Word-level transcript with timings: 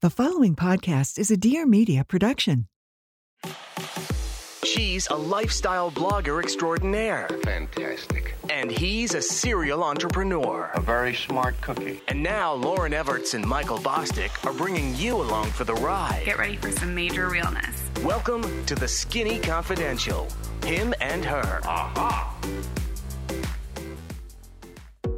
The 0.00 0.10
following 0.10 0.54
podcast 0.54 1.18
is 1.18 1.32
a 1.32 1.36
Dear 1.36 1.66
Media 1.66 2.04
production. 2.04 2.68
She's 4.62 5.08
a 5.08 5.16
lifestyle 5.16 5.90
blogger 5.90 6.40
extraordinaire, 6.40 7.26
Fantastic. 7.42 8.36
and 8.48 8.70
he's 8.70 9.14
a 9.14 9.20
serial 9.20 9.82
entrepreneur. 9.82 10.70
A 10.74 10.80
very 10.80 11.16
smart 11.16 11.60
cookie. 11.62 12.00
And 12.06 12.22
now 12.22 12.56
Lauryn 12.56 12.92
Evarts 12.92 13.34
and 13.34 13.44
Michael 13.44 13.78
Bosstick 13.78 14.30
are 14.46 14.52
bringing 14.52 14.94
you 14.94 15.16
along 15.16 15.46
for 15.46 15.64
the 15.64 15.74
ride. 15.74 16.22
Get 16.24 16.38
ready 16.38 16.54
for 16.58 16.70
some 16.70 16.94
major 16.94 17.28
realness. 17.28 17.82
Welcome 18.04 18.64
to 18.66 18.76
the 18.76 18.86
Skinny 18.86 19.40
Confidential. 19.40 20.28
Him 20.64 20.94
and 21.00 21.24
her. 21.24 21.60
Aha. 21.64 22.36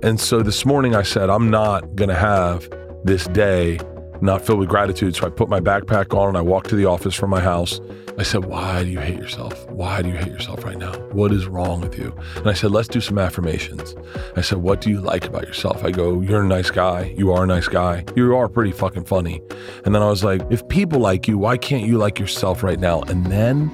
And 0.03 0.19
so 0.19 0.43
this 0.43 0.65
morning 0.65 0.95
I 0.95 1.03
said, 1.03 1.29
I'm 1.29 1.51
not 1.51 1.97
going 1.97 2.09
to 2.09 2.15
have 2.15 2.67
this 3.05 3.27
day 3.29 3.79
not 4.23 4.45
filled 4.45 4.59
with 4.59 4.69
gratitude. 4.69 5.17
So 5.17 5.27
I 5.27 5.31
put 5.31 5.49
my 5.49 5.61
backpack 5.61 6.17
on 6.17 6.29
and 6.29 6.39
I 6.39 6.43
walked 6.43 6.69
to 6.71 6.77
the 6.77 6.87
office 6.87 7.15
from 7.15 7.31
my 7.31 7.41
house. 7.41 7.81
I 8.19 8.23
said, 8.23 8.45
Why 8.45 8.85
do 8.85 8.91
you 8.91 9.01
hate 9.01 9.17
yourself? 9.17 9.69
Why 9.71 10.03
do 10.03 10.09
you 10.09 10.15
hate 10.15 10.33
yourself 10.33 10.65
right 10.65 10.77
now? 10.77 10.93
What 11.13 11.33
is 11.33 11.47
wrong 11.47 11.81
with 11.81 11.99
you? 11.99 12.15
And 12.37 12.49
I 12.49 12.53
said, 12.53 12.71
Let's 12.71 12.89
do 12.89 13.01
some 13.01 13.19
affirmations. 13.19 13.95
I 14.37 14.43
said, 14.43 14.59
What 14.59 14.81
do 14.81 14.91
you 14.91 15.01
like 15.01 15.25
about 15.25 15.47
yourself? 15.47 15.83
I 15.85 15.91
go, 15.91 16.21
You're 16.21 16.43
a 16.43 16.47
nice 16.47 16.71
guy. 16.71 17.15
You 17.17 17.33
are 17.33 17.45
a 17.45 17.47
nice 17.47 17.69
guy. 17.69 18.05
You 18.17 18.37
are 18.37 18.49
pretty 18.49 18.73
fucking 18.73 19.05
funny. 19.05 19.41
And 19.85 19.95
then 19.95 20.03
I 20.03 20.09
was 20.09 20.23
like, 20.23 20.43
If 20.51 20.67
people 20.69 21.01
like 21.01 21.29
you, 21.29 21.39
why 21.39 21.57
can't 21.57 21.87
you 21.87 21.99
like 21.99 22.19
yourself 22.19 22.63
right 22.63 22.79
now? 22.79 23.03
And 23.03 23.27
then 23.27 23.73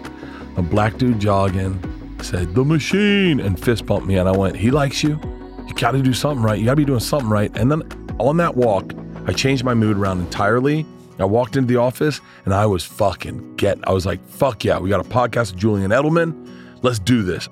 a 0.56 0.62
black 0.62 0.96
dude 0.96 1.18
jogging 1.18 1.82
said, 2.22 2.54
The 2.54 2.64
machine, 2.64 3.40
and 3.40 3.58
fist 3.58 3.86
bumped 3.86 4.06
me. 4.06 4.16
And 4.16 4.28
I 4.28 4.32
went, 4.32 4.56
He 4.56 4.70
likes 4.70 5.02
you. 5.02 5.18
You 5.66 5.74
got 5.74 5.92
to 5.92 6.02
do 6.02 6.12
something 6.12 6.44
right. 6.44 6.58
You 6.58 6.64
got 6.64 6.72
to 6.72 6.76
be 6.76 6.84
doing 6.84 7.00
something 7.00 7.28
right. 7.28 7.54
And 7.56 7.70
then 7.70 7.82
on 8.18 8.36
that 8.36 8.56
walk, 8.56 8.92
I 9.28 9.32
changed 9.32 9.64
my 9.64 9.74
mood 9.74 9.96
around 9.96 10.20
entirely. 10.20 10.86
I 11.18 11.24
walked 11.24 11.56
into 11.56 11.66
the 11.66 11.80
office 11.80 12.20
and 12.44 12.54
I 12.54 12.64
was 12.64 12.84
fucking 12.84 13.56
get. 13.56 13.76
I 13.82 13.92
was 13.92 14.06
like, 14.06 14.24
fuck 14.28 14.64
yeah, 14.64 14.78
we 14.78 14.88
got 14.88 15.04
a 15.04 15.08
podcast 15.08 15.50
with 15.50 15.60
Julian 15.60 15.90
Edelman. 15.90 16.48
Let's 16.82 17.00
do 17.00 17.24
this. 17.24 17.48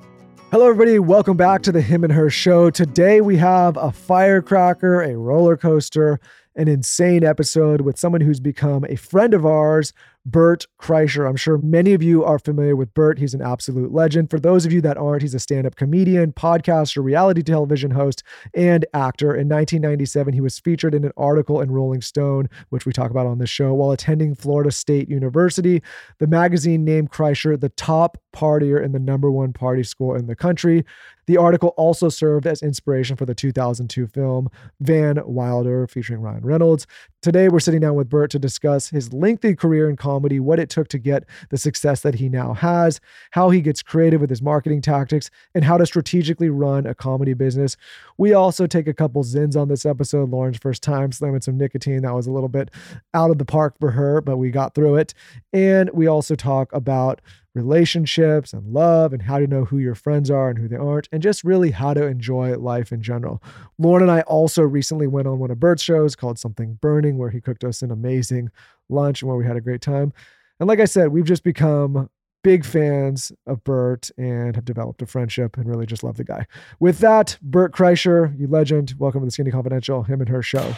Hello, 0.52 0.68
everybody. 0.68 1.00
Welcome 1.00 1.36
back 1.36 1.62
to 1.62 1.72
the 1.72 1.80
Him 1.80 2.04
and 2.04 2.12
Her 2.12 2.30
Show. 2.30 2.70
Today 2.70 3.20
we 3.20 3.36
have 3.38 3.76
a 3.76 3.90
firecracker, 3.90 5.02
a 5.02 5.16
roller 5.16 5.56
coaster, 5.56 6.20
an 6.54 6.68
insane 6.68 7.24
episode 7.24 7.80
with 7.80 7.98
someone 7.98 8.20
who's 8.20 8.38
become 8.38 8.84
a 8.88 8.94
friend 8.94 9.34
of 9.34 9.44
ours, 9.44 9.92
Bert 10.26 10.66
Kreischer. 10.80 11.28
I'm 11.28 11.36
sure 11.36 11.58
many 11.58 11.92
of 11.92 12.02
you 12.02 12.24
are 12.24 12.38
familiar 12.38 12.76
with 12.76 12.94
Bert. 12.94 13.18
He's 13.18 13.34
an 13.34 13.42
absolute 13.42 13.92
legend. 13.92 14.30
For 14.30 14.40
those 14.40 14.64
of 14.64 14.72
you 14.72 14.80
that 14.80 14.96
aren't, 14.96 15.20
he's 15.20 15.34
a 15.34 15.38
stand 15.38 15.66
up 15.66 15.76
comedian, 15.76 16.32
podcaster, 16.32 17.04
reality 17.04 17.42
television 17.42 17.90
host, 17.90 18.22
and 18.54 18.86
actor. 18.94 19.34
In 19.34 19.48
1997, 19.48 20.32
he 20.32 20.40
was 20.40 20.58
featured 20.58 20.94
in 20.94 21.04
an 21.04 21.12
article 21.16 21.60
in 21.60 21.70
Rolling 21.70 22.00
Stone, 22.00 22.48
which 22.70 22.86
we 22.86 22.92
talk 22.92 23.10
about 23.10 23.26
on 23.26 23.38
this 23.38 23.50
show, 23.50 23.74
while 23.74 23.90
attending 23.90 24.34
Florida 24.34 24.70
State 24.70 25.10
University. 25.10 25.82
The 26.18 26.26
magazine 26.26 26.84
named 26.84 27.10
Kreischer 27.10 27.60
the 27.60 27.68
top 27.70 28.16
partier 28.34 28.82
in 28.82 28.92
the 28.92 28.98
number 28.98 29.30
one 29.30 29.52
party 29.52 29.82
school 29.82 30.14
in 30.14 30.26
the 30.26 30.36
country. 30.36 30.84
The 31.26 31.36
article 31.36 31.70
also 31.76 32.08
served 32.08 32.46
as 32.46 32.62
inspiration 32.62 33.16
for 33.16 33.26
the 33.26 33.34
2002 33.34 34.06
film 34.06 34.48
Van 34.80 35.20
Wilder 35.24 35.86
featuring 35.86 36.20
Ryan 36.20 36.44
Reynolds. 36.44 36.86
Today, 37.22 37.48
we're 37.48 37.60
sitting 37.60 37.80
down 37.80 37.94
with 37.94 38.10
Bert 38.10 38.30
to 38.32 38.38
discuss 38.38 38.90
his 38.90 39.12
lengthy 39.12 39.54
career 39.54 39.88
in 39.88 39.96
comedy, 39.96 40.38
what 40.38 40.58
it 40.58 40.68
took 40.68 40.88
to 40.88 40.98
get 40.98 41.24
the 41.48 41.56
success 41.56 42.02
that 42.02 42.16
he 42.16 42.28
now 42.28 42.52
has, 42.52 43.00
how 43.30 43.50
he 43.50 43.62
gets 43.62 43.82
creative 43.82 44.20
with 44.20 44.28
his 44.28 44.42
marketing 44.42 44.82
tactics, 44.82 45.30
and 45.54 45.64
how 45.64 45.78
to 45.78 45.86
strategically 45.86 46.50
run 46.50 46.86
a 46.86 46.94
comedy 46.94 47.32
business. 47.32 47.76
We 48.18 48.34
also 48.34 48.66
take 48.66 48.86
a 48.86 48.94
couple 48.94 49.24
Zyns 49.24 49.56
on 49.56 49.68
this 49.68 49.86
episode. 49.86 50.30
Lauryn's 50.30 50.58
first 50.58 50.82
time 50.82 51.12
slamming 51.12 51.40
some 51.40 51.56
nicotine. 51.56 52.02
That 52.02 52.14
was 52.14 52.26
a 52.26 52.32
little 52.32 52.48
bit 52.48 52.70
out 53.14 53.30
of 53.30 53.38
the 53.38 53.44
park 53.44 53.76
for 53.80 53.92
her, 53.92 54.20
but 54.20 54.36
we 54.36 54.50
got 54.50 54.74
through 54.74 54.96
it. 54.96 55.14
And 55.52 55.90
we 55.94 56.06
also 56.06 56.34
talk 56.34 56.72
about 56.74 57.22
relationships 57.54 58.52
and 58.52 58.72
love 58.72 59.12
and 59.12 59.22
how 59.22 59.38
to 59.38 59.46
know 59.46 59.64
who 59.64 59.78
your 59.78 59.94
friends 59.94 60.30
are 60.30 60.50
and 60.50 60.58
who 60.58 60.68
they 60.68 60.76
aren't, 60.76 61.08
and 61.12 61.22
just 61.22 61.44
really 61.44 61.70
how 61.70 61.94
to 61.94 62.04
enjoy 62.04 62.56
life 62.56 62.92
in 62.92 63.02
general. 63.02 63.42
Lauryn 63.80 64.02
and 64.02 64.10
I 64.10 64.22
also 64.22 64.62
recently 64.62 65.06
went 65.06 65.28
on 65.28 65.38
one 65.38 65.50
of 65.50 65.60
Bert's 65.60 65.82
shows 65.82 66.16
called 66.16 66.38
Something 66.38 66.78
Burning, 66.80 67.18
where 67.18 67.30
he 67.30 67.40
cooked 67.40 67.64
us 67.64 67.82
an 67.82 67.90
amazing 67.90 68.50
lunch 68.88 69.22
and 69.22 69.28
where 69.28 69.38
we 69.38 69.46
had 69.46 69.56
a 69.56 69.60
great 69.60 69.80
time. 69.80 70.12
And 70.60 70.68
like 70.68 70.80
I 70.80 70.84
said, 70.84 71.08
we've 71.08 71.24
just 71.24 71.44
become 71.44 72.10
big 72.42 72.64
fans 72.64 73.32
of 73.46 73.64
Bert 73.64 74.10
and 74.18 74.54
have 74.54 74.66
developed 74.66 75.00
a 75.00 75.06
friendship 75.06 75.56
and 75.56 75.66
really 75.66 75.86
just 75.86 76.04
love 76.04 76.16
the 76.16 76.24
guy. 76.24 76.46
With 76.78 76.98
that, 76.98 77.38
Bert 77.40 77.72
Kreischer, 77.72 78.38
you 78.38 78.46
legend, 78.46 78.94
welcome 78.98 79.22
to 79.22 79.24
the 79.24 79.30
Skinny 79.30 79.50
Confidential, 79.50 80.02
him 80.02 80.20
and 80.20 80.28
her 80.28 80.42
show. 80.42 80.74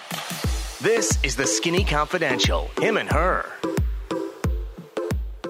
This 0.80 1.18
is 1.24 1.36
the 1.36 1.46
Skinny 1.46 1.84
Confidential. 1.84 2.70
Him 2.80 2.96
and 2.96 3.10
her. 3.10 3.50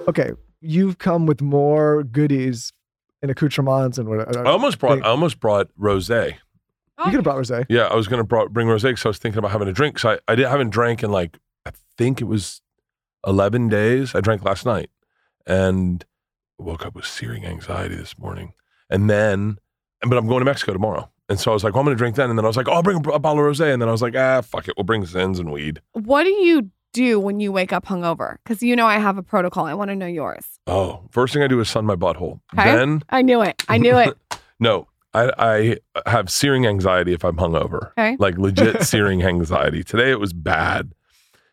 Okay, 0.07 0.31
you've 0.61 0.97
come 0.97 1.25
with 1.25 1.41
more 1.41 2.03
goodies 2.03 2.73
and 3.21 3.31
accoutrements 3.31 3.97
and 3.97 4.07
what 4.09 4.35
I 4.35 4.43
almost 4.43 4.79
brought. 4.79 5.03
I 5.03 5.09
almost 5.09 5.39
brought 5.39 5.69
rosé. 5.79 6.35
You 6.99 7.05
could 7.05 7.13
have 7.15 7.23
brought 7.23 7.37
rosé. 7.37 7.65
Yeah, 7.69 7.83
I 7.83 7.95
was 7.95 8.07
gonna 8.07 8.23
brought, 8.23 8.51
bring 8.51 8.67
rosé 8.67 8.89
because 8.89 9.05
I 9.05 9.09
was 9.09 9.17
thinking 9.17 9.39
about 9.39 9.51
having 9.51 9.67
a 9.67 9.73
drink. 9.73 9.99
So 9.99 10.11
I, 10.11 10.19
I 10.27 10.35
didn't 10.35 10.51
haven't 10.51 10.69
drank 10.71 11.03
in 11.03 11.11
like 11.11 11.37
I 11.65 11.71
think 11.97 12.21
it 12.21 12.25
was 12.25 12.61
eleven 13.25 13.69
days. 13.69 14.15
I 14.15 14.21
drank 14.21 14.43
last 14.43 14.65
night 14.65 14.89
and 15.45 16.03
woke 16.59 16.85
up 16.85 16.95
with 16.95 17.05
searing 17.05 17.45
anxiety 17.45 17.95
this 17.95 18.17
morning. 18.17 18.53
And 18.89 19.09
then, 19.09 19.57
but 20.01 20.17
I'm 20.17 20.27
going 20.27 20.39
to 20.39 20.45
Mexico 20.45 20.73
tomorrow. 20.73 21.09
And 21.29 21.39
so 21.39 21.51
I 21.51 21.53
was 21.53 21.63
like, 21.63 21.73
well, 21.73 21.81
I'm 21.81 21.85
going 21.85 21.95
to 21.95 21.99
drink 21.99 22.15
then. 22.15 22.29
And 22.29 22.39
then 22.39 22.45
I 22.45 22.47
was 22.47 22.57
like, 22.57 22.67
oh, 22.67 22.73
I'll 22.73 22.83
bring 22.83 23.05
a, 23.05 23.09
a 23.09 23.19
bottle 23.19 23.45
of 23.45 23.53
rosé. 23.53 23.71
And 23.73 23.81
then 23.81 23.89
I 23.89 23.91
was 23.91 24.01
like, 24.01 24.15
ah, 24.15 24.41
fuck 24.41 24.67
it. 24.67 24.75
We'll 24.77 24.85
bring 24.85 25.03
Zyns 25.03 25.39
and 25.39 25.51
weed. 25.51 25.81
What 25.93 26.23
do 26.23 26.29
you 26.29 26.71
do 26.93 27.19
when 27.19 27.39
you 27.39 27.51
wake 27.51 27.71
up 27.73 27.85
hungover? 27.85 28.37
Because 28.43 28.61
you 28.63 28.75
know 28.75 28.85
I 28.87 28.97
have 28.97 29.17
a 29.17 29.23
protocol. 29.23 29.65
I 29.65 29.73
want 29.73 29.89
to 29.89 29.95
know 29.95 30.05
yours. 30.07 30.45
Oh, 30.67 31.01
first 31.11 31.33
thing 31.33 31.43
I 31.43 31.47
do 31.47 31.59
is 31.59 31.69
sun 31.69 31.85
my 31.85 31.95
butthole. 31.95 32.39
Okay. 32.57 32.75
Then, 32.75 33.03
I 33.09 33.21
knew 33.21 33.41
it. 33.41 33.63
I 33.69 33.77
knew 33.77 33.97
it. 33.97 34.17
no, 34.59 34.87
I, 35.13 35.77
I 36.05 36.09
have 36.09 36.29
searing 36.29 36.65
anxiety 36.65 37.13
if 37.13 37.23
I'm 37.23 37.37
hungover. 37.37 37.91
Okay. 37.91 38.15
Like 38.19 38.37
legit 38.37 38.83
searing 38.83 39.23
anxiety. 39.23 39.83
Today 39.83 40.11
it 40.11 40.19
was 40.19 40.33
bad. 40.33 40.91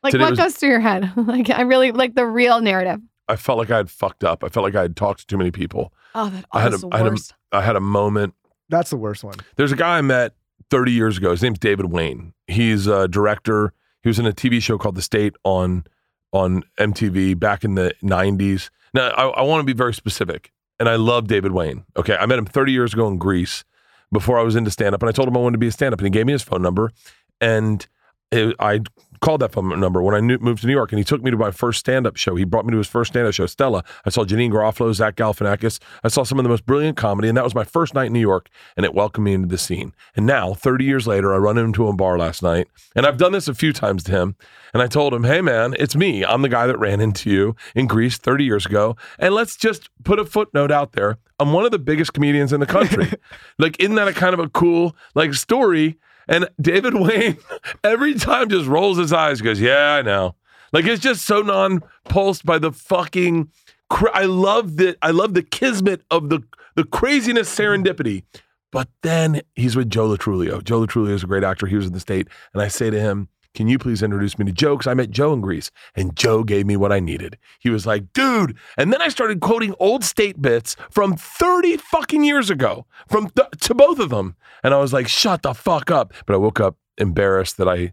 Like 0.02 0.12
Today 0.12 0.24
what 0.24 0.30
was- 0.30 0.38
goes 0.38 0.54
through 0.56 0.70
your 0.70 0.80
head? 0.80 1.12
like 1.16 1.50
I 1.50 1.62
really 1.62 1.92
like 1.92 2.14
the 2.14 2.26
real 2.26 2.60
narrative. 2.60 3.00
I 3.28 3.36
felt 3.36 3.56
like 3.58 3.70
I 3.70 3.78
had 3.78 3.88
fucked 3.90 4.22
up. 4.24 4.44
I 4.44 4.48
felt 4.48 4.64
like 4.64 4.74
I 4.74 4.82
had 4.82 4.96
talked 4.96 5.20
to 5.20 5.26
too 5.26 5.38
many 5.38 5.50
people. 5.50 5.92
Oh, 6.14 6.28
that 6.28 6.44
I 6.52 6.60
had 6.60 6.72
was 6.72 6.82
a- 6.84 6.86
the 6.88 6.94
I 6.94 6.98
had 6.98 7.06
a- 7.06 7.10
worst. 7.10 7.34
I 7.52 7.60
had 7.62 7.76
a 7.76 7.80
moment 7.80 8.34
That's 8.68 8.90
the 8.90 8.96
worst 8.96 9.22
one. 9.24 9.36
There's 9.56 9.72
a 9.72 9.76
guy 9.76 9.98
I 9.98 10.02
met 10.02 10.34
30 10.70 10.92
years 10.92 11.18
ago. 11.18 11.30
His 11.30 11.42
name's 11.42 11.58
David 11.58 11.86
Wayne. 11.86 12.32
He's 12.48 12.86
a 12.86 13.06
director. 13.08 13.72
He 14.04 14.08
was 14.08 14.18
in 14.18 14.26
a 14.26 14.32
TV 14.32 14.62
show 14.62 14.78
called 14.78 14.94
The 14.94 15.02
State 15.02 15.34
on 15.42 15.84
on 16.32 16.62
MTV 16.78 17.38
back 17.38 17.64
in 17.64 17.74
the 17.74 17.94
90s. 18.02 18.68
Now, 18.92 19.08
I, 19.10 19.28
I 19.28 19.42
want 19.42 19.60
to 19.60 19.64
be 19.64 19.72
very 19.72 19.94
specific, 19.94 20.52
and 20.78 20.88
I 20.88 20.96
love 20.96 21.26
David 21.28 21.52
Wayne. 21.52 21.84
Okay, 21.96 22.16
I 22.16 22.26
met 22.26 22.38
him 22.38 22.44
30 22.44 22.72
years 22.72 22.92
ago 22.92 23.06
in 23.08 23.18
Greece 23.18 23.64
before 24.12 24.38
I 24.38 24.42
was 24.42 24.56
into 24.56 24.70
stand 24.70 24.94
up, 24.94 25.02
and 25.02 25.08
I 25.08 25.12
told 25.12 25.28
him 25.28 25.36
I 25.36 25.40
wanted 25.40 25.54
to 25.54 25.58
be 25.58 25.68
a 25.68 25.72
stand 25.72 25.94
up, 25.94 26.00
and 26.00 26.06
he 26.06 26.10
gave 26.10 26.26
me 26.26 26.32
his 26.32 26.42
phone 26.42 26.60
number, 26.60 26.92
and 27.40 27.86
it, 28.30 28.54
I 28.58 28.80
called 29.24 29.40
that 29.40 29.52
phone 29.52 29.80
number 29.80 30.02
when 30.02 30.14
I 30.14 30.20
knew, 30.20 30.36
moved 30.38 30.60
to 30.60 30.66
New 30.66 30.74
York, 30.74 30.92
and 30.92 30.98
he 30.98 31.04
took 31.04 31.22
me 31.22 31.30
to 31.30 31.36
my 31.38 31.50
first 31.50 31.80
stand 31.80 32.06
up 32.06 32.16
show. 32.16 32.36
He 32.36 32.44
brought 32.44 32.66
me 32.66 32.72
to 32.72 32.76
his 32.76 32.88
first 32.88 33.12
stand 33.12 33.26
up 33.26 33.32
show, 33.32 33.46
Stella. 33.46 33.82
I 34.04 34.10
saw 34.10 34.22
Janeane 34.22 34.52
Garofalo, 34.52 34.92
Zach 34.92 35.16
Galifianakis. 35.16 35.80
I 36.04 36.08
saw 36.08 36.24
some 36.24 36.38
of 36.38 36.42
the 36.42 36.50
most 36.50 36.66
brilliant 36.66 36.98
comedy, 36.98 37.28
and 37.28 37.36
that 37.38 37.42
was 37.42 37.54
my 37.54 37.64
first 37.64 37.94
night 37.94 38.08
in 38.08 38.12
New 38.12 38.20
York, 38.20 38.50
and 38.76 38.84
it 38.84 38.92
welcomed 38.92 39.24
me 39.24 39.32
into 39.32 39.48
the 39.48 39.56
scene. 39.56 39.94
And 40.14 40.26
now, 40.26 40.52
30 40.52 40.84
years 40.84 41.06
later, 41.06 41.32
I 41.32 41.38
run 41.38 41.56
into 41.56 41.88
a 41.88 41.94
bar 41.94 42.18
last 42.18 42.42
night, 42.42 42.68
and 42.94 43.06
I've 43.06 43.16
done 43.16 43.32
this 43.32 43.48
a 43.48 43.54
few 43.54 43.72
times 43.72 44.04
to 44.04 44.12
him, 44.12 44.36
and 44.74 44.82
I 44.82 44.88
told 44.88 45.14
him, 45.14 45.24
"Hey, 45.24 45.40
man, 45.40 45.74
it's 45.78 45.96
me. 45.96 46.22
I'm 46.22 46.42
the 46.42 46.50
guy 46.50 46.66
that 46.66 46.78
ran 46.78 47.00
into 47.00 47.30
you 47.30 47.56
in 47.74 47.86
Greece 47.86 48.18
30 48.18 48.44
years 48.44 48.66
ago, 48.66 48.94
and 49.18 49.34
let's 49.34 49.56
just 49.56 49.88
put 50.04 50.18
a 50.18 50.26
footnote 50.26 50.70
out 50.70 50.92
there. 50.92 51.16
I'm 51.40 51.54
one 51.54 51.64
of 51.64 51.70
the 51.70 51.78
biggest 51.78 52.12
comedians 52.12 52.52
in 52.52 52.60
the 52.60 52.66
country. 52.66 53.10
like, 53.58 53.80
isn't 53.80 53.94
that 53.94 54.06
a 54.06 54.12
kind 54.12 54.34
of 54.34 54.40
a 54.40 54.50
cool 54.50 54.94
like 55.14 55.32
story?" 55.32 55.96
And 56.28 56.48
David 56.60 56.94
Wayne, 56.98 57.38
every 57.82 58.14
time 58.14 58.48
just 58.48 58.66
rolls 58.66 58.98
his 58.98 59.12
eyes, 59.12 59.40
goes, 59.40 59.60
"Yeah, 59.60 59.94
I 59.94 60.02
know." 60.02 60.34
Like 60.72 60.86
it's 60.86 61.02
just 61.02 61.24
so 61.24 61.40
non-pulsed 61.42 62.44
by 62.44 62.58
the 62.58 62.72
fucking. 62.72 63.50
Cra- 63.90 64.10
I 64.14 64.24
love 64.24 64.76
the 64.76 64.96
I 65.02 65.10
love 65.10 65.34
the 65.34 65.42
kismet 65.42 66.02
of 66.10 66.30
the 66.30 66.40
the 66.74 66.84
craziness 66.84 67.54
serendipity. 67.54 68.24
But 68.72 68.88
then 69.02 69.42
he's 69.54 69.76
with 69.76 69.88
Joe 69.88 70.06
Lo 70.06 70.16
Truglio. 70.16 70.62
Joe 70.64 70.80
Lo 70.80 70.86
Truglio 70.86 71.10
is 71.12 71.22
a 71.22 71.28
great 71.28 71.44
actor. 71.44 71.66
He 71.66 71.76
was 71.76 71.86
in 71.86 71.92
the 71.92 72.00
state, 72.00 72.26
and 72.52 72.60
I 72.60 72.66
say 72.66 72.90
to 72.90 72.98
him, 72.98 73.28
"Can 73.54 73.68
you 73.68 73.78
please 73.78 74.02
introduce 74.02 74.38
me 74.38 74.44
to 74.46 74.52
Joe?" 74.52 74.76
Because 74.76 74.90
I 74.90 74.94
met 74.94 75.10
Joe 75.10 75.32
in 75.32 75.40
Greece, 75.40 75.70
and 75.94 76.14
Joe 76.16 76.44
gave 76.44 76.66
me 76.66 76.76
what 76.76 76.92
I 76.92 77.00
needed. 77.00 77.38
He 77.58 77.70
was 77.70 77.86
like, 77.86 78.12
"Dude," 78.12 78.56
and 78.76 78.92
then 78.92 79.00
I 79.00 79.08
started 79.08 79.40
quoting 79.40 79.74
old 79.78 80.04
state 80.04 80.40
bits 80.42 80.76
from 80.90 81.16
thirty 81.16 81.76
fucking 81.76 82.24
years 82.24 82.50
ago, 82.50 82.86
from 83.08 83.30
th- 83.30 83.48
to 83.60 83.74
both 83.74 83.98
of 83.98 84.10
them, 84.10 84.36
and 84.62 84.74
I 84.74 84.78
was 84.78 84.92
like, 84.92 85.08
"Shut 85.08 85.42
the 85.42 85.54
fuck 85.54 85.90
up!" 85.90 86.12
But 86.26 86.34
I 86.34 86.36
woke 86.38 86.60
up 86.60 86.76
embarrassed 86.98 87.56
that 87.56 87.68
I 87.68 87.92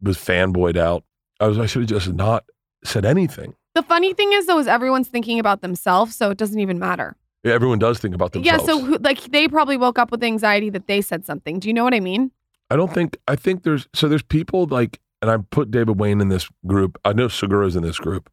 was 0.00 0.16
fanboyed 0.16 0.76
out. 0.76 1.04
I 1.40 1.48
was 1.48 1.58
I 1.58 1.66
should 1.66 1.82
have 1.82 1.88
just 1.88 2.12
not 2.12 2.44
said 2.84 3.04
anything. 3.04 3.54
The 3.74 3.82
funny 3.82 4.12
thing 4.12 4.32
is 4.32 4.46
though, 4.46 4.58
is 4.58 4.66
everyone's 4.66 5.08
thinking 5.08 5.38
about 5.38 5.62
themselves, 5.62 6.14
so 6.14 6.30
it 6.30 6.38
doesn't 6.38 6.60
even 6.60 6.78
matter. 6.78 7.16
Yeah, 7.44 7.54
Everyone 7.54 7.78
does 7.78 7.98
think 7.98 8.14
about 8.14 8.32
themselves. 8.32 8.62
Yeah, 8.62 8.66
so 8.66 8.80
who, 8.80 8.98
like 8.98 9.20
they 9.32 9.48
probably 9.48 9.76
woke 9.76 9.98
up 9.98 10.10
with 10.10 10.22
anxiety 10.22 10.70
that 10.70 10.86
they 10.86 11.00
said 11.00 11.24
something. 11.24 11.58
Do 11.58 11.68
you 11.68 11.74
know 11.74 11.82
what 11.84 11.94
I 11.94 12.00
mean? 12.00 12.30
I 12.70 12.76
don't 12.76 12.92
think 12.92 13.16
I 13.28 13.36
think 13.36 13.62
there's 13.64 13.86
so 13.94 14.08
there's 14.08 14.22
people 14.22 14.66
like 14.66 15.00
and 15.20 15.30
I 15.30 15.36
put 15.50 15.70
David 15.70 16.00
Wayne 16.00 16.20
in 16.20 16.28
this 16.28 16.48
group. 16.66 16.98
I 17.04 17.12
know 17.12 17.28
Segura's 17.28 17.76
in 17.76 17.82
this 17.82 17.98
group. 17.98 18.30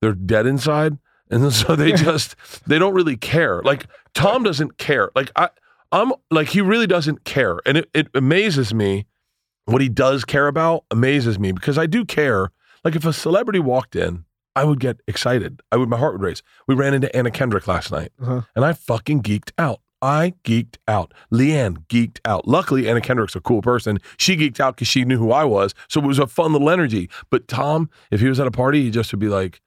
They're 0.00 0.14
dead 0.14 0.46
inside, 0.46 0.98
and 1.30 1.52
so 1.52 1.76
they 1.76 1.92
just 1.92 2.36
they 2.66 2.78
don't 2.78 2.94
really 2.94 3.16
care. 3.16 3.62
Like 3.62 3.86
Tom 4.14 4.42
doesn't 4.42 4.78
care. 4.78 5.10
Like 5.14 5.30
I, 5.36 5.48
I'm 5.92 6.12
like 6.30 6.48
he 6.48 6.60
really 6.60 6.86
doesn't 6.86 7.24
care, 7.24 7.58
and 7.66 7.78
it, 7.78 7.90
it 7.94 8.08
amazes 8.14 8.72
me 8.74 9.06
what 9.64 9.80
he 9.82 9.88
does 9.88 10.24
care 10.24 10.46
about. 10.46 10.84
Amazes 10.90 11.38
me 11.38 11.52
because 11.52 11.78
I 11.78 11.86
do 11.86 12.04
care. 12.04 12.50
Like 12.84 12.96
if 12.96 13.04
a 13.04 13.12
celebrity 13.12 13.58
walked 13.60 13.94
in, 13.96 14.24
I 14.56 14.64
would 14.64 14.80
get 14.80 15.00
excited. 15.08 15.60
I 15.72 15.76
would 15.76 15.88
my 15.88 15.96
heart 15.98 16.14
would 16.14 16.22
race. 16.22 16.42
We 16.66 16.74
ran 16.74 16.94
into 16.94 17.14
Anna 17.14 17.30
Kendrick 17.30 17.66
last 17.66 17.90
night, 17.92 18.12
Uh-huh. 18.20 18.42
and 18.54 18.64
I 18.64 18.72
fucking 18.72 19.22
geeked 19.22 19.50
out. 19.58 19.80
I 20.02 20.34
geeked 20.44 20.76
out. 20.88 21.12
LeeAnn 21.32 21.86
geeked 21.88 22.20
out. 22.24 22.48
Luckily, 22.48 22.88
Anna 22.88 23.00
Kendrick's 23.00 23.36
a 23.36 23.40
cool 23.40 23.60
person. 23.62 23.98
She 24.16 24.36
geeked 24.36 24.58
out 24.60 24.76
because 24.76 24.88
she 24.88 25.04
knew 25.04 25.18
who 25.18 25.30
I 25.32 25.44
was. 25.44 25.74
So 25.88 26.00
it 26.00 26.06
was 26.06 26.18
a 26.18 26.26
fun 26.26 26.52
little 26.52 26.70
energy. 26.70 27.10
But 27.30 27.48
Tom, 27.48 27.90
if 28.10 28.20
he 28.20 28.28
was 28.28 28.40
at 28.40 28.46
a 28.46 28.50
party, 28.50 28.82
he 28.82 28.90
just 28.90 29.12
would 29.12 29.20
be 29.20 29.28
like, 29.28 29.60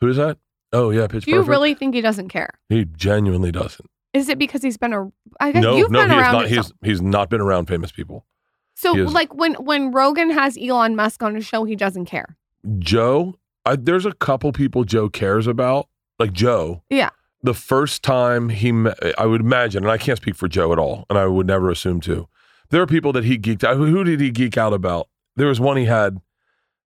Who 0.00 0.08
is 0.08 0.16
that? 0.18 0.38
Oh, 0.72 0.90
yeah, 0.90 1.06
Pitch 1.06 1.24
Do 1.24 1.30
you 1.30 1.36
Perfect. 1.38 1.50
really 1.50 1.74
think 1.74 1.94
he 1.94 2.00
doesn't 2.00 2.28
care? 2.28 2.50
He 2.68 2.84
genuinely 2.84 3.52
doesn't. 3.52 3.88
Is 4.12 4.28
it 4.28 4.38
because 4.38 4.62
he's 4.62 4.76
been 4.76 4.92
a? 4.92 5.10
I 5.40 5.52
guess 5.52 5.62
No, 5.62 5.76
you've 5.76 5.90
no, 5.90 6.00
been 6.02 6.10
he 6.10 6.16
around. 6.18 6.32
not. 6.32 6.48
He's, 6.48 6.72
he's 6.82 7.00
not 7.02 7.30
been 7.30 7.40
around 7.40 7.66
famous 7.66 7.90
people. 7.90 8.26
so 8.74 8.92
like 8.92 9.32
when 9.34 9.54
when 9.54 9.92
Rogan 9.92 10.30
has 10.30 10.58
Elon 10.60 10.94
Musk 10.96 11.22
on 11.22 11.34
his 11.34 11.46
show, 11.46 11.64
he 11.64 11.74
doesn't 11.76 12.04
care. 12.04 12.36
Joe, 12.78 13.34
I, 13.64 13.76
there's 13.76 14.04
a 14.06 14.12
couple 14.12 14.52
people 14.52 14.84
Joe 14.84 15.08
cares 15.08 15.46
about, 15.46 15.88
like 16.18 16.32
Joe. 16.32 16.82
Yeah. 16.90 17.10
The 17.44 17.54
first 17.54 18.02
time 18.02 18.48
he, 18.48 18.72
met, 18.72 18.98
I 19.18 19.26
would 19.26 19.40
imagine, 19.42 19.84
and 19.84 19.90
I 19.92 19.98
can't 19.98 20.16
speak 20.16 20.34
for 20.34 20.48
Joe 20.48 20.72
at 20.72 20.78
all, 20.78 21.04
and 21.10 21.18
I 21.18 21.26
would 21.26 21.46
never 21.46 21.70
assume 21.70 22.00
to. 22.02 22.26
There 22.70 22.80
are 22.80 22.86
people 22.86 23.12
that 23.12 23.24
he 23.24 23.38
geeked 23.38 23.62
out. 23.62 23.76
Who, 23.76 23.84
who 23.86 24.02
did 24.02 24.18
he 24.20 24.30
geek 24.30 24.56
out 24.56 24.72
about? 24.72 25.08
There 25.36 25.46
was 25.48 25.60
one 25.60 25.76
he 25.76 25.84
had, 25.84 26.18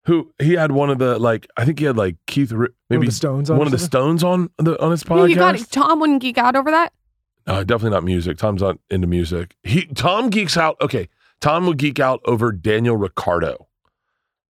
who 0.05 0.33
he 0.41 0.53
had 0.55 0.71
one 0.73 0.91
of 0.91 0.99
the 0.99 1.19
like. 1.19 1.47
I 1.57 1.65
think 1.65 1.81
he 1.81 1.85
had 1.87 1.97
like 1.97 2.17
Keith, 2.29 2.53
Ri- 2.53 2.59
One 2.59 2.67
of 2.69 2.73
maybe 2.89 3.07
the 3.07 3.13
Stones. 3.13 3.51
on 3.51 3.59
one 3.59 3.67
of 3.67 3.73
the? 3.73 3.79
Stones 3.79 4.23
on 4.23 4.49
the 4.59 4.81
on 4.83 4.93
his 4.93 5.03
Yeah, 5.03 5.09
podcast. 5.11 5.29
you 5.31 5.35
got 5.37 5.55
it. 5.61 5.71
Tom 5.71 5.99
wouldn't 6.01 6.23
geek 6.23 6.39
out 6.39 6.55
over 6.57 6.71
that. 6.71 6.93
No, 7.47 7.65
definitely 7.65 7.91
not 7.97 8.05
music. 8.05 8.39
Tom's 8.39 8.63
not 8.63 8.79
into 8.91 9.07
music. 9.09 9.57
He 9.65 9.87
Tom 9.87 10.31
geeks 10.31 10.57
out. 10.57 10.77
Okay, 10.81 11.09
Tom 11.41 11.67
would 11.67 11.79
geek 11.79 11.99
out 11.99 12.21
over 12.27 12.53
Daniel 12.53 12.97
Ricciardo. 12.97 13.67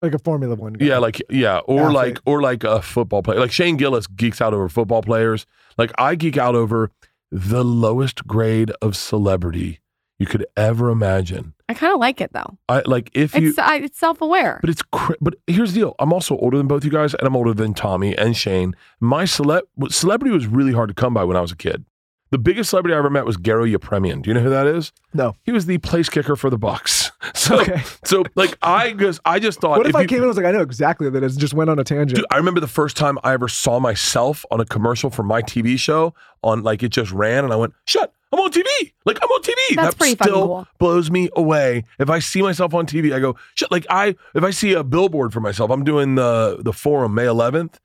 like 0.01 0.13
a 0.13 0.19
Formula 0.19 0.53
One. 0.55 0.73
Guy. 0.73 0.85
Yeah, 0.87 0.97
like 0.97 1.21
yeah, 1.29 1.59
or 1.59 1.83
Athlete. 1.83 1.95
like 1.95 2.19
or 2.25 2.41
like 2.41 2.63
a 2.65 2.81
football 2.81 3.23
player. 3.23 3.39
Like 3.39 3.51
Shane 3.53 3.77
Gillis 3.77 4.05
geeks 4.07 4.41
out 4.41 4.53
over 4.53 4.67
football 4.69 5.01
players. 5.01 5.45
Like 5.77 5.91
I 5.97 6.15
geek 6.15 6.37
out 6.37 6.55
over 6.55 6.91
the 7.31 7.63
lowest 7.63 8.27
grade 8.27 8.71
of 8.81 8.95
celebrity 8.95 9.79
you 10.19 10.25
could 10.27 10.45
ever 10.55 10.89
imagine. 10.89 11.53
I 11.67 11.73
kind 11.73 11.91
of 11.93 11.99
like 11.99 12.21
it 12.21 12.31
though. 12.33 12.57
I 12.69 12.83
like 12.85 13.09
if 13.13 13.33
you 13.35 13.49
It's 13.49 13.57
I, 13.57 13.77
it's 13.77 13.99
self 13.99 14.21
aware. 14.21 14.59
but 14.61 14.69
it's 14.69 14.83
cra- 14.91 15.15
but 15.19 15.35
here's 15.47 15.73
the 15.73 15.79
deal. 15.79 15.95
I'm 15.99 16.13
also 16.13 16.37
older 16.37 16.57
than 16.57 16.67
both 16.67 16.85
you 16.85 16.91
guys, 16.91 17.13
and 17.15 17.23
I'm 17.25 17.35
older 17.35 17.53
than 17.53 17.73
Tommy 17.73 18.15
and 18.17 18.37
Shane. 18.37 18.75
My 18.99 19.25
cele- 19.25 19.63
celebrity 19.89 20.31
was 20.33 20.45
really 20.45 20.73
hard 20.73 20.89
to 20.89 20.93
come 20.95 21.13
by 21.15 21.23
when 21.23 21.35
I 21.35 21.41
was 21.41 21.51
a 21.51 21.55
kid. 21.57 21.83
The 22.29 22.37
biggest 22.37 22.69
celebrity 22.71 22.95
I 22.95 22.97
ever 22.99 23.09
met 23.09 23.25
was 23.25 23.37
Garo 23.37 23.71
Yepremian. 23.71 24.21
Do 24.21 24.29
you 24.29 24.33
know 24.35 24.41
who 24.41 24.49
that 24.49 24.67
is? 24.67 24.91
No. 25.13 25.35
He 25.43 25.51
was 25.51 25.65
the 25.67 25.77
place 25.79 26.09
kicker 26.09 26.35
for 26.35 26.49
the 26.49 26.57
Bucs. 26.59 27.02
So, 27.35 27.59
Okay. 27.61 27.81
so 28.03 28.23
like 28.35 28.57
I 28.61 28.91
just 28.93 29.21
I 29.25 29.39
just 29.39 29.59
thought 29.61 29.77
What 29.77 29.87
if, 29.87 29.95
I 29.95 30.01
you- 30.01 30.07
came 30.07 30.17
in 30.17 30.23
and 30.23 30.27
was 30.29 30.37
like, 30.37 30.45
I 30.45 30.51
know 30.51 30.61
exactly 30.61 31.07
what 31.07 31.13
that 31.13 31.23
is, 31.23 31.33
and 31.33 31.41
just 31.41 31.53
went 31.53 31.69
on 31.69 31.79
a 31.79 31.83
tangent? 31.83 32.15
Dude, 32.17 32.25
I 32.29 32.37
remember 32.37 32.59
the 32.59 32.67
first 32.67 32.97
time 32.97 33.17
I 33.23 33.33
ever 33.33 33.47
saw 33.47 33.79
myself 33.79 34.45
on 34.51 34.59
a 34.59 34.65
commercial 34.65 35.09
for 35.09 35.23
my 35.23 35.41
TV 35.41 35.79
show 35.79 36.13
on 36.43 36.63
like 36.63 36.83
it 36.83 36.89
just 36.89 37.11
ran 37.11 37.43
and 37.45 37.53
I 37.53 37.55
went, 37.55 37.73
shut, 37.85 38.13
I'm 38.33 38.39
on 38.39 38.51
TV. 38.51 38.65
Like 39.05 39.19
I'm 39.21 39.29
on 39.29 39.41
TV. 39.41 39.75
That's 39.75 39.89
that 39.93 39.97
pretty 39.97 40.15
still 40.15 40.47
cool. 40.47 40.67
blows 40.79 41.09
me 41.11 41.29
away. 41.35 41.83
If 41.99 42.09
I 42.09 42.19
see 42.19 42.41
myself 42.41 42.73
on 42.73 42.85
TV, 42.87 43.13
I 43.15 43.19
go, 43.19 43.35
"Shut!" 43.55 43.71
like 43.71 43.85
I 43.89 44.15
if 44.35 44.43
I 44.43 44.49
see 44.51 44.73
a 44.73 44.83
billboard 44.83 45.31
for 45.33 45.39
myself, 45.39 45.71
I'm 45.71 45.83
doing 45.83 46.15
the 46.15 46.57
the 46.59 46.73
forum 46.73 47.13
May 47.15 47.25
11th, 47.25 47.75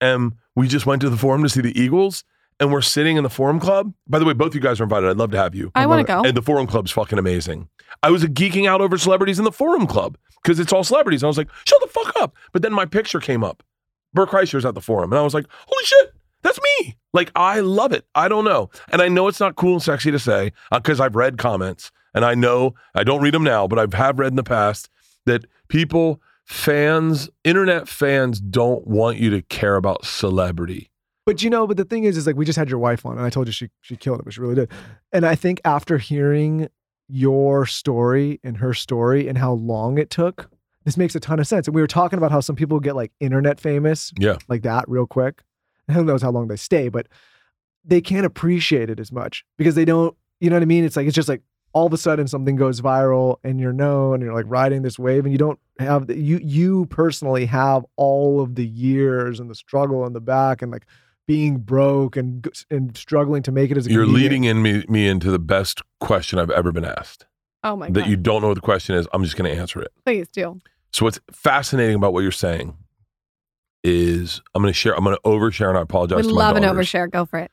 and 0.00 0.32
we 0.54 0.68
just 0.68 0.86
went 0.86 1.02
to 1.02 1.10
the 1.10 1.16
forum 1.18 1.42
to 1.42 1.48
see 1.48 1.60
the 1.60 1.78
Eagles. 1.78 2.24
And 2.58 2.72
we're 2.72 2.80
sitting 2.80 3.18
in 3.18 3.22
the 3.22 3.28
Forum 3.28 3.60
Club. 3.60 3.92
By 4.08 4.18
the 4.18 4.24
way, 4.24 4.32
both 4.32 4.54
you 4.54 4.62
guys 4.62 4.80
are 4.80 4.84
invited. 4.84 5.10
I'd 5.10 5.18
love 5.18 5.30
to 5.32 5.36
have 5.36 5.54
you. 5.54 5.70
I 5.74 5.84
want 5.84 6.06
to 6.06 6.10
go. 6.10 6.22
And 6.24 6.34
the 6.34 6.40
Forum 6.40 6.66
Club's 6.66 6.90
fucking 6.90 7.18
amazing. 7.18 7.68
I 8.02 8.10
was 8.10 8.24
geeking 8.24 8.68
out 8.68 8.80
over 8.80 8.98
celebrities 8.98 9.38
in 9.38 9.44
the 9.44 9.52
Forum 9.52 9.86
Club 9.86 10.16
because 10.42 10.58
it's 10.58 10.72
all 10.72 10.84
celebrities. 10.84 11.22
And 11.22 11.26
I 11.26 11.30
was 11.30 11.38
like, 11.38 11.50
shut 11.66 11.80
the 11.80 11.88
fuck 11.88 12.14
up. 12.16 12.34
But 12.52 12.62
then 12.62 12.72
my 12.72 12.86
picture 12.86 13.20
came 13.20 13.42
up. 13.42 13.62
Bert 14.14 14.30
Kreischer's 14.30 14.64
at 14.64 14.74
the 14.74 14.80
Forum. 14.80 15.12
And 15.12 15.18
I 15.18 15.22
was 15.22 15.34
like, 15.34 15.46
holy 15.66 15.84
shit, 15.84 16.12
that's 16.42 16.60
me. 16.62 16.96
Like, 17.12 17.30
I 17.34 17.60
love 17.60 17.92
it. 17.92 18.06
I 18.14 18.28
don't 18.28 18.44
know. 18.44 18.70
And 18.90 19.02
I 19.02 19.08
know 19.08 19.28
it's 19.28 19.40
not 19.40 19.56
cool 19.56 19.74
and 19.74 19.82
sexy 19.82 20.10
to 20.10 20.18
say 20.18 20.52
uh, 20.70 20.78
because 20.78 21.00
I've 21.00 21.16
read 21.16 21.38
comments 21.38 21.90
and 22.14 22.24
I 22.24 22.34
know 22.34 22.74
I 22.94 23.04
don't 23.04 23.20
read 23.20 23.34
them 23.34 23.44
now, 23.44 23.66
but 23.66 23.78
I 23.78 23.96
have 23.96 24.18
read 24.18 24.32
in 24.32 24.36
the 24.36 24.42
past 24.42 24.88
that 25.26 25.44
people, 25.68 26.20
fans, 26.44 27.28
internet 27.44 27.88
fans 27.88 28.40
don't 28.40 28.86
want 28.86 29.18
you 29.18 29.30
to 29.30 29.42
care 29.42 29.76
about 29.76 30.04
celebrity. 30.04 30.90
But 31.26 31.42
you 31.42 31.50
know, 31.50 31.66
but 31.66 31.76
the 31.76 31.84
thing 31.84 32.04
is, 32.04 32.16
is 32.16 32.26
like 32.26 32.36
we 32.36 32.44
just 32.44 32.58
had 32.58 32.70
your 32.70 32.78
wife 32.78 33.04
on, 33.04 33.16
and 33.16 33.26
I 33.26 33.30
told 33.30 33.48
you 33.48 33.52
she 33.52 33.68
she 33.80 33.96
killed 33.96 34.20
it, 34.20 34.24
but 34.24 34.32
she 34.32 34.40
really 34.40 34.54
did. 34.54 34.70
And 35.12 35.26
I 35.26 35.34
think 35.34 35.60
after 35.64 35.98
hearing 35.98 36.68
your 37.08 37.66
story 37.66 38.40
and 38.42 38.56
her 38.58 38.74
story 38.74 39.28
and 39.28 39.38
how 39.38 39.52
long 39.52 39.98
it 39.98 40.10
took, 40.10 40.50
this 40.84 40.96
makes 40.96 41.14
a 41.14 41.20
ton 41.20 41.38
of 41.40 41.46
sense. 41.46 41.66
And 41.66 41.74
we 41.74 41.80
were 41.80 41.86
talking 41.86 42.16
about 42.18 42.30
how 42.32 42.40
some 42.40 42.56
people 42.56 42.80
get 42.80 42.96
like 42.96 43.12
internet 43.20 43.60
famous, 43.60 44.12
Yeah. 44.18 44.36
like 44.48 44.62
that, 44.62 44.84
real 44.88 45.06
quick. 45.06 45.42
Who 45.90 46.04
knows 46.04 46.22
how 46.22 46.30
long 46.30 46.48
they 46.48 46.56
stay, 46.56 46.88
but 46.88 47.06
they 47.84 48.00
can't 48.00 48.26
appreciate 48.26 48.90
it 48.90 48.98
as 48.98 49.12
much 49.12 49.44
because 49.56 49.74
they 49.76 49.84
don't. 49.84 50.16
You 50.40 50.50
know 50.50 50.56
what 50.56 50.62
I 50.62 50.66
mean? 50.66 50.84
It's 50.84 50.96
like 50.96 51.06
it's 51.06 51.14
just 51.14 51.28
like 51.28 51.42
all 51.72 51.86
of 51.86 51.92
a 51.92 51.98
sudden 51.98 52.26
something 52.26 52.56
goes 52.56 52.80
viral 52.80 53.36
and 53.44 53.60
you're 53.60 53.72
known 53.72 54.14
and 54.14 54.22
you're 54.24 54.34
like 54.34 54.44
riding 54.48 54.82
this 54.82 54.98
wave 54.98 55.24
and 55.24 55.32
you 55.32 55.38
don't 55.38 55.58
have 55.78 56.06
the, 56.08 56.16
you 56.16 56.38
you 56.42 56.86
personally 56.86 57.46
have 57.46 57.84
all 57.96 58.40
of 58.40 58.54
the 58.54 58.66
years 58.66 59.38
and 59.40 59.48
the 59.48 59.54
struggle 59.54 60.04
in 60.06 60.12
the 60.12 60.20
back 60.20 60.60
and 60.62 60.72
like 60.72 60.86
being 61.26 61.58
broke 61.58 62.16
and 62.16 62.46
and 62.70 62.96
struggling 62.96 63.42
to 63.42 63.52
make 63.52 63.70
it 63.70 63.76
as 63.76 63.86
a 63.86 63.90
You're 63.90 64.04
comedian. 64.04 64.22
leading 64.22 64.44
in 64.44 64.62
me, 64.62 64.84
me 64.88 65.08
into 65.08 65.30
the 65.30 65.38
best 65.38 65.82
question 66.00 66.38
I've 66.38 66.50
ever 66.50 66.72
been 66.72 66.84
asked. 66.84 67.26
oh 67.64 67.76
my 67.76 67.86
that 67.86 67.92
god! 67.92 68.04
That 68.04 68.10
you 68.10 68.16
don't 68.16 68.42
know 68.42 68.48
what 68.48 68.54
the 68.54 68.60
question 68.60 68.94
is. 68.94 69.06
I'm 69.12 69.22
just 69.24 69.36
going 69.36 69.52
to 69.52 69.58
answer 69.60 69.80
it. 69.80 69.92
Please 70.04 70.28
do. 70.28 70.60
So 70.92 71.04
what's 71.04 71.20
fascinating 71.32 71.96
about 71.96 72.12
what 72.12 72.20
you're 72.20 72.32
saying 72.32 72.76
is 73.84 74.40
I'm 74.54 74.62
going 74.62 74.72
to 74.72 74.78
share. 74.78 74.96
I'm 74.96 75.04
going 75.04 75.16
to 75.16 75.22
overshare, 75.28 75.68
and 75.68 75.78
I 75.78 75.82
apologize. 75.82 76.16
Would 76.16 76.30
to 76.30 76.34
my 76.34 76.46
love 76.46 76.56
an 76.56 76.62
overshare. 76.62 77.10
Go 77.10 77.24
for 77.24 77.38
it. 77.38 77.50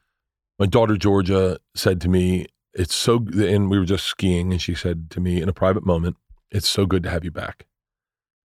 My 0.60 0.66
daughter 0.66 0.96
Georgia 0.98 1.58
said 1.76 2.00
to 2.02 2.10
me, 2.10 2.46
"It's 2.74 2.96
so," 2.96 3.18
and 3.18 3.70
we 3.70 3.80
were 3.80 3.86
just 3.86 4.06
skiing, 4.06 4.52
and 4.52 4.62
she 4.62 4.76
said 4.76 5.10
to 5.12 5.20
me 5.20 5.42
in 5.42 5.50
a 5.50 5.54
private 5.54 5.86
moment, 5.86 6.16
"It's 6.52 6.70
so 6.70 6.86
good 6.86 7.04
to 7.04 7.10
have 7.10 7.24
you 7.24 7.32
back." 7.32 7.66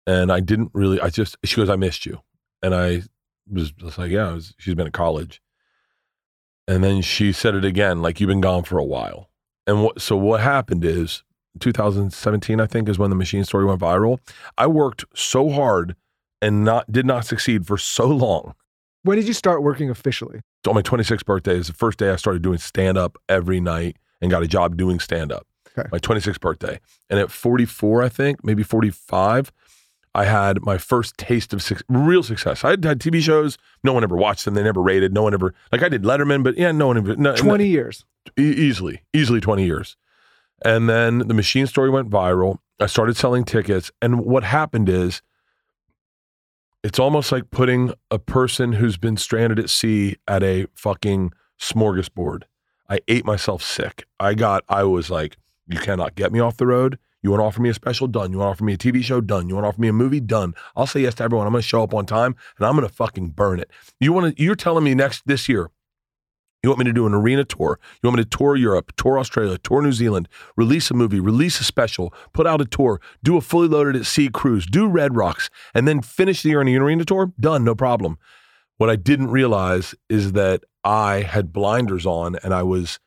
And 0.06 0.32
I 0.32 0.40
didn't 0.40 0.72
really. 0.74 1.00
I 1.00 1.10
just. 1.10 1.36
She 1.44 1.56
goes, 1.56 1.68
"I 1.70 1.76
missed 1.76 2.04
you," 2.06 2.20
and 2.60 2.74
I 2.74 3.02
was 3.50 3.72
just 3.72 3.98
like, 3.98 4.10
"Yeah." 4.10 4.32
Was, 4.32 4.54
she's 4.58 4.74
been 4.74 4.86
at 4.86 4.92
college, 4.92 5.40
and 6.68 6.82
then 6.82 7.02
she 7.02 7.32
said 7.32 7.54
it 7.54 7.64
again, 7.64 8.02
like 8.02 8.20
you've 8.20 8.28
been 8.28 8.40
gone 8.40 8.64
for 8.64 8.78
a 8.78 8.84
while. 8.84 9.30
And 9.66 9.84
what? 9.84 10.00
So 10.00 10.16
what 10.16 10.40
happened 10.40 10.84
is 10.84 11.22
2017, 11.60 12.60
I 12.60 12.66
think, 12.66 12.88
is 12.88 12.98
when 12.98 13.10
the 13.10 13.16
machine 13.16 13.44
story 13.44 13.64
went 13.64 13.80
viral. 13.80 14.18
I 14.58 14.66
worked 14.66 15.04
so 15.14 15.50
hard 15.50 15.96
and 16.40 16.64
not 16.64 16.90
did 16.90 17.06
not 17.06 17.24
succeed 17.24 17.66
for 17.66 17.78
so 17.78 18.06
long. 18.06 18.54
When 19.04 19.16
did 19.16 19.26
you 19.26 19.34
start 19.34 19.62
working 19.62 19.90
officially? 19.90 20.40
So 20.64 20.70
On 20.70 20.74
my 20.76 20.82
26th 20.82 21.24
birthday 21.24 21.56
is 21.56 21.66
the 21.66 21.72
first 21.72 21.98
day 21.98 22.10
I 22.10 22.16
started 22.16 22.42
doing 22.42 22.58
stand 22.58 22.96
up 22.96 23.18
every 23.28 23.60
night 23.60 23.96
and 24.20 24.30
got 24.30 24.42
a 24.42 24.48
job 24.48 24.76
doing 24.76 25.00
stand 25.00 25.32
up. 25.32 25.46
Okay. 25.76 25.88
My 25.90 25.98
26th 25.98 26.40
birthday. 26.40 26.78
And 27.10 27.18
at 27.18 27.30
44, 27.30 28.02
I 28.02 28.08
think, 28.08 28.44
maybe 28.44 28.62
45, 28.62 29.50
I 30.14 30.24
had 30.24 30.62
my 30.62 30.76
first 30.76 31.16
taste 31.16 31.54
of 31.54 31.62
suc 31.62 31.82
real 31.88 32.22
success. 32.22 32.64
I 32.64 32.70
had 32.70 32.84
had 32.84 32.98
TV 32.98 33.20
shows. 33.20 33.56
No 33.82 33.92
one 33.92 34.04
ever 34.04 34.16
watched 34.16 34.44
them. 34.44 34.54
They 34.54 34.62
never 34.62 34.82
rated. 34.82 35.12
No 35.14 35.22
one 35.22 35.32
ever, 35.34 35.54
like 35.70 35.82
I 35.82 35.88
did 35.88 36.02
Letterman, 36.02 36.44
but 36.44 36.58
yeah, 36.58 36.70
no 36.72 36.88
one 36.88 36.98
ever. 36.98 37.16
No, 37.16 37.34
Twenty 37.34 37.66
years. 37.68 38.04
E- 38.38 38.42
easily, 38.42 39.02
easily 39.12 39.40
20 39.40 39.64
years. 39.64 39.96
And 40.64 40.88
then 40.88 41.18
the 41.18 41.34
machine 41.34 41.66
story 41.66 41.90
went 41.90 42.08
viral. 42.08 42.58
I 42.78 42.86
started 42.86 43.16
selling 43.16 43.44
tickets. 43.44 43.90
And 44.00 44.20
what 44.20 44.44
happened 44.44 44.88
is 44.88 45.22
it's 46.84 46.98
almost 46.98 47.32
like 47.32 47.50
putting 47.50 47.92
a 48.10 48.18
person 48.18 48.72
who's 48.72 48.96
been 48.96 49.16
stranded 49.16 49.58
at 49.58 49.70
sea 49.70 50.16
at 50.28 50.42
a 50.42 50.66
fucking 50.74 51.32
smorgasbord. 51.60 52.42
I 52.88 53.00
ate 53.08 53.24
myself 53.24 53.62
sick. 53.62 54.04
I 54.20 54.34
got, 54.34 54.64
I 54.68 54.84
was 54.84 55.10
like, 55.10 55.36
you 55.66 55.78
cannot 55.78 56.14
get 56.14 56.32
me 56.32 56.40
off 56.40 56.56
the 56.56 56.66
road. 56.66 56.98
You 57.22 57.30
want 57.30 57.40
to 57.40 57.44
offer 57.44 57.62
me 57.62 57.68
a 57.68 57.74
special? 57.74 58.08
Done. 58.08 58.32
You 58.32 58.38
want 58.38 58.48
to 58.48 58.52
offer 58.52 58.64
me 58.64 58.74
a 58.74 58.78
TV 58.78 59.02
show? 59.02 59.20
Done. 59.20 59.48
You 59.48 59.54
want 59.54 59.64
to 59.64 59.68
offer 59.68 59.80
me 59.80 59.88
a 59.88 59.92
movie? 59.92 60.20
Done. 60.20 60.54
I'll 60.74 60.86
say 60.86 61.00
yes 61.00 61.14
to 61.16 61.24
everyone. 61.24 61.46
I'm 61.46 61.52
going 61.52 61.62
to 61.62 61.68
show 61.68 61.82
up 61.82 61.94
on 61.94 62.04
time 62.04 62.34
and 62.58 62.66
I'm 62.66 62.74
going 62.74 62.88
to 62.88 62.92
fucking 62.92 63.28
burn 63.28 63.60
it. 63.60 63.70
You 64.00 64.12
want 64.12 64.36
to, 64.36 64.42
you're 64.42 64.56
telling 64.56 64.84
me 64.84 64.94
next, 64.94 65.22
this 65.26 65.48
year, 65.48 65.70
you 66.62 66.70
want 66.70 66.78
me 66.78 66.84
to 66.84 66.92
do 66.92 67.06
an 67.06 67.14
arena 67.14 67.44
tour. 67.44 67.78
You 68.02 68.08
want 68.08 68.18
me 68.18 68.24
to 68.24 68.28
tour 68.28 68.54
Europe, 68.54 68.92
tour 68.96 69.18
Australia, 69.18 69.58
tour 69.58 69.82
New 69.82 69.92
Zealand, 69.92 70.28
release 70.56 70.90
a 70.90 70.94
movie, 70.94 71.18
release 71.18 71.60
a 71.60 71.64
special, 71.64 72.14
put 72.32 72.46
out 72.46 72.60
a 72.60 72.64
tour, 72.64 73.00
do 73.22 73.36
a 73.36 73.40
fully 73.40 73.66
loaded 73.68 73.96
at 73.96 74.06
sea 74.06 74.28
cruise, 74.28 74.66
do 74.66 74.86
Red 74.86 75.16
Rocks, 75.16 75.50
and 75.74 75.88
then 75.88 76.02
finish 76.02 76.42
the 76.42 76.50
year 76.50 76.60
on 76.60 76.68
an 76.68 76.76
arena 76.76 77.04
tour? 77.04 77.32
Done, 77.38 77.64
no 77.64 77.74
problem. 77.74 78.18
What 78.78 78.90
I 78.90 78.96
didn't 78.96 79.30
realize 79.30 79.94
is 80.08 80.32
that 80.32 80.62
I 80.84 81.22
had 81.22 81.52
blinders 81.52 82.06
on 82.06 82.36
and 82.42 82.52
I 82.52 82.62
was 82.62 82.98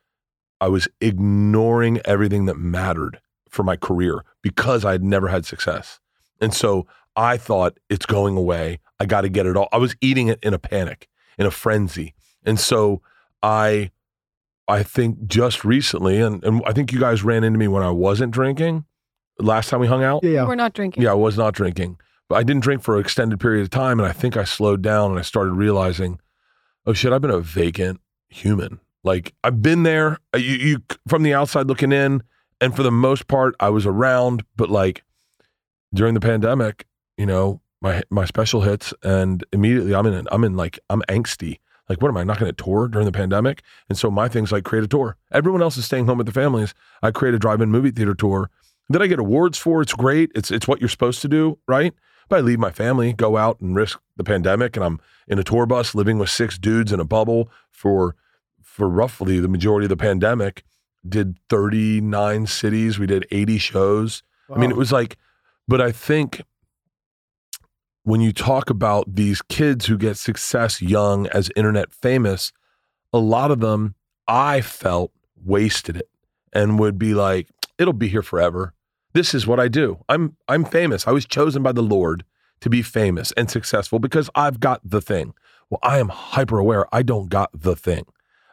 I 0.61 0.69
was 0.69 0.87
ignoring 1.01 1.99
everything 2.05 2.45
that 2.45 2.55
mattered 2.55 3.19
for 3.55 3.63
my 3.63 3.75
career 3.75 4.23
because 4.41 4.85
I 4.85 4.91
had 4.91 5.03
never 5.03 5.29
had 5.29 5.45
success. 5.45 5.99
And 6.39 6.53
so 6.53 6.85
I 7.15 7.37
thought 7.37 7.79
it's 7.89 8.05
going 8.05 8.37
away. 8.37 8.79
I 8.99 9.05
got 9.05 9.21
to 9.21 9.29
get 9.29 9.45
it 9.45 9.57
all. 9.57 9.69
I 9.71 9.77
was 9.77 9.95
eating 10.01 10.27
it 10.27 10.39
in 10.43 10.53
a 10.53 10.59
panic, 10.59 11.07
in 11.37 11.45
a 11.45 11.51
frenzy. 11.51 12.13
And 12.43 12.59
so 12.59 13.01
I 13.41 13.91
I 14.67 14.83
think 14.83 15.27
just 15.27 15.63
recently, 15.63 16.19
and, 16.19 16.43
and 16.43 16.61
I 16.65 16.73
think 16.73 16.91
you 16.91 16.99
guys 16.99 17.23
ran 17.23 17.43
into 17.43 17.59
me 17.59 17.67
when 17.67 17.83
I 17.83 17.91
wasn't 17.91 18.31
drinking 18.31 18.85
last 19.39 19.69
time 19.69 19.79
we 19.79 19.87
hung 19.87 20.03
out. 20.03 20.23
Yeah, 20.23 20.31
yeah. 20.31 20.47
We're 20.47 20.55
not 20.55 20.73
drinking. 20.73 21.03
Yeah, 21.03 21.11
I 21.11 21.15
was 21.15 21.37
not 21.37 21.53
drinking, 21.53 21.97
but 22.27 22.35
I 22.35 22.43
didn't 22.43 22.63
drink 22.63 22.81
for 22.81 22.95
an 22.95 23.01
extended 23.01 23.39
period 23.39 23.61
of 23.61 23.69
time. 23.69 23.99
And 23.99 24.07
I 24.07 24.11
think 24.11 24.37
I 24.37 24.43
slowed 24.43 24.81
down 24.81 25.11
and 25.11 25.19
I 25.19 25.23
started 25.23 25.53
realizing, 25.53 26.19
oh 26.85 26.93
shit, 26.93 27.13
I've 27.13 27.21
been 27.21 27.31
a 27.31 27.39
vacant 27.39 28.01
human. 28.27 28.79
Like 29.03 29.33
I've 29.43 29.61
been 29.61 29.83
there, 29.83 30.17
you, 30.35 30.55
you 30.55 30.77
from 31.07 31.21
the 31.23 31.33
outside 31.33 31.67
looking 31.67 31.91
in, 31.91 32.23
and 32.61 32.75
for 32.75 32.83
the 32.83 32.91
most 32.91 33.27
part, 33.27 33.55
I 33.59 33.69
was 33.69 33.85
around. 33.85 34.43
But 34.55 34.69
like 34.69 35.03
during 35.93 36.13
the 36.13 36.19
pandemic, 36.19 36.85
you 37.17 37.25
know, 37.25 37.61
my 37.81 38.03
my 38.09 38.25
special 38.25 38.61
hits, 38.61 38.93
and 39.03 39.43
immediately 39.51 39.93
I'm 39.93 40.05
in, 40.05 40.27
I'm 40.31 40.43
in 40.43 40.55
like 40.55 40.79
I'm 40.89 41.01
angsty. 41.09 41.59
Like, 41.87 42.01
what 42.01 42.09
am 42.09 42.17
I 42.17 42.23
not 42.23 42.39
going 42.39 42.51
to 42.51 42.63
tour 42.63 42.87
during 42.87 43.05
the 43.05 43.11
pandemic? 43.11 43.61
And 43.89 43.97
so 43.97 44.09
my 44.09 44.27
thing's 44.27 44.51
like 44.51 44.63
create 44.63 44.83
a 44.83 44.87
tour. 44.87 45.17
Everyone 45.31 45.61
else 45.61 45.77
is 45.77 45.85
staying 45.85 46.07
home 46.07 46.17
with 46.17 46.25
their 46.25 46.33
families. 46.33 46.73
I 47.03 47.11
create 47.11 47.35
a 47.35 47.39
drive-in 47.39 47.69
movie 47.69 47.91
theater 47.91 48.15
tour 48.15 48.49
that 48.89 49.01
I 49.01 49.07
get 49.07 49.19
awards 49.19 49.57
for. 49.57 49.81
It's 49.81 49.93
great. 49.93 50.31
It's 50.33 50.51
it's 50.51 50.67
what 50.67 50.79
you're 50.79 50.89
supposed 50.89 51.21
to 51.21 51.27
do, 51.27 51.59
right? 51.67 51.93
But 52.27 52.39
I 52.39 52.41
leave 52.41 52.59
my 52.59 52.71
family, 52.71 53.13
go 53.13 53.37
out 53.37 53.59
and 53.61 53.75
risk 53.75 53.99
the 54.17 54.23
pandemic, 54.23 54.75
and 54.75 54.83
I'm 54.83 54.99
in 55.27 55.37
a 55.37 55.43
tour 55.43 55.65
bus 55.67 55.93
living 55.93 56.17
with 56.17 56.29
six 56.29 56.57
dudes 56.57 56.91
in 56.91 56.99
a 56.99 57.05
bubble 57.05 57.51
for 57.69 58.15
for 58.61 58.89
roughly 58.89 59.39
the 59.39 59.47
majority 59.47 59.85
of 59.85 59.89
the 59.89 59.97
pandemic. 59.97 60.63
Did 61.07 61.37
39 61.49 62.47
cities. 62.47 62.99
We 62.99 63.07
did 63.07 63.25
80 63.31 63.57
shows. 63.57 64.23
I 64.53 64.57
mean, 64.57 64.71
it 64.71 64.77
was 64.77 64.91
like, 64.91 65.17
but 65.67 65.81
I 65.81 65.91
think 65.91 66.41
when 68.03 68.21
you 68.21 68.31
talk 68.31 68.69
about 68.69 69.15
these 69.15 69.41
kids 69.41 69.87
who 69.87 69.97
get 69.97 70.17
success 70.17 70.81
young 70.81 71.27
as 71.27 71.49
internet 71.55 71.91
famous, 71.91 72.53
a 73.11 73.17
lot 73.17 73.51
of 73.51 73.59
them 73.59 73.95
I 74.27 74.61
felt 74.61 75.11
wasted 75.43 75.97
it 75.97 76.09
and 76.53 76.79
would 76.79 76.97
be 76.97 77.13
like, 77.13 77.47
it'll 77.77 77.93
be 77.93 78.07
here 78.07 78.21
forever. 78.21 78.73
This 79.13 79.33
is 79.33 79.47
what 79.47 79.59
I 79.59 79.67
do. 79.67 80.03
I'm 80.09 80.35
I'm 80.47 80.65
famous. 80.65 81.07
I 81.07 81.11
was 81.11 81.25
chosen 81.25 81.63
by 81.63 81.71
the 81.71 81.81
Lord 81.81 82.25
to 82.61 82.69
be 82.69 82.81
famous 82.81 83.31
and 83.33 83.49
successful 83.49 83.99
because 83.99 84.29
I've 84.35 84.59
got 84.59 84.81
the 84.83 85.01
thing. 85.01 85.33
Well, 85.69 85.79
I 85.81 85.99
am 85.99 86.09
hyper 86.09 86.59
aware. 86.59 86.85
I 86.93 87.01
don't 87.01 87.29
got 87.29 87.49
the 87.53 87.75
thing. 87.75 88.05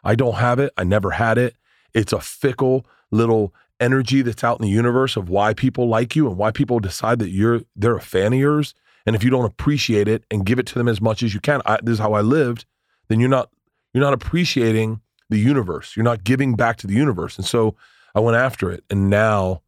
I 0.03 0.15
don't 0.15 0.35
have 0.35 0.59
it. 0.59 0.73
I 0.77 0.83
never 0.83 1.11
had 1.11 1.37
it. 1.37 1.55
It's 1.93 2.13
a 2.13 2.19
fickle 2.19 2.85
little 3.11 3.53
energy 3.79 4.21
that's 4.21 4.43
out 4.43 4.59
in 4.59 4.65
the 4.65 4.71
universe 4.71 5.15
of 5.17 5.29
why 5.29 5.53
people 5.53 5.87
like 5.87 6.15
you 6.15 6.27
and 6.27 6.37
why 6.37 6.51
people 6.51 6.79
decide 6.79 7.19
that 7.19 7.29
you're 7.29 7.61
they're 7.75 7.97
a 7.97 8.01
fan 8.01 8.33
of 8.33 8.39
yours. 8.39 8.73
And 9.05 9.15
if 9.15 9.23
you 9.23 9.29
don't 9.29 9.45
appreciate 9.45 10.07
it 10.07 10.23
and 10.31 10.45
give 10.45 10.59
it 10.59 10.65
to 10.67 10.75
them 10.75 10.87
as 10.87 11.01
much 11.01 11.23
as 11.23 11.33
you 11.33 11.41
can, 11.41 11.61
I, 11.65 11.79
this 11.83 11.93
is 11.93 11.99
how 11.99 12.13
I 12.13 12.21
lived. 12.21 12.65
Then 13.09 13.19
you're 13.19 13.29
not 13.29 13.49
you're 13.93 14.03
not 14.03 14.13
appreciating 14.13 15.01
the 15.29 15.37
universe. 15.37 15.95
You're 15.95 16.03
not 16.03 16.23
giving 16.23 16.55
back 16.55 16.77
to 16.77 16.87
the 16.87 16.93
universe. 16.93 17.37
And 17.37 17.45
so 17.45 17.75
I 18.15 18.19
went 18.19 18.37
after 18.37 18.71
it. 18.71 18.83
And 18.89 19.09
now, 19.09 19.61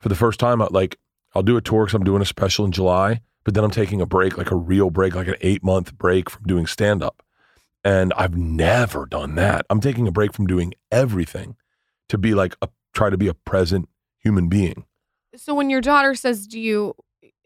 for 0.00 0.08
the 0.08 0.14
first 0.14 0.40
time, 0.40 0.60
I, 0.60 0.68
like 0.70 0.98
I'll 1.34 1.42
do 1.42 1.56
a 1.56 1.62
tour 1.62 1.84
because 1.84 1.94
I'm 1.94 2.04
doing 2.04 2.22
a 2.22 2.26
special 2.26 2.64
in 2.64 2.72
July. 2.72 3.20
But 3.44 3.54
then 3.54 3.64
I'm 3.64 3.70
taking 3.70 4.00
a 4.00 4.06
break, 4.06 4.38
like 4.38 4.50
a 4.50 4.56
real 4.56 4.90
break, 4.90 5.14
like 5.14 5.28
an 5.28 5.36
eight 5.40 5.64
month 5.64 5.96
break 5.96 6.30
from 6.30 6.44
doing 6.44 6.66
stand 6.66 7.02
up. 7.02 7.22
And 7.84 8.12
I've 8.16 8.36
never 8.36 9.06
done 9.06 9.34
that. 9.34 9.66
I'm 9.68 9.80
taking 9.80 10.06
a 10.06 10.12
break 10.12 10.32
from 10.32 10.46
doing 10.46 10.74
everything 10.92 11.56
to 12.08 12.18
be 12.18 12.34
like 12.34 12.54
a 12.62 12.68
try 12.94 13.10
to 13.10 13.16
be 13.16 13.28
a 13.28 13.34
present 13.34 13.88
human 14.18 14.48
being. 14.48 14.84
So 15.36 15.54
when 15.54 15.70
your 15.70 15.80
daughter 15.80 16.14
says, 16.14 16.46
"Do 16.46 16.60
you 16.60 16.94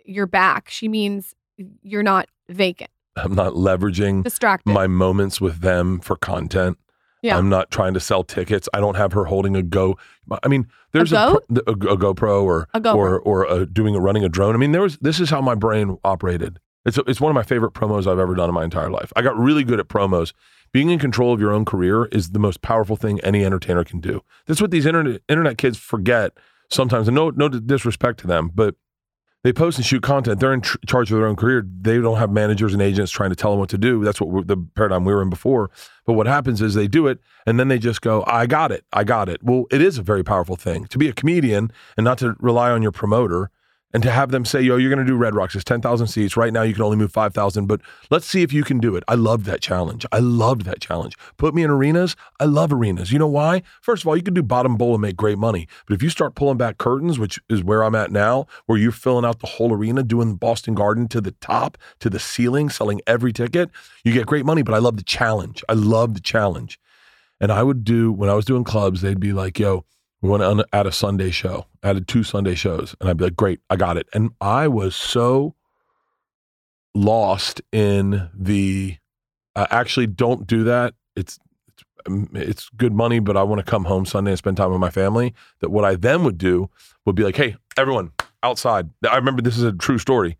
you're 0.04 0.26
back?" 0.26 0.68
She 0.68 0.88
means 0.88 1.34
you're 1.82 2.02
not 2.02 2.28
vacant, 2.48 2.90
I'm 3.16 3.34
not 3.34 3.54
leveraging 3.54 4.24
distracted. 4.24 4.72
my 4.72 4.86
moments 4.86 5.40
with 5.40 5.60
them 5.60 6.00
for 6.00 6.16
content. 6.16 6.78
Yeah. 7.22 7.38
I'm 7.38 7.48
not 7.48 7.70
trying 7.70 7.94
to 7.94 8.00
sell 8.00 8.22
tickets. 8.22 8.68
I 8.74 8.78
don't 8.78 8.94
have 8.96 9.12
her 9.14 9.24
holding 9.24 9.56
a 9.56 9.62
go. 9.62 9.96
I 10.44 10.48
mean, 10.48 10.68
there's 10.92 11.12
a, 11.12 11.40
pro- 11.48 11.56
a, 11.66 11.72
a 11.94 11.96
GoPro 11.96 12.42
or 12.44 12.68
A 12.74 12.80
GoPro. 12.80 12.94
or 12.94 13.20
or 13.20 13.44
a, 13.46 13.66
doing 13.66 13.96
a 13.96 14.00
running 14.00 14.22
a 14.22 14.28
drone. 14.28 14.54
I 14.54 14.58
mean, 14.58 14.72
there 14.72 14.82
was 14.82 14.98
this 14.98 15.18
is 15.18 15.30
how 15.30 15.40
my 15.40 15.54
brain 15.54 15.96
operated. 16.04 16.60
It's 16.84 16.98
it's 17.06 17.20
one 17.20 17.30
of 17.30 17.34
my 17.34 17.42
favorite 17.42 17.72
promos 17.72 18.06
I've 18.06 18.18
ever 18.20 18.34
done 18.34 18.48
in 18.48 18.54
my 18.54 18.62
entire 18.64 18.90
life. 18.90 19.12
I 19.16 19.22
got 19.22 19.36
really 19.36 19.64
good 19.64 19.80
at 19.80 19.88
promos. 19.88 20.32
Being 20.76 20.90
in 20.90 20.98
control 20.98 21.32
of 21.32 21.40
your 21.40 21.52
own 21.52 21.64
career 21.64 22.04
is 22.12 22.32
the 22.32 22.38
most 22.38 22.60
powerful 22.60 22.96
thing 22.96 23.18
any 23.20 23.46
entertainer 23.46 23.82
can 23.82 23.98
do. 23.98 24.22
That's 24.44 24.60
what 24.60 24.70
these 24.70 24.84
internet 24.84 25.22
internet 25.26 25.56
kids 25.56 25.78
forget 25.78 26.32
sometimes. 26.68 27.08
And 27.08 27.14
no 27.14 27.30
no 27.30 27.48
disrespect 27.48 28.20
to 28.20 28.26
them, 28.26 28.50
but 28.54 28.74
they 29.42 29.54
post 29.54 29.78
and 29.78 29.86
shoot 29.86 30.02
content. 30.02 30.38
They're 30.38 30.52
in 30.52 30.60
tr- 30.60 30.76
charge 30.86 31.10
of 31.10 31.16
their 31.16 31.26
own 31.26 31.36
career. 31.36 31.66
They 31.80 31.98
don't 31.98 32.18
have 32.18 32.30
managers 32.30 32.74
and 32.74 32.82
agents 32.82 33.10
trying 33.10 33.30
to 33.30 33.36
tell 33.36 33.52
them 33.52 33.58
what 33.58 33.70
to 33.70 33.78
do. 33.78 34.04
That's 34.04 34.20
what 34.20 34.48
the 34.48 34.58
paradigm 34.74 35.06
we 35.06 35.14
were 35.14 35.22
in 35.22 35.30
before. 35.30 35.70
But 36.04 36.12
what 36.12 36.26
happens 36.26 36.60
is 36.60 36.74
they 36.74 36.88
do 36.88 37.06
it 37.06 37.20
and 37.46 37.58
then 37.58 37.68
they 37.68 37.78
just 37.78 38.02
go, 38.02 38.22
I 38.26 38.44
got 38.44 38.70
it. 38.70 38.84
I 38.92 39.04
got 39.04 39.30
it. 39.30 39.42
Well, 39.42 39.64
it 39.70 39.80
is 39.80 39.96
a 39.96 40.02
very 40.02 40.24
powerful 40.24 40.56
thing 40.56 40.84
to 40.88 40.98
be 40.98 41.08
a 41.08 41.14
comedian 41.14 41.72
and 41.96 42.04
not 42.04 42.18
to 42.18 42.36
rely 42.38 42.70
on 42.70 42.82
your 42.82 42.92
promoter 42.92 43.50
and 43.96 44.02
to 44.02 44.10
have 44.10 44.30
them 44.30 44.44
say, 44.44 44.60
yo, 44.60 44.76
you're 44.76 44.94
going 44.94 45.02
to 45.02 45.10
do 45.10 45.16
Red 45.16 45.34
Rocks. 45.34 45.54
It's 45.54 45.64
10,000 45.64 46.06
seats. 46.06 46.36
Right 46.36 46.52
now, 46.52 46.60
you 46.60 46.74
can 46.74 46.82
only 46.82 46.98
move 46.98 47.10
5,000, 47.12 47.64
but 47.64 47.80
let's 48.10 48.26
see 48.26 48.42
if 48.42 48.52
you 48.52 48.62
can 48.62 48.78
do 48.78 48.94
it. 48.94 49.02
I 49.08 49.14
loved 49.14 49.46
that 49.46 49.62
challenge. 49.62 50.04
I 50.12 50.18
loved 50.18 50.66
that 50.66 50.82
challenge. 50.82 51.14
Put 51.38 51.54
me 51.54 51.62
in 51.62 51.70
arenas. 51.70 52.14
I 52.38 52.44
love 52.44 52.74
arenas. 52.74 53.10
You 53.10 53.18
know 53.18 53.26
why? 53.26 53.62
First 53.80 54.02
of 54.02 54.08
all, 54.08 54.14
you 54.14 54.22
can 54.22 54.34
do 54.34 54.42
bottom 54.42 54.76
bowl 54.76 54.92
and 54.92 55.00
make 55.00 55.16
great 55.16 55.38
money. 55.38 55.66
But 55.88 55.94
if 55.94 56.02
you 56.02 56.10
start 56.10 56.34
pulling 56.34 56.58
back 56.58 56.76
curtains, 56.76 57.18
which 57.18 57.40
is 57.48 57.64
where 57.64 57.82
I'm 57.82 57.94
at 57.94 58.10
now, 58.10 58.46
where 58.66 58.76
you're 58.76 58.92
filling 58.92 59.24
out 59.24 59.40
the 59.40 59.46
whole 59.46 59.72
arena, 59.72 60.02
doing 60.02 60.34
Boston 60.34 60.74
Garden 60.74 61.08
to 61.08 61.22
the 61.22 61.32
top, 61.32 61.78
to 62.00 62.10
the 62.10 62.18
ceiling, 62.18 62.68
selling 62.68 63.00
every 63.06 63.32
ticket, 63.32 63.70
you 64.04 64.12
get 64.12 64.26
great 64.26 64.44
money. 64.44 64.60
But 64.60 64.74
I 64.74 64.78
love 64.78 64.98
the 64.98 65.04
challenge. 65.04 65.64
I 65.70 65.72
love 65.72 66.12
the 66.12 66.20
challenge. 66.20 66.78
And 67.40 67.50
I 67.50 67.62
would 67.62 67.82
do, 67.82 68.12
when 68.12 68.28
I 68.28 68.34
was 68.34 68.44
doing 68.44 68.62
clubs, 68.62 69.00
they'd 69.00 69.18
be 69.18 69.32
like, 69.32 69.58
yo, 69.58 69.86
we 70.26 70.38
to 70.38 70.66
add 70.72 70.86
a 70.86 70.92
Sunday 70.92 71.30
show. 71.30 71.66
Added 71.82 72.08
two 72.08 72.22
Sunday 72.22 72.54
shows. 72.54 72.94
And 73.00 73.08
I'd 73.08 73.16
be 73.16 73.24
like, 73.24 73.36
great, 73.36 73.60
I 73.70 73.76
got 73.76 73.96
it. 73.96 74.08
And 74.12 74.30
I 74.40 74.68
was 74.68 74.96
so 74.96 75.54
lost 76.94 77.60
in 77.72 78.28
the, 78.34 78.96
I 79.54 79.66
actually 79.70 80.06
don't 80.06 80.46
do 80.46 80.64
that. 80.64 80.94
It's, 81.14 81.38
it's, 81.66 81.84
it's 82.32 82.68
good 82.70 82.92
money, 82.92 83.18
but 83.18 83.36
I 83.36 83.42
want 83.42 83.64
to 83.64 83.70
come 83.70 83.84
home 83.84 84.06
Sunday 84.06 84.32
and 84.32 84.38
spend 84.38 84.56
time 84.56 84.70
with 84.70 84.80
my 84.80 84.90
family. 84.90 85.34
That 85.60 85.70
what 85.70 85.84
I 85.84 85.94
then 85.94 86.24
would 86.24 86.38
do 86.38 86.70
would 87.04 87.14
be 87.14 87.22
like, 87.22 87.36
hey, 87.36 87.56
everyone 87.76 88.12
outside. 88.42 88.90
I 89.08 89.16
remember 89.16 89.42
this 89.42 89.56
is 89.56 89.64
a 89.64 89.72
true 89.72 89.98
story. 89.98 90.36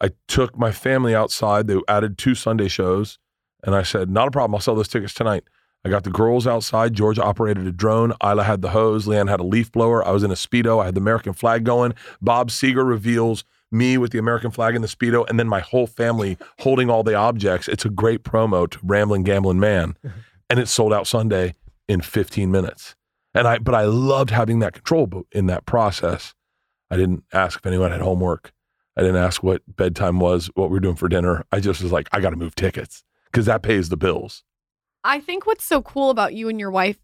I 0.00 0.10
took 0.28 0.58
my 0.58 0.72
family 0.72 1.14
outside. 1.14 1.66
They 1.66 1.78
added 1.88 2.18
two 2.18 2.34
Sunday 2.34 2.68
shows. 2.68 3.18
And 3.62 3.74
I 3.74 3.82
said, 3.82 4.08
not 4.08 4.28
a 4.28 4.30
problem. 4.30 4.54
I'll 4.54 4.60
sell 4.60 4.74
those 4.74 4.88
tickets 4.88 5.12
tonight. 5.12 5.44
I 5.84 5.88
got 5.88 6.04
the 6.04 6.10
girls 6.10 6.46
outside. 6.46 6.94
George 6.94 7.18
operated 7.18 7.66
a 7.66 7.72
drone. 7.72 8.12
Ila 8.22 8.44
had 8.44 8.60
the 8.60 8.70
hose. 8.70 9.06
LeeAnn 9.06 9.30
had 9.30 9.40
a 9.40 9.44
leaf 9.44 9.72
blower. 9.72 10.06
I 10.06 10.10
was 10.10 10.22
in 10.22 10.30
a 10.30 10.34
Speedo. 10.34 10.80
I 10.80 10.86
had 10.86 10.94
the 10.94 11.00
American 11.00 11.32
flag 11.32 11.64
going. 11.64 11.94
Bob 12.20 12.50
Seger 12.50 12.86
reveals 12.86 13.44
me 13.72 13.96
with 13.96 14.12
the 14.12 14.18
American 14.18 14.50
flag 14.50 14.74
and 14.74 14.84
the 14.84 14.88
Speedo, 14.88 15.28
and 15.28 15.38
then 15.38 15.48
my 15.48 15.60
whole 15.60 15.86
family 15.86 16.36
holding 16.58 16.90
all 16.90 17.02
the 17.02 17.14
objects. 17.14 17.68
It's 17.68 17.84
a 17.84 17.90
great 17.90 18.24
promo 18.24 18.68
to 18.68 18.78
Rambling 18.82 19.22
Gambling 19.22 19.60
Man. 19.60 19.96
and 20.50 20.58
it 20.58 20.68
sold 20.68 20.92
out 20.92 21.06
Sunday 21.06 21.54
in 21.88 22.00
15 22.00 22.50
minutes. 22.50 22.96
And 23.32 23.46
I, 23.46 23.58
but 23.58 23.74
I 23.74 23.84
loved 23.84 24.30
having 24.30 24.58
that 24.58 24.74
control. 24.74 25.06
But 25.06 25.24
in 25.32 25.46
that 25.46 25.64
process, 25.64 26.34
I 26.90 26.96
didn't 26.96 27.24
ask 27.32 27.60
if 27.60 27.66
anyone 27.66 27.92
had 27.92 28.00
homework. 28.00 28.52
I 28.96 29.02
didn't 29.02 29.16
ask 29.16 29.42
what 29.42 29.62
bedtime 29.76 30.18
was, 30.18 30.50
what 30.54 30.68
we 30.68 30.74
were 30.74 30.80
doing 30.80 30.96
for 30.96 31.08
dinner. 31.08 31.46
I 31.52 31.60
just 31.60 31.80
was 31.80 31.92
like, 31.92 32.08
I 32.12 32.20
got 32.20 32.30
to 32.30 32.36
move 32.36 32.56
tickets 32.56 33.04
because 33.26 33.46
that 33.46 33.62
pays 33.62 33.88
the 33.88 33.96
bills. 33.96 34.42
I 35.04 35.20
think 35.20 35.46
what's 35.46 35.64
so 35.64 35.82
cool 35.82 36.10
about 36.10 36.34
you 36.34 36.48
and 36.48 36.60
your 36.60 36.70
wife, 36.70 36.98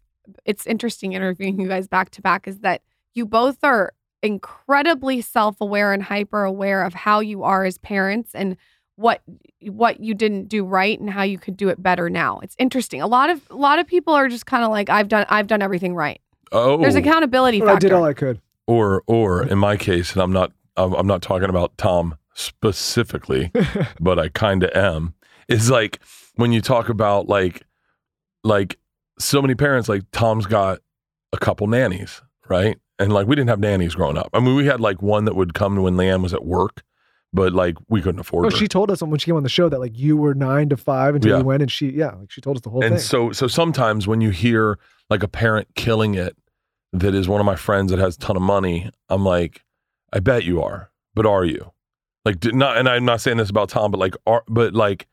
it's 0.45 0.67
interesting 0.67 1.13
interviewing 1.13 1.59
you 1.59 1.67
guys 1.67 1.87
back 1.87 2.09
to 2.11 2.21
back, 2.21 2.47
is 2.47 2.59
that 2.59 2.81
you 3.13 3.25
both 3.25 3.57
are 3.63 3.93
incredibly 4.23 5.21
self-aware 5.21 5.93
and 5.93 6.03
hyper 6.03 6.43
aware 6.43 6.83
of 6.83 6.93
how 6.93 7.19
you 7.19 7.43
are 7.43 7.65
as 7.65 7.77
parents 7.77 8.31
and 8.33 8.57
what 8.95 9.21
what 9.61 9.99
you 9.99 10.15
didn't 10.15 10.47
do 10.47 10.65
right 10.65 10.99
and 10.99 11.09
how 11.09 11.21
you 11.21 11.37
could 11.37 11.55
do 11.55 11.69
it 11.69 11.81
better 11.81 12.09
now. 12.09 12.39
It's 12.39 12.55
interesting. 12.57 12.99
A 13.01 13.07
lot 13.07 13.29
of 13.29 13.41
a 13.51 13.55
lot 13.55 13.77
of 13.79 13.85
people 13.85 14.13
are 14.13 14.27
just 14.27 14.47
kind 14.47 14.63
of 14.63 14.71
like 14.71 14.89
I've 14.89 15.07
done 15.07 15.25
I've 15.29 15.47
done 15.47 15.61
everything 15.61 15.93
right. 15.93 16.19
Oh, 16.51 16.77
There's 16.77 16.95
accountability 16.95 17.59
But 17.59 17.69
I 17.69 17.79
did 17.79 17.91
all 17.91 18.03
I 18.05 18.13
could. 18.13 18.41
or 18.65 19.03
or 19.05 19.43
in 19.45 19.59
my 19.59 19.77
case, 19.77 20.13
and 20.13 20.21
I'm 20.21 20.31
not 20.33 20.51
I'm, 20.75 20.93
I'm 20.93 21.07
not 21.07 21.21
talking 21.21 21.49
about 21.49 21.77
Tom 21.77 22.15
specifically, 22.33 23.51
but 23.99 24.17
I 24.17 24.29
kind 24.29 24.63
of 24.63 24.71
am. 24.75 25.13
Is 25.47 25.69
like 25.69 25.99
when 26.35 26.51
you 26.51 26.61
talk 26.61 26.89
about 26.89 27.27
like 27.27 27.66
like 28.47 28.77
so 29.19 29.41
many 29.41 29.55
parents 29.55 29.89
like 29.89 30.03
Tom's 30.11 30.45
got 30.45 30.79
a 31.33 31.37
couple 31.37 31.67
nannies, 31.67 32.21
right? 32.49 32.77
And 32.99 33.11
like 33.13 33.27
we 33.27 33.35
didn't 33.35 33.49
have 33.49 33.59
nannies 33.59 33.95
growing 33.95 34.17
up. 34.17 34.29
I 34.33 34.39
mean, 34.39 34.55
we 34.55 34.65
had 34.65 34.79
like 34.79 35.01
one 35.01 35.25
that 35.25 35.35
would 35.35 35.53
come 35.53 35.75
when 35.75 35.95
LeeAnn 35.95 36.21
was 36.23 36.33
at 36.33 36.45
work, 36.45 36.83
but 37.33 37.53
like 37.53 37.75
we 37.89 38.01
couldn't 38.01 38.19
afford 38.19 38.45
her. 38.51 38.57
she 38.57 38.67
told 38.67 38.89
us 38.89 39.01
when 39.01 39.19
she 39.19 39.25
came 39.25 39.35
on 39.35 39.43
the 39.43 39.49
show 39.49 39.69
that 39.69 39.79
like 39.79 39.97
you 39.97 40.17
were 40.17 40.33
nine 40.33 40.69
to 40.69 40.77
five 40.77 41.15
until 41.15 41.31
Yeah. 41.31 41.37
you 41.39 41.43
went, 41.43 41.61
and 41.61 41.71
she 41.71 41.89
yeah, 41.89 42.11
like 42.15 42.31
she 42.31 42.41
told 42.41 42.57
us 42.57 42.61
the 42.61 42.69
whole 42.69 42.83
and 42.83 42.95
thing. 42.95 43.03
so 43.03 43.31
so 43.31 43.47
sometimes 43.47 44.07
when 44.07 44.21
you 44.21 44.29
hear 44.31 44.79
like 45.09 45.23
a 45.23 45.27
parent 45.27 45.67
killing 45.75 46.15
it 46.15 46.35
that 46.93 47.13
is 47.13 47.27
one 47.27 47.39
of 47.41 47.45
my 47.45 47.55
friends 47.55 47.91
that 47.91 47.99
has 47.99 48.15
a 48.15 48.19
ton 48.19 48.35
of 48.37 48.41
money 48.41 48.89
i'm 49.09 49.25
like 49.25 49.63
i 50.13 50.19
bet 50.19 50.45
you 50.45 50.61
are 50.63 50.89
but 51.13 51.25
are 51.25 51.43
you 51.43 51.71
Like, 52.25 52.39
did 52.39 52.55
not, 52.55 52.77
and 52.77 52.87
I'm 52.89 53.03
not 53.05 53.19
saying 53.21 53.37
this 53.37 53.49
about 53.49 53.69
Tom, 53.69 53.91
but 53.91 53.99
like, 53.99 54.15
are, 54.25 54.43
but 54.47 54.73
like, 54.73 55.07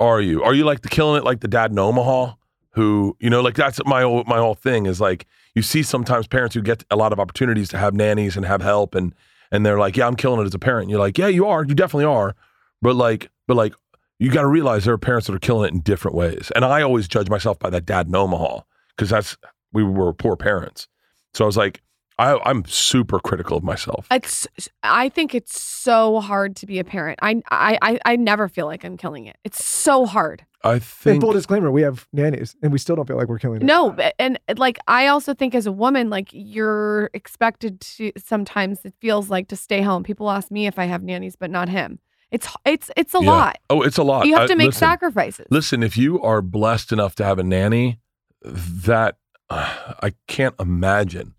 are 0.00 0.20
you? 0.20 0.42
Are 0.42 0.54
you 0.54 0.64
like 0.64 0.82
the 0.82 0.88
killing 0.88 1.18
it 1.18 1.24
like 1.24 1.40
the 1.40 1.48
dad 1.48 1.70
in 1.70 1.78
Omaha? 1.78 2.34
Who 2.76 3.16
you 3.20 3.30
know, 3.30 3.40
like 3.40 3.54
that's 3.54 3.80
my 3.86 4.02
whole 4.02 4.22
my 4.24 4.36
whole 4.36 4.54
thing 4.54 4.86
is 4.86 5.00
like 5.00 5.26
you 5.54 5.62
see 5.62 5.82
sometimes 5.82 6.26
parents 6.26 6.54
who 6.54 6.62
get 6.62 6.84
a 6.90 6.96
lot 6.96 7.12
of 7.12 7.18
opportunities 7.18 7.68
to 7.70 7.78
have 7.78 7.94
nannies 7.94 8.36
and 8.36 8.46
have 8.46 8.60
help 8.60 8.94
and 8.94 9.14
and 9.50 9.64
they're 9.64 9.78
like, 9.78 9.96
yeah, 9.96 10.06
I'm 10.06 10.16
killing 10.16 10.40
it 10.40 10.44
as 10.44 10.54
a 10.54 10.58
parent. 10.58 10.84
And 10.84 10.90
you're 10.90 11.00
like, 11.00 11.18
yeah, 11.18 11.28
you 11.28 11.46
are, 11.46 11.64
you 11.64 11.74
definitely 11.74 12.04
are, 12.04 12.34
but 12.82 12.94
like, 12.96 13.30
but 13.46 13.56
like, 13.56 13.74
you 14.18 14.30
got 14.30 14.42
to 14.42 14.48
realize 14.48 14.84
there 14.84 14.94
are 14.94 14.98
parents 14.98 15.26
that 15.26 15.34
are 15.34 15.38
killing 15.38 15.68
it 15.68 15.74
in 15.74 15.80
different 15.80 16.16
ways. 16.16 16.50
And 16.54 16.64
I 16.64 16.82
always 16.82 17.06
judge 17.06 17.28
myself 17.28 17.58
by 17.58 17.70
that 17.70 17.86
dad 17.86 18.06
in 18.06 18.14
Omaha 18.14 18.60
because 18.96 19.10
that's 19.10 19.36
we 19.72 19.84
were 19.84 20.12
poor 20.12 20.36
parents. 20.36 20.88
So 21.34 21.44
I 21.44 21.46
was 21.46 21.56
like, 21.56 21.82
I, 22.18 22.38
I'm 22.46 22.64
super 22.66 23.18
critical 23.18 23.58
of 23.58 23.62
myself. 23.62 24.06
It's. 24.10 24.46
I 24.82 25.08
think 25.10 25.34
it's 25.34 25.60
so 25.60 26.20
hard 26.20 26.56
to 26.56 26.66
be 26.66 26.78
a 26.78 26.84
parent. 26.84 27.18
I. 27.22 27.42
I. 27.50 27.78
I, 27.82 27.98
I 28.06 28.16
never 28.16 28.48
feel 28.48 28.64
like 28.66 28.84
I'm 28.84 28.96
killing 28.96 29.26
it. 29.26 29.36
It's 29.44 29.62
so 29.64 30.06
hard. 30.06 30.44
I 30.64 30.74
And 30.74 30.82
think 30.82 31.22
full 31.22 31.32
disclaimer, 31.32 31.70
we 31.70 31.82
have 31.82 32.08
nannies 32.12 32.56
and 32.62 32.72
we 32.72 32.78
still 32.78 32.96
don't 32.96 33.06
feel 33.06 33.16
like 33.18 33.28
we're 33.28 33.38
killing 33.38 33.60
it. 33.60 33.64
No, 33.64 33.94
and 34.18 34.38
like 34.56 34.78
I 34.88 35.06
also 35.08 35.32
think 35.34 35.54
as 35.54 35.66
a 35.66 35.72
woman, 35.72 36.08
like 36.10 36.30
you're 36.32 37.10
expected 37.14 37.80
to. 37.82 38.12
Sometimes 38.16 38.80
it 38.84 38.94
feels 39.00 39.28
like 39.30 39.48
to 39.48 39.56
stay 39.56 39.82
home. 39.82 40.02
People 40.02 40.30
ask 40.30 40.50
me 40.50 40.66
if 40.66 40.78
I 40.78 40.86
have 40.86 41.02
nannies, 41.02 41.36
but 41.36 41.50
not 41.50 41.68
him. 41.68 41.98
It's. 42.30 42.48
It's. 42.64 42.90
It's 42.96 43.14
a 43.14 43.20
Yeah. 43.22 43.30
lot. 43.30 43.58
oh, 43.70 43.82
it's 43.82 43.98
a 43.98 44.02
lot. 44.02 44.26
You 44.26 44.34
have 44.34 44.44
I- 44.44 44.46
to 44.48 44.56
make 44.56 44.68
listen, 44.68 44.80
sacrifices. 44.80 45.46
Listen, 45.50 45.82
if 45.82 45.96
you 45.98 46.20
are 46.22 46.40
blessed 46.42 46.90
enough 46.92 47.14
to 47.16 47.24
have 47.24 47.38
a 47.38 47.44
nanny, 47.44 48.00
that 48.42 49.18
uh, 49.50 49.92
I 50.02 50.14
can't 50.26 50.54
imagine. 50.58 51.34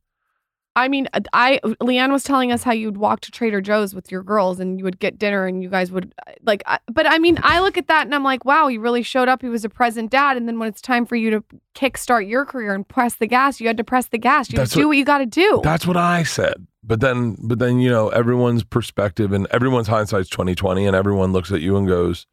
I 0.77 0.87
mean, 0.89 1.07
uh, 1.13 1.21
I 1.33 1.59
LeeAnn 1.63 2.11
was 2.11 2.23
telling 2.23 2.51
us 2.51 2.61
how 2.61 2.71
you'd 2.71 2.97
walk 2.97 3.21
to 3.21 3.31
Trader 3.31 3.61
Joe's 3.61 3.95
with 3.95 4.11
your 4.11 4.21
girls 4.21 4.59
and 4.59 4.77
you 4.77 4.83
would 4.83 4.99
get 4.99 5.17
dinner 5.17 5.47
and 5.47 5.63
you 5.63 5.69
guys 5.69 5.91
would 5.91 6.13
uh, 6.27 6.33
like. 6.43 6.61
I- 6.67 6.79
But 6.91 7.07
I 7.07 7.17
mean, 7.17 7.39
I 7.41 7.59
look 7.61 7.77
at 7.77 7.87
that 7.87 8.05
and 8.05 8.13
I'm 8.13 8.23
like, 8.23 8.45
wow, 8.45 8.67
he 8.67 8.77
really 8.77 9.01
showed 9.01 9.27
up. 9.27 9.41
He 9.41 9.49
was 9.49 9.65
a 9.65 9.69
present 9.69 10.11
dad. 10.11 10.37
And 10.37 10.47
then 10.47 10.59
when 10.59 10.69
it's 10.69 10.81
time 10.81 11.05
for 11.07 11.15
you 11.15 11.31
to 11.31 11.43
kickstart 11.73 12.29
your 12.29 12.45
career 12.45 12.75
and 12.75 12.87
press 12.87 13.15
the 13.15 13.27
gas, 13.27 13.59
you 13.59 13.65
had 13.67 13.77
to 13.77 13.83
press 13.83 14.07
the 14.07 14.19
gas. 14.19 14.51
You 14.51 14.57
That's 14.57 14.71
do 14.73 14.81
what- 14.81 14.89
what 14.89 14.97
you 14.97 15.05
got 15.05 15.17
to 15.17 15.25
do. 15.25 15.61
That's 15.63 15.87
what 15.87 15.97
I 15.97 16.21
said. 16.23 16.67
But 16.83 17.01
then, 17.01 17.35
but 17.41 17.59
then 17.59 17.79
you 17.79 17.89
know, 17.89 18.09
everyone's 18.09 18.63
perspective 18.63 19.33
and 19.33 19.47
everyone's 19.47 19.87
hindsight's 19.87 20.29
twenty 20.29 20.55
twenty, 20.55 20.85
and 20.85 20.95
everyone 20.95 21.33
looks 21.33 21.51
at 21.51 21.59
you 21.59 21.75
and 21.75 21.85
goes, 21.87 22.27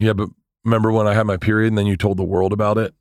"Yeah, 0.00 0.12
but 0.12 0.30
remember 0.64 0.90
when 0.90 1.06
I 1.06 1.14
had 1.14 1.26
my 1.26 1.36
period 1.36 1.68
and 1.68 1.78
then 1.78 1.86
you 1.86 1.96
told 1.96 2.16
the 2.16 2.24
world 2.24 2.52
about 2.52 2.78
it?" 2.78 2.94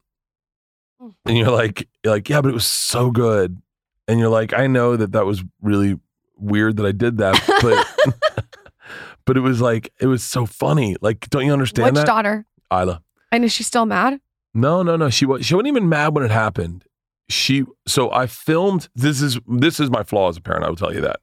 And 1.25 1.37
you're 1.37 1.51
like, 1.51 1.87
you're 2.03 2.13
like, 2.13 2.29
yeah, 2.29 2.41
but 2.41 2.49
it 2.49 2.53
was 2.53 2.65
so 2.65 3.11
good. 3.11 3.61
And 4.07 4.19
you're 4.19 4.29
like, 4.29 4.53
I 4.53 4.67
know 4.67 4.95
that 4.95 5.13
that 5.13 5.25
was 5.25 5.43
really 5.61 5.99
weird 6.37 6.77
that 6.77 6.85
I 6.85 6.91
did 6.91 7.17
that, 7.17 7.41
but 7.61 8.45
but 9.25 9.37
it 9.37 9.41
was 9.41 9.61
like 9.61 9.91
it 9.99 10.07
was 10.07 10.23
so 10.23 10.45
funny. 10.45 10.95
Like, 11.01 11.29
don't 11.29 11.45
you 11.45 11.53
understand 11.53 11.87
Which 11.87 11.95
that, 11.95 12.05
daughter? 12.05 12.45
Ila? 12.71 13.01
And 13.31 13.43
is 13.43 13.51
she 13.51 13.63
still 13.63 13.85
mad? 13.85 14.19
No, 14.53 14.83
no, 14.83 14.95
no. 14.95 15.09
She 15.09 15.25
was 15.25 15.45
she 15.45 15.53
wasn't 15.53 15.67
even 15.67 15.89
mad 15.89 16.15
when 16.15 16.23
it 16.23 16.31
happened. 16.31 16.85
She 17.27 17.65
so 17.87 18.11
I 18.11 18.27
filmed 18.27 18.87
this 18.95 19.21
is 19.21 19.39
this 19.47 19.79
is 19.79 19.89
my 19.89 20.03
flaw 20.03 20.29
as 20.29 20.37
a 20.37 20.41
parent, 20.41 20.63
I 20.63 20.69
will 20.69 20.75
tell 20.75 20.93
you 20.93 21.01
that. 21.01 21.19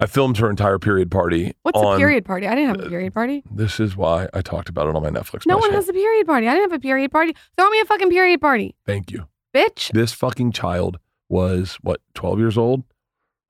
I 0.00 0.06
filmed 0.06 0.38
her 0.38 0.48
entire 0.48 0.78
period 0.78 1.10
party. 1.10 1.54
What's 1.62 1.78
on, 1.78 1.96
a 1.96 1.98
period 1.98 2.24
party? 2.24 2.46
I 2.46 2.54
didn't 2.54 2.68
have 2.68 2.80
a 2.80 2.86
uh, 2.86 2.88
period 2.88 3.12
party. 3.12 3.42
This 3.50 3.80
is 3.80 3.96
why 3.96 4.28
I 4.32 4.42
talked 4.42 4.68
about 4.68 4.88
it 4.88 4.94
on 4.94 5.02
my 5.02 5.10
Netflix. 5.10 5.44
No 5.46 5.58
one 5.58 5.72
has 5.72 5.88
a 5.88 5.92
period 5.92 6.26
party. 6.26 6.46
I 6.46 6.54
didn't 6.54 6.70
have 6.70 6.78
a 6.78 6.82
period 6.82 7.10
party. 7.10 7.34
Throw 7.56 7.68
me 7.68 7.80
a 7.80 7.84
fucking 7.84 8.10
period 8.10 8.40
party, 8.40 8.76
Thank 8.86 9.10
you. 9.10 9.26
bitch. 9.54 9.90
This 9.92 10.12
fucking 10.12 10.52
child 10.52 10.98
was 11.28 11.78
what, 11.82 12.00
12 12.14 12.38
years 12.38 12.56
old? 12.56 12.84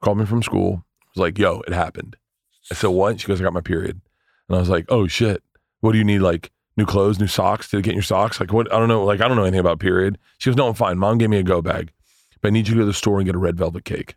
Called 0.02 0.18
me 0.18 0.24
from 0.24 0.42
school. 0.42 0.84
Was 1.14 1.20
like, 1.20 1.38
yo, 1.38 1.60
it 1.66 1.72
happened. 1.72 2.16
I 2.70 2.74
said, 2.74 2.88
what? 2.88 3.20
She 3.20 3.26
goes, 3.26 3.40
I 3.40 3.44
got 3.44 3.52
my 3.52 3.60
period. 3.60 4.00
And 4.48 4.56
I 4.56 4.60
was 4.60 4.68
like, 4.68 4.86
oh 4.88 5.06
shit. 5.06 5.42
What 5.80 5.92
do 5.92 5.98
you 5.98 6.04
need? 6.04 6.20
Like 6.20 6.50
new 6.76 6.86
clothes, 6.86 7.20
new 7.20 7.26
socks? 7.26 7.70
Did 7.70 7.78
it 7.78 7.82
get 7.82 7.90
in 7.90 7.96
your 7.96 8.02
socks? 8.02 8.40
Like 8.40 8.52
what? 8.52 8.72
I 8.72 8.78
don't 8.78 8.88
know. 8.88 9.04
Like, 9.04 9.20
I 9.20 9.28
don't 9.28 9.37
know 9.37 9.44
anything 9.44 9.61
about 9.61 9.80
period. 9.80 10.18
She 10.38 10.48
goes, 10.48 10.56
no, 10.56 10.68
I'm 10.68 10.74
fine. 10.74 10.98
Mom 10.98 11.18
gave 11.18 11.28
me 11.28 11.38
a 11.38 11.42
go 11.42 11.61
bag, 11.61 11.92
but 12.40 12.48
I 12.48 12.50
need 12.52 12.68
you 12.68 12.74
to 12.74 12.78
go 12.78 12.82
to 12.82 12.87
the 12.87 12.94
store 12.94 13.18
and 13.18 13.26
get 13.26 13.34
a 13.34 13.38
red 13.38 13.58
velvet 13.58 13.84
cake. 13.84 14.14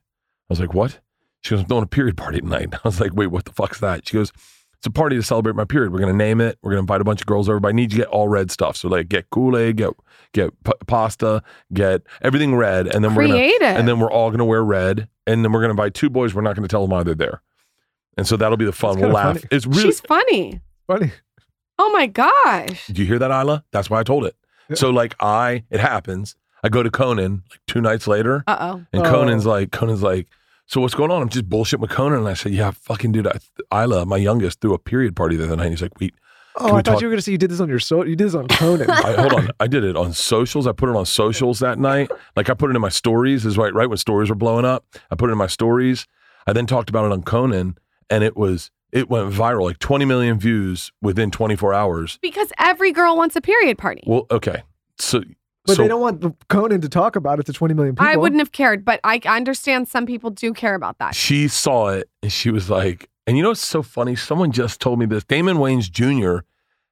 I 0.49 0.53
was 0.53 0.59
like, 0.61 0.73
what? 0.73 0.99
She 1.41 1.51
goes, 1.51 1.61
I'm 1.61 1.65
throwing 1.67 1.83
a 1.83 1.87
period 1.87 2.17
party 2.17 2.39
tonight. 2.39 2.73
I 2.73 2.79
was 2.83 2.99
like, 3.01 3.13
wait, 3.13 3.27
what 3.27 3.45
the 3.45 3.51
fuck's 3.53 3.79
that? 3.79 4.07
She 4.07 4.13
goes, 4.15 4.31
it's 4.77 4.87
a 4.87 4.91
party 4.91 5.15
to 5.15 5.21
celebrate 5.23 5.55
my 5.55 5.65
period. 5.65 5.91
We're 5.93 5.99
gonna 5.99 6.13
name 6.13 6.41
it. 6.41 6.57
We're 6.63 6.71
gonna 6.71 6.81
invite 6.81 7.01
a 7.01 7.03
bunch 7.03 7.21
of 7.21 7.27
girls 7.27 7.47
over. 7.49 7.59
But 7.59 7.67
I 7.69 7.71
need 7.71 7.91
you 7.93 7.99
to 7.99 8.03
get 8.05 8.07
all 8.07 8.27
red 8.27 8.49
stuff. 8.49 8.75
So 8.77 8.87
like, 8.89 9.09
get 9.09 9.29
Kool 9.29 9.55
Aid, 9.57 9.77
get 9.77 9.91
get 10.33 10.51
p- 10.63 10.71
pasta, 10.87 11.43
get 11.73 12.01
everything 12.23 12.55
red, 12.55 12.87
and 12.87 13.03
then 13.03 13.13
we're 13.13 13.27
gonna 13.27 13.37
and 13.77 13.87
then 13.87 13.99
we're 13.99 14.11
all 14.11 14.31
gonna 14.31 14.45
wear 14.45 14.63
red, 14.63 15.07
and 15.27 15.45
then 15.45 15.51
we're 15.51 15.61
gonna 15.61 15.71
invite 15.71 15.93
two 15.93 16.09
boys. 16.09 16.33
We're 16.33 16.41
not 16.41 16.55
gonna 16.55 16.67
tell 16.67 16.81
them 16.81 16.89
why 16.89 17.03
they're 17.03 17.13
there, 17.13 17.43
and 18.17 18.25
so 18.25 18.37
that'll 18.37 18.57
be 18.57 18.65
the 18.65 18.71
fun. 18.71 18.93
That's 18.95 19.03
We'll 19.05 19.13
laugh. 19.13 19.35
funny. 19.37 19.47
It's 19.51 19.67
really. 19.67 19.81
She's 19.83 19.99
funny. 20.01 20.61
Funny. 20.87 21.11
Oh 21.77 21.91
my 21.91 22.07
gosh. 22.07 22.87
Did 22.87 22.97
you 22.97 23.05
hear 23.05 23.19
that, 23.19 23.29
Ila? 23.29 23.63
That's 23.71 23.89
why 23.89 23.99
I 23.99 24.03
told 24.03 24.25
it. 24.25 24.35
Yeah. 24.69 24.77
So 24.77 24.89
like, 24.89 25.15
I 25.19 25.63
it 25.69 25.79
happens. 25.79 26.35
I 26.63 26.69
go 26.69 26.81
to 26.81 26.89
Conan 26.89 27.43
like 27.51 27.59
two 27.67 27.81
nights 27.81 28.07
later, 28.07 28.43
Uh 28.47 28.57
oh. 28.59 28.85
and 28.93 29.05
Oh. 29.05 29.09
Conan's 29.11 29.45
like, 29.45 29.71
Conan's 29.71 30.01
like, 30.01 30.27
so 30.71 30.79
what's 30.79 30.95
going 30.95 31.11
on? 31.11 31.21
I'm 31.21 31.27
just 31.27 31.49
bullshitting 31.49 31.79
with 31.79 31.89
Conan, 31.89 32.19
and 32.19 32.29
I 32.29 32.33
said, 32.33 32.53
yeah, 32.53 32.71
fucking 32.71 33.11
dude, 33.11 33.27
I, 33.27 33.83
Ila, 33.83 34.05
my 34.05 34.15
youngest, 34.15 34.61
threw 34.61 34.73
a 34.73 34.79
period 34.79 35.17
party 35.17 35.35
the 35.35 35.43
other 35.43 35.57
night. 35.57 35.65
And 35.65 35.73
he's 35.73 35.81
like, 35.81 35.99
wait, 35.99 36.13
Oh, 36.55 36.63
I 36.63 36.65
we 36.67 36.71
thought 36.77 36.85
talk- 36.85 37.01
you 37.01 37.07
were 37.07 37.11
going 37.11 37.17
to 37.17 37.21
say 37.23 37.33
you 37.33 37.37
did 37.37 37.51
this 37.51 37.59
on 37.59 37.67
your 37.67 37.79
so 37.79 38.05
you 38.05 38.15
did 38.15 38.27
this 38.27 38.35
on 38.35 38.47
Conan. 38.47 38.89
I, 38.89 39.13
hold 39.21 39.33
on. 39.33 39.49
I 39.59 39.67
did 39.67 39.83
it 39.83 39.97
on 39.97 40.13
socials. 40.13 40.67
I 40.67 40.71
put 40.71 40.87
it 40.89 40.95
on 40.95 41.05
socials 41.05 41.59
that 41.59 41.77
night. 41.77 42.09
Like 42.37 42.49
I 42.49 42.53
put 42.53 42.69
it 42.69 42.75
in 42.75 42.81
my 42.81 42.89
stories. 42.89 43.45
Is 43.45 43.57
right, 43.57 43.73
right 43.73 43.87
when 43.87 43.97
stories 43.97 44.29
were 44.29 44.35
blowing 44.35 44.65
up. 44.65 44.85
I 45.09 45.15
put 45.15 45.29
it 45.29 45.33
in 45.33 45.37
my 45.37 45.47
stories. 45.47 46.07
I 46.47 46.53
then 46.53 46.67
talked 46.67 46.89
about 46.89 47.05
it 47.05 47.11
on 47.13 47.23
Conan, 47.23 47.77
and 48.09 48.23
it 48.23 48.35
was 48.35 48.69
it 48.91 49.09
went 49.09 49.31
viral, 49.31 49.63
like 49.63 49.79
20 49.79 50.03
million 50.05 50.37
views 50.39 50.91
within 51.01 51.31
24 51.31 51.73
hours. 51.73 52.19
Because 52.21 52.51
every 52.59 52.91
girl 52.91 53.15
wants 53.15 53.37
a 53.37 53.41
period 53.41 53.77
party. 53.77 54.03
Well, 54.05 54.25
okay, 54.29 54.63
so 54.99 55.23
But 55.65 55.75
so 55.75 55.83
they 55.83 55.87
don't 55.87 56.01
want 56.01 56.47
Conan 56.49 56.81
to 56.81 56.89
talk 56.89 57.15
about 57.15 57.39
it 57.39 57.45
to 57.45 57.53
20 57.53 57.73
million 57.73 57.95
people. 57.95 58.07
I 58.07 58.15
wouldn't 58.15 58.39
have 58.39 58.51
cared, 58.51 58.83
but 58.83 58.99
I 59.03 59.21
understand 59.25 59.87
some 59.87 60.05
people 60.05 60.31
do 60.31 60.53
care 60.53 60.73
about 60.75 60.97
that. 60.97 61.13
she 61.13 61.47
saw 61.47 61.89
it 61.89 62.09
and 62.23 62.31
she 62.31 62.49
was 62.49 62.69
like, 62.69 63.09
and 63.27 63.37
you 63.37 63.43
know 63.43 63.49
what's 63.49 63.65
so 63.65 63.83
funny? 63.83 64.15
Someone 64.15 64.51
just 64.51 64.81
told 64.81 64.97
me 64.97 65.05
this. 65.05 65.23
Damon 65.23 65.57
Wayans 65.57 65.91
Jr. 65.91 66.43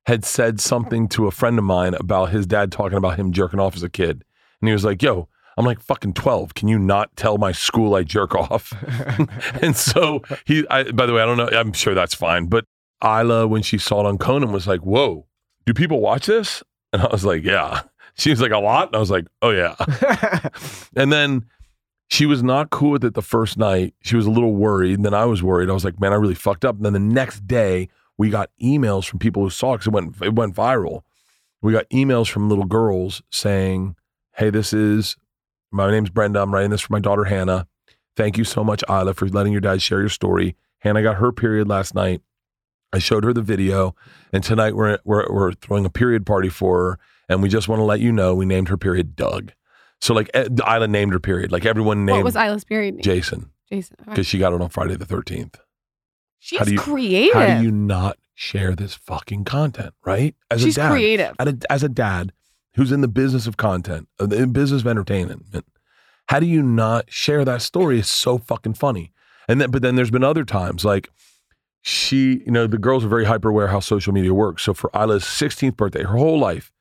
had 0.05 0.23
said 0.23 0.60
something 0.60 1.08
to 1.10 1.25
a 1.25 1.32
friend 1.32 1.58
of 1.58 1.63
mine 1.63 1.95
about 1.95 2.29
his 2.29 2.45
dad 2.45 2.71
talking 2.71 2.97
about 2.97 3.17
him 3.17 3.32
jerking 3.32 3.60
off 3.60 3.75
as 3.75 3.84
a 3.84 3.89
kid, 3.89 4.23
and 4.62 4.67
he 4.67 4.73
was 4.73 4.86
like, 4.86 5.01
"Yo." 5.01 5.27
I'm 5.58 5.65
like 5.65 5.82
fucking 5.82 6.13
12. 6.13 6.53
Can 6.53 6.69
you 6.69 6.79
not 6.79 7.13
tell 7.17 7.38
my 7.38 7.51
school 7.51 7.93
I 7.93 8.03
jerk 8.03 8.34
off? 8.34 8.71
and 9.62 9.75
so 9.75 10.21
he, 10.45 10.65
I, 10.69 10.89
by 10.89 11.05
the 11.05 11.12
way, 11.12 11.21
I 11.21 11.25
don't 11.25 11.36
know. 11.36 11.49
I'm 11.51 11.73
sure 11.73 11.93
that's 11.93 12.15
fine. 12.15 12.45
But 12.45 12.63
Ila, 13.03 13.45
when 13.45 13.62
she 13.62 13.77
saw 13.77 13.99
it 13.99 14.05
on 14.05 14.17
Conan, 14.17 14.53
was 14.53 14.67
like, 14.67 14.79
whoa, 14.79 15.25
do 15.65 15.73
people 15.73 15.99
watch 15.99 16.27
this? 16.27 16.63
And 16.93 17.01
I 17.01 17.08
was 17.08 17.25
like, 17.25 17.43
yeah. 17.43 17.82
She 18.23 18.32
was 18.32 18.41
like, 18.41 18.51
a 18.51 18.58
lot? 18.58 18.88
And 18.88 18.97
I 18.97 18.99
was 18.99 19.10
like, 19.10 19.27
oh, 19.41 19.51
yeah. 19.51 19.75
And 20.95 21.12
then 21.12 21.45
she 22.10 22.25
was 22.25 22.43
not 22.43 22.69
cool 22.69 22.91
with 22.91 23.05
it 23.05 23.13
the 23.13 23.21
first 23.21 23.58
night. 23.58 23.93
She 24.01 24.17
was 24.17 24.25
a 24.25 24.29
little 24.32 24.53
worried. 24.53 24.95
And 24.95 25.05
then 25.05 25.13
I 25.13 25.23
was 25.23 25.41
worried. 25.41 25.69
I 25.69 25.73
was 25.73 25.86
like, 25.86 26.01
man, 26.01 26.12
I 26.12 26.15
really 26.15 26.36
fucked 26.36 26.65
up. 26.65 26.75
And 26.75 26.84
then 26.84 26.93
the 26.93 26.99
next 26.99 27.47
day, 27.47 27.88
we 28.17 28.29
got 28.29 28.49
emails 28.62 29.05
from 29.05 29.19
people 29.19 29.43
who 29.43 29.49
saw 29.49 29.73
it 29.73 29.77
because 29.77 29.88
it 29.88 29.93
went, 29.93 30.21
it 30.21 30.36
went 30.36 30.53
viral. 30.53 31.03
We 31.62 31.71
got 31.71 31.89
emails 31.91 32.29
from 32.29 32.49
little 32.49 32.65
girls 32.65 33.21
saying, 33.32 33.95
hey, 34.36 34.49
this 34.49 34.73
is, 34.73 35.15
my 35.71 35.89
name's 35.89 36.10
Brenda. 36.10 36.41
I'm 36.41 36.53
writing 36.53 36.71
this 36.71 36.82
for 36.82 36.91
my 36.91 36.99
daughter, 36.99 37.23
Hannah. 37.23 37.67
Thank 38.17 38.38
you 38.38 38.43
so 38.43 38.65
much, 38.65 38.84
Ila, 38.89 39.13
for 39.13 39.29
letting 39.29 39.53
your 39.53 39.62
dad 39.62 39.82
share 39.82 40.01
your 40.01 40.10
story. 40.10 40.58
Hannah 40.79 41.03
got 41.03 41.17
her 41.17 41.32
period 41.32 41.69
last 41.69 41.95
night. 41.95 42.21
I 42.91 42.99
showed 42.99 43.23
her 43.23 43.34
the 43.34 43.41
video, 43.41 43.95
and 44.34 44.43
tonight 44.43 44.75
we're, 44.75 44.97
we're, 45.05 45.32
we're 45.32 45.53
throwing 45.53 45.86
a 45.86 45.89
period 45.89 46.25
party 46.25 46.49
for 46.49 46.79
her. 46.79 46.99
And 47.30 47.42
we 47.44 47.48
just 47.50 47.68
want 47.68 47.80
to 47.80 47.84
let 47.84 48.00
you 48.00 48.12
know 48.12 48.34
we 48.36 48.46
named 48.46 48.68
her 48.70 48.78
period 48.78 49.15
Doug. 49.15 49.54
So, 50.02 50.13
like, 50.13 50.30
eh, 50.34 50.48
Ila 50.50 50.88
named 50.88 51.13
her 51.13 51.20
period. 51.20 51.52
Like, 51.52 51.65
everyone 51.65 52.06
What 52.06 52.13
named 52.13 52.24
was 52.24 52.36
Ila's 52.36 52.63
period 52.63 52.96
name? 52.96 53.04
Jason 53.04 53.52
Jason. 53.70 53.98
Because 54.08 54.26
she 54.26 54.39
got 54.39 54.52
it 54.54 54.62
on 54.62 54.70
Friday 54.70 54.96
the 54.96 55.06
13th. 55.06 55.56
She's 56.39 56.60
how 56.60 56.65
do 56.65 56.72
you- 56.72 56.80
creative. 56.80 57.34
How 57.36 57.58
do 57.60 57.63
you 57.63 57.72
not 57.72 58.18
share 58.34 58.74
this 58.76 58.96
fucking 58.96 59.44
content, 59.44 59.94
right? 60.06 60.36
As 60.50 60.62
She's 60.62 60.78
a 60.78 60.82
dad, 60.82 60.92
creative. 60.92 61.36
As 61.38 61.48
a, 61.48 61.58
as 61.72 61.84
a 61.84 61.89
dad 61.89 62.32
who's 62.76 62.92
in 62.92 63.02
the 63.02 63.08
business 63.10 63.46
of 63.46 63.58
content, 63.58 64.08
uh, 64.20 64.26
the 64.26 64.48
business 64.48 64.82
of 64.82 64.88
entertainment, 64.88 65.44
how 66.30 66.39
do 66.39 66.46
you 66.46 66.63
not 66.63 67.12
share 67.12 67.44
that 67.46 67.62
story? 67.62 68.00
It's 68.00 68.10
so 68.10 68.38
fucking 68.38 68.76
funny. 68.76 69.12
And 69.48 69.60
then, 69.60 69.70
but 69.72 69.82
then 69.82 69.96
there's 69.96 70.12
been 70.12 70.24
other 70.24 70.46
times 70.46 70.86
like 70.86 71.10
she, 71.82 72.42
you 72.46 72.52
know, 72.52 72.68
the 72.68 72.78
girls 72.78 73.04
are 73.04 73.10
very 73.10 73.26
hyper 73.26 73.50
aware 73.50 73.68
how 73.68 73.80
social 73.82 74.13
media 74.13 74.34
works. 74.34 74.63
So 74.63 74.74
for 74.74 74.89
Ila's 74.96 75.24
16th 75.26 75.76
birthday, 75.76 76.04
her 76.04 76.15
whole 76.18 76.39
life, 76.39 76.72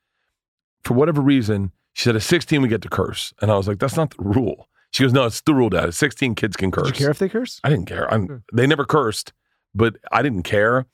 for 0.84 0.94
whatever 0.94 1.20
reason, 1.20 1.72
she 1.92 2.04
said 2.04 2.16
at 2.16 2.22
16 2.22 2.62
we 2.62 2.68
get 2.68 2.82
to 2.82 2.88
curse, 2.88 3.32
and 3.40 3.50
I 3.50 3.56
was 3.56 3.68
like, 3.68 3.78
that's 3.78 3.96
not 3.96 4.10
the 4.16 4.22
rule. 4.22 4.68
She 4.90 5.02
goes, 5.02 5.12
no, 5.12 5.26
it's 5.26 5.40
the 5.42 5.54
rule, 5.54 5.68
Dad. 5.68 5.88
At 5.88 5.94
16 5.94 6.34
kids 6.34 6.56
can 6.56 6.70
curse. 6.70 6.86
Did 6.86 6.98
you 6.98 7.04
care 7.04 7.10
if 7.10 7.18
they 7.18 7.28
curse? 7.28 7.60
I 7.62 7.68
didn't 7.68 7.86
care. 7.86 8.06
Hmm. 8.06 8.14
I'm, 8.14 8.44
they 8.52 8.66
never 8.66 8.84
cursed, 8.84 9.32
but 9.74 9.96
I 10.10 10.22
didn't 10.22 10.44
care. 10.44 10.86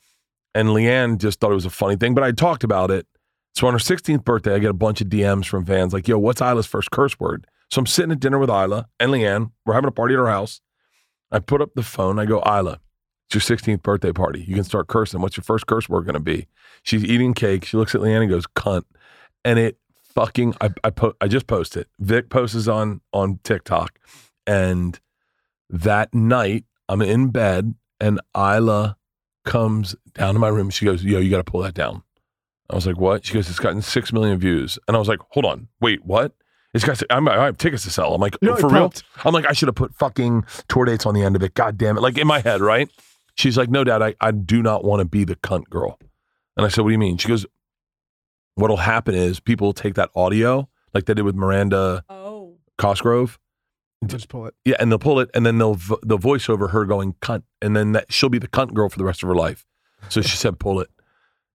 And 0.54 0.68
LeeAnn 0.68 1.18
just 1.18 1.40
thought 1.40 1.50
it 1.50 1.56
was 1.56 1.66
a 1.66 1.70
funny 1.70 1.96
thing, 1.96 2.14
but 2.14 2.24
I 2.24 2.32
talked 2.32 2.64
about 2.64 2.90
it. 2.90 3.06
So 3.54 3.66
on 3.66 3.72
her 3.72 3.78
16th 3.78 4.24
birthday, 4.24 4.54
I 4.54 4.58
get 4.58 4.70
a 4.70 4.74
bunch 4.74 5.00
of 5.00 5.08
DMs 5.08 5.46
from 5.46 5.64
fans 5.64 5.92
like, 5.92 6.08
yo, 6.08 6.18
what's 6.18 6.40
Ila's 6.40 6.66
first 6.66 6.90
curse 6.90 7.18
word? 7.20 7.46
So 7.70 7.80
I'm 7.80 7.86
sitting 7.86 8.12
at 8.12 8.20
dinner 8.20 8.38
with 8.38 8.50
Ila 8.50 8.86
and 8.98 9.12
LeeAnn. 9.12 9.52
We're 9.64 9.74
having 9.74 9.88
a 9.88 9.92
party 9.92 10.14
at 10.14 10.20
our 10.20 10.28
house. 10.28 10.60
I 11.30 11.38
put 11.38 11.60
up 11.60 11.74
the 11.74 11.82
phone. 11.82 12.18
I 12.18 12.24
go, 12.24 12.42
Ila, 12.46 12.80
it's 13.26 13.48
your 13.48 13.56
16th 13.56 13.82
birthday 13.82 14.12
party. 14.12 14.44
You 14.46 14.54
can 14.54 14.64
start 14.64 14.88
cursing. 14.88 15.20
What's 15.20 15.36
your 15.36 15.44
first 15.44 15.66
curse 15.66 15.88
word 15.88 16.04
going 16.04 16.14
to 16.14 16.20
be? 16.20 16.46
She's 16.82 17.04
eating 17.04 17.32
cake. 17.34 17.64
She 17.64 17.76
looks 17.76 17.94
at 17.94 18.00
LeeAnn 18.00 18.22
and 18.22 18.30
goes, 18.30 18.46
cunt. 18.46 18.84
And 19.44 19.58
it 19.58 19.78
fucking, 20.02 20.54
I, 20.60 20.70
I, 20.82 20.90
po- 20.90 21.14
I 21.20 21.28
just 21.28 21.46
posted. 21.46 21.86
Vic 21.98 22.30
posts 22.30 22.68
on, 22.68 23.00
on 23.12 23.40
TikTok. 23.44 23.98
And 24.46 24.98
that 25.70 26.14
night, 26.14 26.64
I'm 26.88 27.02
in 27.02 27.30
bed 27.30 27.74
and 28.00 28.20
Ila 28.36 28.96
comes 29.44 29.94
down 30.14 30.34
to 30.34 30.40
my 30.40 30.48
room. 30.48 30.70
She 30.70 30.84
goes, 30.84 31.04
Yo, 31.04 31.18
you 31.18 31.30
got 31.30 31.38
to 31.38 31.44
pull 31.44 31.62
that 31.62 31.74
down. 31.74 32.02
I 32.70 32.74
was 32.74 32.86
like, 32.86 32.98
What? 32.98 33.24
She 33.24 33.34
goes, 33.34 33.48
It's 33.48 33.58
gotten 33.58 33.82
6 33.82 34.12
million 34.12 34.38
views. 34.38 34.78
And 34.86 34.96
I 34.96 34.98
was 34.98 35.08
like, 35.08 35.20
Hold 35.30 35.46
on. 35.46 35.68
Wait, 35.80 36.04
what? 36.04 36.32
It's 36.72 36.84
got, 36.84 37.00
I'm, 37.10 37.28
I 37.28 37.44
have 37.44 37.56
tickets 37.56 37.84
to 37.84 37.90
sell. 37.90 38.14
I'm 38.14 38.20
like, 38.20 38.36
You're 38.40 38.56
For 38.56 38.68
real? 38.68 38.92
I'm 39.24 39.32
like, 39.32 39.46
I 39.46 39.52
should 39.52 39.68
have 39.68 39.76
put 39.76 39.94
fucking 39.94 40.44
tour 40.68 40.84
dates 40.84 41.06
on 41.06 41.14
the 41.14 41.22
end 41.22 41.36
of 41.36 41.42
it. 41.42 41.54
God 41.54 41.78
damn 41.78 41.96
it. 41.96 42.00
Like 42.00 42.18
in 42.18 42.26
my 42.26 42.40
head, 42.40 42.60
right? 42.60 42.90
She's 43.36 43.56
like, 43.56 43.70
No, 43.70 43.84
dad, 43.84 44.02
I, 44.02 44.14
I 44.20 44.30
do 44.30 44.62
not 44.62 44.84
want 44.84 45.00
to 45.00 45.04
be 45.04 45.24
the 45.24 45.36
cunt 45.36 45.68
girl. 45.70 45.98
And 46.56 46.66
I 46.66 46.68
said, 46.68 46.82
What 46.82 46.88
do 46.90 46.92
you 46.92 46.98
mean? 46.98 47.16
She 47.16 47.28
goes, 47.28 47.46
What'll 48.56 48.76
happen 48.78 49.14
is 49.14 49.40
people 49.40 49.68
will 49.68 49.72
take 49.72 49.94
that 49.94 50.10
audio, 50.14 50.68
like 50.92 51.06
they 51.06 51.14
did 51.14 51.22
with 51.24 51.34
Miranda 51.34 52.04
Oh. 52.08 52.56
Cosgrove. 52.78 53.38
Just 54.06 54.28
pull 54.28 54.46
it. 54.46 54.54
Yeah, 54.64 54.76
and 54.78 54.90
they'll 54.92 54.98
pull 54.98 55.18
it, 55.20 55.30
and 55.34 55.46
then 55.46 55.56
they'll 55.58 55.74
vo- 55.74 55.98
they'll 56.04 56.18
voice 56.18 56.48
over 56.48 56.68
her 56.68 56.84
going 56.84 57.14
cunt, 57.22 57.42
and 57.62 57.74
then 57.74 57.92
that 57.92 58.12
she'll 58.12 58.28
be 58.28 58.38
the 58.38 58.48
cunt 58.48 58.74
girl 58.74 58.88
for 58.90 58.98
the 58.98 59.04
rest 59.04 59.22
of 59.22 59.28
her 59.28 59.34
life. 59.34 59.64
So 60.10 60.20
she 60.20 60.36
said, 60.36 60.58
pull 60.58 60.80
it, 60.80 60.88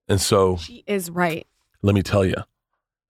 and 0.07 0.19
so 0.19 0.57
She 0.57 0.83
is 0.87 1.11
right. 1.11 1.45
let 1.83 1.93
me 1.93 2.01
tell 2.01 2.25
you, 2.25 2.33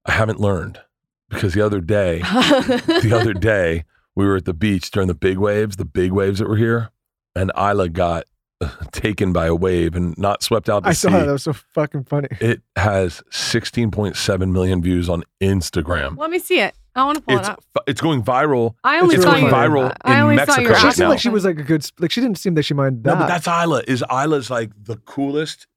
I 0.06 0.12
haven't 0.12 0.40
learned 0.42 0.82
because 1.30 1.54
the 1.54 1.62
other 1.62 1.80
day, 1.80 2.20
the 2.22 3.18
other 3.20 3.34
day 3.34 3.86
we 4.16 4.26
were 4.26 4.36
at 4.36 4.44
the 4.46 4.54
beach 4.54 4.92
during 4.92 5.08
the 5.08 5.16
big 5.16 5.38
waves, 5.38 5.78
the 5.78 5.86
big 5.86 6.12
waves 6.12 6.40
that 6.40 6.50
were 6.50 6.58
here, 6.58 6.90
and 7.34 7.50
Ila 7.58 7.88
got 7.90 8.26
taken 8.92 9.32
by 9.34 9.46
a 9.48 9.56
wave 9.56 9.96
and 9.96 10.18
not 10.18 10.44
swept 10.44 10.70
out 10.70 10.84
to 10.84 10.90
I 10.90 10.94
sea. 10.94 11.08
saw 11.08 11.10
that. 11.12 11.26
That 11.26 11.32
was 11.34 11.44
so 11.44 11.54
fucking 11.54 12.04
funny. 12.06 12.28
It 12.42 12.62
has 12.76 13.22
16.7 13.32 14.52
million 14.52 14.82
views 14.82 15.10
on 15.10 15.24
Instagram. 15.42 16.18
Let 16.18 16.30
me 16.30 16.40
see 16.40 16.60
it. 16.60 16.76
I 16.96 17.06
want 17.06 17.18
to 17.18 17.24
pull 17.24 17.38
It's 17.38 17.48
it 17.48 17.52
up. 17.52 17.64
it's 17.88 18.02
going 18.02 18.24
viral. 18.24 18.74
I 18.84 19.00
only 19.00 19.16
It's 19.16 19.24
saw 19.24 19.32
going 19.32 19.44
your 19.46 19.54
viral 19.54 19.96
I 20.02 20.16
in 20.18 20.22
only 20.24 20.36
Mexico 20.36 20.56
saw 20.56 20.62
your 20.62 20.72
right 20.72 20.80
She 20.80 20.86
now. 20.86 20.92
seemed 20.92 20.92
actual 20.92 21.10
like 21.10 21.20
she 21.20 21.30
was 21.30 21.46
like 21.46 21.60
a 21.60 21.64
good. 21.64 21.86
Like 22.00 22.12
she 22.12 22.20
didn't 22.20 22.38
seem 22.40 22.56
that 22.56 22.64
she 22.64 22.74
minded 22.74 23.04
that. 23.04 23.14
No, 23.14 23.16
but 23.20 23.28
that's 23.28 23.48
Ila. 23.48 23.84
Is 23.88 24.04
Ila's 24.12 24.50
like 24.50 24.72
the 24.84 24.98
coolest? 24.98 25.68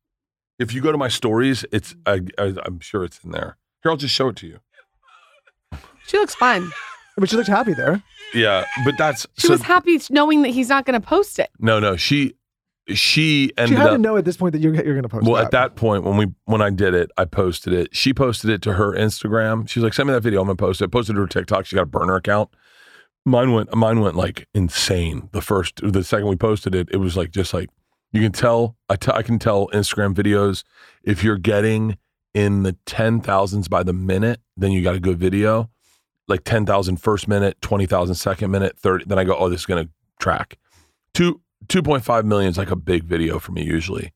If 0.59 0.73
you 0.75 0.81
go 0.81 0.91
to 0.91 0.99
my 0.99 1.09
stories, 1.09 1.65
it's 1.71 1.95
I, 2.07 2.21
I, 2.39 2.55
I'm 2.65 2.81
sure 2.81 3.05
it's 3.05 3.23
in 3.23 3.31
there. 3.31 3.57
Here, 3.83 3.91
I'll 3.91 3.97
just 3.97 4.15
show 4.15 4.29
it 4.29 4.37
to 4.37 4.47
you. 4.47 4.59
She 6.07 6.19
looks 6.19 6.35
fun. 6.35 6.73
but 7.17 7.29
she 7.29 7.37
looked 7.37 7.49
happy 7.49 7.75
there. 7.75 8.03
Yeah, 8.35 8.65
but 8.85 8.95
that's 8.99 9.27
She 9.39 9.47
so, 9.49 9.53
was 9.53 9.63
happy 9.63 10.01
knowing 10.11 10.43
that 10.43 10.49
he's 10.51 10.69
not 10.69 10.85
going 10.87 11.01
to 11.01 11.07
post 11.07 11.39
it. 11.39 11.51
no, 11.61 11.79
no. 11.79 11.97
She 11.97 12.35
she 12.89 13.53
ended 13.57 13.77
She 13.77 13.81
had 13.81 13.89
up. 13.89 13.93
to 13.95 13.99
know 13.99 14.17
at 14.17 14.25
this 14.25 14.37
point 14.37 14.53
that 14.53 14.61
you're 14.61 14.75
you're 14.75 14.95
gonna 14.95 15.09
post. 15.09 15.25
well, 15.27 15.37
that. 15.37 15.45
at 15.47 15.51
that 15.53 15.77
point 15.77 16.05
when 16.05 16.17
we 16.17 16.27
when 16.45 16.61
I 16.63 16.71
did 16.71 16.95
it, 16.95 17.11
I 17.17 17.25
posted 17.25 17.73
it. 17.73 17.95
She 17.95 18.13
posted 18.13 18.51
it 18.51 18.63
to 18.63 18.73
her 18.75 18.93
Instagram. 18.93 19.69
She's 19.69 19.83
like, 19.83 19.95
"Send 19.95 20.09
me 20.09 20.15
that 20.15 20.23
video. 20.23 20.41
I'm 20.41 20.47
gonna 20.47 20.57
post 20.57 20.83
it." 20.83 20.89
Posted 20.91 21.15
it 21.15 21.17
to 21.19 21.21
her 21.23 21.27
TikTok. 21.29 21.67
She 21.67 21.77
got 21.77 21.83
a 21.83 21.87
burner 21.87 22.17
account. 22.17 22.51
Mine 23.25 23.53
went 23.53 23.75
mine 23.75 24.01
went 24.01 24.17
like 24.17 24.49
insane. 24.53 25.29
The 25.33 25.41
first, 25.41 25.81
the 25.83 26.03
second 26.03 26.27
we 26.27 26.37
posted 26.37 26.75
it, 26.75 26.89
it 26.91 26.97
was 26.97 27.17
like 27.17 27.31
just 27.31 27.55
like 27.55 27.71
you 28.13 28.21
can 28.21 28.33
tell. 28.33 28.77
I 28.89 28.97
I 29.13 29.23
can 29.23 29.39
tell 29.39 29.69
Instagram 29.69 30.15
videos 30.15 30.65
if 31.05 31.23
you're 31.23 31.39
getting 31.39 31.99
in 32.35 32.65
the 32.65 32.77
ten 32.85 33.21
thousands 33.21 33.69
by 33.69 33.85
the 33.85 33.93
minute, 33.93 34.41
then 34.57 34.73
you 34.73 34.83
got 34.83 34.97
a 34.97 35.01
good 35.01 35.19
video. 35.19 35.71
Like 36.29 36.45
10,000 36.45 36.97
first 36.99 37.27
minute, 37.27 37.61
20,000 37.63 38.15
second 38.15 38.53
minute, 38.53 38.79
30. 38.79 39.07
Then 39.07 39.19
I 39.19 39.25
go, 39.25 39.35
oh, 39.37 39.49
this 39.51 39.63
is 39.63 39.67
going 39.67 39.85
to 39.85 39.91
track. 40.21 40.57
Two, 41.13 41.42
2.5 41.69 42.25
million 42.25 42.51
is 42.51 42.59
like 42.59 42.71
a 42.71 42.77
big 42.77 43.05
video 43.05 43.39
for 43.39 43.53
me 43.53 43.63
usually. 43.65 44.13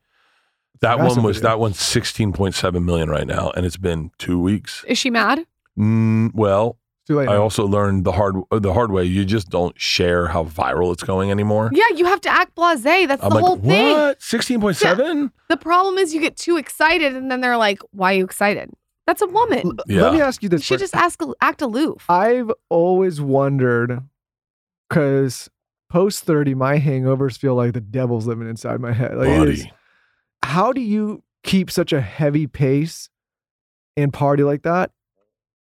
That 0.80 0.98
Massive 0.98 1.16
one 1.18 1.24
was, 1.26 1.36
video. 1.38 1.50
that 1.50 1.58
one's 1.58 1.78
16.7 1.78 2.84
million 2.84 3.08
right 3.08 3.26
now. 3.26 3.50
And 3.56 3.64
it's 3.64 3.78
been 3.78 4.10
two 4.18 4.38
weeks. 4.40 4.84
Is 4.86 4.98
she 4.98 5.08
mad? 5.10 5.46
Mm, 5.78 6.34
well, 6.34 6.78
Too 7.06 7.16
late. 7.16 7.28
I 7.28 7.34
now. 7.34 7.42
also 7.42 7.66
learned 7.66 8.04
the 8.04 8.12
hard, 8.12 8.36
the 8.50 8.72
hard 8.74 8.90
way. 8.92 9.04
You 9.04 9.24
just 9.24 9.48
don't 9.48 9.78
share 9.80 10.26
how 10.28 10.44
viral 10.44 10.92
it's 10.92 11.02
going 11.02 11.30
anymore. 11.30 11.70
Yeah, 11.72 11.88
you 11.94 12.04
have 12.04 12.20
to 12.22 12.28
act 12.28 12.54
blasé. 12.56 13.08
That's 13.08 13.22
I'm 13.22 13.30
the 13.30 13.36
like, 13.36 13.44
whole 13.44 13.56
thing. 13.56 13.92
what? 13.92 14.20
16.7? 14.20 15.30
The 15.48 15.56
problem 15.56 15.96
is 15.96 16.12
you 16.12 16.20
get 16.20 16.36
too 16.36 16.56
excited 16.58 17.16
and 17.16 17.30
then 17.30 17.40
they're 17.40 17.56
like, 17.56 17.78
why 17.92 18.12
are 18.12 18.16
you 18.18 18.24
excited? 18.24 18.70
That's 19.06 19.22
a 19.22 19.26
woman. 19.28 19.78
Yeah. 19.86 20.02
Let 20.02 20.12
me 20.14 20.20
ask 20.20 20.42
you 20.42 20.46
You 20.46 20.50
this. 20.50 20.62
should 20.64 20.80
first. 20.80 20.92
just 20.92 20.96
ask, 21.02 21.20
act 21.40 21.62
aloof. 21.62 22.04
I've 22.10 22.50
always 22.68 23.20
wondered 23.20 24.00
because 24.90 25.48
post 25.96 26.24
30, 26.24 26.54
my 26.54 26.78
hangovers 26.78 27.38
feel 27.38 27.54
like 27.54 27.72
the 27.72 27.80
devil's 27.80 28.26
living 28.26 28.48
inside 28.50 28.80
my 28.80 28.92
head. 28.92 29.16
Like 29.16 29.28
it 29.28 29.48
is- 29.48 29.62
Buddy. 29.62 29.72
how 30.44 30.72
do 30.72 30.80
you 30.82 31.22
keep 31.42 31.70
such 31.70 31.92
a 31.92 32.00
heavy 32.02 32.46
pace 32.46 33.08
and 33.96 34.12
party 34.12 34.42
like 34.42 34.62
that? 34.64 34.90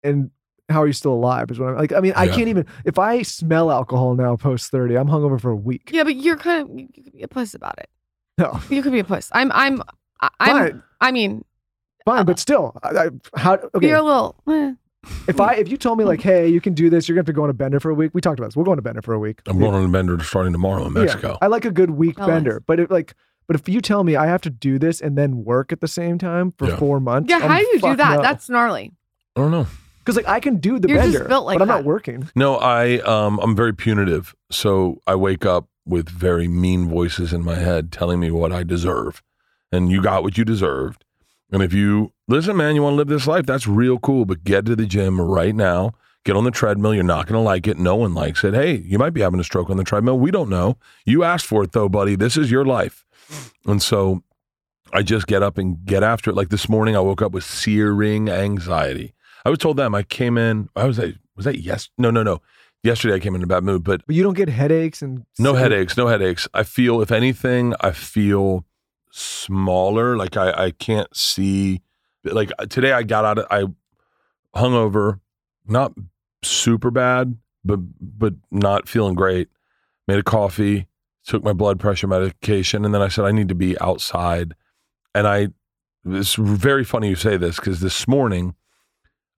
And 0.05 0.31
how 0.69 0.83
are 0.83 0.87
you 0.87 0.93
still 0.93 1.13
alive? 1.15 1.51
Is 1.51 1.59
what 1.59 1.71
I'm 1.71 1.77
like. 1.77 1.93
I 1.93 2.01
mean, 2.01 2.13
I 2.15 2.25
Yeah. 2.25 2.35
can't 2.37 2.49
even. 2.49 2.67
If 2.85 2.99
I 2.99 3.23
smell 3.23 3.71
alcohol 3.73 4.15
now 4.15 4.37
post 4.37 4.71
30, 4.71 4.97
I'm 4.97 5.09
hungover 5.09 5.41
for 5.41 5.51
a 5.51 5.57
week. 5.57 5.91
Yeah, 5.93 6.05
but 6.05 6.15
you're 6.15 6.37
kind 6.37 6.71
of, 6.71 6.79
you 6.79 6.89
could 7.05 7.13
be 7.13 7.23
a 7.23 7.29
puss 7.29 7.53
about 7.55 7.79
it. 7.79 7.89
No, 8.39 8.61
You 8.71 8.81
could 8.83 8.93
be 8.93 9.01
a 9.01 9.05
puss. 9.05 9.29
I'm, 9.33 9.51
I'm, 9.53 9.83
I- 10.21 10.29
I'm, 10.41 10.57
fine, 10.57 10.83
I 11.01 11.11
mean, 11.13 11.45
fine, 12.07 12.25
but 12.25 12.39
still, 12.39 12.79
I, 12.83 12.89
I, 12.89 13.09
how? 13.37 13.55
Okay, 13.75 13.89
you're 13.89 13.99
a 13.99 14.03
little, 14.03 14.37
eh. 14.49 14.73
If 15.29 15.41
I 15.41 15.55
if 15.55 15.69
you 15.69 15.77
told 15.77 15.99
me 15.99 16.05
like, 16.05 16.21
hey, 16.21 16.49
you 16.49 16.61
can 16.61 16.75
do 16.75 16.91
this, 16.91 17.09
you're 17.09 17.15
gonna 17.15 17.21
have 17.21 17.27
to 17.27 17.33
go 17.33 17.45
on 17.45 17.51
a 17.51 17.55
bender 17.55 17.81
for 17.81 17.91
a 17.91 17.95
week. 17.95 18.13
We 18.15 18.21
talked 18.21 18.39
about 18.39 18.49
this. 18.49 18.57
We're 18.57 18.65
going 18.65 18.77
to 18.77 18.83
bender 18.83 19.03
for 19.03 19.15
a 19.15 19.19
week. 19.19 19.41
I'm 19.47 19.59
going 19.59 19.75
on 19.75 19.85
a 19.85 19.89
bender 19.89 20.23
starting 20.23 20.53
tomorrow 20.53 20.87
in 20.87 20.95
Yeah, 20.95 21.01
Mexico. 21.05 21.39
I 21.43 21.47
like 21.49 21.65
a 21.65 21.71
good 21.71 21.91
week 21.91 22.17
Oh, 22.19 22.27
bender, 22.27 22.55
nice. 22.55 22.63
but 22.67 22.81
it 22.81 22.91
like. 22.91 23.15
But 23.49 23.57
if 23.57 23.69
you 23.69 23.81
tell 23.81 24.05
me 24.05 24.15
I 24.15 24.27
have 24.27 24.41
to 24.43 24.51
do 24.51 24.79
this 24.79 25.01
and 25.01 25.19
then 25.19 25.45
work 25.45 25.73
at 25.73 25.81
the 25.81 25.89
same 25.89 26.17
time 26.17 26.53
for 26.57 26.69
Yeah. 26.69 26.77
four 26.77 27.01
months, 27.01 27.29
yeah, 27.29 27.41
how 27.41 27.59
do 27.59 27.65
you 27.67 27.81
do 27.81 27.97
that? 27.97 28.23
That's 28.23 28.49
gnarly. 28.49 28.93
I 29.37 29.41
don't 29.41 29.51
know. 29.51 29.67
because 29.99 30.17
like 30.17 30.29
I 30.29 30.39
can 30.41 30.57
do 30.59 30.79
the 30.79 30.89
You're 30.89 30.99
just 30.99 31.13
bender, 31.13 31.29
built 31.29 31.47
like 31.47 31.59
but 31.59 31.63
I'm 31.63 31.69
not 31.69 31.79
that. 31.79 31.85
working. 31.85 32.29
No, 32.37 32.57
I 32.57 32.99
um 33.01 33.41
I'm 33.41 33.57
very 33.57 33.75
punitive. 33.75 34.35
So 34.51 35.01
I 35.07 35.17
wake 35.17 35.45
up 35.45 35.69
with 35.85 36.09
very 36.09 36.47
mean 36.47 36.89
voices 36.89 37.33
in 37.33 37.45
my 37.45 37.57
head 37.57 37.91
telling 37.91 38.21
me 38.21 38.31
what 38.31 38.53
I 38.53 38.63
deserve. 38.63 39.21
And 39.73 39.91
you 39.91 40.01
got 40.01 40.23
what 40.23 40.39
you 40.39 40.45
deserved. 40.45 41.05
And 41.53 41.63
if 41.63 41.73
you 41.73 42.13
listen, 42.29 42.57
man, 42.57 42.75
you 42.75 42.83
want 42.83 42.95
to 42.95 42.97
live 42.97 43.09
this 43.09 43.27
life, 43.27 43.47
that's 43.47 43.67
real 43.67 43.99
cool. 43.99 44.25
But 44.25 44.43
get 44.43 44.65
to 44.67 44.75
the 44.75 44.87
gym 44.87 45.21
right 45.21 45.55
now. 45.55 45.93
Get 46.25 46.37
on 46.37 46.45
the 46.45 46.51
treadmill. 46.51 46.95
You're 46.95 47.05
not 47.05 47.27
going 47.27 47.39
to 47.39 47.45
like 47.45 47.67
it. 47.67 47.79
No 47.79 47.97
one 47.97 48.15
likes 48.15 48.45
it. 48.45 48.55
Hey, 48.55 48.77
you 48.77 48.99
might 48.99 49.11
be 49.11 49.21
having 49.21 49.41
a 49.41 49.45
stroke 49.45 49.71
on 49.71 49.77
the 49.77 49.85
treadmill. 49.85 50.19
We 50.19 50.31
don't 50.31 50.49
know. 50.49 50.79
You 51.05 51.25
asked 51.25 51.47
for 51.47 51.63
it 51.65 51.73
though, 51.73 51.89
buddy. 51.89 52.17
This 52.17 52.37
is 52.37 52.51
your 52.51 52.65
life. 52.65 53.05
And 53.67 53.83
so 53.83 54.23
I 54.93 55.03
just 55.03 55.27
get 55.27 55.43
up 55.43 55.59
and 55.59 55.85
get 55.85 56.03
after 56.03 56.31
it. 56.31 56.37
Like 56.37 56.49
this 56.49 56.69
morning, 56.69 56.97
I 56.97 57.01
woke 57.01 57.23
up 57.23 57.33
with 57.33 57.45
searing 57.45 58.29
anxiety. 58.29 59.15
I 59.45 59.51
was 59.51 59.59
told 59.59 59.77
them 59.77 59.95
I 59.95 60.05
came 60.05 60.39
in. 60.39 60.69
I 60.77 60.85
was 60.85 60.97
that 60.99 61.17
was 61.35 61.45
that 61.45 61.59
yes? 61.59 61.91
No, 61.99 62.11
no, 62.11 62.23
no. 62.23 62.41
Yesterday 62.85 63.15
I 63.15 63.19
came 63.21 63.35
in 63.35 63.43
a 63.43 63.47
bad 63.47 63.65
mood, 63.65 63.85
but 63.85 64.03
But 64.07 64.17
you 64.17 64.23
don't 64.23 64.35
get 64.35 64.49
headaches 64.49 65.03
and 65.03 65.25
no 65.39 65.55
headaches, 65.55 65.97
no 65.97 66.09
headaches. 66.09 66.49
I 66.53 66.63
feel, 66.65 67.01
if 67.01 67.13
anything, 67.13 67.75
I 67.81 67.93
feel 67.93 68.65
smaller. 69.13 70.17
Like 70.17 70.37
I, 70.37 70.53
I 70.53 70.71
can't 70.73 71.15
see. 71.17 71.83
Like 72.25 72.51
today, 72.69 72.93
I 72.93 73.03
got 73.03 73.25
out. 73.25 73.39
Of, 73.39 73.47
I 73.51 74.59
hung 74.59 74.75
over, 74.75 75.21
not 75.67 75.93
super 76.43 76.91
bad, 76.91 77.37
but 77.65 77.81
but 78.01 78.35
not 78.51 78.89
feeling 78.89 79.15
great. 79.15 79.49
Made 80.09 80.19
a 80.19 80.23
coffee, 80.23 80.89
took 81.25 81.45
my 81.45 81.53
blood 81.53 81.79
pressure 81.79 82.09
medication, 82.09 82.85
and 82.85 82.95
then 82.95 83.03
I 83.03 83.09
said 83.09 83.25
I 83.25 83.33
need 83.33 83.49
to 83.49 83.55
be 83.55 83.79
outside. 83.81 84.55
And 85.15 85.29
I, 85.29 85.49
it's 86.07 86.35
very 86.35 86.85
funny 86.85 87.11
you 87.11 87.17
say 87.17 87.37
this 87.37 87.57
because 87.57 87.81
this 87.81 88.09
morning 88.09 88.55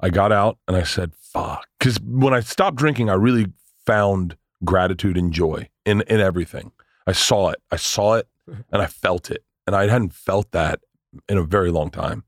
I 0.01 0.11
got 0.11 0.33
out 0.33 0.59
and 0.69 0.77
I 0.77 0.85
said, 0.85 1.13
fuck. 1.17 1.67
Because 1.79 2.01
when 2.01 2.33
I 2.33 2.41
stopped 2.41 2.77
drinking, 2.77 3.11
I 3.11 3.15
really 3.15 3.47
found 3.87 4.37
gratitude 4.65 5.17
and 5.17 5.33
joy 5.33 5.69
in, 5.85 6.03
in 6.03 6.21
everything. 6.21 6.73
I 7.07 7.13
saw 7.13 7.51
it. 7.51 7.61
I 7.71 7.77
saw 7.77 8.15
it 8.15 8.29
and 8.47 8.83
I 8.83 8.87
felt 8.87 9.31
it. 9.31 9.45
And 9.67 9.75
I 9.75 9.89
hadn't 9.89 10.13
felt 10.13 10.51
that 10.53 10.81
in 11.29 11.39
a 11.39 11.43
very 11.43 11.71
long 11.71 11.91
time. 11.91 12.25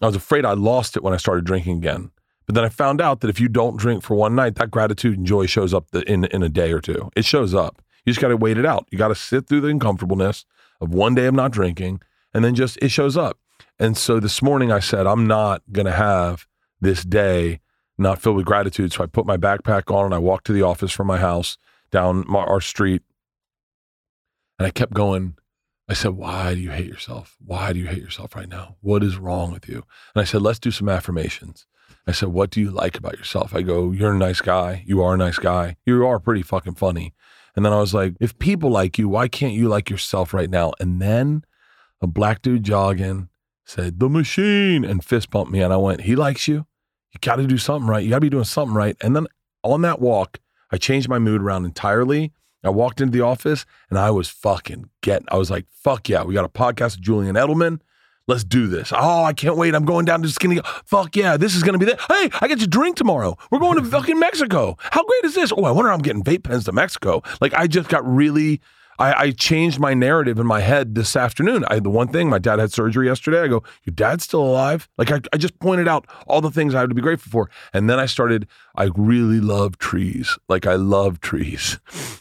I 0.00 0.06
was 0.06 0.16
afraid 0.16 0.44
I 0.44 0.52
lost 0.52 0.96
it 0.96 1.02
when 1.02 1.14
I 1.14 1.18
started 1.18 1.44
drinking 1.44 1.78
again. 1.78 2.10
But 2.46 2.56
then 2.56 2.64
I 2.64 2.68
found 2.68 3.00
out 3.00 3.20
that 3.20 3.30
if 3.30 3.40
you 3.40 3.48
don't 3.48 3.76
drink 3.76 4.02
for 4.02 4.14
one 4.14 4.34
night, 4.34 4.56
that 4.56 4.70
gratitude 4.70 5.16
and 5.16 5.26
joy 5.26 5.46
shows 5.46 5.72
up 5.72 5.86
in, 5.94 6.24
in 6.24 6.42
a 6.42 6.48
day 6.48 6.72
or 6.72 6.80
two. 6.80 7.10
It 7.14 7.24
shows 7.24 7.54
up. 7.54 7.80
You 8.04 8.12
just 8.12 8.20
got 8.20 8.28
to 8.28 8.36
wait 8.36 8.58
it 8.58 8.66
out. 8.66 8.88
You 8.90 8.98
got 8.98 9.08
to 9.08 9.14
sit 9.14 9.46
through 9.46 9.60
the 9.60 9.68
uncomfortableness 9.68 10.44
of 10.80 10.92
one 10.92 11.14
day 11.14 11.26
of 11.26 11.34
not 11.34 11.52
drinking 11.52 12.00
and 12.34 12.44
then 12.44 12.54
just 12.54 12.78
it 12.82 12.90
shows 12.90 13.16
up. 13.16 13.38
And 13.78 13.96
so 13.96 14.18
this 14.18 14.42
morning 14.42 14.72
I 14.72 14.80
said, 14.80 15.06
I'm 15.06 15.26
not 15.26 15.62
going 15.70 15.86
to 15.86 15.92
have 15.92 16.46
this 16.80 17.04
day 17.04 17.60
not 17.96 18.20
filled 18.20 18.36
with 18.36 18.46
gratitude. 18.46 18.92
So 18.92 19.04
I 19.04 19.06
put 19.06 19.26
my 19.26 19.36
backpack 19.36 19.94
on 19.94 20.06
and 20.06 20.14
I 20.14 20.18
walked 20.18 20.46
to 20.46 20.52
the 20.52 20.62
office 20.62 20.90
from 20.90 21.06
my 21.06 21.18
house 21.18 21.58
down 21.90 22.24
my, 22.26 22.40
our 22.40 22.60
street. 22.60 23.02
And 24.58 24.66
I 24.66 24.70
kept 24.70 24.94
going. 24.94 25.36
I 25.88 25.94
said, 25.94 26.12
Why 26.12 26.54
do 26.54 26.60
you 26.60 26.70
hate 26.70 26.86
yourself? 26.86 27.36
Why 27.44 27.72
do 27.72 27.78
you 27.78 27.86
hate 27.86 28.02
yourself 28.02 28.34
right 28.34 28.48
now? 28.48 28.76
What 28.80 29.02
is 29.02 29.16
wrong 29.16 29.52
with 29.52 29.68
you? 29.68 29.84
And 30.14 30.22
I 30.22 30.24
said, 30.24 30.42
Let's 30.42 30.58
do 30.58 30.70
some 30.70 30.88
affirmations. 30.88 31.66
I 32.06 32.12
said, 32.12 32.30
What 32.30 32.50
do 32.50 32.60
you 32.60 32.70
like 32.70 32.96
about 32.96 33.18
yourself? 33.18 33.54
I 33.54 33.62
go, 33.62 33.92
You're 33.92 34.14
a 34.14 34.18
nice 34.18 34.40
guy. 34.40 34.84
You 34.86 35.02
are 35.02 35.14
a 35.14 35.18
nice 35.18 35.38
guy. 35.38 35.76
You 35.84 36.06
are 36.06 36.18
pretty 36.18 36.42
fucking 36.42 36.74
funny. 36.74 37.14
And 37.54 37.64
then 37.64 37.72
I 37.72 37.80
was 37.80 37.92
like, 37.92 38.14
if 38.20 38.38
people 38.38 38.70
like 38.70 38.98
you, 38.98 39.08
why 39.08 39.28
can't 39.28 39.52
you 39.52 39.68
like 39.68 39.90
yourself 39.90 40.32
right 40.32 40.48
now? 40.48 40.72
And 40.80 41.02
then 41.02 41.44
a 42.00 42.06
black 42.06 42.42
dude 42.42 42.64
jogging 42.64 43.28
said, 43.66 44.00
the 44.00 44.08
machine, 44.08 44.84
and 44.84 45.04
fist 45.04 45.30
bumped 45.30 45.52
me. 45.52 45.60
And 45.60 45.72
I 45.72 45.76
went, 45.76 46.02
he 46.02 46.16
likes 46.16 46.48
you. 46.48 46.66
You 47.12 47.18
got 47.20 47.36
to 47.36 47.46
do 47.46 47.58
something 47.58 47.88
right. 47.88 48.02
You 48.02 48.10
got 48.10 48.16
to 48.16 48.22
be 48.22 48.30
doing 48.30 48.44
something 48.44 48.74
right. 48.74 48.96
And 49.02 49.14
then 49.14 49.26
on 49.62 49.82
that 49.82 50.00
walk, 50.00 50.40
I 50.70 50.78
changed 50.78 51.08
my 51.08 51.18
mood 51.18 51.42
around 51.42 51.66
entirely. 51.66 52.32
I 52.64 52.70
walked 52.70 53.00
into 53.00 53.16
the 53.16 53.24
office 53.24 53.64
and 53.90 53.98
I 53.98 54.10
was 54.10 54.28
fucking 54.28 54.88
getting, 55.00 55.26
I 55.30 55.36
was 55.36 55.50
like, 55.50 55.66
fuck 55.70 56.08
yeah, 56.08 56.22
we 56.22 56.34
got 56.34 56.44
a 56.44 56.48
podcast 56.48 56.96
with 56.96 57.00
Julian 57.02 57.34
Edelman. 57.34 57.80
Let's 58.28 58.44
do 58.44 58.68
this. 58.68 58.92
Oh, 58.94 59.24
I 59.24 59.32
can't 59.32 59.56
wait. 59.56 59.74
I'm 59.74 59.84
going 59.84 60.04
down 60.04 60.22
to 60.22 60.28
Skinny. 60.28 60.60
Fuck 60.84 61.16
yeah, 61.16 61.36
this 61.36 61.56
is 61.56 61.64
going 61.64 61.78
to 61.78 61.84
be 61.84 61.90
that. 61.90 62.00
Hey, 62.08 62.30
I 62.40 62.46
get 62.46 62.60
to 62.60 62.68
drink 62.68 62.96
tomorrow. 62.96 63.36
We're 63.50 63.58
going 63.58 63.82
to 63.82 63.84
fucking 63.90 64.18
Mexico. 64.18 64.76
How 64.78 65.04
great 65.04 65.24
is 65.24 65.34
this? 65.34 65.52
Oh, 65.56 65.64
I 65.64 65.72
wonder 65.72 65.90
I'm 65.90 66.00
getting 66.00 66.22
vape 66.22 66.44
pens 66.44 66.64
to 66.66 66.72
Mexico. 66.72 67.22
Like, 67.40 67.52
I 67.54 67.66
just 67.66 67.88
got 67.88 68.06
really, 68.06 68.60
I, 68.98 69.14
I 69.14 69.30
changed 69.32 69.80
my 69.80 69.94
narrative 69.94 70.38
in 70.38 70.46
my 70.46 70.60
head 70.60 70.94
this 70.94 71.16
afternoon. 71.16 71.64
I, 71.68 71.80
the 71.80 71.90
one 71.90 72.08
thing, 72.08 72.28
my 72.28 72.38
dad 72.38 72.58
had 72.58 72.72
surgery 72.72 73.06
yesterday. 73.06 73.40
I 73.40 73.48
go, 73.48 73.62
Your 73.84 73.94
dad's 73.94 74.24
still 74.24 74.42
alive? 74.42 74.88
Like, 74.98 75.10
I, 75.10 75.20
I 75.32 75.36
just 75.38 75.58
pointed 75.58 75.88
out 75.88 76.06
all 76.26 76.40
the 76.40 76.50
things 76.50 76.74
I 76.74 76.80
have 76.80 76.88
to 76.90 76.94
be 76.94 77.00
grateful 77.02 77.30
for. 77.30 77.50
And 77.72 77.88
then 77.88 77.98
I 77.98 78.06
started, 78.06 78.46
I 78.76 78.90
really 78.96 79.40
love 79.40 79.78
trees. 79.78 80.38
Like, 80.48 80.66
I 80.66 80.74
love 80.74 81.20
trees. 81.20 81.78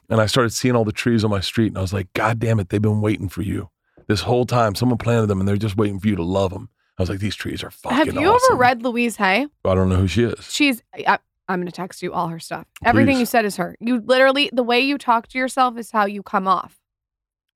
And 0.09 0.19
I 0.21 0.25
started 0.25 0.51
seeing 0.51 0.75
all 0.75 0.85
the 0.85 0.91
trees 0.91 1.23
on 1.23 1.29
my 1.29 1.41
street. 1.41 1.67
And 1.67 1.77
I 1.77 1.81
was 1.81 1.93
like, 1.93 2.11
God 2.13 2.39
damn 2.39 2.59
it, 2.59 2.69
they've 2.69 2.81
been 2.81 3.01
waiting 3.01 3.29
for 3.29 3.41
you 3.41 3.69
this 4.07 4.21
whole 4.21 4.45
time. 4.45 4.75
Someone 4.75 4.97
planted 4.97 5.27
them 5.27 5.39
and 5.39 5.47
they're 5.47 5.57
just 5.57 5.77
waiting 5.77 5.99
for 5.99 6.07
you 6.07 6.15
to 6.15 6.23
love 6.23 6.51
them. 6.51 6.69
I 6.97 7.01
was 7.03 7.09
like, 7.09 7.19
These 7.19 7.35
trees 7.35 7.63
are 7.63 7.71
fucking 7.71 7.97
Have 7.97 8.07
you 8.13 8.27
awesome. 8.27 8.53
ever 8.53 8.59
read 8.59 8.83
Louise 8.83 9.15
Hay? 9.17 9.47
I 9.65 9.75
don't 9.75 9.89
know 9.89 9.95
who 9.95 10.07
she 10.07 10.23
is. 10.23 10.51
She's. 10.51 10.83
I, 11.07 11.19
I'm 11.47 11.59
going 11.59 11.67
to 11.67 11.71
text 11.71 12.01
you 12.01 12.13
all 12.13 12.27
her 12.29 12.39
stuff. 12.39 12.65
Everything 12.83 13.15
Please. 13.15 13.21
you 13.21 13.25
said 13.25 13.45
is 13.45 13.57
her. 13.57 13.75
You 13.79 14.01
literally, 14.01 14.49
the 14.53 14.63
way 14.63 14.79
you 14.79 14.97
talk 14.97 15.27
to 15.29 15.37
yourself 15.37 15.77
is 15.77 15.91
how 15.91 16.05
you 16.05 16.23
come 16.23 16.47
off. 16.47 16.81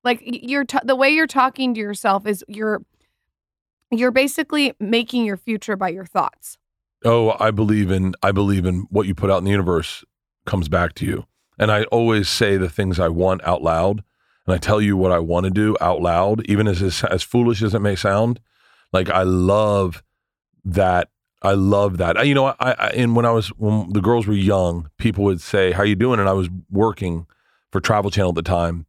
Like 0.03 0.21
you're 0.23 0.65
t- 0.65 0.77
the 0.83 0.95
way 0.95 1.09
you're 1.09 1.27
talking 1.27 1.73
to 1.73 1.79
yourself 1.79 2.27
is 2.27 2.45
you're 2.47 2.83
you're 3.91 4.11
basically 4.11 4.73
making 4.79 5.25
your 5.25 5.37
future 5.37 5.75
by 5.75 5.89
your 5.89 6.05
thoughts. 6.05 6.57
Oh, 7.03 7.35
I 7.39 7.51
believe 7.51 7.89
in 7.89 8.13
I 8.21 8.31
believe 8.31 8.65
in 8.65 8.85
what 8.89 9.07
you 9.07 9.15
put 9.15 9.31
out 9.31 9.39
in 9.39 9.45
the 9.45 9.51
universe 9.51 10.03
comes 10.45 10.69
back 10.69 10.93
to 10.95 11.05
you. 11.05 11.25
And 11.57 11.71
I 11.71 11.83
always 11.85 12.29
say 12.29 12.57
the 12.57 12.69
things 12.69 12.99
I 12.99 13.07
want 13.07 13.43
out 13.45 13.63
loud, 13.63 14.03
and 14.45 14.53
I 14.53 14.57
tell 14.57 14.81
you 14.81 14.95
what 14.95 15.11
I 15.11 15.19
want 15.19 15.45
to 15.45 15.49
do 15.49 15.75
out 15.81 16.01
loud, 16.01 16.45
even 16.47 16.67
as 16.67 16.83
as, 16.83 17.03
as 17.05 17.23
foolish 17.23 17.63
as 17.63 17.73
it 17.73 17.79
may 17.79 17.95
sound. 17.95 18.39
Like 18.93 19.09
I 19.09 19.23
love 19.23 20.03
that. 20.63 21.09
I 21.45 21.53
love 21.53 21.97
that. 21.97 22.25
You 22.25 22.33
know, 22.33 22.47
I, 22.47 22.55
I 22.59 22.87
and 22.95 23.15
when 23.15 23.25
I 23.25 23.31
was 23.31 23.49
when 23.49 23.89
the 23.93 24.01
girls 24.01 24.27
were 24.27 24.33
young, 24.33 24.89
people 24.97 25.23
would 25.25 25.41
say, 25.41 25.71
"How 25.71 25.83
you 25.83 25.95
doing?" 25.95 26.19
And 26.19 26.27
I 26.27 26.33
was 26.33 26.49
working 26.71 27.27
for 27.71 27.79
Travel 27.79 28.11
Channel 28.11 28.29
at 28.29 28.35
the 28.35 28.41
time. 28.41 28.85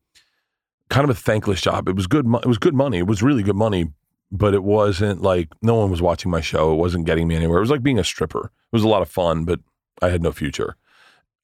Kind 0.88 1.04
of 1.04 1.10
a 1.10 1.18
thankless 1.18 1.60
job. 1.60 1.88
It 1.88 1.96
was 1.96 2.06
good. 2.06 2.26
It 2.26 2.46
was 2.46 2.58
good 2.58 2.74
money. 2.74 2.98
It 2.98 3.06
was 3.06 3.22
really 3.22 3.42
good 3.42 3.56
money, 3.56 3.92
but 4.32 4.54
it 4.54 4.62
wasn't 4.62 5.22
like 5.22 5.48
no 5.62 5.74
one 5.74 5.90
was 5.90 6.00
watching 6.00 6.30
my 6.30 6.40
show. 6.40 6.72
It 6.72 6.76
wasn't 6.76 7.06
getting 7.06 7.28
me 7.28 7.36
anywhere. 7.36 7.58
It 7.58 7.62
was 7.62 7.70
like 7.70 7.82
being 7.82 7.98
a 7.98 8.04
stripper. 8.04 8.46
It 8.46 8.72
was 8.72 8.84
a 8.84 8.88
lot 8.88 9.02
of 9.02 9.10
fun, 9.10 9.44
but 9.44 9.60
I 10.00 10.08
had 10.08 10.22
no 10.22 10.32
future. 10.32 10.76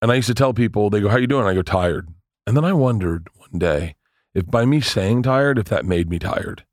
And 0.01 0.11
I 0.11 0.17
used 0.17 0.29
to 0.29 0.35
tell 0.35 0.55
people, 0.55 0.91
they 0.91 1.01
go, 1.01 1.09
"How 1.09 1.19
you 1.19 1.27
doing?" 1.27 1.47
I 1.47 1.55
go, 1.55 1.63
"Tired." 1.63 2.09
And 2.47 2.57
then 2.57 2.65
I 2.65 2.73
wondered 2.73 3.29
one 3.37 3.59
day 3.59 3.97
if 4.35 4.47
by 4.47 4.65
me 4.65 4.81
saying 4.81 5.25
tired, 5.25 5.59
if 5.59 5.67
that 5.67 5.85
made 5.85 6.09
me 6.09 6.19
tired. 6.19 6.65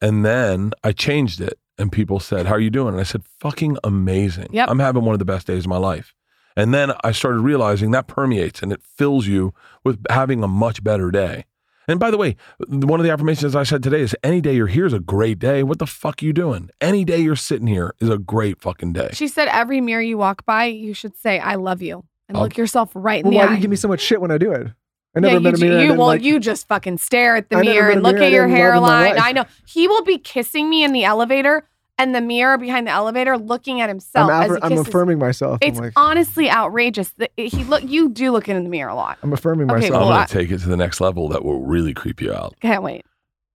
And 0.00 0.24
then 0.24 0.72
I 0.82 0.92
changed 0.92 1.40
it, 1.40 1.58
and 1.78 1.90
people 1.92 2.20
said, 2.20 2.46
"How 2.46 2.54
are 2.54 2.60
you 2.60 2.70
doing?" 2.70 2.94
And 2.94 3.00
I 3.00 3.04
said, 3.04 3.22
"Fucking 3.40 3.78
amazing. 3.84 4.48
Yep. 4.52 4.68
I'm 4.70 4.78
having 4.78 5.04
one 5.04 5.12
of 5.14 5.18
the 5.18 5.24
best 5.24 5.46
days 5.46 5.64
of 5.64 5.68
my 5.68 5.76
life." 5.78 6.14
And 6.56 6.72
then 6.72 6.92
I 7.04 7.12
started 7.12 7.40
realizing 7.40 7.90
that 7.90 8.06
permeates 8.06 8.62
and 8.62 8.72
it 8.72 8.80
fills 8.82 9.26
you 9.26 9.52
with 9.84 10.02
having 10.08 10.42
a 10.42 10.48
much 10.48 10.82
better 10.82 11.10
day. 11.10 11.44
And 11.88 12.00
by 12.00 12.10
the 12.10 12.16
way, 12.16 12.34
one 12.66 12.98
of 12.98 13.04
the 13.04 13.12
affirmations 13.12 13.54
I 13.54 13.62
said 13.62 13.82
today 13.82 14.00
is 14.00 14.16
any 14.24 14.40
day 14.40 14.56
you're 14.56 14.66
here 14.66 14.86
is 14.86 14.92
a 14.92 14.98
great 14.98 15.38
day. 15.38 15.62
What 15.62 15.78
the 15.78 15.86
fuck 15.86 16.20
are 16.22 16.24
you 16.26 16.32
doing? 16.32 16.70
Any 16.80 17.04
day 17.04 17.18
you're 17.18 17.36
sitting 17.36 17.66
here 17.68 17.94
is 18.00 18.08
a 18.08 18.18
great 18.18 18.60
fucking 18.60 18.92
day. 18.94 19.10
She 19.12 19.28
said 19.28 19.46
every 19.48 19.80
mirror 19.80 20.00
you 20.02 20.18
walk 20.18 20.44
by, 20.46 20.64
you 20.64 20.94
should 20.94 21.16
say 21.16 21.38
"I 21.38 21.54
love 21.56 21.82
you" 21.82 22.04
and 22.28 22.36
I'll- 22.38 22.44
look 22.44 22.56
yourself 22.56 22.90
right 22.94 23.20
in 23.20 23.24
Well, 23.26 23.32
the 23.32 23.36
why 23.36 23.44
eye. 23.44 23.48
do 23.48 23.54
you 23.56 23.60
give 23.60 23.70
me 23.70 23.76
so 23.76 23.86
much 23.88 24.00
shit 24.00 24.20
when 24.20 24.30
I 24.32 24.38
do 24.38 24.50
it? 24.50 24.68
I 25.16 25.20
yeah, 25.20 25.38
never 25.38 25.40
you, 25.40 25.48
a 25.48 25.52
do- 25.52 25.64
mirror. 25.64 25.72
You 25.80 25.86
didn't 25.86 25.98
well, 25.98 26.06
like- 26.08 26.22
you 26.22 26.38
just 26.38 26.68
fucking 26.68 26.98
stare 26.98 27.36
at 27.36 27.48
the 27.50 27.56
I 27.56 27.62
mirror 27.62 27.90
and 27.90 28.02
look 28.02 28.14
mirror 28.16 28.24
at 28.26 28.32
your 28.32 28.46
didn't 28.46 28.60
love 28.60 28.76
in 28.76 28.82
my 28.82 29.02
hairline. 29.06 29.18
I 29.22 29.32
know 29.32 29.44
he 29.66 29.88
will 29.88 30.04
be 30.04 30.18
kissing 30.18 30.68
me 30.70 30.84
in 30.84 30.92
the 30.92 31.04
elevator, 31.04 31.66
and 31.98 32.14
the 32.14 32.20
mirror 32.20 32.58
behind 32.58 32.86
the 32.86 32.90
elevator 32.90 33.38
looking 33.38 33.80
at 33.80 33.88
himself 33.88 34.30
I'm, 34.30 34.50
as 34.50 34.56
he 34.56 34.62
I'm 34.62 34.78
affirming 34.78 35.18
myself. 35.18 35.58
It's 35.62 35.78
like, 35.80 35.94
honestly 35.96 36.50
outrageous. 36.50 37.08
that 37.16 37.30
He 37.38 37.64
look. 37.64 37.82
You 37.84 38.10
do 38.10 38.30
look 38.32 38.48
in 38.48 38.62
the 38.62 38.68
mirror 38.68 38.90
a 38.90 38.94
lot. 38.94 39.16
I'm 39.22 39.32
affirming 39.32 39.70
Okay, 39.70 39.74
I'm 39.76 39.80
myself. 39.80 40.00
well, 40.00 40.08
going 40.10 40.20
I- 40.20 40.26
to 40.26 40.32
take 40.34 40.50
it 40.50 40.58
to 40.58 40.68
the 40.68 40.76
next 40.76 41.00
level 41.00 41.28
that 41.30 41.42
will 41.44 41.62
really 41.64 41.94
creep 41.94 42.20
you 42.20 42.32
out. 42.34 42.54
Can't 42.60 42.82
wait. 42.82 43.06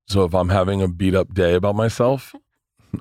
So 0.07 0.23
if 0.23 0.33
I'm 0.33 0.49
having 0.49 0.81
a 0.81 0.87
beat 0.87 1.13
up 1.13 1.33
day 1.33 1.53
about 1.53 1.75
myself, 1.75 2.33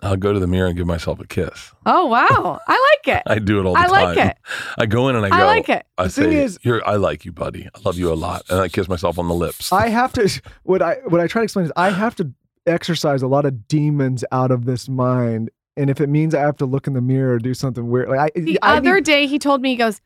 I'll 0.02 0.16
go 0.16 0.32
to 0.32 0.38
the 0.40 0.46
mirror 0.46 0.66
and 0.68 0.76
give 0.76 0.86
myself 0.86 1.20
a 1.20 1.26
kiss. 1.26 1.72
Oh 1.86 2.06
wow, 2.06 2.60
I 2.66 2.96
like 3.06 3.16
it. 3.16 3.22
I 3.30 3.38
do 3.38 3.60
it 3.60 3.66
all 3.66 3.74
the 3.74 3.80
I 3.80 3.82
time. 3.84 3.90
like 3.92 4.18
it. 4.18 4.36
I 4.78 4.86
go 4.86 5.08
in 5.08 5.16
and 5.16 5.24
I 5.26 5.30
go. 5.30 5.36
I 5.36 5.44
like 5.44 5.68
it. 5.68 5.84
I 5.98 6.04
The 6.04 6.10
say, 6.10 6.22
thing 6.22 6.32
is- 6.32 6.58
You're, 6.62 6.86
I 6.88 6.96
like 6.96 7.24
you, 7.24 7.32
buddy. 7.32 7.66
I 7.74 7.78
love 7.84 7.98
you 7.98 8.12
a 8.12 8.14
lot. 8.14 8.42
And 8.50 8.60
I 8.60 8.68
kiss 8.68 8.88
myself 8.88 9.18
on 9.18 9.28
the 9.28 9.34
lips. 9.34 9.72
I 9.72 9.88
have 9.88 10.12
to. 10.14 10.28
What 10.62 10.82
I 10.82 10.94
what 11.06 11.20
I 11.20 11.26
try 11.26 11.40
to 11.40 11.44
explain 11.44 11.66
is 11.66 11.72
I 11.76 11.90
have 11.90 12.14
to 12.16 12.32
exercise 12.66 13.22
a 13.22 13.26
lot 13.26 13.44
of 13.44 13.66
demons 13.68 14.24
out 14.32 14.50
of 14.50 14.64
this 14.64 14.88
mind, 14.88 15.50
and 15.76 15.90
if 15.90 16.00
it 16.00 16.08
means 16.08 16.34
I 16.34 16.40
have 16.40 16.56
to 16.58 16.66
look 16.66 16.86
in 16.86 16.92
the 16.92 17.00
mirror 17.00 17.34
or 17.34 17.38
do 17.38 17.54
something 17.54 17.88
weird, 17.88 18.08
like 18.08 18.32
I 18.36 18.40
The 18.40 18.58
I 18.62 18.76
other 18.76 18.96
need- 18.96 19.04
day, 19.04 19.26
he 19.26 19.38
told 19.38 19.60
me, 19.62 19.70
he 19.70 19.76
goes, 19.76 20.00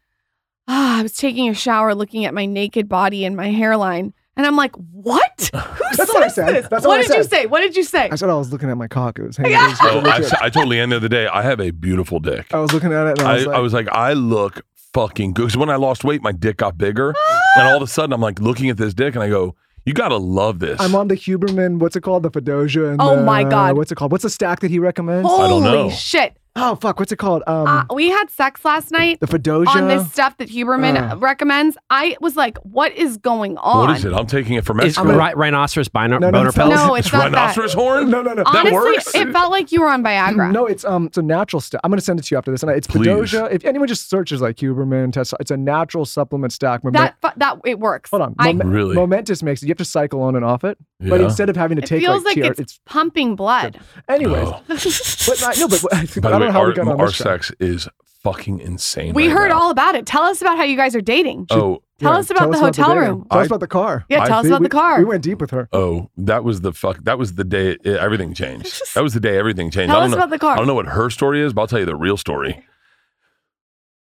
ah, 0.69 0.99
I 1.01 1.03
was 1.03 1.15
taking 1.17 1.49
a 1.49 1.55
shower 1.55 1.95
looking 1.95 2.25
at 2.25 2.33
my 2.33 2.47
naked 2.47 2.89
body 2.89 3.25
and 3.25 3.37
my 3.37 3.49
hairline. 3.51 4.15
And 4.37 4.47
I'm 4.47 4.57
like, 4.57 4.75
what? 4.93 5.51
Who 5.55 5.59
That's 5.81 5.97
says 5.97 6.09
what 6.09 6.23
I 6.25 6.29
said. 6.29 6.49
this? 6.55 6.69
That's 6.69 6.85
what 6.85 6.97
what 6.99 6.99
I 6.99 7.03
did 7.09 7.17
you 7.17 7.25
say? 7.25 7.47
What 7.47 7.61
did 7.61 7.77
you 7.77 7.85
say? 7.85 8.09
I 8.11 8.17
said 8.17 8.29
I 8.31 8.35
was 8.35 8.51
looking 8.53 8.69
at 8.69 8.77
my 8.77 8.89
cock. 8.89 9.19
It 9.19 9.23
was 9.27 9.37
hanging. 9.37 9.53
Yeah. 9.57 9.71
it 9.73 9.79
Oh, 9.83 9.99
I, 10.01 10.17
legit. 10.17 10.27
said- 10.31 10.39
I 10.43 10.51
told 10.51 10.67
LeeAnn 10.69 10.91
the 10.91 10.97
other 10.97 11.09
day, 11.09 11.27
I 11.29 11.43
have 11.43 11.61
a 11.61 11.71
beautiful 11.71 12.19
dick. 12.19 12.53
I 12.53 12.59
was 12.59 12.73
looking 12.73 12.93
at 12.93 13.07
it 13.07 13.19
and 13.21 13.29
I 13.29 13.33
I, 13.33 13.35
was 13.35 13.47
like, 13.47 13.57
I 13.57 13.59
was 13.61 13.73
like, 13.73 13.89
I 13.91 14.13
look 14.15 14.63
fucking 14.93 15.35
good. 15.35 15.43
Because 15.45 15.57
when 15.57 15.71
I 15.71 15.77
lost 15.77 16.03
weight, 16.05 16.23
my 16.23 16.33
dick 16.33 16.57
got 16.57 16.77
bigger. 16.77 17.15
and 17.57 17.69
all 17.69 17.77
of 17.77 17.83
a 17.83 17.87
sudden, 17.87 18.13
I'm 18.13 18.21
like 18.21 18.41
looking 18.41 18.71
at 18.71 18.77
this 18.77 18.93
dick 18.95 19.15
and 19.15 19.23
I 19.23 19.29
go, 19.29 19.55
you 19.87 19.93
got 19.93 20.09
to 20.09 20.17
love 20.17 20.59
this. 20.61 20.81
I'm 20.81 20.95
on 20.95 21.09
the 21.09 21.15
Huberman. 21.15 21.79
What's 21.79 21.95
it 21.95 22.01
called? 22.01 22.23
The 22.25 22.31
Fadogia. 22.31 22.91
And 22.91 23.01
Oh 23.01 23.17
the- 23.17 23.23
my 23.23 23.45
God. 23.45 23.77
What's 23.77 23.93
it 23.93 23.97
called? 23.97 24.11
What's 24.13 24.23
the 24.25 24.31
stack 24.31 24.61
that 24.61 24.71
he 24.71 24.79
recommends? 24.79 25.29
I 25.31 25.47
don't 25.47 25.63
Holy 25.63 25.89
know. 25.89 25.91
shit. 25.91 26.37
Oh 26.57 26.77
fuck! 26.77 27.01
What's 27.01 27.11
it 27.11 27.17
called? 27.17 27.43
Um, 27.49 27.67
Uh, 27.67 27.85
we 27.93 28.11
had 28.11 28.31
sex 28.31 28.65
last 28.65 28.93
night 28.93 29.19
the 29.19 29.27
Fadogia. 29.27 29.67
on 29.67 29.89
this 29.89 30.09
stuff 30.13 30.37
that 30.37 30.49
Huberman 30.49 31.13
Uh. 31.13 31.17
recommends. 31.17 31.77
I 31.91 32.17
was 32.21 32.37
like, 32.37 32.59
what 32.59 32.93
is 32.93 33.17
going 33.17 33.57
on? 33.59 33.89
what 33.89 33.97
is 33.97 34.05
it? 34.05 34.13
I'm 34.13 34.27
taking 34.27 34.55
it 34.55 34.65
for 34.65 34.73
Is 34.81 34.97
Mexico. 34.97 35.19
ri- 35.19 35.33
rhinoceros 35.35 35.89
bino- 35.89 36.19
No, 36.19 36.31
no, 36.31 36.31
boner 36.31 36.49
it's 36.51 36.57
pills? 36.57 36.71
No, 36.71 36.95
it's 36.95 37.09
It's 37.09 37.13
not 37.13 37.33
that. 37.33 37.39
rhinoceros 37.39 37.75
horn? 37.75 38.09
No, 38.09 38.23
no, 38.23 38.35
no. 38.35 38.45
That 38.45 38.55
Honestly, 38.55 38.73
works? 38.73 39.15
it 39.17 39.33
felt 39.33 39.51
like 39.51 39.73
you 39.73 39.81
were 39.81 39.89
on 39.89 40.05
Viagra. 40.05 40.53
No, 40.53 40.67
it's 40.67 40.85
um, 40.85 41.07
it's 41.07 41.19
a 41.19 41.23
natural 41.23 41.59
stuff. 41.61 41.81
I'm 41.83 41.91
gonna 41.91 42.01
send 42.01 42.21
it 42.21 42.23
to 42.27 42.35
you 42.35 42.39
after 42.39 42.53
this. 42.53 42.63
And 42.63 42.71
it's 42.71 42.87
Please. 42.87 43.09
Fadogia. 43.09 43.51
If 43.51 43.65
anyone 43.65 43.89
just 43.89 44.09
searches 44.09 44.41
like 44.41 44.55
Huberman, 44.57 45.13
test, 45.13 45.35
it's 45.41 45.51
a 45.51 45.57
natural 45.57 46.05
supplement 46.05 46.53
stack. 46.53 46.83
Momen- 46.83 46.93
that 46.93 47.17
fu- 47.21 47.37
that 47.37 47.59
it 47.65 47.81
works. 47.81 48.11
Hold 48.11 48.23
on. 48.23 48.35
I, 48.39 48.53
Momen- 48.53 48.73
Really? 48.73 48.95
Momentous 48.95 49.43
makes 49.43 49.61
it. 49.63 49.67
You 49.67 49.71
have 49.71 49.79
to 49.79 49.85
cycle 49.85 50.23
on 50.23 50.37
and 50.37 50.45
off 50.45 50.63
it, 50.63 50.79
but 51.01 51.21
instead 51.21 51.51
of 51.51 51.57
having 51.57 51.79
to 51.79 51.83
it 51.83 51.87
take 51.89 52.01
feels 52.03 52.19
like, 52.23 52.27
like 52.27 52.35
tier, 52.37 52.53
it's, 52.53 52.61
it's 52.61 52.81
pumping 52.87 53.35
blood. 53.35 53.81
anyways. 54.09 54.47
Oh. 54.49 54.61
But 54.69 55.43
I, 55.43 55.55
no, 55.61 55.67
but 55.69 55.85
I, 55.93 56.44
By 56.45 56.49
I 56.49 56.53
the 56.53 56.53
don't 56.53 56.53
way, 56.53 56.53
how 56.53 56.61
our, 56.61 56.69
we 56.69 56.75
got 56.75 56.89
on 56.95 57.01
our 57.01 57.07
this 57.07 57.17
sex 57.17 57.53
is 57.61 57.89
fucking 58.23 58.61
insane. 58.61 59.13
we 59.15 59.27
right 59.29 59.37
heard 59.37 59.49
now. 59.51 59.61
all 59.61 59.71
about 59.71 59.95
it. 59.95 60.07
Tell 60.07 60.23
us 60.23 60.41
about 60.41 60.57
how 60.57 60.63
you 60.65 60.77
guys 60.77 60.95
are 60.97 61.01
dating. 61.01 61.47
Oh, 61.51 61.83
Tell 62.01 62.13
Yeah, 62.15 62.19
us 62.19 62.31
about 62.31 62.51
the 62.51 62.57
us 62.57 62.61
hotel 62.61 62.89
dating. 62.89 63.03
room. 63.03 63.27
Tell 63.31 63.41
us 63.41 63.47
about 63.47 63.61
the 63.61 63.67
car. 63.69 64.05
Yeah, 64.09 64.23
I 64.25 64.27
tell 64.29 64.39
us 64.41 64.47
about 64.47 64.61
we, 64.61 64.65
the 64.67 64.71
car. 64.71 64.99
We 64.99 65.05
went 65.05 65.23
deep 65.23 65.41
with 65.41 65.51
her. 65.51 65.69
oh, 65.73 66.11
that 66.17 66.43
was 66.43 66.61
the 66.63 66.73
fuck. 66.73 66.99
That 67.05 67.19
was 67.19 67.35
the 67.35 67.45
day 67.45 67.77
it, 67.85 67.87
everything 67.99 68.35
changed. 68.35 68.81
That 68.95 69.03
was 69.03 69.15
the 69.15 69.21
day 69.21 69.39
everything 69.39 69.71
changed. 69.71 69.91
Tell 69.91 70.01
I 70.01 70.05
us 70.05 70.11
don't 70.11 70.19
know, 70.19 70.25
about 70.25 70.31
the 70.31 70.39
car. 70.39 70.55
I 70.55 70.57
don't 70.57 70.67
know 70.67 70.75
what 70.75 70.87
her 70.87 71.09
story 71.11 71.41
is, 71.43 71.53
but 71.53 71.61
I'll 71.63 71.67
tell 71.69 71.79
you 71.81 71.85
the 71.87 71.95
real 71.97 72.17
story. 72.17 72.65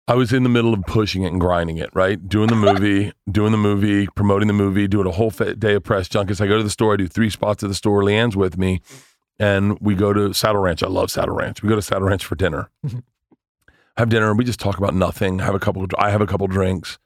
I 0.07 0.14
was 0.14 0.33
in 0.35 0.42
the 0.42 0.51
middle 0.51 0.75
of 0.75 0.83
pushing 0.83 1.23
it 1.23 1.29
and 1.33 1.40
grinding 1.40 1.79
it, 1.79 1.88
right? 1.94 2.27
Doing 2.29 2.49
the 2.49 2.57
movie, 2.57 3.12
doing 3.31 3.53
the 3.53 3.59
movie, 3.59 4.07
promoting 4.14 4.49
the 4.49 4.53
movie, 4.55 4.87
doing 4.87 5.07
a 5.07 5.11
whole 5.11 5.31
day 5.31 5.75
of 5.75 5.83
press 5.83 6.09
junkets. 6.11 6.40
I 6.42 6.47
go 6.47 6.59
to 6.59 6.62
the 6.62 6.68
store, 6.70 6.92
I 6.92 6.97
do 6.97 7.09
three 7.09 7.31
spots 7.31 7.62
at 7.62 7.68
the 7.70 7.75
store. 7.75 8.03
LeeAnn's 8.03 8.37
with 8.37 8.59
me, 8.59 8.83
and 9.38 9.79
we 9.81 9.94
go 9.94 10.12
to 10.12 10.33
Saddle 10.33 10.61
Ranch. 10.61 10.83
I 10.83 10.88
love 10.88 11.11
Saddle 11.11 11.35
Ranch. 11.35 11.62
We 11.62 11.68
go 11.68 11.77
to 11.77 11.83
Saddle 11.83 12.09
Ranch 12.09 12.25
for 12.25 12.35
dinner. 12.35 12.70
have 13.97 14.09
dinner, 14.09 14.29
and 14.29 14.38
we 14.38 14.44
just 14.44 14.61
talk 14.61 14.79
about 14.79 14.94
nothing. 14.94 15.38
Have 15.38 15.55
a 15.55 15.59
couple. 15.59 15.87
I 15.99 16.11
have 16.11 16.20
a 16.20 16.27
couple 16.27 16.47
drinks. 16.47 16.99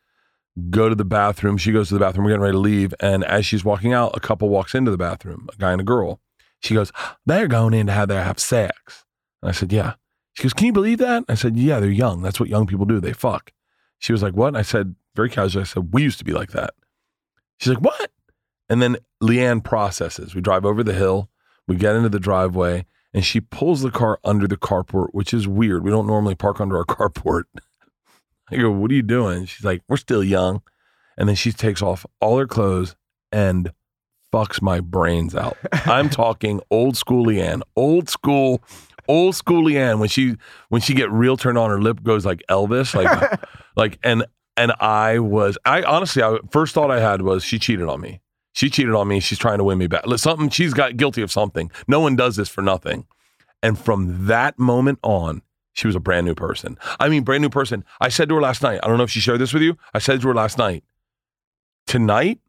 Go 0.71 0.89
to 0.89 0.95
the 0.95 1.05
bathroom. 1.05 1.57
She 1.57 1.73
goes 1.73 1.89
to 1.89 1.95
the 1.95 2.01
bathroom. 2.01 2.25
We're 2.25 2.31
getting 2.31 2.43
ready 2.43 2.53
to 2.55 2.59
leave, 2.59 2.95
and 3.01 3.25
as 3.25 3.47
she's 3.47 3.65
walking 3.65 3.93
out, 3.93 4.17
a 4.17 4.21
couple 4.21 4.49
walks 4.49 4.75
into 4.75 4.91
the 4.91 4.99
bathroom. 4.99 5.49
A 5.53 5.57
guy 5.57 5.73
and 5.73 5.81
a 5.81 5.85
girl. 5.85 6.21
She 6.61 6.75
goes, 6.75 6.93
"They're 7.27 7.49
going 7.49 7.75
in 7.75 7.87
to 7.87 7.93
have 7.93 8.09
their 8.09 8.25
have 8.25 8.41
sex." 8.41 9.05
And 9.43 9.51
I 9.51 9.53
said, 9.53 9.73
"Yeah." 9.73 9.95
She 10.33 10.43
goes, 10.43 10.53
"Can 10.53 10.67
you 10.67 10.73
believe 10.73 10.99
that?" 10.99 11.25
I 11.29 11.35
said, 11.35 11.57
"Yeah, 11.57 11.81
they're 11.81 11.91
young. 11.91 12.23
That's 12.23 12.41
what 12.41 12.49
young 12.49 12.67
people 12.67 12.87
do. 12.87 13.01
They 13.01 13.13
fuck." 13.13 13.53
She 13.99 14.13
was 14.13 14.23
like, 14.23 14.35
"What?" 14.35 14.49
And 14.49 14.59
I 14.59 14.63
said, 14.63 14.95
very 15.15 15.31
casually, 15.31 15.63
I 15.63 15.67
said, 15.67 15.93
"We 15.93 16.03
used 16.03 16.19
to 16.19 16.25
be 16.25 16.33
like 16.33 16.53
that." 16.53 16.75
She's 17.59 17.75
like, 17.75 17.83
"What?" 17.83 18.13
And 18.69 18.81
then 18.81 18.99
LeeAnn 19.23 19.65
processes. 19.65 20.35
We 20.35 20.41
drive 20.41 20.65
over 20.65 20.85
the 20.85 20.93
hill. 20.93 21.29
We 21.69 21.77
get 21.77 21.95
into 21.95 22.09
the 22.09 22.19
driveway, 22.19 22.87
and 23.15 23.25
she 23.25 23.41
pulls 23.41 23.83
the 23.83 23.91
car 23.93 24.19
under 24.25 24.49
the 24.49 24.57
carport, 24.57 25.11
which 25.13 25.33
is 25.33 25.47
weird. 25.47 25.85
We 25.85 25.91
don't 25.91 26.09
normally 26.09 26.35
park 26.35 26.61
under 26.61 26.77
our 26.77 26.85
carport. 26.87 27.45
I 28.51 28.57
go, 28.57 28.71
"What 28.73 28.91
are 28.91 28.95
you 28.95 29.03
doing?" 29.03 29.45
She's 29.45 29.65
like, 29.65 29.83
"We're 29.89 29.99
still 29.99 30.25
young." 30.25 30.63
and 31.19 31.29
then 31.29 31.37
she 31.37 31.53
takes 31.53 31.83
off 31.83 32.07
all 32.21 32.39
her 32.39 32.47
clothes 32.47 32.97
and 33.31 33.73
fucks 34.33 34.63
my 34.63 34.81
brains 34.81 35.35
out. 35.35 35.59
I'm 35.73 36.09
talking 36.09 36.61
old 36.71 36.97
school 36.97 37.27
LeeAnn, 37.27 37.61
old 37.77 38.09
school, 38.09 38.63
old 39.09 39.35
school 39.35 39.65
LeeAnn. 39.65 39.99
When 39.99 40.09
she 40.09 40.37
when 40.69 40.81
she 40.81 40.95
get 40.95 41.11
real 41.11 41.37
turned 41.37 41.59
on, 41.59 41.69
her 41.69 41.83
lip 41.83 42.03
goes 42.03 42.25
like 42.25 42.43
Elvis, 42.49 42.95
like 42.95 43.41
like 43.77 43.99
and 44.03 44.25
and 44.57 44.73
I 44.81 45.19
was 45.19 45.59
I 45.67 45.83
honestly 45.83 46.23
I 46.23 46.39
first 46.51 46.73
thought 46.73 46.91
I 46.91 47.01
had 47.01 47.21
was 47.23 47.45
she 47.45 47.59
cheated 47.59 47.89
on 47.89 48.01
me. 48.01 48.21
She 48.53 48.71
cheated 48.71 48.95
on 48.95 49.09
me. 49.09 49.21
She's 49.21 49.39
trying 49.39 49.59
to 49.59 49.65
win 49.65 49.79
me 49.79 49.87
back. 49.87 50.05
Something 50.17 50.49
she's 50.49 50.75
got 50.75 50.97
guilty 50.97 51.23
of 51.23 51.31
something. 51.31 51.71
No 51.87 52.01
one 52.01 52.17
does 52.17 52.37
this 52.37 52.49
for 52.49 52.63
nothing. 52.63 53.07
And 53.63 53.79
from 53.79 54.27
that 54.27 54.59
moment 54.59 54.99
on, 55.03 55.43
she 55.73 55.87
was 55.87 55.95
a 55.95 56.01
brand 56.01 56.27
new 56.27 56.35
person. 56.35 56.77
I 56.99 57.09
mean, 57.09 57.23
brand 57.23 57.43
new 57.43 57.51
person. 57.51 57.85
I 58.01 58.09
said 58.09 58.29
to 58.31 58.35
her 58.37 58.41
last 58.41 58.63
night, 58.63 58.81
I 58.83 58.89
don't 58.89 58.99
know 58.99 59.05
if 59.05 59.11
she 59.11 59.21
shared 59.21 59.41
this 59.41 59.53
with 59.53 59.63
you. 59.63 59.77
I 59.95 59.99
said 59.99 60.21
to 60.21 60.29
her 60.29 60.35
last 60.35 60.59
night, 60.59 60.83
tonight, 61.87 62.41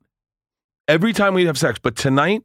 every 0.88 1.14
time 1.14 1.36
we 1.36 1.46
have 1.46 1.58
sex, 1.58 1.78
but 1.82 1.96
tonight, 1.96 2.44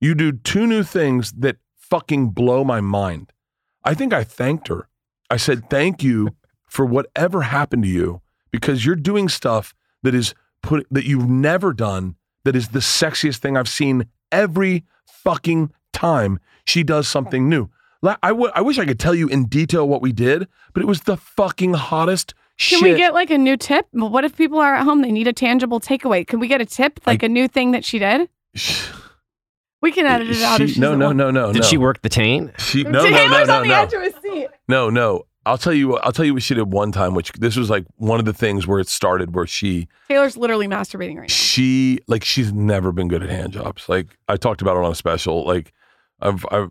you 0.00 0.14
do 0.14 0.32
two 0.32 0.66
new 0.66 0.82
things 0.82 1.32
that 1.32 1.56
fucking 1.78 2.30
blow 2.30 2.64
my 2.64 2.82
mind. 2.82 3.32
I 3.82 3.94
think 3.94 4.12
I 4.12 4.24
thanked 4.24 4.68
her. 4.68 4.88
I 5.30 5.38
said, 5.38 5.70
thank 5.70 6.02
you 6.02 6.36
for 6.68 6.84
whatever 6.84 7.42
happened 7.42 7.84
to 7.84 7.88
you 7.88 8.20
because 8.50 8.84
you're 8.84 8.96
doing 8.96 9.28
stuff 9.28 9.74
that 10.02 10.14
is 10.14 10.34
put 10.62 10.86
that 10.90 11.06
you've 11.06 11.28
never 11.28 11.72
done 11.72 12.16
that 12.46 12.56
is 12.56 12.68
the 12.68 12.78
sexiest 12.78 13.36
thing 13.38 13.56
I've 13.56 13.68
seen 13.68 14.06
every 14.32 14.84
fucking 15.06 15.72
time 15.92 16.38
she 16.64 16.82
does 16.82 17.06
something 17.08 17.48
new. 17.48 17.68
La- 18.02 18.16
I, 18.22 18.28
w- 18.28 18.50
I 18.54 18.60
wish 18.60 18.78
I 18.78 18.84
could 18.86 18.98
tell 19.00 19.14
you 19.14 19.28
in 19.28 19.44
detail 19.46 19.88
what 19.88 20.00
we 20.02 20.12
did, 20.12 20.46
but 20.72 20.82
it 20.82 20.86
was 20.86 21.02
the 21.02 21.16
fucking 21.16 21.74
hottest 21.74 22.34
Can 22.58 22.78
shit. 22.80 22.82
we 22.82 22.96
get 22.96 23.14
like 23.14 23.30
a 23.30 23.38
new 23.38 23.56
tip? 23.56 23.86
What 23.92 24.24
if 24.24 24.36
people 24.36 24.58
are 24.58 24.74
at 24.74 24.84
home? 24.84 25.02
They 25.02 25.10
need 25.12 25.26
a 25.28 25.32
tangible 25.32 25.80
takeaway. 25.80 26.26
Can 26.26 26.38
we 26.40 26.46
get 26.48 26.60
a 26.60 26.66
tip, 26.66 27.00
like 27.06 27.22
a 27.22 27.28
new 27.28 27.48
thing 27.48 27.72
that 27.72 27.84
she 27.84 27.98
did? 27.98 28.28
We 29.82 29.92
can 29.92 30.06
edit 30.06 30.30
it 30.30 30.42
out. 30.42 30.60
if 30.60 30.68
She- 30.68 30.74
she's 30.74 30.80
no, 30.80 30.92
at 30.92 30.98
no, 30.98 31.12
no, 31.12 31.30
no, 31.30 31.52
Did 31.52 31.62
no. 31.62 31.68
she 31.68 31.76
work 31.76 32.00
the 32.00 32.08
taint? 32.08 32.52
She 32.58 32.82
no, 32.82 32.90
no, 32.90 33.02
no, 33.04 33.16
Taylor's 33.16 33.48
no, 33.48 33.56
on 33.56 33.62
the 33.62 33.68
no, 33.68 33.74
edge 33.82 33.92
of 33.92 34.02
his 34.02 34.14
seat. 34.22 34.48
no, 34.68 34.88
no. 34.90 35.26
I'll 35.46 35.56
tell 35.58 35.72
you. 35.72 35.96
I'll 35.98 36.12
tell 36.12 36.24
you 36.24 36.34
what 36.34 36.42
she 36.42 36.54
did 36.54 36.72
one 36.72 36.92
time, 36.92 37.14
which 37.14 37.32
this 37.32 37.56
was 37.56 37.70
like 37.70 37.86
one 37.96 38.18
of 38.18 38.24
the 38.26 38.32
things 38.32 38.66
where 38.66 38.80
it 38.80 38.88
started, 38.88 39.34
where 39.34 39.46
she 39.46 39.88
Taylor's 40.08 40.36
literally 40.36 40.66
masturbating 40.68 41.16
right 41.16 41.28
now. 41.28 41.34
she 41.34 42.00
like 42.08 42.24
she's 42.24 42.52
never 42.52 42.92
been 42.92 43.08
good 43.08 43.22
at 43.22 43.30
hand 43.30 43.52
jobs. 43.52 43.88
Like 43.88 44.18
I 44.28 44.36
talked 44.36 44.60
about 44.60 44.76
it 44.76 44.84
on 44.84 44.92
a 44.92 44.94
special. 44.94 45.46
Like 45.46 45.72
I've 46.20 46.44
I've. 46.50 46.70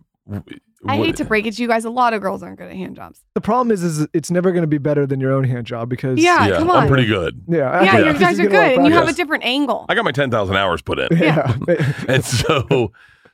I 0.88 0.98
hate 0.98 1.16
to 1.16 1.26
break 1.26 1.48
it 1.48 1.56
to 1.56 1.62
you 1.64 1.68
guys. 1.68 1.84
A 1.86 1.90
lot 1.90 2.14
of 2.14 2.22
girls 2.22 2.44
aren't 2.44 2.60
good 2.60 2.70
at 2.70 2.76
hand 2.76 2.96
jobs. 2.96 3.24
The 3.34 3.42
problem 3.42 3.72
is, 3.72 3.82
is 3.82 4.08
it's 4.14 4.30
never 4.30 4.52
going 4.52 4.62
to 4.62 4.68
be 4.68 4.78
better 4.78 5.08
than 5.08 5.20
your 5.20 5.32
own 5.32 5.44
hand 5.44 5.66
job 5.66 5.90
because 5.90 6.20
Yeah, 6.20 6.46
yeah, 6.48 6.58
come 6.58 6.70
I'm 6.70 6.88
pretty 6.88 7.08
good. 7.08 7.42
yeah, 7.48 7.82
Yeah, 7.84 7.98
because 7.98 8.14
you 8.14 8.20
guys 8.20 8.40
are 8.40 8.48
get 8.48 8.52
a 8.52 8.56
lot 8.56 8.64
of 8.66 8.70
good, 8.70 8.78
and 8.78 8.88
you 8.88 8.94
have 8.94 9.08
a 9.08 9.14
different 9.14 9.46
angle. 9.46 9.86
I 9.90 9.96
got 9.96 10.06
my 10.06 10.12
ten 10.12 10.30
thousand 10.30 10.58
hours 10.58 10.82
put 10.84 11.00
in, 11.00 11.18
yeah. 11.18 11.56
and 12.08 12.24
so 12.24 12.92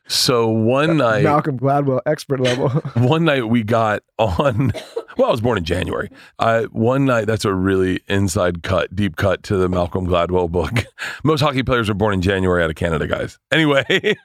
so 0.07 0.49
one 0.49 0.97
night 0.97 1.23
Malcolm 1.23 1.59
Gladwell 1.59 2.01
expert 2.05 2.39
level. 2.39 2.69
one 2.95 3.23
night 3.23 3.47
we 3.47 3.63
got 3.63 4.03
on 4.17 4.73
well 5.17 5.27
i 5.27 5.31
was 5.31 5.41
born 5.41 5.57
in 5.57 5.63
january. 5.63 6.09
I 6.39 6.63
one 6.71 7.05
night 7.05 7.25
that's 7.25 7.45
a 7.45 7.53
really 7.53 8.01
inside 8.07 8.63
cut 8.63 8.95
deep 8.95 9.15
cut 9.15 9.43
to 9.43 9.57
the 9.57 9.69
malcolm 9.69 10.05
gladwell 10.07 10.49
book. 10.49 10.85
Most 11.23 11.41
hockey 11.41 11.63
players 11.63 11.89
are 11.89 11.93
born 11.93 12.13
in 12.13 12.21
january 12.21 12.63
out 12.63 12.69
of 12.69 12.75
canada 12.75 13.07
guys. 13.07 13.39
Anyway 13.51 14.15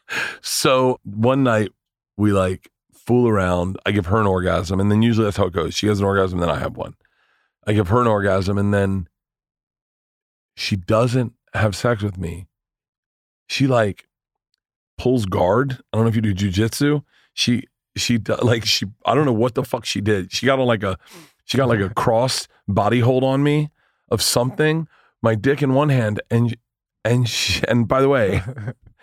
so 0.40 1.00
one 1.04 1.42
night 1.42 1.70
we 2.16 2.32
like 2.32 2.70
fool 2.94 3.28
around. 3.28 3.78
I 3.86 3.92
give 3.92 4.06
her 4.06 4.20
an 4.20 4.26
orgasm 4.26 4.80
and 4.80 4.90
then 4.90 5.02
usually 5.02 5.24
that's 5.24 5.36
how 5.36 5.46
it 5.46 5.52
goes. 5.52 5.74
She 5.74 5.86
has 5.86 6.00
an 6.00 6.04
orgasm 6.06 6.40
then 6.40 6.50
i 6.50 6.58
have 6.58 6.76
one. 6.76 6.94
I 7.66 7.72
give 7.72 7.88
her 7.88 8.00
an 8.00 8.06
orgasm 8.06 8.58
and 8.58 8.72
then 8.72 9.08
she 10.56 10.74
doesn't 10.76 11.34
have 11.54 11.76
sex 11.76 12.02
with 12.02 12.18
me. 12.18 12.46
She 13.48 13.66
like 13.66 14.08
pulls 14.98 15.26
guard 15.26 15.78
i 15.92 15.96
don't 15.96 16.04
know 16.04 16.08
if 16.08 16.16
you 16.16 16.22
do 16.22 16.34
jujitsu 16.34 17.02
she 17.34 17.64
she 17.96 18.18
like 18.42 18.64
she 18.64 18.86
I 19.04 19.14
don't 19.14 19.24
know 19.24 19.32
what 19.32 19.54
the 19.54 19.64
fuck 19.64 19.84
she 19.84 20.00
did. 20.00 20.32
She 20.32 20.46
got 20.46 20.58
on 20.58 20.66
like 20.66 20.82
a 20.82 20.98
she 21.44 21.56
got 21.58 21.68
like 21.68 21.80
a 21.80 21.90
cross 21.94 22.46
body 22.68 23.00
hold 23.00 23.24
on 23.24 23.42
me 23.42 23.70
of 24.10 24.22
something. 24.22 24.86
My 25.22 25.34
dick 25.34 25.62
in 25.62 25.74
one 25.74 25.88
hand 25.88 26.20
and 26.30 26.56
and 27.04 27.28
she, 27.28 27.62
and 27.68 27.86
by 27.86 28.00
the 28.00 28.08
way, 28.08 28.42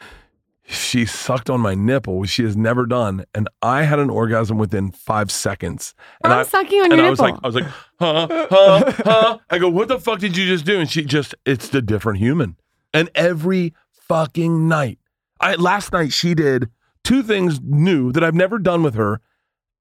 she 0.64 1.06
sucked 1.06 1.50
on 1.50 1.62
my 1.62 1.74
nipple, 1.74 2.18
which 2.20 2.32
she 2.32 2.44
has 2.44 2.56
never 2.56 2.86
done, 2.86 3.26
and 3.34 3.48
I 3.62 3.84
had 3.84 3.98
an 3.98 4.10
orgasm 4.10 4.58
within 4.58 4.92
five 4.92 5.32
seconds. 5.32 5.96
And 6.24 6.34
I'm 6.34 6.40
I 6.40 6.44
sucking 6.44 6.82
on 6.82 6.92
and 6.92 6.98
your 7.00 7.08
I 7.08 7.10
was 7.10 7.20
like 7.20 7.36
I 7.44 7.48
was 7.48 7.56
like 7.56 7.66
huh 8.00 8.28
huh 8.30 8.92
huh. 9.04 9.38
I 9.50 9.58
go 9.58 9.70
what 9.70 9.88
the 9.88 10.00
fuck 10.00 10.20
did 10.20 10.38
you 10.38 10.46
just 10.46 10.66
do? 10.66 10.80
And 10.80 10.90
she 10.90 11.04
just 11.04 11.36
it's 11.46 11.70
the 11.70 11.82
different 11.82 12.20
human. 12.20 12.58
And 12.94 13.10
every 13.16 13.74
fucking 14.08 14.68
night, 14.68 15.00
I 15.44 15.56
last 15.56 15.92
night 15.92 16.14
she 16.14 16.34
did 16.34 16.70
two 17.04 17.22
things 17.22 17.60
new 17.62 18.14
that 18.14 18.24
I've 18.24 18.34
never 18.34 18.58
done 18.58 18.82
with 18.82 18.96
her. 18.96 19.20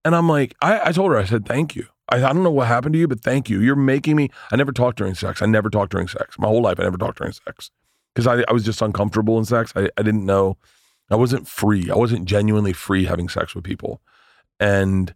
And 0.04 0.16
I'm 0.16 0.28
like, 0.28 0.56
I, 0.60 0.88
I 0.88 0.92
told 0.92 1.12
her, 1.12 1.18
I 1.18 1.24
said, 1.24 1.46
thank 1.46 1.76
you. 1.76 1.86
I, 2.08 2.16
I 2.16 2.32
don't 2.32 2.42
know 2.42 2.50
what 2.50 2.66
happened 2.66 2.94
to 2.94 2.98
you, 2.98 3.06
but 3.06 3.20
thank 3.20 3.48
you. 3.48 3.60
You're 3.60 3.76
making 3.76 4.16
me, 4.16 4.28
I 4.50 4.56
never 4.56 4.72
talked 4.72 4.98
during 4.98 5.14
sex. 5.14 5.40
I 5.40 5.46
never 5.46 5.70
talked 5.70 5.92
during 5.92 6.08
sex. 6.08 6.36
My 6.36 6.48
whole 6.48 6.62
life, 6.62 6.80
I 6.80 6.82
never 6.82 6.98
talked 6.98 7.18
during 7.18 7.32
sex 7.32 7.70
because 8.12 8.26
I, 8.26 8.44
I 8.48 8.52
was 8.52 8.64
just 8.64 8.82
uncomfortable 8.82 9.38
in 9.38 9.44
sex. 9.44 9.72
I, 9.76 9.88
I 9.96 10.02
didn't 10.02 10.26
know, 10.26 10.56
I 11.10 11.16
wasn't 11.16 11.46
free. 11.46 11.90
I 11.90 11.94
wasn't 11.94 12.24
genuinely 12.24 12.72
free 12.72 13.04
having 13.04 13.28
sex 13.28 13.54
with 13.54 13.62
people. 13.62 14.00
And 14.58 15.14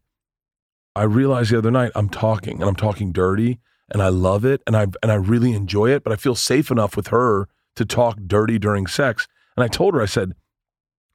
I 0.95 1.03
realized 1.03 1.51
the 1.51 1.59
other 1.59 1.73
night 1.73 1.91
I'm 1.97 2.09
talking 2.09 2.61
and 2.61 2.69
I'm 2.69 2.77
talking 2.77 3.11
dirty 3.11 3.59
and 3.91 4.01
I 4.01 4.09
love 4.09 4.45
it 4.45 4.63
and 4.67 4.77
I, 4.77 4.87
and 5.03 5.11
I 5.11 5.17
really 5.17 5.55
enjoy 5.55 5.91
it, 5.91 6.05
but 6.05 6.13
I 6.13 6.17
feel 6.17 6.37
safe 6.37 6.71
enough 6.71 6.97
with 6.97 7.09
her 7.09 7.49
to 7.75 7.85
talk 7.85 8.19
dirty 8.27 8.59
during 8.59 8.87
sex. 8.87 9.27
And 9.57 9.65
I 9.65 9.69
told 9.69 9.95
her, 9.95 10.03
I 10.03 10.07
said, 10.07 10.35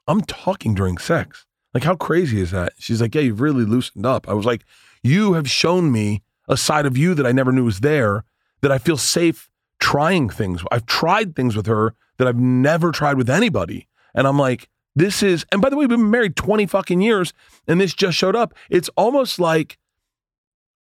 I'm 0.08 0.21
talking 0.21 0.73
during 0.73 0.97
sex. 0.97 1.45
Like, 1.73 1.84
how 1.84 1.95
crazy 1.95 2.41
is 2.41 2.51
that? 2.51 2.73
She's 2.80 3.01
like, 3.01 3.15
Yeah, 3.15 3.21
you've 3.21 3.41
really 3.41 3.65
loosened 3.65 4.06
up. 4.06 4.27
I 4.27 4.34
was 4.34 4.45
like, 4.45 4.65
You 5.04 5.34
have 5.34 5.49
shown 5.49 5.91
me 5.91 6.23
a 6.47 6.58
side 6.58 6.86
of 6.86 6.97
you 6.97 7.13
that 7.13 7.25
I 7.25 7.32
never 7.32 7.51
knew 7.51 7.65
was 7.65 7.80
there, 7.80 8.25
that 8.62 8.71
I 8.71 8.77
feel 8.77 8.97
safe 8.97 9.49
trying 9.80 10.30
things. 10.30 10.63
I've 10.71 10.86
tried 10.86 11.36
things 11.36 11.56
with 11.56 11.67
her 11.67 11.95
that 12.17 12.27
I've 12.27 12.39
never 12.39 12.91
tried 12.91 13.17
with 13.17 13.30
anybody. 13.30 13.88
And 14.13 14.27
I'm 14.27 14.38
like, 14.38 14.69
This 14.95 15.23
is, 15.23 15.45
and 15.51 15.62
by 15.62 15.69
the 15.69 15.77
way, 15.77 15.84
we've 15.84 15.97
been 15.97 16.10
married 16.10 16.36
20 16.36 16.65
fucking 16.65 17.01
years 17.01 17.34
and 17.67 17.80
this 17.80 17.93
just 17.93 18.17
showed 18.17 18.36
up. 18.36 18.54
It's 18.69 18.89
almost 18.97 19.39
like 19.39 19.77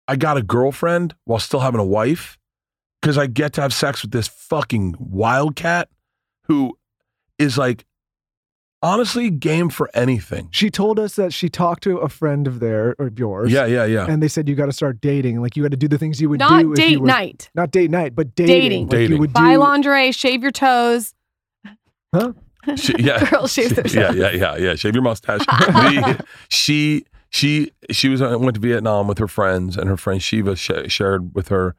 I 0.08 0.16
got 0.16 0.38
a 0.38 0.44
girlfriend 0.44 1.16
while 1.26 1.40
still 1.40 1.60
having 1.60 1.80
a 1.80 1.86
wife 1.86 2.40
because 3.02 3.18
I 3.18 3.28
get 3.28 3.54
to 3.54 3.62
have 3.62 3.74
sex 3.74 4.02
with 4.02 4.12
this 4.12 4.28
fucking 4.28 4.96
wildcat 5.00 5.90
who 6.46 6.78
is 7.42 7.58
like, 7.58 7.86
honestly 8.84 9.30
game 9.30 9.70
for 9.70 9.90
anything. 9.94 10.48
she 10.52 10.70
told 10.72 10.98
us 11.00 11.16
that 11.16 11.32
she 11.34 11.50
talked 11.50 11.84
to 11.84 11.98
a 11.98 12.10
friend 12.10 12.48
of 12.48 12.60
their 12.60 12.96
or 12.98 13.12
yours. 13.16 13.52
Yeah, 13.52 13.66
yeah, 13.66 13.86
yeah. 13.86 14.08
And 14.10 14.24
they 14.24 14.28
said 14.28 14.50
you 14.50 14.56
got 14.56 14.66
to 14.68 14.72
start 14.72 15.00
dating. 15.02 15.42
Like 15.42 15.56
you 15.56 15.62
got 15.64 15.72
to 15.72 15.78
do 15.78 15.88
the 15.88 15.98
things 16.00 16.20
you 16.20 16.30
would 16.30 16.40
Not 16.40 16.62
do. 16.62 16.74
if 16.74 16.80
you 16.80 16.86
date 16.86 17.00
were- 17.02 17.08
night. 17.08 17.50
Not 17.54 17.72
date 17.72 17.92
night, 17.92 18.16
but 18.16 18.34
dating. 18.36 18.56
Dating. 18.56 18.88
Like 18.88 18.92
you 18.94 18.98
Dating. 19.08 19.20
would 19.20 19.34
Buy 19.34 19.54
do. 19.54 19.60
lingerie, 19.60 20.12
shave 20.12 20.42
your 20.42 20.52
toes. 20.52 21.14
She, 22.76 22.94
yeah, 23.00 23.28
Girls 23.28 23.52
shave 23.54 23.76
their 23.76 23.88
yeah, 23.88 24.08
toes. 24.10 24.18
yeah, 24.18 24.30
yeah, 24.32 24.56
yeah. 24.58 24.76
Shave 24.76 24.94
your 24.94 25.02
mustache. 25.04 25.42
The- 25.48 26.24
she, 26.50 27.06
she, 27.32 27.72
she 27.90 28.08
was 28.08 28.22
uh, 28.22 28.38
went 28.40 28.54
to 28.54 28.60
Vietnam 28.62 29.08
with 29.08 29.18
her 29.18 29.28
friends, 29.28 29.78
and 29.78 29.90
her 29.90 29.98
friend 29.98 30.22
Shiva 30.22 30.56
sh- 30.56 30.70
shared 30.88 31.34
with 31.34 31.48
her. 31.48 31.76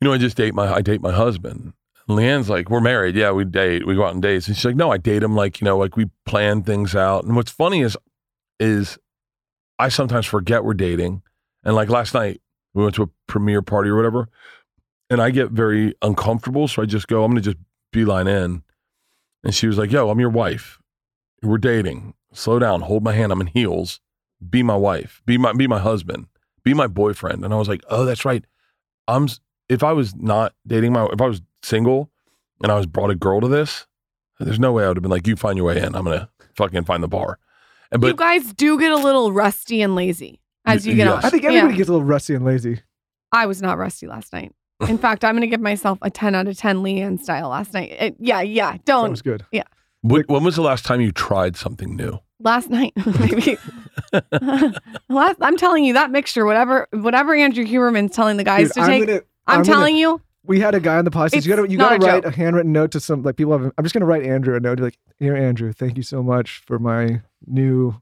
You 0.00 0.08
know, 0.08 0.14
I 0.14 0.18
just 0.18 0.34
date 0.38 0.54
my, 0.54 0.72
I 0.72 0.80
date 0.80 1.02
my 1.02 1.12
husband. 1.12 1.74
And 2.08 2.18
LeeAnn's 2.18 2.50
like, 2.50 2.70
we're 2.70 2.80
married. 2.80 3.14
Yeah, 3.14 3.30
we 3.32 3.44
date. 3.44 3.86
We 3.86 3.94
go 3.94 4.04
out 4.04 4.14
on 4.14 4.20
dates. 4.20 4.48
And 4.48 4.56
she's 4.56 4.64
like, 4.64 4.76
no, 4.76 4.90
I 4.90 4.98
date 4.98 5.22
him. 5.22 5.34
Like, 5.34 5.60
you 5.60 5.64
know, 5.64 5.78
like 5.78 5.96
we 5.96 6.06
plan 6.26 6.62
things 6.62 6.94
out. 6.94 7.24
And 7.24 7.36
what's 7.36 7.50
funny 7.50 7.82
is, 7.82 7.96
is 8.58 8.98
I 9.78 9.88
sometimes 9.88 10.26
forget 10.26 10.64
we're 10.64 10.74
dating. 10.74 11.22
And 11.64 11.74
like 11.74 11.88
last 11.88 12.14
night, 12.14 12.40
we 12.74 12.82
went 12.82 12.94
to 12.96 13.02
a 13.02 13.08
premiere 13.26 13.62
party 13.62 13.90
or 13.90 13.96
whatever, 13.96 14.28
and 15.08 15.20
I 15.20 15.30
get 15.30 15.50
very 15.50 15.94
uncomfortable. 16.02 16.68
So 16.68 16.82
I 16.82 16.86
just 16.86 17.08
go, 17.08 17.24
I'm 17.24 17.32
gonna 17.32 17.40
just 17.40 17.56
beeline 17.92 18.28
in. 18.28 18.62
And 19.42 19.54
she 19.54 19.66
was 19.66 19.78
like, 19.78 19.90
Yo, 19.90 20.08
I'm 20.10 20.20
your 20.20 20.30
wife. 20.30 20.78
We're 21.42 21.58
dating. 21.58 22.14
Slow 22.32 22.58
down. 22.58 22.82
Hold 22.82 23.02
my 23.02 23.12
hand. 23.12 23.32
I'm 23.32 23.40
in 23.40 23.48
heels. 23.48 24.00
Be 24.48 24.62
my 24.62 24.76
wife. 24.76 25.22
Be 25.26 25.38
my 25.38 25.52
be 25.52 25.66
my 25.66 25.78
husband. 25.78 26.26
Be 26.62 26.74
my 26.74 26.86
boyfriend. 26.86 27.44
And 27.44 27.52
I 27.52 27.56
was 27.56 27.68
like, 27.68 27.82
Oh, 27.88 28.04
that's 28.04 28.24
right. 28.24 28.44
I'm 29.08 29.28
if 29.68 29.82
I 29.82 29.92
was 29.92 30.14
not 30.14 30.54
dating 30.66 30.92
my 30.92 31.06
if 31.06 31.20
I 31.20 31.26
was 31.26 31.42
single 31.62 32.10
and 32.62 32.70
I 32.72 32.76
was 32.76 32.86
brought 32.86 33.10
a 33.10 33.14
girl 33.14 33.40
to 33.40 33.48
this, 33.48 33.86
there's 34.38 34.58
no 34.60 34.72
way 34.72 34.84
I 34.84 34.88
would 34.88 34.96
have 34.96 35.02
been 35.02 35.10
like, 35.10 35.26
You 35.26 35.36
find 35.36 35.56
your 35.56 35.66
way 35.66 35.78
in. 35.78 35.94
I'm 35.94 36.04
gonna 36.04 36.28
fucking 36.56 36.84
find 36.84 37.02
the 37.02 37.08
bar. 37.08 37.38
And 37.92 38.00
but, 38.00 38.06
you 38.08 38.14
guys 38.14 38.52
do 38.54 38.78
get 38.78 38.92
a 38.92 38.96
little 38.96 39.32
rusty 39.32 39.82
and 39.82 39.94
lazy 39.94 40.40
as 40.64 40.86
you 40.86 40.94
get 40.94 41.06
Yes. 41.06 41.14
older. 41.16 41.26
I 41.26 41.30
think 41.30 41.44
everybody 41.44 41.76
gets 41.76 41.88
a 41.88 41.92
little 41.92 42.06
rusty 42.06 42.34
and 42.34 42.44
lazy. 42.44 42.80
I 43.32 43.46
was 43.46 43.60
not 43.60 43.78
rusty 43.78 44.06
last 44.06 44.32
night. 44.32 44.52
In 44.88 44.96
fact, 44.98 45.24
I'm 45.24 45.34
going 45.34 45.42
to 45.42 45.46
give 45.46 45.60
myself 45.60 45.98
a 46.02 46.08
10 46.10 46.34
out 46.34 46.48
of 46.48 46.56
10 46.56 46.78
LeeAnn 46.78 47.20
style 47.20 47.48
last 47.50 47.74
night. 47.74 47.90
It- 47.92 48.16
yeah, 48.18 48.40
yeah. 48.40 48.76
Don't. 48.86 49.10
was 49.10 49.22
good. 49.22 49.44
Yeah. 49.52 49.64
When, 50.02 50.22
when 50.28 50.42
was 50.42 50.56
the 50.56 50.62
last 50.62 50.84
time 50.86 51.00
you 51.00 51.12
tried 51.12 51.56
something 51.56 51.94
new? 51.96 52.18
last 52.42 52.70
night, 52.70 52.92
maybe. 53.20 53.58
last, 55.08 55.36
I'm 55.40 55.56
telling 55.56 55.84
you 55.84 55.94
that 55.94 56.10
mixture, 56.10 56.44
whatever, 56.46 56.88
whatever 56.92 57.34
Andrew 57.34 57.64
Huberman's 57.66 58.14
telling 58.14 58.36
the 58.36 58.44
guys 58.44 58.68
Dude, 58.68 58.72
to 58.74 58.80
I'm 58.80 58.86
take. 58.88 59.06
gonna- 59.06 59.18
I'm, 59.18 59.58
I'm 59.58 59.62
gonna- 59.62 59.64
telling 59.76 59.96
you, 59.96 60.20
We 60.50 60.58
had 60.58 60.74
a 60.74 60.80
guy 60.80 60.96
on 60.98 61.04
the 61.04 61.12
podcast. 61.12 61.34
It's 61.36 61.46
You 61.46 61.54
gotta 61.54 61.70
you 61.70 61.78
gotta 61.78 61.94
a 61.94 61.98
write 61.98 62.24
joke. 62.24 62.32
a 62.32 62.36
handwritten 62.36 62.72
note 62.72 62.90
to 62.90 62.98
some 62.98 63.22
like 63.22 63.36
people 63.36 63.56
have. 63.56 63.70
I'm 63.78 63.84
just 63.84 63.94
gonna 63.94 64.04
write 64.04 64.24
Andrew 64.24 64.56
a 64.56 64.58
note. 64.58 64.80
Like, 64.80 64.98
here, 65.20 65.36
Andrew, 65.36 65.72
thank 65.72 65.96
you 65.96 66.02
so 66.02 66.24
much 66.24 66.60
for 66.66 66.80
my 66.80 67.22
new 67.46 67.94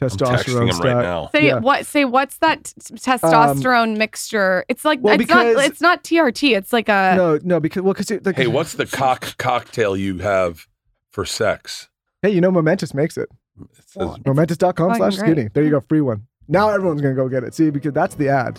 I'm 0.00 0.08
testosterone 0.08 0.38
texting 0.38 0.70
him 0.70 0.78
right 0.80 1.02
now. 1.02 1.28
Say 1.30 1.46
Yeah. 1.48 1.58
what? 1.58 1.84
Say 1.84 2.06
what's 2.06 2.38
that 2.38 2.64
t- 2.64 2.94
testosterone 2.94 3.92
um, 3.92 3.98
mixture? 3.98 4.64
It's 4.70 4.82
like 4.86 5.00
well, 5.02 5.20
it's 5.20 5.28
not. 5.28 5.46
It's 5.46 5.80
not 5.82 6.02
TRT. 6.04 6.56
It's 6.56 6.72
like 6.72 6.88
a. 6.88 7.16
No, 7.18 7.38
no, 7.42 7.60
because 7.60 7.82
well, 7.82 7.92
because 7.92 8.10
like, 8.24 8.36
Hey, 8.36 8.46
what's 8.46 8.72
the 8.72 8.86
cock 8.86 9.36
cocktail 9.36 9.94
you 9.94 10.20
have 10.20 10.66
for 11.10 11.26
sex? 11.26 11.90
Hey, 12.22 12.30
you 12.30 12.40
know, 12.40 12.50
Momentous 12.50 12.94
makes 12.94 13.18
it. 13.18 13.28
It 13.60 13.68
says, 13.86 14.08
Momentous.com 14.24 14.94
slash 14.94 15.16
great. 15.18 15.32
skinny. 15.32 15.48
There 15.52 15.62
you 15.62 15.70
go, 15.70 15.80
free 15.80 16.00
one. 16.00 16.28
Now 16.48 16.70
everyone's 16.70 17.02
gonna 17.02 17.14
go 17.14 17.28
get 17.28 17.44
it. 17.44 17.52
See, 17.52 17.68
because 17.68 17.92
that's 17.92 18.14
the 18.14 18.30
ad. 18.30 18.58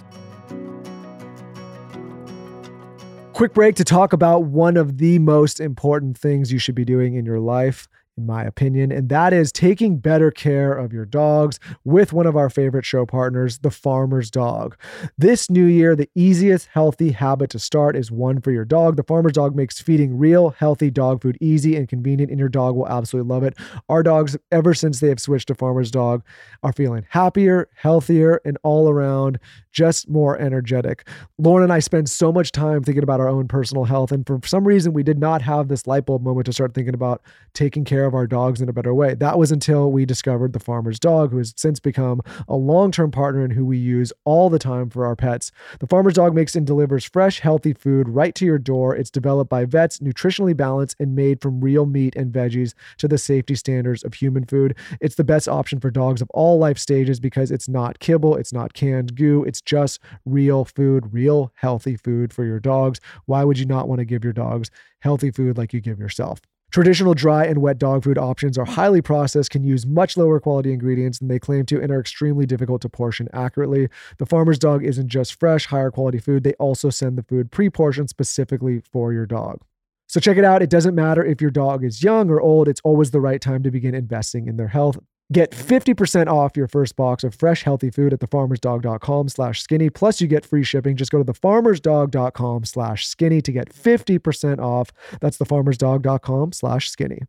Quick 3.36 3.54
break 3.54 3.76
to 3.76 3.84
talk 3.84 4.14
about 4.14 4.46
one 4.46 4.78
of 4.78 4.98
the 4.98 5.20
most 5.20 5.60
important 5.60 6.18
things 6.18 6.54
you 6.54 6.58
should 6.58 6.74
be 6.74 6.86
doing 6.86 7.16
in 7.16 7.26
your 7.26 7.42
life, 7.42 7.90
in 8.18 8.26
my 8.26 8.44
opinion, 8.44 8.92
and 8.92 9.10
that 9.10 9.34
is 9.34 9.52
taking 9.52 9.98
better 9.98 10.32
care 10.32 10.72
of 10.72 10.94
your 10.94 11.06
dogs 11.06 11.60
with 11.84 12.14
one 12.14 12.26
of 12.26 12.38
our 12.38 12.50
favorite 12.50 12.86
show 12.86 13.06
partners, 13.06 13.58
the 13.60 13.70
Farmer's 13.70 14.32
Dog. 14.32 14.78
This 15.18 15.50
new 15.50 15.66
year, 15.66 15.96
the 15.96 16.10
easiest 16.16 16.68
healthy 16.68 17.12
habit 17.12 17.50
to 17.50 17.60
start 17.60 17.96
is 17.96 18.12
one 18.12 18.40
for 18.40 18.52
your 18.52 18.64
dog. 18.64 18.96
The 18.96 19.04
Farmer's 19.04 19.34
Dog 19.34 19.54
makes 19.56 19.82
feeding 19.82 20.18
real, 20.18 20.52
healthy 20.52 20.90
dog 20.90 21.22
food 21.22 21.38
easy 21.42 21.76
and 21.76 21.90
convenient, 21.90 22.32
and 22.32 22.40
your 22.40 22.48
dog 22.48 22.76
will 22.76 22.88
absolutely 22.88 23.30
love 23.30 23.44
it. 23.44 23.58
Our 23.90 24.02
dogs, 24.02 24.38
ever 24.50 24.74
since 24.74 25.02
they 25.02 25.10
have 25.10 25.20
switched 25.20 25.50
to 25.50 25.56
Farmer's 25.56 25.92
Dog, 25.92 26.24
are 26.64 26.74
feeling 26.74 27.06
happier, 27.10 27.68
healthier, 27.76 28.40
and 28.46 28.58
all 28.64 28.90
around 28.90 29.40
just 29.74 30.08
more 30.08 30.40
energetic. 30.40 31.06
Lauryn 31.42 31.64
and 31.64 31.74
I 31.74 31.80
spend 31.80 32.10
so 32.10 32.32
much 32.32 32.54
time 32.54 32.82
thinking 32.82 33.04
about 33.04 33.20
our 33.20 33.28
own 33.28 33.50
personal 33.50 33.84
health, 33.84 34.14
and 34.14 34.26
for 34.26 34.40
some 34.46 34.66
reason, 34.66 34.94
we 34.94 35.04
did 35.04 35.20
not 35.20 35.42
have 35.42 35.68
this 35.68 35.86
light 35.86 36.06
bulb 36.06 36.24
moment 36.24 36.46
to 36.46 36.54
start 36.54 36.74
thinking 36.74 36.94
about 36.94 37.22
taking 37.54 37.84
care 37.84 38.05
of 38.06 38.16
our 38.16 38.28
dogs 38.28 38.62
in 38.62 38.70
a 38.70 38.74
better 38.74 38.94
way. 38.94 39.14
That 39.14 39.38
was 39.38 39.52
until 39.52 39.92
we 39.92 40.06
discovered 40.06 40.54
the 40.54 40.60
Farmer's 40.60 41.00
Dog, 41.00 41.32
who 41.32 41.38
has 41.38 41.54
since 41.58 41.80
become 41.80 42.22
a 42.48 42.56
long 42.56 42.92
term 42.92 43.12
partner 43.12 43.44
and 43.44 43.54
who 43.54 43.66
we 43.66 43.78
use 43.78 44.12
all 44.24 44.50
the 44.50 44.60
time 44.60 44.90
for 44.90 45.06
our 45.06 45.16
pets. 45.16 45.52
The 45.80 45.88
Farmer's 45.88 46.14
Dog 46.14 46.34
makes 46.34 46.56
and 46.56 46.66
delivers 46.66 47.06
fresh, 47.06 47.40
healthy 47.40 47.74
food 47.74 48.08
right 48.10 48.34
to 48.36 48.46
your 48.46 48.58
door. 48.58 48.96
It's 48.96 49.10
developed 49.10 49.50
by 49.50 49.66
vets, 49.66 50.00
nutritionally 50.00 50.56
balanced, 50.56 50.96
and 51.00 51.16
made 51.16 51.42
from 51.42 51.62
real 51.62 51.86
meat 51.86 52.16
and 52.16 52.32
veggies 52.32 52.74
to 52.98 53.08
the 53.08 53.18
safety 53.18 53.56
standards 53.56 54.04
of 54.04 54.14
human 54.14 54.46
food. 54.46 54.76
It's 55.02 55.16
the 55.16 55.24
best 55.24 55.48
option 55.48 55.80
for 55.80 55.92
dogs 55.92 56.22
of 56.22 56.30
all 56.32 56.58
life 56.58 56.78
stages 56.78 57.20
because 57.20 57.52
it's 57.52 57.68
not 57.68 58.00
kibble, 58.00 58.36
it's 58.36 58.54
not 58.54 58.74
canned 58.74 59.16
goo, 59.16 59.44
it's 59.44 59.62
just 59.62 60.00
real 60.26 60.66
food, 60.66 61.14
real 61.14 61.52
healthy 61.56 61.96
food 61.98 62.34
for 62.34 62.46
your 62.46 62.60
dogs. 62.60 63.00
Why 63.26 63.44
would 63.44 63.60
you 63.60 63.66
not 63.66 63.88
want 63.88 64.00
to 64.00 64.06
give 64.06 64.24
your 64.24 64.34
dogs 64.34 64.70
healthy 65.00 65.32
food 65.32 65.58
like 65.58 65.74
you 65.74 65.82
give 65.82 66.00
yourself? 66.00 66.42
Traditional 66.76 67.14
dry 67.14 67.46
and 67.46 67.60
wet 67.60 67.78
dog 67.78 68.04
food 68.04 68.18
options 68.18 68.58
are 68.58 68.66
highly 68.66 69.02
processed, 69.02 69.50
can 69.50 69.64
use 69.64 69.86
much 69.86 70.18
lower 70.18 70.42
quality 70.42 70.74
ingredients 70.74 71.20
than 71.20 71.30
they 71.30 71.40
claim 71.40 71.66
to, 71.68 71.82
and 71.82 71.90
are 71.90 72.02
extremely 72.02 72.46
difficult 72.46 72.82
to 72.82 72.90
portion 72.90 73.30
accurately. 73.32 73.88
The 74.18 74.26
farmer's 74.26 74.60
dog 74.60 74.84
isn't 74.84 75.08
just 75.08 75.40
fresh, 75.40 75.68
higher 75.68 75.90
quality 75.90 76.20
food, 76.20 76.44
they 76.44 76.52
also 76.56 76.90
send 76.90 77.18
the 77.18 77.24
food 77.24 77.50
pre 77.50 77.70
portioned 77.70 78.10
specifically 78.10 78.82
for 78.92 79.14
your 79.14 79.26
dog. 79.26 79.62
So 80.08 80.20
check 80.20 80.36
it 80.36 80.44
out. 80.44 80.62
It 80.62 80.70
doesn't 80.70 80.96
matter 80.96 81.24
if 81.24 81.40
your 81.40 81.50
dog 81.50 81.86
is 81.86 82.04
young 82.04 82.30
or 82.30 82.42
old, 82.42 82.68
it's 82.68 82.82
always 82.84 83.12
the 83.12 83.22
right 83.22 83.40
time 83.40 83.64
to 83.64 83.72
begin 83.72 83.96
investing 83.96 84.50
in 84.50 84.58
their 84.58 84.68
health. 84.68 85.00
Get 85.34 85.52
50% 85.52 86.28
off 86.28 86.56
your 86.56 86.68
first 86.68 86.96
box 86.96 87.24
of 87.24 87.34
fresh, 87.34 87.64
healthy 87.64 87.90
food 87.90 88.14
at 88.14 88.20
thefarmersdog.com 88.20 89.30
slash 89.30 89.62
skinny. 89.62 89.90
Plus, 89.90 90.22
you 90.22 90.28
get 90.28 90.46
free 90.46 90.64
shipping. 90.64 90.96
Just 90.96 91.12
go 91.12 91.24
to 91.24 91.34
thefarmersdog.com 91.34 92.66
slash 92.66 93.08
skinny 93.08 93.42
to 93.42 93.52
get 93.52 93.74
50% 93.74 94.60
off. 94.60 94.92
That's 95.22 95.38
thefarmersdog.com 95.40 96.52
slash 96.54 96.92
skinny. 96.92 97.24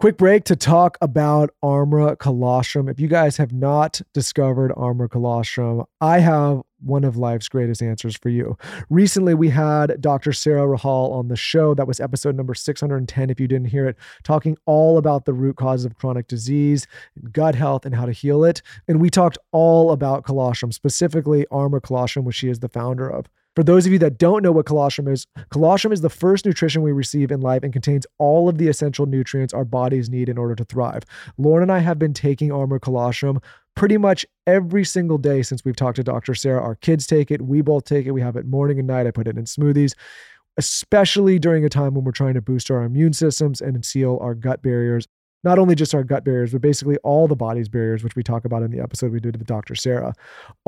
Quick 0.00 0.16
break 0.16 0.44
to 0.44 0.56
talk 0.56 0.96
about 1.02 1.50
Armra 1.62 2.18
Colostrum. 2.18 2.88
If 2.88 2.98
you 2.98 3.06
guys 3.06 3.36
have 3.36 3.52
not 3.52 4.00
discovered 4.14 4.70
Armra 4.70 5.10
Colostrum, 5.10 5.84
I 6.00 6.20
have 6.20 6.62
one 6.78 7.04
of 7.04 7.18
life's 7.18 7.50
greatest 7.50 7.82
answers 7.82 8.16
for 8.16 8.30
you. 8.30 8.56
Recently, 8.88 9.34
we 9.34 9.50
had 9.50 10.00
Dr. 10.00 10.32
Sarah 10.32 10.66
Rahal 10.66 11.12
on 11.12 11.28
the 11.28 11.36
show. 11.36 11.74
That 11.74 11.86
was 11.86 12.00
episode 12.00 12.34
number 12.34 12.54
610. 12.54 13.28
If 13.28 13.38
you 13.38 13.46
didn't 13.46 13.68
hear 13.68 13.86
it, 13.86 13.96
talking 14.22 14.56
all 14.64 14.96
about 14.96 15.26
the 15.26 15.34
root 15.34 15.56
causes 15.56 15.84
of 15.84 15.96
chronic 15.96 16.28
disease, 16.28 16.86
gut 17.30 17.54
health, 17.54 17.84
and 17.84 17.94
how 17.94 18.06
to 18.06 18.12
heal 18.12 18.42
it. 18.42 18.62
And 18.88 19.02
we 19.02 19.10
talked 19.10 19.36
all 19.52 19.92
about 19.92 20.24
colostrum, 20.24 20.72
specifically 20.72 21.44
Armra 21.52 21.82
Colostrum, 21.82 22.24
which 22.24 22.36
she 22.36 22.48
is 22.48 22.60
the 22.60 22.70
founder 22.70 23.06
of. 23.06 23.26
For 23.56 23.64
those 23.64 23.84
of 23.84 23.92
you 23.92 23.98
that 23.98 24.18
don't 24.18 24.42
know 24.42 24.52
what 24.52 24.66
colostrum 24.66 25.08
is, 25.08 25.26
colostrum 25.50 25.92
is 25.92 26.00
the 26.00 26.08
first 26.08 26.46
nutrition 26.46 26.82
we 26.82 26.92
receive 26.92 27.32
in 27.32 27.40
life 27.40 27.62
and 27.62 27.72
contains 27.72 28.06
all 28.18 28.48
of 28.48 28.58
the 28.58 28.68
essential 28.68 29.06
nutrients 29.06 29.52
our 29.52 29.64
bodies 29.64 30.08
need 30.08 30.28
in 30.28 30.38
order 30.38 30.54
to 30.54 30.64
thrive. 30.64 31.02
Lauryn 31.38 31.62
and 31.62 31.72
I 31.72 31.78
have 31.80 31.98
been 31.98 32.14
taking 32.14 32.50
Armra 32.50 32.80
Colostrum 32.80 33.40
pretty 33.74 33.96
much 33.96 34.24
every 34.46 34.84
single 34.84 35.18
day 35.18 35.42
since 35.42 35.64
we've 35.64 35.76
talked 35.76 35.96
to 35.96 36.04
Dr. 36.04 36.34
Sarah. 36.34 36.62
Our 36.62 36.76
kids 36.76 37.06
take 37.06 37.30
it, 37.30 37.42
we 37.42 37.60
both 37.60 37.84
take 37.84 38.06
it. 38.06 38.12
We 38.12 38.20
have 38.20 38.36
it 38.36 38.46
morning 38.46 38.78
and 38.78 38.86
night. 38.86 39.06
I 39.06 39.10
put 39.10 39.26
it 39.26 39.36
in 39.36 39.44
smoothies, 39.44 39.94
especially 40.56 41.38
during 41.38 41.64
a 41.64 41.68
time 41.68 41.94
when 41.94 42.04
we're 42.04 42.12
trying 42.12 42.34
to 42.34 42.42
boost 42.42 42.70
our 42.70 42.84
immune 42.84 43.14
systems 43.14 43.60
and 43.60 43.84
seal 43.84 44.18
our 44.20 44.34
gut 44.34 44.62
barriers. 44.62 45.08
Not 45.42 45.58
only 45.58 45.74
just 45.74 45.94
our 45.94 46.04
gut 46.04 46.22
barriers, 46.22 46.52
but 46.52 46.60
basically 46.60 46.98
all 46.98 47.26
the 47.26 47.34
body's 47.34 47.68
barriers, 47.68 48.04
which 48.04 48.14
we 48.14 48.22
talk 48.22 48.44
about 48.44 48.62
in 48.62 48.70
the 48.70 48.80
episode 48.80 49.10
we 49.10 49.20
did 49.20 49.38
with 49.38 49.46
Dr. 49.46 49.74
Sarah. 49.74 50.12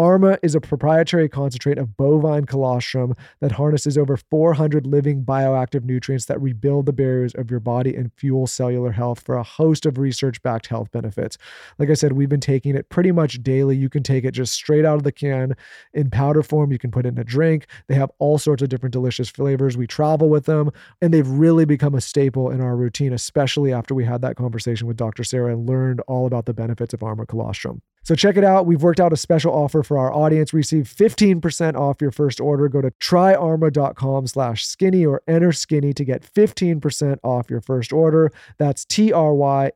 Armra 0.00 0.38
is 0.42 0.54
a 0.54 0.60
proprietary 0.60 1.28
concentrate 1.28 1.76
of 1.76 1.94
bovine 1.98 2.46
colostrum 2.46 3.14
that 3.40 3.52
harnesses 3.52 3.98
over 3.98 4.16
400 4.16 4.86
living 4.86 5.24
bioactive 5.24 5.84
nutrients 5.84 6.24
that 6.24 6.40
rebuild 6.40 6.86
the 6.86 6.92
barriers 6.92 7.34
of 7.34 7.50
your 7.50 7.60
body 7.60 7.94
and 7.94 8.12
fuel 8.14 8.46
cellular 8.46 8.92
health 8.92 9.20
for 9.20 9.36
a 9.36 9.42
host 9.42 9.84
of 9.84 9.98
research 9.98 10.40
backed 10.42 10.68
health 10.68 10.90
benefits. 10.90 11.36
Like 11.78 11.90
I 11.90 11.94
said, 11.94 12.12
we've 12.12 12.30
been 12.30 12.40
taking 12.40 12.74
it 12.74 12.88
pretty 12.88 13.12
much 13.12 13.42
daily. 13.42 13.76
You 13.76 13.90
can 13.90 14.02
take 14.02 14.24
it 14.24 14.30
just 14.30 14.54
straight 14.54 14.86
out 14.86 14.96
of 14.96 15.02
the 15.02 15.12
can 15.12 15.54
in 15.92 16.08
powder 16.08 16.42
form. 16.42 16.72
You 16.72 16.78
can 16.78 16.90
put 16.90 17.04
it 17.04 17.10
in 17.10 17.18
a 17.18 17.24
drink. 17.24 17.66
They 17.88 17.94
have 17.94 18.10
all 18.18 18.38
sorts 18.38 18.62
of 18.62 18.70
different 18.70 18.94
delicious 18.94 19.28
flavors. 19.28 19.76
We 19.76 19.86
travel 19.86 20.30
with 20.30 20.46
them, 20.46 20.70
and 21.02 21.12
they've 21.12 21.28
really 21.28 21.66
become 21.66 21.94
a 21.94 22.00
staple 22.00 22.50
in 22.50 22.62
our 22.62 22.74
routine, 22.74 23.12
especially 23.12 23.70
after 23.70 23.94
we 23.94 24.06
had 24.06 24.22
that 24.22 24.36
conversation 24.36 24.61
with 24.66 24.96
Dr. 24.96 25.24
Sarah 25.24 25.52
and 25.52 25.68
learned 25.68 26.00
all 26.08 26.26
about 26.26 26.46
the 26.46 26.54
benefits 26.54 26.94
of 26.94 27.00
Armra 27.00 27.26
Colostrum. 27.26 27.82
So 28.04 28.14
check 28.14 28.36
it 28.36 28.44
out. 28.44 28.66
We've 28.66 28.82
worked 28.82 28.98
out 29.00 29.12
a 29.12 29.16
special 29.16 29.52
offer 29.52 29.82
for 29.82 29.96
our 29.98 30.12
audience. 30.12 30.52
Receive 30.52 30.84
15% 30.84 31.76
off 31.76 32.00
your 32.00 32.10
first 32.10 32.40
order. 32.40 32.68
Go 32.68 32.80
to 32.80 32.90
tryarmra.com 32.90 34.26
slash 34.26 34.66
skinny 34.66 35.06
or 35.06 35.22
enter 35.28 35.52
skinny 35.52 35.92
to 35.92 36.04
get 36.04 36.22
15% 36.22 37.18
off 37.22 37.48
your 37.48 37.60
first 37.60 37.92
order. 37.92 38.32
That's 38.58 38.84
T-R-Y-A-R-M-R-A 38.86 39.72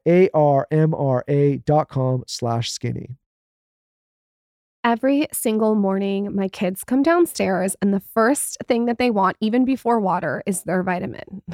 dot 1.59 1.89
com 1.89 2.25
slash 2.27 2.73
skinny. 2.73 3.17
Every 4.83 5.27
single 5.33 5.75
morning, 5.75 6.35
my 6.35 6.49
kids 6.49 6.85
come 6.85 7.03
downstairs, 7.03 7.75
and 7.83 7.93
the 7.93 8.03
first 8.15 8.57
thing 8.69 8.85
that 8.85 8.99
they 8.99 9.11
want, 9.11 9.37
even 9.41 9.65
before 9.65 9.99
water, 9.99 10.45
is 10.47 10.63
their 10.63 10.83
vitamin. 10.83 11.43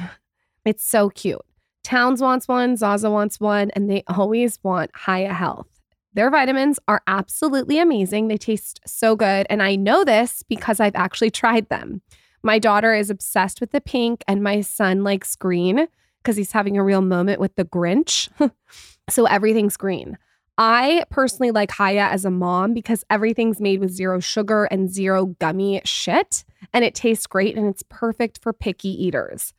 It's 0.65 0.85
so 0.85 1.09
cute. 1.09 1.41
Towns 1.83 2.21
wants 2.21 2.47
one, 2.47 2.77
Zaza 2.77 3.09
wants 3.09 3.39
one, 3.39 3.69
and 3.71 3.89
they 3.89 4.03
always 4.07 4.59
want 4.63 4.91
Hiya 5.05 5.33
Health. 5.33 5.67
Their 6.13 6.29
vitamins 6.29 6.79
are 6.87 7.01
absolutely 7.07 7.79
amazing. 7.79 8.27
They 8.27 8.37
taste 8.37 8.79
so 8.85 9.15
good. 9.15 9.47
And 9.49 9.63
I 9.63 9.75
know 9.75 10.03
this 10.03 10.43
because 10.47 10.79
I've 10.79 10.95
actually 10.95 11.31
tried 11.31 11.69
them. 11.69 12.01
My 12.43 12.59
daughter 12.59 12.93
is 12.93 13.09
obsessed 13.09 13.59
with 13.61 13.71
the 13.71 13.81
pink, 13.81 14.23
and 14.27 14.43
my 14.43 14.61
son 14.61 15.03
likes 15.03 15.35
green 15.35 15.87
because 16.21 16.37
he's 16.37 16.51
having 16.51 16.77
a 16.77 16.83
real 16.83 17.01
moment 17.01 17.39
with 17.39 17.55
the 17.55 17.65
Grinch. 17.65 18.29
so 19.09 19.25
everything's 19.25 19.77
green. 19.77 20.17
I 20.57 21.05
personally 21.09 21.51
like 21.51 21.71
Hiya 21.75 22.07
as 22.07 22.25
a 22.25 22.29
mom 22.29 22.73
because 22.73 23.03
everything's 23.09 23.59
made 23.59 23.79
with 23.79 23.89
zero 23.89 24.19
sugar 24.19 24.65
and 24.65 24.89
zero 24.89 25.27
gummy 25.39 25.81
shit, 25.83 26.43
and 26.73 26.85
it 26.85 26.93
tastes 26.93 27.25
great 27.25 27.57
and 27.57 27.67
it's 27.67 27.83
perfect 27.89 28.39
for 28.41 28.53
picky 28.53 28.89
eaters. 28.89 29.53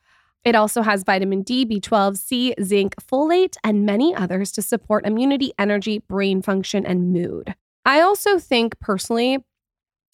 It 0.44 0.54
also 0.54 0.82
has 0.82 1.04
vitamin 1.04 1.42
D, 1.42 1.64
B12, 1.64 2.18
C, 2.18 2.54
zinc, 2.62 2.94
folate, 2.96 3.56
and 3.64 3.86
many 3.86 4.14
others 4.14 4.52
to 4.52 4.62
support 4.62 5.06
immunity, 5.06 5.52
energy, 5.58 5.98
brain 6.00 6.42
function, 6.42 6.84
and 6.84 7.12
mood. 7.12 7.54
I 7.86 8.00
also 8.00 8.38
think 8.38 8.78
personally, 8.78 9.38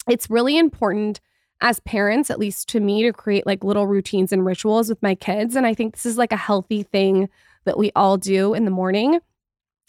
it's 0.07 0.29
really 0.29 0.57
important 0.57 1.19
as 1.59 1.79
parents, 1.81 2.29
at 2.29 2.39
least 2.39 2.69
to 2.69 2.79
me, 2.79 3.03
to 3.03 3.13
create 3.13 3.45
like 3.45 3.63
little 3.63 3.87
routines 3.87 4.31
and 4.31 4.45
rituals 4.45 4.89
with 4.89 5.01
my 5.03 5.15
kids. 5.15 5.55
And 5.55 5.67
I 5.67 5.73
think 5.73 5.93
this 5.93 6.05
is 6.05 6.17
like 6.17 6.31
a 6.31 6.37
healthy 6.37 6.83
thing 6.83 7.29
that 7.65 7.77
we 7.77 7.91
all 7.95 8.17
do 8.17 8.53
in 8.53 8.65
the 8.65 8.71
morning. 8.71 9.19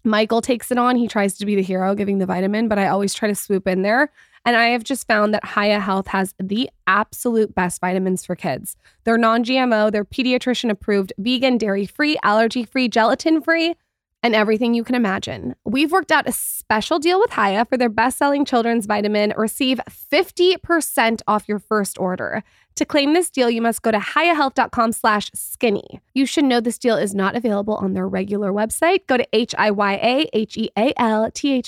Michael 0.05 0.43
takes 0.43 0.70
it 0.70 0.78
on. 0.78 0.97
He 0.97 1.09
tries 1.09 1.38
to 1.38 1.47
be 1.47 1.55
the 1.55 1.62
hero 1.62 1.95
giving 1.95 2.18
the 2.18 2.26
vitamin, 2.26 2.68
but 2.68 2.78
I 2.78 2.88
always 2.88 3.14
try 3.14 3.28
to 3.28 3.34
swoop 3.34 3.66
in 3.68 3.82
there. 3.82 4.11
And 4.45 4.57
I 4.57 4.68
have 4.68 4.82
just 4.82 5.07
found 5.07 5.32
that 5.34 5.47
Hiya 5.55 5.80
Health 5.80 6.09
has 6.09 6.34
the 6.38 6.68
absolute 6.86 7.55
best 7.55 7.80
vitamins 7.80 8.24
for 8.24 8.34
kids. 8.34 8.76
They're 9.05 9.18
non 9.18 9.45
GMO, 9.45 9.93
they're 9.93 10.05
pediatrician 10.05 10.70
approved, 10.70 11.12
vegan, 11.18 11.59
dairy 11.59 11.86
free, 11.86 12.16
allergy 12.22 12.64
free, 12.64 12.88
gelatin 12.88 13.40
free. 13.40 13.74
And 14.22 14.34
everything 14.34 14.74
you 14.74 14.84
can 14.84 14.94
imagine. 14.94 15.56
We've 15.64 15.90
worked 15.90 16.12
out 16.12 16.28
a 16.28 16.32
special 16.32 17.00
deal 17.00 17.18
with 17.18 17.32
Hiya 17.32 17.64
for 17.64 17.76
their 17.76 17.88
best-selling 17.88 18.44
children's 18.44 18.86
vitamin. 18.86 19.32
Receive 19.36 19.80
50% 19.88 21.22
off 21.26 21.48
your 21.48 21.58
first 21.58 21.98
order. 21.98 22.44
To 22.76 22.84
claim 22.86 23.12
this 23.12 23.28
deal, 23.30 23.50
you 23.50 23.60
must 23.60 23.82
go 23.82 23.90
to 23.90 23.98
hiyahealth.com 23.98 24.92
slash 24.92 25.30
skinny. 25.34 26.00
You 26.14 26.24
should 26.24 26.44
know 26.44 26.60
this 26.60 26.78
deal 26.78 26.96
is 26.96 27.14
not 27.14 27.36
available 27.36 27.74
on 27.74 27.92
their 27.92 28.08
regular 28.08 28.50
website. 28.52 29.06
Go 29.08 29.16
to 29.18 29.26
H-I-Y-A-H-E-A-L-T-H 29.32 29.72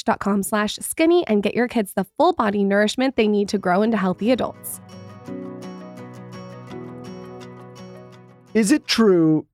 dot 0.05 0.21
com 0.21 0.43
slash 0.43 0.77
skinny 0.77 1.27
and 1.27 1.43
get 1.43 1.55
your 1.55 1.69
kids 1.69 1.93
the 1.93 2.05
full 2.17 2.33
body 2.33 2.65
nourishment 2.65 3.17
they 3.17 3.29
need 3.29 3.49
to 3.51 3.59
grow 3.59 3.83
into 3.83 3.97
healthy 3.97 4.31
adults. 4.31 4.81
Is 8.55 8.71
it 8.71 8.87
true 8.87 9.47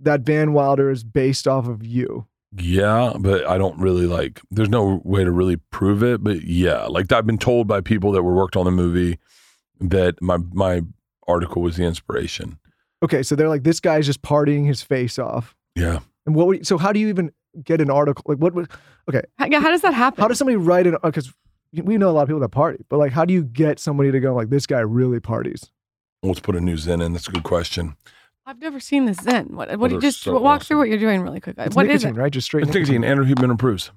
that 0.00 0.22
Van 0.22 0.52
Wilder 0.52 0.90
is 0.90 1.04
based 1.04 1.46
off 1.48 1.68
of 1.68 1.86
you? 1.86 2.26
Yeah, 2.56 3.12
but 3.18 3.46
I 3.46 3.58
don't 3.58 3.78
really 3.78 4.06
like. 4.06 4.40
There's 4.50 4.70
no 4.70 5.00
way 5.04 5.22
to 5.24 5.30
really 5.30 5.56
prove 5.70 6.02
it, 6.02 6.22
but 6.24 6.42
yeah, 6.42 6.84
like 6.86 7.12
I've 7.12 7.26
been 7.26 7.38
told 7.38 7.68
by 7.68 7.80
people 7.82 8.12
that 8.12 8.22
were 8.22 8.34
worked 8.34 8.56
on 8.56 8.64
the 8.64 8.70
movie 8.70 9.18
that 9.80 10.20
my 10.22 10.38
my 10.52 10.82
article 11.26 11.60
was 11.62 11.76
the 11.76 11.84
inspiration. 11.84 12.58
Okay, 13.02 13.22
so 13.22 13.36
they're 13.36 13.48
like, 13.50 13.64
this 13.64 13.80
guy's 13.80 14.06
just 14.06 14.22
partying 14.22 14.66
his 14.66 14.82
face 14.82 15.18
off. 15.18 15.54
Yeah, 15.76 16.00
And 16.26 16.34
what? 16.34 16.46
Would, 16.48 16.66
so 16.66 16.78
how 16.78 16.90
do 16.92 16.98
you 16.98 17.08
even 17.08 17.30
get 17.62 17.80
an 17.80 17.90
article? 17.90 18.24
Like, 18.26 18.38
what? 18.38 18.54
would- 18.54 18.70
Okay, 19.08 19.22
How, 19.38 19.48
how 19.60 19.70
does 19.70 19.82
that 19.82 19.94
happen? 19.94 20.20
how 20.20 20.28
does 20.28 20.36
somebody 20.38 20.56
write 20.56 20.86
an? 20.86 20.96
Uh, 20.96 20.98
because 21.10 21.32
we 21.72 21.96
know 21.98 22.10
a 22.10 22.12
lot 22.12 22.22
of 22.22 22.28
people 22.28 22.40
that 22.40 22.48
party, 22.48 22.82
but 22.88 22.96
like, 22.98 23.12
how 23.12 23.24
do 23.24 23.32
you 23.34 23.44
get 23.44 23.78
somebody 23.78 24.10
to 24.10 24.20
go 24.20 24.34
like, 24.34 24.48
this 24.50 24.66
guy 24.66 24.80
really 24.80 25.20
parties? 25.20 25.70
let's 26.22 26.40
put 26.40 26.56
a 26.56 26.60
new 26.60 26.74
Zyn 26.74 27.04
in. 27.04 27.12
That's 27.12 27.28
a 27.28 27.30
good 27.32 27.44
question. 27.44 27.94
I've 28.48 28.60
never 28.62 28.80
seen 28.80 29.04
this 29.04 29.18
Zyn. 29.18 29.50
What? 29.50 29.78
What? 29.78 29.88
do 29.88 29.96
you 29.96 30.00
just 30.00 30.22
so 30.22 30.32
walk 30.32 30.42
awesome. 30.62 30.66
through 30.66 30.78
what 30.78 30.88
you're 30.88 30.98
doing 30.98 31.20
really 31.20 31.38
quick. 31.38 31.56
It's 31.58 31.76
What 31.76 31.84
is 31.84 32.02
nicotine, 32.02 32.18
it? 32.18 32.22
right? 32.22 32.32
Just 32.32 32.46
straight 32.46 32.64
It's 32.64 32.72
nicotine. 32.72 33.04
Andrew 33.04 33.26
Huberman 33.26 33.52
approves. 33.52 33.90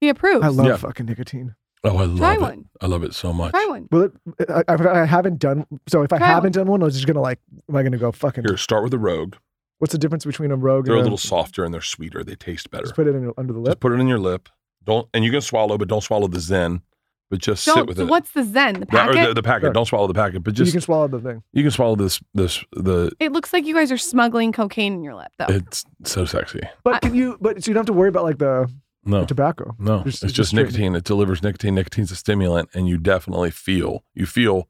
He 0.00 0.08
approves. 0.08 0.44
I 0.44 0.48
love 0.48 0.66
Yeah. 0.66 0.76
fucking 0.76 1.06
nicotine. 1.06 1.56
Oh, 1.82 1.96
I 1.96 2.04
love 2.04 2.18
Try 2.18 2.34
it. 2.34 2.40
one. 2.40 2.64
I 2.80 2.86
love 2.86 3.02
it 3.02 3.12
so 3.12 3.32
much. 3.32 3.50
Try 3.50 3.66
one. 3.66 3.88
Well, 3.90 4.10
it, 4.38 4.48
I, 4.50 4.62
I, 4.68 5.02
I 5.02 5.04
haven't 5.04 5.40
done. 5.40 5.66
So 5.88 6.02
if 6.02 6.12
I 6.12 6.18
Try 6.18 6.28
haven't 6.28 6.52
done 6.52 6.68
one, 6.68 6.80
I 6.80 6.84
was 6.84 6.94
just 6.94 7.08
gonna 7.08 7.20
like, 7.20 7.40
am 7.68 7.74
I 7.74 7.82
gonna 7.82 7.98
go 7.98 8.12
fucking? 8.12 8.44
Here, 8.46 8.56
start 8.56 8.84
with 8.84 8.94
a 8.94 8.98
Rogue. 8.98 9.34
What's 9.78 9.90
the 9.92 9.98
difference 9.98 10.24
between 10.24 10.52
a 10.52 10.56
rogue 10.56 10.86
They're 10.86 10.94
a 10.94 10.98
and 10.98 11.04
little 11.04 11.18
softer 11.18 11.64
and 11.64 11.74
they're 11.74 11.82
sweeter. 11.82 12.22
They 12.24 12.34
taste 12.36 12.70
better. 12.70 12.84
Just 12.84 12.94
put 12.94 13.08
it 13.08 13.14
in, 13.14 13.32
under 13.36 13.52
the 13.52 13.58
Just 13.58 13.68
lip. 13.68 13.80
put 13.80 13.92
it 13.92 13.96
in 13.96 14.06
your 14.06 14.18
lip. 14.20 14.48
Don't 14.84 15.08
and 15.12 15.24
you 15.24 15.30
can 15.32 15.40
swallow, 15.40 15.76
but 15.76 15.88
don't 15.88 16.02
swallow 16.02 16.28
the 16.28 16.38
Zyn. 16.38 16.82
But 17.28 17.40
just 17.40 17.64
sit 17.64 17.74
Don't. 17.74 17.88
with 17.88 17.96
So 17.96 18.04
it. 18.04 18.08
what's 18.08 18.30
the 18.30 18.42
Zyn? 18.42 18.74
The 18.74 18.78
That- 18.80 18.88
packet? 18.88 19.16
or 19.16 19.26
the, 19.28 19.34
the 19.34 19.42
packet. 19.42 19.66
Sure. 19.66 19.72
Don't 19.72 19.86
swallow 19.86 20.06
the 20.06 20.14
packet, 20.14 20.44
but 20.44 20.54
just 20.54 20.66
you 20.68 20.72
can 20.72 20.80
swallow 20.80 21.08
the 21.08 21.18
thing. 21.20 21.42
you 21.52 21.62
can 21.62 21.72
swallow 21.72 21.96
this 21.96 22.20
this 22.34 22.64
the 22.72 23.10
it 23.18 23.32
looks 23.32 23.52
like 23.52 23.66
you 23.66 23.74
guys 23.74 23.90
are 23.90 23.98
smuggling 23.98 24.52
cocaine 24.52 24.92
in 24.94 25.02
your 25.02 25.14
lip, 25.16 25.32
though. 25.38 25.46
it's 25.48 25.84
so 26.04 26.24
sexy. 26.24 26.60
But 26.84 26.94
I- 26.94 26.98
can 27.00 27.14
you? 27.14 27.36
But 27.40 27.62
so 27.64 27.68
you 27.70 27.74
don't 27.74 27.80
have 27.80 27.86
to 27.86 27.92
worry 27.92 28.08
about 28.10 28.22
like 28.24 28.38
the, 28.38 28.70
No. 29.04 29.20
the 29.20 29.26
tobacco. 29.26 29.74
No, 29.78 30.02
Just- 30.04 30.22
it's 30.22 30.32
just 30.32 30.34
just 30.34 30.50
straight- 30.50 30.66
nicotine. 30.66 30.94
It 30.94 31.02
delivers 31.04 31.42
nicotine. 31.42 31.74
Nicotine's 31.74 32.12
a 32.12 32.16
stimulant, 32.16 32.68
and 32.74 32.88
you 32.88 32.96
definitely 32.98 33.50
feel. 33.50 34.04
You 34.14 34.26
feel. 34.26 34.68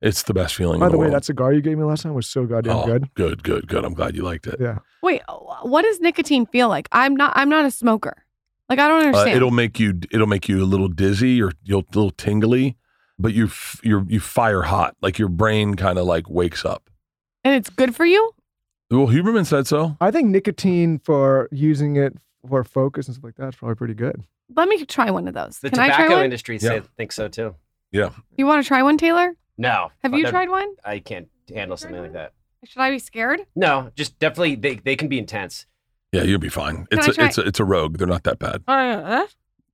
It's 0.00 0.22
the 0.22 0.32
best 0.34 0.54
feeling. 0.54 0.78
By 0.78 0.86
in 0.86 0.92
the 0.92 0.92
the 0.92 0.98
way, 0.98 1.06
world. 1.06 1.14
that 1.16 1.24
cigar 1.24 1.52
you 1.52 1.60
gave 1.60 1.76
me 1.76 1.82
last 1.82 2.02
time 2.04 2.14
was 2.14 2.28
so 2.28 2.46
goddamn 2.46 2.76
oh, 2.76 2.86
good. 2.86 3.12
good, 3.14 3.42
good, 3.42 3.66
good. 3.66 3.84
I'm 3.84 3.94
glad 3.94 4.14
you 4.14 4.22
liked 4.22 4.46
it. 4.46 4.54
Yeah. 4.60 4.78
Wait, 5.02 5.22
uh, 5.26 5.34
what 5.62 5.82
does 5.82 5.98
nicotine 6.00 6.46
feel 6.46 6.68
like? 6.68 6.88
I'm 6.92 7.16
not. 7.16 7.32
I'm 7.34 7.48
not 7.48 7.64
a 7.64 7.70
smoker. 7.72 8.24
Like 8.68 8.78
I 8.78 8.88
don't 8.88 9.02
Uh, 9.02 9.06
understand. 9.06 9.36
it'll 9.36 9.50
make 9.50 9.78
you. 9.80 10.00
It'll 10.12 10.26
make 10.26 10.48
you 10.48 10.62
a 10.62 10.66
little 10.66 10.88
dizzy 10.88 11.40
or 11.42 11.52
you'll 11.64 11.80
a 11.80 11.94
little 11.94 12.10
tingly, 12.10 12.76
but 13.18 13.32
you 13.34 13.46
f- 13.46 13.80
you're 13.82 14.04
you 14.08 14.20
fire 14.20 14.62
hot. 14.62 14.94
Like 15.00 15.18
your 15.18 15.28
brain 15.28 15.74
kind 15.74 15.98
of 15.98 16.06
like 16.06 16.28
wakes 16.28 16.64
up. 16.64 16.90
and 17.44 17.54
it's 17.54 17.70
good 17.70 17.94
for 17.96 18.04
you. 18.04 18.32
Well, 18.90 19.06
Huberman 19.06 19.46
said 19.46 19.66
so. 19.66 19.96
I 20.00 20.10
think 20.10 20.28
nicotine 20.28 20.98
for 20.98 21.48
using 21.52 21.96
it 21.96 22.14
for 22.48 22.64
focus 22.64 23.06
and 23.06 23.14
stuff 23.14 23.24
like 23.24 23.36
that 23.36 23.48
is 23.50 23.54
probably 23.56 23.76
pretty 23.76 23.94
good. 23.94 24.22
Let 24.56 24.68
me 24.68 24.84
try 24.86 25.10
one 25.10 25.28
of 25.28 25.34
those. 25.34 25.58
The 25.60 25.70
Can 25.70 25.78
I 25.78 25.88
try 25.88 25.96
tobacco 25.98 26.14
one? 26.16 26.24
industry 26.24 26.56
Yeah. 26.56 26.68
say, 26.68 26.82
thinks 26.96 27.14
so 27.14 27.28
too. 27.28 27.54
Yeah. 27.92 28.10
You 28.36 28.46
want 28.46 28.62
to 28.62 28.66
try 28.68 28.82
one, 28.82 28.98
Taylor? 28.98 29.34
No. 29.56 29.90
Have 30.02 30.14
you 30.14 30.24
that- 30.24 30.30
tried 30.30 30.48
one? 30.50 30.68
I 30.84 30.98
can't 30.98 31.28
handle 31.54 31.76
something 31.76 32.00
like 32.02 32.12
that. 32.14 32.32
Should 32.64 32.80
I 32.80 32.90
be 32.90 32.98
scared? 32.98 33.40
No, 33.54 33.92
just 33.94 34.18
definitely 34.18 34.56
they, 34.56 34.74
they 34.76 34.96
can 34.96 35.08
be 35.08 35.18
intense. 35.18 35.66
Yeah, 36.12 36.22
you'll 36.22 36.38
be 36.38 36.48
fine. 36.48 36.86
Can 36.86 36.98
It's 36.98 37.08
I 37.08 37.10
a, 37.10 37.14
try- 37.14 37.26
it's 37.26 37.38
a, 37.38 37.40
it's 37.42 37.60
a 37.60 37.64
rogue. 37.64 37.98
They're 37.98 38.06
not 38.06 38.24
that 38.24 38.38
bad. 38.38 38.62
Uh, 38.66 39.26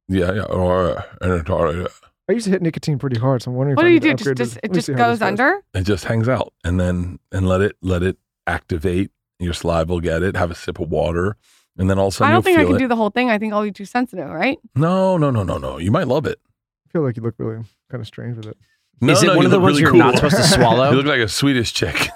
Yeah, 0.08 0.32
yeah. 0.32 0.42
Or 0.42 1.04
and 1.20 1.32
it, 1.48 1.92
I 2.28 2.32
used 2.32 2.44
to 2.46 2.50
hit 2.50 2.62
nicotine 2.62 2.98
pretty 2.98 3.18
hard, 3.18 3.42
so 3.42 3.50
I'm 3.50 3.56
wondering. 3.56 3.76
what 3.76 3.86
if 3.86 3.90
do 4.02 4.08
I 4.08 4.10
you 4.10 4.14
need 4.14 4.18
to 4.18 4.24
do? 4.24 4.34
Just, 4.34 4.34
upgrade 4.34 4.36
just 4.36 4.54
this. 4.54 4.56
it 4.56 4.62
Let 4.64 4.70
me 4.70 4.74
just 4.76 4.86
see 4.86 4.92
how 4.94 4.98
goes 4.98 5.18
this 5.20 5.26
under. 5.28 5.60
it 5.74 5.82
just 5.82 6.04
hangs 6.06 6.28
out, 6.28 6.52
and 6.64 6.80
then 6.80 7.18
and 7.32 7.46
let 7.48 7.60
it 7.60 7.76
let 7.82 8.02
it 8.02 8.16
activate. 8.46 9.10
Your 9.38 9.52
saliva 9.52 9.92
will 9.92 10.00
get 10.00 10.22
it. 10.22 10.36
Have 10.36 10.50
a 10.50 10.54
sip 10.54 10.78
of 10.80 10.90
water, 10.90 11.36
and 11.76 11.88
then 11.90 11.98
all 11.98 12.08
of 12.08 12.14
a 12.14 12.16
sudden 12.16 12.30
I 12.30 12.34
don't 12.34 12.36
you'll 12.36 12.42
think 12.42 12.58
I 12.58 12.60
feel 12.62 12.68
can 12.68 12.76
it. 12.76 12.78
do 12.80 12.88
the 12.88 12.96
whole 12.96 13.10
thing. 13.10 13.30
I 13.30 13.38
think 13.38 13.52
I'll 13.52 13.62
be 13.62 13.72
too 13.72 13.84
sensitive, 13.84 14.28
right? 14.28 14.58
no, 14.74 15.16
no, 15.16 15.30
no, 15.30 15.42
no, 15.42 15.58
no. 15.58 15.78
You 15.78 15.90
might 15.90 16.08
love 16.08 16.26
it. 16.26 16.38
I 16.88 16.92
feel 16.92 17.02
like 17.02 17.16
you 17.16 17.22
look 17.22 17.34
really 17.38 17.62
kind 17.90 18.00
of 18.00 18.06
strange 18.06 18.36
with 18.36 18.46
it. 18.46 18.56
No, 19.00 19.12
Is 19.12 19.22
it 19.22 19.26
no, 19.26 19.32
one 19.34 19.42
you 19.42 19.44
of 19.46 19.50
the 19.50 19.56
look 19.58 19.62
ones 19.64 19.72
really 19.74 19.82
you're 19.82 19.90
cool. 19.90 19.98
not 19.98 20.14
supposed 20.16 20.36
to 20.36 20.42
swallow? 20.44 20.90
You 20.90 20.96
look 20.96 21.06
like 21.06 21.20
a 21.20 21.28
Swedish 21.28 21.72
chick. 21.74 22.08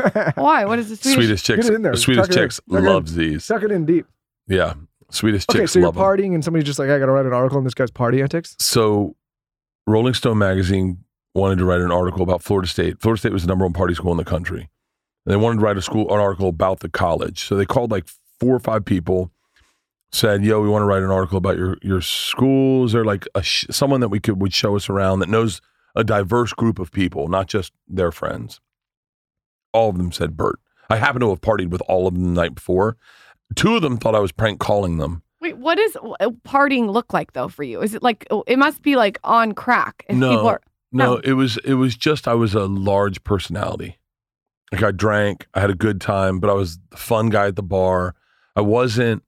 Why? 0.36 0.64
What 0.64 0.78
is 0.78 0.88
the 0.90 0.96
Swedish? 0.96 1.14
Swedish 1.14 1.42
chicks. 1.42 1.64
Get 1.66 1.72
it 1.72 1.76
in 1.76 1.82
there. 1.82 1.94
Swedish 1.96 2.26
Tuck 2.26 2.34
chicks 2.36 2.60
Tuck 2.70 2.78
in. 2.78 2.84
loves 2.84 3.14
these. 3.14 3.44
Suck 3.44 3.62
it 3.62 3.70
in 3.70 3.84
deep. 3.86 4.06
Yeah, 4.48 4.74
Swedish 5.10 5.44
Okay, 5.48 5.60
chicks 5.60 5.72
so 5.72 5.78
you're 5.80 5.88
love 5.88 5.96
'em. 5.96 6.02
partying 6.02 6.34
and 6.34 6.44
somebody's 6.44 6.66
just 6.66 6.78
like, 6.78 6.90
I 6.90 6.98
got 6.98 7.06
to 7.06 7.12
write 7.12 7.26
an 7.26 7.32
article 7.32 7.58
on 7.58 7.64
this 7.64 7.74
guy's 7.74 7.90
party 7.90 8.20
antics. 8.22 8.56
So, 8.58 9.16
Rolling 9.86 10.14
Stone 10.14 10.38
magazine 10.38 11.04
wanted 11.34 11.58
to 11.58 11.64
write 11.64 11.80
an 11.80 11.90
article 11.92 12.22
about 12.22 12.42
Florida 12.42 12.68
State. 12.68 13.00
Florida 13.00 13.18
State 13.20 13.32
was 13.32 13.42
the 13.42 13.48
number 13.48 13.64
one 13.64 13.72
party 13.72 13.94
school 13.94 14.10
in 14.10 14.16
the 14.18 14.24
country. 14.24 14.68
And 15.26 15.32
they 15.32 15.36
wanted 15.36 15.60
to 15.60 15.64
write 15.64 15.76
a 15.76 15.82
school 15.82 16.12
an 16.12 16.20
article 16.20 16.48
about 16.48 16.80
the 16.80 16.88
college. 16.88 17.44
So 17.46 17.54
they 17.56 17.66
called 17.66 17.90
like 17.90 18.06
four 18.40 18.54
or 18.54 18.58
five 18.60 18.84
people, 18.84 19.30
said, 20.12 20.44
"Yo, 20.44 20.60
we 20.60 20.68
want 20.68 20.82
to 20.82 20.86
write 20.86 21.02
an 21.02 21.10
article 21.10 21.38
about 21.38 21.56
your 21.56 21.76
your 21.82 22.00
school. 22.00 22.86
Is 22.86 22.92
there 22.92 23.04
like 23.04 23.28
a 23.34 23.42
sh- 23.42 23.66
someone 23.70 24.00
that 24.00 24.08
we 24.08 24.18
could 24.18 24.40
would 24.40 24.52
show 24.54 24.74
us 24.74 24.88
around 24.88 25.20
that 25.20 25.28
knows 25.28 25.60
a 25.94 26.02
diverse 26.02 26.52
group 26.52 26.78
of 26.78 26.90
people, 26.90 27.28
not 27.28 27.46
just 27.46 27.72
their 27.86 28.10
friends?" 28.10 28.60
All 29.72 29.90
of 29.90 29.98
them 29.98 30.12
said 30.12 30.36
Bert. 30.36 30.58
I 30.88 30.96
happen 30.96 31.20
to 31.20 31.30
have 31.30 31.40
partied 31.40 31.70
with 31.70 31.82
all 31.82 32.06
of 32.06 32.14
them 32.14 32.34
the 32.34 32.40
night 32.40 32.54
before. 32.54 32.96
Two 33.54 33.76
of 33.76 33.82
them 33.82 33.96
thought 33.96 34.14
I 34.14 34.20
was 34.20 34.32
prank 34.32 34.58
calling 34.60 34.98
them. 34.98 35.22
Wait, 35.40 35.56
what 35.56 35.76
does 35.76 35.96
uh, 35.96 36.30
partying 36.46 36.90
look 36.90 37.12
like 37.12 37.32
though 37.32 37.48
for 37.48 37.62
you? 37.62 37.80
Is 37.80 37.94
it 37.94 38.02
like 38.02 38.26
oh, 38.30 38.44
it 38.46 38.58
must 38.58 38.82
be 38.82 38.96
like 38.96 39.18
on 39.24 39.52
crack? 39.52 40.04
If 40.08 40.16
No. 40.16 40.30
people 40.30 40.48
are, 40.48 40.60
No, 40.92 41.14
No. 41.14 41.20
it 41.24 41.32
was 41.32 41.56
it 41.58 41.74
was 41.74 41.96
just 41.96 42.28
I 42.28 42.34
was 42.34 42.54
a 42.54 42.66
large 42.66 43.22
personality. 43.24 43.98
Like 44.72 44.82
I 44.82 44.90
drank, 44.92 45.46
I 45.54 45.60
had 45.60 45.70
a 45.70 45.74
good 45.74 46.00
time, 46.00 46.38
but 46.40 46.50
I 46.50 46.52
was 46.52 46.78
the 46.90 46.96
fun 46.96 47.28
guy 47.30 47.46
at 47.48 47.56
the 47.56 47.62
bar. 47.62 48.14
I 48.54 48.60
wasn't 48.60 49.22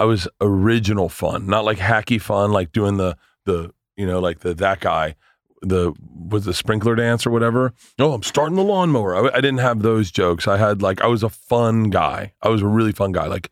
I 0.00 0.04
was 0.04 0.28
original 0.40 1.08
fun, 1.08 1.46
not 1.46 1.64
like 1.64 1.78
hacky 1.78 2.20
fun, 2.20 2.52
like 2.52 2.72
doing 2.72 2.96
the 2.98 3.16
the 3.44 3.72
you 3.96 4.06
know, 4.06 4.20
like 4.20 4.40
the 4.40 4.54
that 4.54 4.78
guy, 4.80 5.16
the 5.62 5.92
was 6.28 6.44
the 6.44 6.54
sprinkler 6.54 6.94
dance 6.94 7.26
or 7.26 7.30
whatever. 7.30 7.72
No, 7.98 8.12
I'm 8.12 8.22
starting 8.22 8.56
the 8.56 8.62
lawnmower. 8.62 9.16
I, 9.16 9.36
I 9.36 9.40
didn't 9.40 9.58
have 9.58 9.82
those 9.82 10.10
jokes. 10.10 10.46
I 10.46 10.56
had 10.56 10.82
like 10.82 11.00
I 11.00 11.06
was 11.06 11.22
a 11.22 11.28
fun 11.28 11.90
guy. 11.90 12.32
I 12.42 12.48
was 12.48 12.62
a 12.62 12.66
really 12.66 12.92
fun 12.92 13.12
guy. 13.12 13.26
Like 13.26 13.50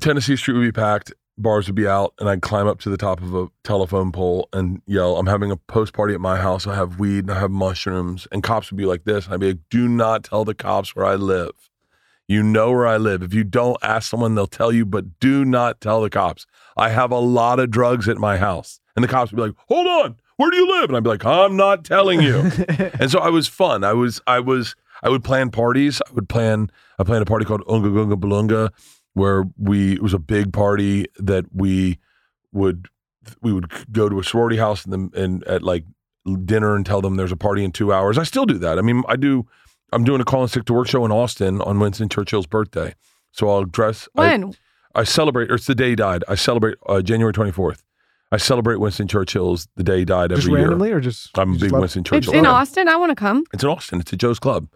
Tennessee 0.00 0.36
Street 0.36 0.54
would 0.54 0.62
be 0.62 0.72
packed 0.72 1.12
bars 1.38 1.66
would 1.66 1.74
be 1.74 1.86
out 1.86 2.14
and 2.18 2.28
I'd 2.28 2.42
climb 2.42 2.66
up 2.66 2.80
to 2.80 2.90
the 2.90 2.96
top 2.96 3.20
of 3.20 3.34
a 3.34 3.48
telephone 3.62 4.12
pole 4.12 4.48
and 4.52 4.80
yell, 4.86 5.16
I'm 5.16 5.26
having 5.26 5.50
a 5.50 5.56
post 5.56 5.92
party 5.92 6.14
at 6.14 6.20
my 6.20 6.36
house. 6.38 6.66
I 6.66 6.74
have 6.74 6.98
weed 6.98 7.24
and 7.24 7.30
I 7.30 7.40
have 7.40 7.50
mushrooms. 7.50 8.26
And 8.32 8.42
cops 8.42 8.70
would 8.70 8.78
be 8.78 8.86
like 8.86 9.04
this. 9.04 9.26
And 9.26 9.34
I'd 9.34 9.40
be 9.40 9.48
like, 9.48 9.68
do 9.70 9.88
not 9.88 10.24
tell 10.24 10.44
the 10.44 10.54
cops 10.54 10.96
where 10.96 11.04
I 11.04 11.14
live. 11.14 11.52
You 12.28 12.42
know 12.42 12.72
where 12.72 12.86
I 12.86 12.96
live. 12.96 13.22
If 13.22 13.34
you 13.34 13.44
don't 13.44 13.76
ask 13.82 14.10
someone, 14.10 14.34
they'll 14.34 14.46
tell 14.46 14.72
you, 14.72 14.84
but 14.84 15.20
do 15.20 15.44
not 15.44 15.80
tell 15.80 16.02
the 16.02 16.10
cops. 16.10 16.46
I 16.76 16.88
have 16.88 17.10
a 17.12 17.18
lot 17.18 17.60
of 17.60 17.70
drugs 17.70 18.08
at 18.08 18.18
my 18.18 18.36
house. 18.36 18.80
And 18.96 19.04
the 19.04 19.08
cops 19.08 19.30
would 19.30 19.36
be 19.36 19.42
like, 19.42 19.54
hold 19.68 19.86
on, 19.86 20.16
where 20.36 20.50
do 20.50 20.56
you 20.56 20.66
live? 20.66 20.90
And 20.90 20.96
I'd 20.96 21.04
be 21.04 21.10
like, 21.10 21.24
I'm 21.24 21.56
not 21.56 21.84
telling 21.84 22.20
you. 22.20 22.38
and 22.98 23.10
so 23.10 23.20
I 23.20 23.28
was 23.28 23.46
fun. 23.46 23.84
I 23.84 23.92
was, 23.92 24.20
I 24.26 24.40
was, 24.40 24.74
I 25.02 25.08
would 25.08 25.22
plan 25.22 25.50
parties. 25.50 26.00
I 26.08 26.12
would 26.14 26.28
plan, 26.28 26.70
I 26.98 27.04
planned 27.04 27.22
a 27.22 27.26
party 27.26 27.44
called 27.44 27.62
Unga 27.68 27.90
Gunga 27.90 28.16
Balunga 28.16 28.70
where 29.16 29.44
we 29.58 29.94
it 29.94 30.02
was 30.02 30.12
a 30.12 30.18
big 30.18 30.52
party 30.52 31.06
that 31.16 31.46
we 31.50 31.98
would 32.52 32.86
we 33.40 33.50
would 33.50 33.72
go 33.90 34.10
to 34.10 34.20
a 34.20 34.24
sorority 34.24 34.58
house 34.58 34.84
and 34.84 34.92
then 34.92 35.10
and 35.14 35.42
at 35.44 35.62
like 35.62 35.84
dinner 36.44 36.76
and 36.76 36.84
tell 36.84 37.00
them 37.00 37.16
there's 37.16 37.32
a 37.32 37.36
party 37.36 37.64
in 37.64 37.72
two 37.72 37.94
hours. 37.94 38.18
I 38.18 38.24
still 38.24 38.44
do 38.44 38.58
that. 38.58 38.78
I 38.78 38.82
mean, 38.82 39.02
I 39.08 39.16
do. 39.16 39.46
I'm 39.92 40.04
doing 40.04 40.20
a 40.20 40.24
call 40.24 40.42
and 40.42 40.50
stick 40.50 40.64
to 40.66 40.72
work 40.72 40.88
show 40.88 41.04
in 41.04 41.12
Austin 41.12 41.60
on 41.62 41.78
Winston 41.78 42.08
Churchill's 42.08 42.46
birthday, 42.46 42.94
so 43.32 43.48
I'll 43.48 43.64
dress. 43.64 44.08
I- 44.16 44.20
when? 44.38 44.54
I, 44.94 45.04
celebrate. 45.04 45.50
Or 45.50 45.54
it's 45.56 45.66
the 45.66 45.74
day 45.74 45.90
he 45.90 45.96
died. 45.96 46.24
I 46.26 46.34
celebrate 46.36 46.76
uh, 46.86 47.02
January 47.02 47.32
24th. 47.34 47.82
I 48.32 48.38
celebrate 48.38 48.76
Winston 48.76 49.06
Churchill's 49.06 49.68
the 49.76 49.84
day 49.84 49.98
he 49.98 50.04
died 50.06 50.32
every 50.32 50.36
just 50.42 50.48
year. 50.48 50.58
randomly 50.60 50.90
or 50.90 51.00
just? 51.00 51.36
I'm 51.38 51.50
a 51.50 51.52
you 51.52 51.58
just 51.58 51.62
big 51.66 51.72
love- 51.72 51.80
Winston 51.82 52.00
it's 52.00 52.08
Churchill. 52.10 52.32
in 52.32 52.44
fan. 52.44 52.52
Austin. 52.52 52.88
I 52.88 52.96
want 52.96 53.10
to 53.10 53.14
come. 53.14 53.44
It's 53.52 53.62
in 53.62 53.68
Austin. 53.68 54.00
It's 54.00 54.12
at 54.12 54.18
Joe's 54.18 54.38
Club. 54.38 54.68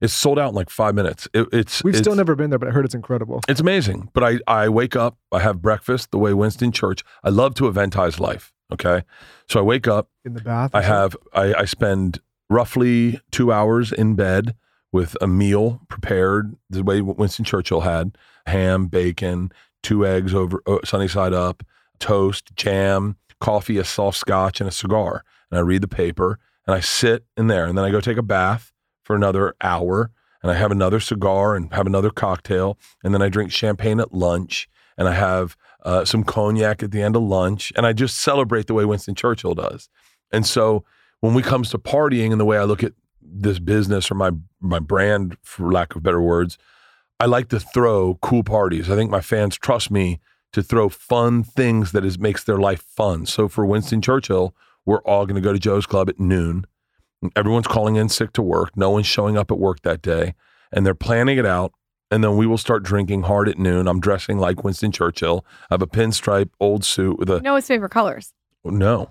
It's 0.00 0.12
sold 0.12 0.38
out 0.38 0.50
in 0.50 0.54
like 0.54 0.68
five 0.70 0.94
minutes. 0.94 1.26
It, 1.32 1.48
it's 1.52 1.82
We've 1.82 1.96
still 1.96 2.14
never 2.14 2.34
been 2.36 2.50
there, 2.50 2.58
but 2.58 2.68
I 2.68 2.72
heard 2.72 2.84
it's 2.84 2.94
incredible. 2.94 3.40
It's 3.48 3.60
amazing. 3.60 4.10
But 4.14 4.24
I, 4.24 4.38
I 4.64 4.68
wake 4.68 4.94
up, 4.94 5.16
I 5.32 5.40
have 5.40 5.62
breakfast 5.62 6.10
the 6.12 6.18
way 6.18 6.34
Winston 6.34 6.70
Church. 6.70 7.02
I 7.24 7.30
love 7.30 7.54
to 7.54 7.66
eventize 7.66 8.20
life. 8.20 8.52
Okay. 8.72 9.02
So 9.48 9.58
I 9.58 9.62
wake 9.62 9.88
up, 9.88 10.10
In 10.24 10.34
the 10.34 10.40
bath. 10.40 10.72
I 10.74 10.82
have, 10.82 11.16
I, 11.32 11.54
I 11.54 11.64
spend 11.64 12.20
roughly 12.50 13.20
two 13.30 13.52
hours 13.52 13.92
in 13.92 14.14
bed 14.14 14.54
with 14.92 15.16
a 15.20 15.26
meal 15.26 15.80
prepared 15.88 16.56
the 16.70 16.82
way 16.82 17.00
Winston 17.00 17.44
Churchill 17.44 17.82
had 17.82 18.16
ham, 18.46 18.86
bacon, 18.86 19.52
two 19.82 20.06
eggs 20.06 20.34
over 20.34 20.62
uh, 20.66 20.78
sunny 20.84 21.08
side 21.08 21.34
up, 21.34 21.62
toast, 21.98 22.54
jam, 22.56 23.16
coffee, 23.40 23.78
a 23.78 23.84
soft 23.84 24.18
scotch, 24.18 24.60
and 24.60 24.68
a 24.68 24.72
cigar. 24.72 25.24
And 25.50 25.58
I 25.58 25.62
read 25.62 25.82
the 25.82 25.88
paper 25.88 26.38
and 26.66 26.74
I 26.74 26.80
sit 26.80 27.24
in 27.36 27.46
there 27.46 27.66
and 27.66 27.76
then 27.76 27.84
I 27.84 27.90
go 27.90 28.00
take 28.00 28.18
a 28.18 28.22
bath 28.22 28.72
for 29.04 29.14
another 29.14 29.54
hour 29.60 30.10
and 30.42 30.50
I 30.52 30.54
have 30.54 30.70
another 30.70 31.00
cigar 31.00 31.56
and 31.56 31.72
have 31.72 31.86
another 31.86 32.10
cocktail. 32.10 32.78
And 33.02 33.12
then 33.12 33.22
I 33.22 33.28
drink 33.28 33.50
champagne 33.50 34.00
at 34.00 34.14
lunch 34.14 34.68
and 34.96 35.08
I 35.08 35.14
have 35.14 35.56
uh, 35.84 36.04
some 36.04 36.24
cognac 36.24 36.82
at 36.82 36.90
the 36.90 37.02
end 37.02 37.16
of 37.16 37.22
lunch. 37.22 37.72
And 37.76 37.86
I 37.86 37.92
just 37.92 38.18
celebrate 38.18 38.66
the 38.66 38.74
way 38.74 38.84
Winston 38.84 39.14
Churchill 39.14 39.54
does. 39.54 39.88
And 40.30 40.46
so 40.46 40.84
when 41.20 41.34
we 41.34 41.42
comes 41.42 41.70
to 41.70 41.78
partying 41.78 42.30
and 42.32 42.40
the 42.40 42.44
way 42.44 42.58
I 42.58 42.64
look 42.64 42.82
at 42.82 42.92
this 43.22 43.58
business 43.58 44.10
or 44.10 44.14
my 44.14 44.30
my 44.60 44.78
brand, 44.78 45.36
for 45.42 45.70
lack 45.72 45.94
of 45.94 46.02
better 46.02 46.20
words, 46.20 46.58
I 47.20 47.26
like 47.26 47.48
to 47.48 47.60
throw 47.60 48.18
cool 48.22 48.42
parties. 48.42 48.90
I 48.90 48.96
think 48.96 49.10
my 49.10 49.20
fans 49.20 49.56
trust 49.56 49.90
me 49.90 50.20
to 50.52 50.62
throw 50.62 50.88
fun 50.88 51.42
things 51.42 51.92
that 51.92 52.04
is 52.04 52.18
makes 52.18 52.44
their 52.44 52.58
life 52.58 52.82
fun. 52.82 53.26
So 53.26 53.48
for 53.48 53.66
Winston 53.66 54.00
Churchill, 54.00 54.54
we're 54.86 55.02
all 55.02 55.26
going 55.26 55.34
to 55.34 55.40
go 55.46 55.52
to 55.52 55.58
Joe's 55.58 55.86
Club 55.86 56.08
at 56.08 56.18
noon. 56.18 56.64
Everyone's 57.36 57.66
calling 57.66 57.96
in 57.96 58.08
sick 58.08 58.32
to 58.34 58.42
work. 58.42 58.76
No 58.76 58.90
one's 58.90 59.06
showing 59.06 59.36
up 59.36 59.50
at 59.50 59.58
work 59.58 59.82
that 59.82 60.00
day, 60.00 60.34
and 60.72 60.86
they're 60.86 60.94
planning 60.94 61.36
it 61.38 61.46
out. 61.46 61.72
And 62.10 62.24
then 62.24 62.36
we 62.38 62.46
will 62.46 62.56
start 62.56 62.82
drinking 62.84 63.22
hard 63.24 63.48
at 63.50 63.58
noon. 63.58 63.86
I'm 63.86 64.00
dressing 64.00 64.38
like 64.38 64.64
Winston 64.64 64.92
Churchill. 64.92 65.44
I 65.70 65.74
have 65.74 65.82
a 65.82 65.86
pinstripe 65.86 66.50
old 66.58 66.82
suit 66.84 67.18
with 67.18 67.28
a 67.28 67.34
You 67.34 67.40
know 67.42 67.56
his 67.56 67.66
favorite 67.66 67.90
colors? 67.90 68.32
no. 68.64 69.10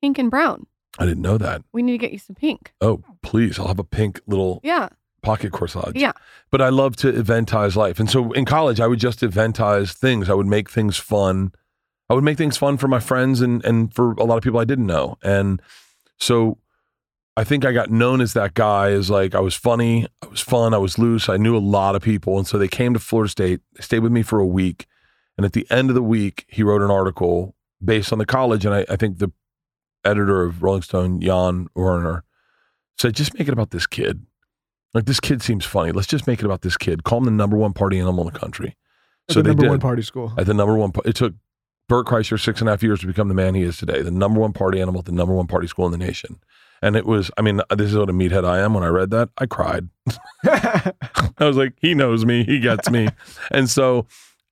Pink 0.00 0.16
and 0.18 0.30
brown. 0.30 0.66
I 1.00 1.06
didn't 1.06 1.22
know 1.22 1.38
that. 1.38 1.62
We 1.72 1.82
need 1.82 1.92
to 1.92 1.98
get 1.98 2.12
you 2.12 2.18
some 2.18 2.36
pink. 2.36 2.72
Oh, 2.80 3.02
please. 3.22 3.58
I'll 3.58 3.68
have 3.68 3.78
a 3.78 3.84
pink 3.84 4.20
little 4.26 4.60
Yeah. 4.62 4.90
pocket 5.22 5.50
corsage. 5.52 5.92
Yeah. 5.96 6.12
But 6.50 6.60
I 6.62 6.68
love 6.68 6.94
to 6.96 7.08
eventize 7.08 7.74
life. 7.74 7.98
And 7.98 8.08
so 8.10 8.32
in 8.32 8.44
college, 8.44 8.80
I 8.80 8.86
would 8.86 9.00
just 9.00 9.20
eventize 9.22 9.92
things. 9.92 10.28
I 10.30 10.34
would 10.34 10.46
make 10.46 10.70
things 10.70 10.96
fun. 10.98 11.52
I 12.08 12.14
would 12.14 12.24
make 12.24 12.38
things 12.38 12.56
fun 12.56 12.76
for 12.76 12.88
my 12.88 13.00
friends 13.00 13.40
and, 13.40 13.64
and 13.64 13.92
for 13.94 14.12
a 14.12 14.24
lot 14.24 14.36
of 14.36 14.42
people 14.42 14.58
I 14.60 14.64
didn't 14.64 14.86
know. 14.86 15.16
And 15.22 15.60
so 16.18 16.58
I 17.36 17.44
think 17.44 17.64
I 17.64 17.72
got 17.72 17.90
known 17.90 18.20
as 18.20 18.32
that 18.34 18.54
guy 18.54 18.90
as 18.90 19.08
like 19.10 19.34
I 19.34 19.40
was 19.40 19.54
funny, 19.54 20.06
I 20.22 20.26
was 20.26 20.40
fun, 20.40 20.74
I 20.74 20.78
was 20.78 20.98
loose. 20.98 21.28
I 21.28 21.36
knew 21.38 21.56
a 21.56 21.58
lot 21.58 21.94
of 21.96 22.02
people. 22.02 22.36
And 22.36 22.46
so 22.46 22.58
they 22.58 22.68
came 22.68 22.92
to 22.94 22.98
Florida 23.00 23.30
State, 23.30 23.60
they 23.74 23.82
stayed 23.82 24.00
with 24.00 24.12
me 24.12 24.22
for 24.22 24.38
a 24.38 24.46
week. 24.46 24.86
And 25.38 25.46
at 25.46 25.52
the 25.54 25.66
end 25.70 25.88
of 25.88 25.94
the 25.94 26.02
week, 26.02 26.44
he 26.48 26.62
wrote 26.62 26.82
an 26.82 26.90
article 26.90 27.54
based 27.82 28.12
on 28.12 28.18
the 28.18 28.26
college. 28.26 28.66
And 28.66 28.74
I, 28.74 28.84
I 28.90 28.96
think 28.96 29.18
the 29.18 29.30
editor 30.04 30.42
of 30.42 30.62
Rolling 30.62 30.82
Stone, 30.82 31.20
Jann 31.20 31.68
Wenner, 31.76 32.22
said, 32.98 33.14
just 33.14 33.38
make 33.38 33.48
it 33.48 33.52
about 33.52 33.70
this 33.70 33.86
kid. 33.86 34.26
Like 34.92 35.04
this 35.04 35.20
kid 35.20 35.42
seems 35.42 35.64
funny. 35.64 35.92
Let's 35.92 36.08
just 36.08 36.26
make 36.26 36.40
it 36.40 36.44
about 36.44 36.62
this 36.62 36.76
kid. 36.76 37.04
Call 37.04 37.18
him 37.18 37.24
the 37.24 37.30
number 37.30 37.56
one 37.56 37.72
party 37.72 37.98
animal 37.98 38.26
in 38.26 38.32
the 38.32 38.38
country. 38.38 38.76
At 39.28 39.34
So 39.34 39.40
the 39.40 39.44
they 39.44 39.48
number 39.50 39.68
one 39.68 39.80
party 39.80 40.02
school. 40.02 40.32
At 40.36 40.46
the 40.46 40.54
number 40.54 40.76
one, 40.76 40.90
it 41.04 41.14
took 41.14 41.34
Bert 41.88 42.06
Kreischer 42.06 42.40
six 42.42 42.60
and 42.60 42.68
a 42.68 42.72
half 42.72 42.82
years 42.82 43.00
to 43.00 43.06
become 43.06 43.28
the 43.28 43.34
man 43.34 43.54
he 43.54 43.62
is 43.62 43.76
today. 43.76 44.02
The 44.02 44.10
number 44.10 44.40
one 44.40 44.52
party 44.52 44.80
animal 44.80 45.00
at 45.00 45.04
the 45.04 45.12
number 45.12 45.34
one 45.34 45.46
party 45.46 45.68
school 45.68 45.86
in 45.86 45.92
the 45.92 45.98
nation. 45.98 46.40
And 46.82 46.96
it 46.96 47.04
was, 47.04 47.30
I 47.36 47.42
mean, 47.42 47.60
this 47.76 47.90
is 47.90 47.96
what 47.96 48.08
a 48.08 48.12
meathead 48.12 48.44
I 48.44 48.60
am. 48.60 48.74
When 48.74 48.82
I 48.82 48.88
read 48.88 49.10
that, 49.10 49.28
I 49.38 49.46
cried. 49.46 49.88
I 50.44 50.92
was 51.38 51.56
like, 51.56 51.74
he 51.80 51.94
knows 51.94 52.24
me, 52.24 52.42
he 52.44 52.58
gets 52.58 52.90
me. 52.90 53.08
and 53.50 53.68
so 53.68 54.06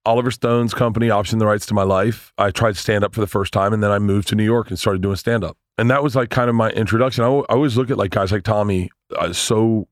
Oliver 0.08 0.30
Stone's 0.30 0.72
company 0.72 1.08
optioned 1.08 1.38
the 1.38 1.44
rights 1.44 1.66
to 1.66 1.74
my 1.74 1.82
life. 1.82 2.32
I 2.38 2.50
tried 2.50 2.78
stand 2.78 3.04
up 3.04 3.12
for 3.12 3.20
the 3.20 3.26
first 3.26 3.52
time, 3.52 3.74
and 3.74 3.82
then 3.82 3.90
I 3.90 3.98
moved 3.98 4.28
to 4.28 4.34
New 4.34 4.44
York 4.44 4.70
and 4.70 4.78
started 4.78 5.02
doing 5.02 5.16
stand 5.16 5.44
up. 5.44 5.58
And 5.76 5.90
that 5.90 6.02
was 6.02 6.16
like 6.16 6.30
kind 6.30 6.48
of 6.48 6.56
my 6.56 6.70
introduction. 6.70 7.24
I, 7.24 7.26
always 7.26 7.76
look 7.76 7.90
at 7.90 7.98
like 7.98 8.10
guys 8.10 8.32
like 8.32 8.42
Tommy 8.42 8.88
uh, 9.14 9.34
so 9.34 9.86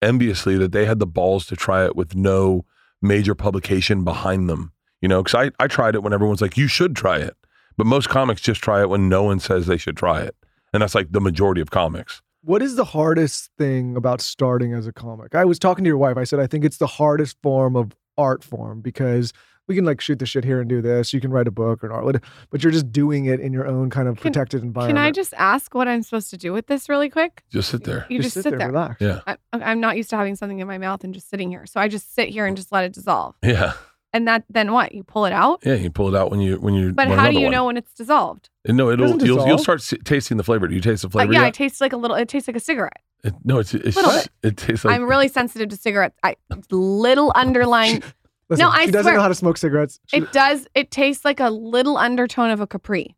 enviously 0.00 0.56
that 0.56 0.72
they 0.72 0.86
had 0.86 0.98
the 0.98 1.06
balls 1.06 1.44
to 1.48 1.56
try 1.56 1.84
it 1.84 1.94
with 1.94 2.14
no 2.14 2.64
major 3.02 3.34
publication 3.34 4.02
behind 4.02 4.48
them. 4.48 4.72
You 5.02 5.08
know, 5.08 5.22
because 5.22 5.34
I, 5.34 5.62
I 5.62 5.66
tried 5.66 5.94
it 5.94 6.02
when 6.02 6.14
everyone's 6.14 6.40
like, 6.40 6.56
you 6.56 6.66
should 6.66 6.96
try 6.96 7.18
it. 7.18 7.36
But 7.76 7.86
most 7.86 8.08
comics 8.08 8.40
just 8.40 8.62
try 8.62 8.80
it 8.80 8.88
when 8.88 9.10
no 9.10 9.24
one 9.24 9.40
says 9.40 9.66
they 9.66 9.76
should 9.76 9.98
try 9.98 10.22
it. 10.22 10.34
And 10.72 10.82
that's 10.82 10.94
like 10.94 11.12
the 11.12 11.20
majority 11.20 11.60
of 11.60 11.70
comics. 11.70 12.22
What 12.44 12.62
is 12.62 12.76
the 12.76 12.84
hardest 12.86 13.50
thing 13.58 13.94
about 13.94 14.22
starting 14.22 14.72
as 14.72 14.86
a 14.86 14.92
comic? 14.92 15.34
I 15.34 15.44
was 15.44 15.58
talking 15.58 15.84
to 15.84 15.88
your 15.88 15.98
wife. 15.98 16.16
I 16.16 16.24
said 16.24 16.40
I 16.40 16.46
think 16.46 16.64
it's 16.64 16.78
the 16.78 16.86
hardest 16.86 17.36
form 17.42 17.76
of 17.76 17.92
art 18.18 18.44
form 18.44 18.80
because 18.82 19.32
we 19.66 19.74
can 19.74 19.84
like 19.84 20.00
shoot 20.00 20.18
the 20.18 20.24
shit 20.26 20.44
here 20.44 20.60
and 20.60 20.68
do 20.68 20.80
this. 20.80 21.12
You 21.12 21.20
can 21.20 21.30
write 21.30 21.46
a 21.46 21.50
book 21.50 21.84
or 21.84 21.88
an 21.88 21.92
art, 21.92 22.24
but 22.50 22.62
you're 22.62 22.72
just 22.72 22.90
doing 22.90 23.26
it 23.26 23.38
in 23.38 23.52
your 23.52 23.66
own 23.66 23.90
kind 23.90 24.08
of 24.08 24.16
Can- 24.16 24.32
protected 24.32 24.62
environment. 24.62 24.96
Can 24.98 25.04
I 25.04 25.10
just 25.10 25.34
ask 25.36 25.74
what 25.74 25.86
I'm 25.86 26.02
supposed 26.02 26.30
to 26.30 26.36
do 26.38 26.52
with 26.54 26.66
this 26.68 26.88
really 26.88 27.10
quick? 27.10 27.42
Just 27.52 27.70
sit 27.70 27.84
there. 27.84 28.06
You 28.08 28.20
just, 28.22 28.34
sit, 28.34 28.44
there. 28.58 28.68
relax. 28.68 28.96
Yeah. 29.00 29.20
I, 29.26 29.36
I'm 29.52 29.80
not 29.80 29.96
used 29.98 30.08
to 30.10 30.16
having 30.16 30.36
something 30.36 30.58
in 30.58 30.66
my 30.66 30.78
mouth 30.78 31.04
and 31.04 31.12
just 31.12 31.28
sitting 31.28 31.50
here. 31.50 31.66
So 31.66 31.80
I 31.80 31.88
just 31.88 32.14
sit 32.14 32.30
here 32.30 32.46
and 32.46 32.56
just 32.56 32.72
let 32.72 32.84
it 32.84 32.92
dissolve. 32.94 33.34
Yeah. 33.42 33.74
And 34.14 34.26
that 34.26 34.44
then 34.48 34.72
what? 34.72 34.94
You 34.94 35.04
pull 35.04 35.26
it 35.26 35.34
out? 35.34 35.60
Yeah. 35.66 35.74
You 35.74 35.90
pull 35.90 36.08
it 36.08 36.18
out 36.18 36.30
when 36.30 36.40
you, 36.40 36.56
when 36.56 36.72
you, 36.72 36.94
But 36.94 37.08
want 37.08 37.20
how 37.20 37.30
do 37.30 37.36
you 37.36 37.42
one. 37.44 37.52
know 37.52 37.66
when 37.66 37.76
it's 37.76 37.92
dissolved? 37.92 38.48
No, 38.66 38.88
it'll, 38.90 39.04
doesn't 39.06 39.26
you'll, 39.26 39.46
you'll 39.46 39.58
start 39.58 39.80
s- 39.80 39.92
tasting 40.04 40.38
the 40.38 40.44
flavor. 40.44 40.66
Do 40.66 40.74
you 40.74 40.80
taste 40.80 41.02
the 41.02 41.08
Uh, 41.08 41.10
flavor? 41.10 41.32
yeah, 41.34 41.40
yet? 41.42 41.48
it 41.48 41.54
tastes 41.54 41.82
like 41.82 41.92
a 41.92 41.96
little. 41.98 42.16
It 42.16 42.26
tastes 42.26 42.48
like 42.48 42.56
a 42.56 42.60
cigarette. 42.60 43.02
It- 43.24 43.34
no, 43.44 43.58
it's, 43.58 43.74
it's 43.74 43.96
Little 43.96 44.12
just- 44.12 44.28
it 44.42 44.56
tastes 44.56 44.84
like, 44.84 44.94
I'm 44.94 45.04
really 45.08 45.28
sensitive 45.28 45.68
to 45.70 45.76
cigarettes. 45.76 46.16
I 46.22 46.36
little 46.70 47.32
underlying. 47.34 48.02
Listen, 48.48 48.64
No, 48.64 48.70
I 48.70 48.86
she 48.86 48.90
doesn't 48.92 49.02
swear. 49.04 49.14
know 49.16 49.22
how 49.22 49.28
to 49.28 49.34
smoke 49.34 49.58
cigarettes. 49.58 50.00
She- 50.06 50.18
It 50.18 50.32
does. 50.32 50.66
It 50.74 50.90
tastes 50.90 51.24
like 51.24 51.40
a 51.40 51.50
little 51.50 51.96
undertone 51.98 52.50
of 52.50 52.60
a 52.60 52.66
Capri. 52.66 53.16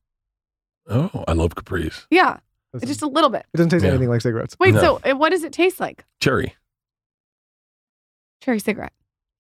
oh, 0.89 1.25
I 1.29 1.33
love 1.35 1.55
Capri's. 1.55 2.07
Yeah, 2.11 2.39
listen, 2.73 2.89
just 2.89 3.03
a 3.03 3.07
little 3.07 3.31
bit. 3.31 3.45
it 3.53 3.57
doesn't 3.57 3.71
taste 3.71 3.85
Yeah. 3.85 3.91
anything 3.91 4.09
like 4.09 4.23
cigarettes. 4.23 4.57
Wait, 4.59 4.75
No. 4.75 4.81
so 4.81 5.01
uh, 5.05 5.15
what 5.15 5.31
does 5.31 5.45
it 5.45 5.53
taste 5.53 5.79
like? 5.81 6.05
Cherry. 6.21 6.55
Cherry 8.43 8.59
cigarette. 8.59 8.93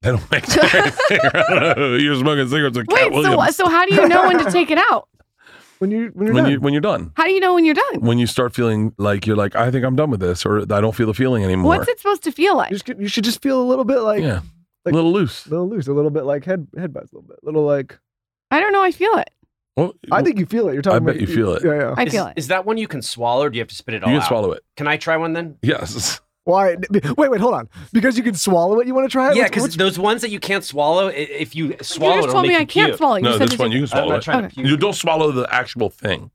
They 0.02 0.10
don't 0.10 0.30
make 0.30 0.46
cherry 0.46 0.90
cigarettes. 1.08 2.02
You're 2.02 2.16
smoking 2.16 2.48
cigarettes 2.48 2.76
with 2.76 2.86
Cat 2.88 3.12
Wait, 3.12 3.24
so 3.24 3.46
so 3.50 3.68
how 3.68 3.84
do 3.86 3.94
you 3.94 4.06
know 4.08 4.28
when 4.28 4.38
to 4.44 4.50
take 4.50 4.70
it 4.70 4.78
out? 4.78 5.08
When 5.80 5.90
you 5.90 6.10
when 6.12 6.26
you're 6.26 6.34
when 6.34 6.44
done. 6.44 6.52
you 6.52 6.60
when 6.60 6.72
you're 6.74 6.82
done. 6.82 7.12
How 7.16 7.24
do 7.24 7.32
you 7.32 7.40
know 7.40 7.54
when 7.54 7.64
you're 7.64 7.74
done? 7.74 8.00
When 8.02 8.18
you 8.18 8.26
start 8.26 8.54
feeling 8.54 8.92
like 8.98 9.26
you're 9.26 9.34
like, 9.34 9.56
I 9.56 9.70
think 9.70 9.82
I'm 9.82 9.96
done 9.96 10.10
with 10.10 10.20
this, 10.20 10.44
or 10.44 10.60
I 10.60 10.80
don't 10.82 10.94
feel 10.94 11.06
the 11.06 11.14
feeling 11.14 11.42
anymore. 11.42 11.78
What's 11.78 11.88
it 11.88 11.98
supposed 11.98 12.22
to 12.24 12.32
feel 12.32 12.54
like? 12.54 12.70
You, 12.70 12.76
just, 12.78 13.00
you 13.00 13.08
should 13.08 13.24
just 13.24 13.40
feel 13.40 13.62
a 13.62 13.64
little 13.64 13.86
bit 13.86 14.00
like 14.00 14.22
yeah, 14.22 14.42
like- 14.84 14.92
a 14.92 14.94
little 14.94 15.10
loose. 15.10 15.46
a 15.46 15.50
little 15.50 15.70
loose, 15.70 15.88
a 15.88 15.94
little 15.94 16.10
bit 16.10 16.24
like 16.24 16.44
head 16.44 16.66
head 16.76 16.92
buzz, 16.92 17.10
a 17.12 17.16
little 17.16 17.28
bit, 17.28 17.38
little 17.42 17.64
like. 17.64 17.98
I 18.50 18.60
don't 18.60 18.74
know. 18.74 18.82
I 18.82 18.90
feel 18.90 19.14
it. 19.16 19.30
Well, 19.74 19.94
I 20.12 20.22
think 20.22 20.38
you 20.38 20.44
feel 20.44 20.68
it. 20.68 20.74
You're 20.74 20.82
talking. 20.82 20.96
I 20.96 20.98
bet 20.98 21.16
about, 21.16 21.20
you 21.26 21.34
feel 21.34 21.54
it. 21.54 21.64
Yeah, 21.64 21.74
yeah. 21.78 21.94
I 21.96 22.02
is, 22.02 22.12
feel 22.12 22.26
it. 22.26 22.34
Is 22.36 22.48
that 22.48 22.66
one 22.66 22.76
you 22.76 22.86
can 22.86 23.00
swallow 23.00 23.44
or 23.44 23.50
do 23.50 23.56
you 23.56 23.62
have 23.62 23.68
to 23.68 23.74
spit 23.74 23.94
it 23.94 24.02
all 24.02 24.10
you 24.10 24.16
can 24.16 24.22
out? 24.22 24.28
swallow 24.28 24.52
it. 24.52 24.62
Can 24.76 24.86
I 24.86 24.98
try 24.98 25.16
one 25.16 25.32
then? 25.32 25.56
Yes. 25.62 26.20
Why? 26.44 26.76
Wait, 27.16 27.30
wait, 27.30 27.40
hold 27.40 27.54
on. 27.54 27.68
Because 27.92 28.16
you 28.16 28.22
can 28.22 28.34
swallow 28.34 28.80
it, 28.80 28.86
you 28.86 28.94
want 28.94 29.04
to 29.08 29.12
try 29.12 29.30
it? 29.30 29.36
Yeah, 29.36 29.44
because 29.44 29.76
those 29.76 29.98
ones 29.98 30.22
that 30.22 30.30
you 30.30 30.40
can't 30.40 30.64
swallow, 30.64 31.08
i- 31.08 31.12
if 31.12 31.54
you 31.54 31.76
swallow 31.82 32.14
you 32.14 32.18
it, 32.20 32.22
just 32.22 32.28
it'll 32.28 32.32
told 32.32 32.42
make 32.44 32.48
me 32.48 32.54
you 32.54 32.60
I 32.60 32.64
can't 32.64 32.88
puke. 32.90 32.96
swallow. 32.98 33.16
You 33.16 33.22
No, 33.22 33.32
said 33.38 33.40
this 33.48 33.50
to 33.56 33.58
one 33.62 33.70
take- 33.70 33.74
you 33.74 33.78
can 33.80 33.82
I'm 33.84 33.86
swallow 33.88 34.08
not 34.10 34.18
it. 34.18 34.22
trying 34.22 34.38
Okay. 34.38 34.48
to 34.48 34.54
puke. 34.54 34.66
You 34.66 34.76
don't 34.76 34.92
swallow 34.94 35.32
the 35.32 35.54
actual 35.54 35.90
thing. 35.90 36.30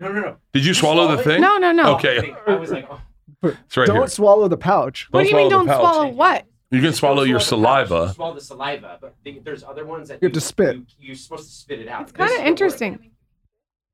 No, 0.00 0.10
no, 0.10 0.20
no. 0.20 0.36
Did 0.52 0.64
you 0.64 0.74
swallow 0.74 1.02
the 1.08 1.16
swallow 1.16 1.20
it? 1.20 1.24
thing? 1.24 1.40
No, 1.42 1.58
no, 1.58 1.70
no. 1.72 1.94
Okay. 1.96 2.34
I 2.46 2.54
was 2.56 2.70
like, 2.72 2.88
oh. 2.90 3.00
It's 3.44 3.76
right 3.76 3.86
don't 3.86 3.96
here. 3.98 4.06
swallow 4.08 4.48
the 4.48 4.56
pouch. 4.56 5.08
What 5.10 5.22
do 5.24 5.28
you 5.28 5.36
mean? 5.36 5.50
Don't 5.50 5.66
the 5.66 5.72
pouch. 5.72 5.80
swallow 5.80 6.08
what? 6.08 6.46
You 6.70 6.80
can 6.80 6.92
swallow 6.94 7.22
your 7.24 7.38
Swallow 7.40 7.62
the 7.62 7.66
pouch, 7.84 7.88
saliva. 7.88 8.14
Swallow 8.14 8.34
the 8.34 8.40
saliva, 8.40 8.98
but 9.00 9.14
the- 9.24 9.40
there's 9.44 9.62
other 9.62 9.84
ones 9.84 10.08
that 10.08 10.18
You 10.22 10.26
have 10.26 10.32
to 10.32 10.40
spit. 10.40 10.76
You, 10.76 10.84
you're 10.98 11.16
supposed 11.16 11.44
to 11.48 11.54
spit 11.54 11.80
it 11.80 11.88
out. 11.88 12.02
It's 12.02 12.12
kind 12.12 12.30
This 12.30 12.38
of 12.38 12.44
is 12.44 12.48
interesting. 12.48 13.10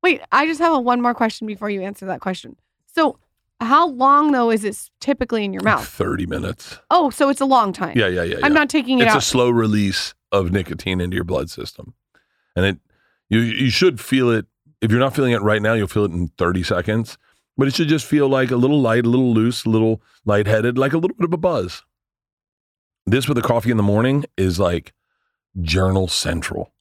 Wait, 0.01 0.21
I 0.31 0.45
just 0.45 0.61
have 0.61 0.73
a 0.73 0.79
one 0.79 1.01
more 1.01 1.13
question 1.13 1.45
before 1.45 1.69
you 1.69 1.81
answer 1.81 2.05
that 2.05 2.21
question. 2.21 2.55
So, 2.95 3.17
how 3.61 3.87
long 3.89 4.31
though 4.31 4.49
is 4.51 4.63
it 4.63 4.89
typically 4.99 5.43
in 5.43 5.53
your 5.53 5.63
mouth? 5.63 5.87
Thirty 5.87 6.25
minutes. 6.25 6.79
Oh, 6.89 7.09
so 7.09 7.29
it's 7.29 7.41
a 7.41 7.45
long 7.45 7.73
time. 7.73 7.97
Yeah, 7.97 8.07
yeah, 8.07 8.23
yeah. 8.23 8.37
I'm 8.37 8.53
yeah. 8.53 8.59
not 8.59 8.69
taking 8.69 8.99
it 8.99 9.05
It's 9.07 9.15
a 9.15 9.21
slow 9.21 9.49
release 9.49 10.13
of 10.31 10.51
nicotine 10.51 11.01
into 11.01 11.15
your 11.15 11.23
blood 11.23 11.49
system, 11.49 11.93
and 12.55 12.65
it 12.65 12.77
you 13.29 13.39
you 13.39 13.69
should 13.69 13.99
feel 13.99 14.29
it. 14.29 14.45
If 14.81 14.91
you're 14.91 14.99
not 14.99 15.13
feeling 15.15 15.33
it 15.33 15.41
right 15.41 15.61
now, 15.61 15.73
you'll 15.73 15.87
feel 15.87 16.05
it 16.05 16.11
in 16.11 16.29
30 16.37 16.63
seconds. 16.63 17.17
But 17.57 17.67
it 17.67 17.73
should 17.75 17.89
just 17.89 18.05
feel 18.05 18.29
like 18.29 18.51
a 18.51 18.55
little 18.55 18.79
light, 18.79 19.05
a 19.05 19.09
little 19.09 19.33
loose, 19.33 19.65
a 19.65 19.69
little 19.69 20.01
lightheaded, 20.23 20.77
like 20.77 20.93
a 20.93 20.97
little 20.97 21.17
bit 21.17 21.25
of 21.25 21.33
a 21.33 21.37
buzz. 21.37 21.83
This 23.05 23.27
with 23.27 23.35
the 23.35 23.41
coffee 23.41 23.71
in 23.71 23.75
the 23.77 23.83
morning 23.83 24.23
is 24.37 24.59
like 24.59 24.93
journal 25.61 26.07
central. 26.07 26.71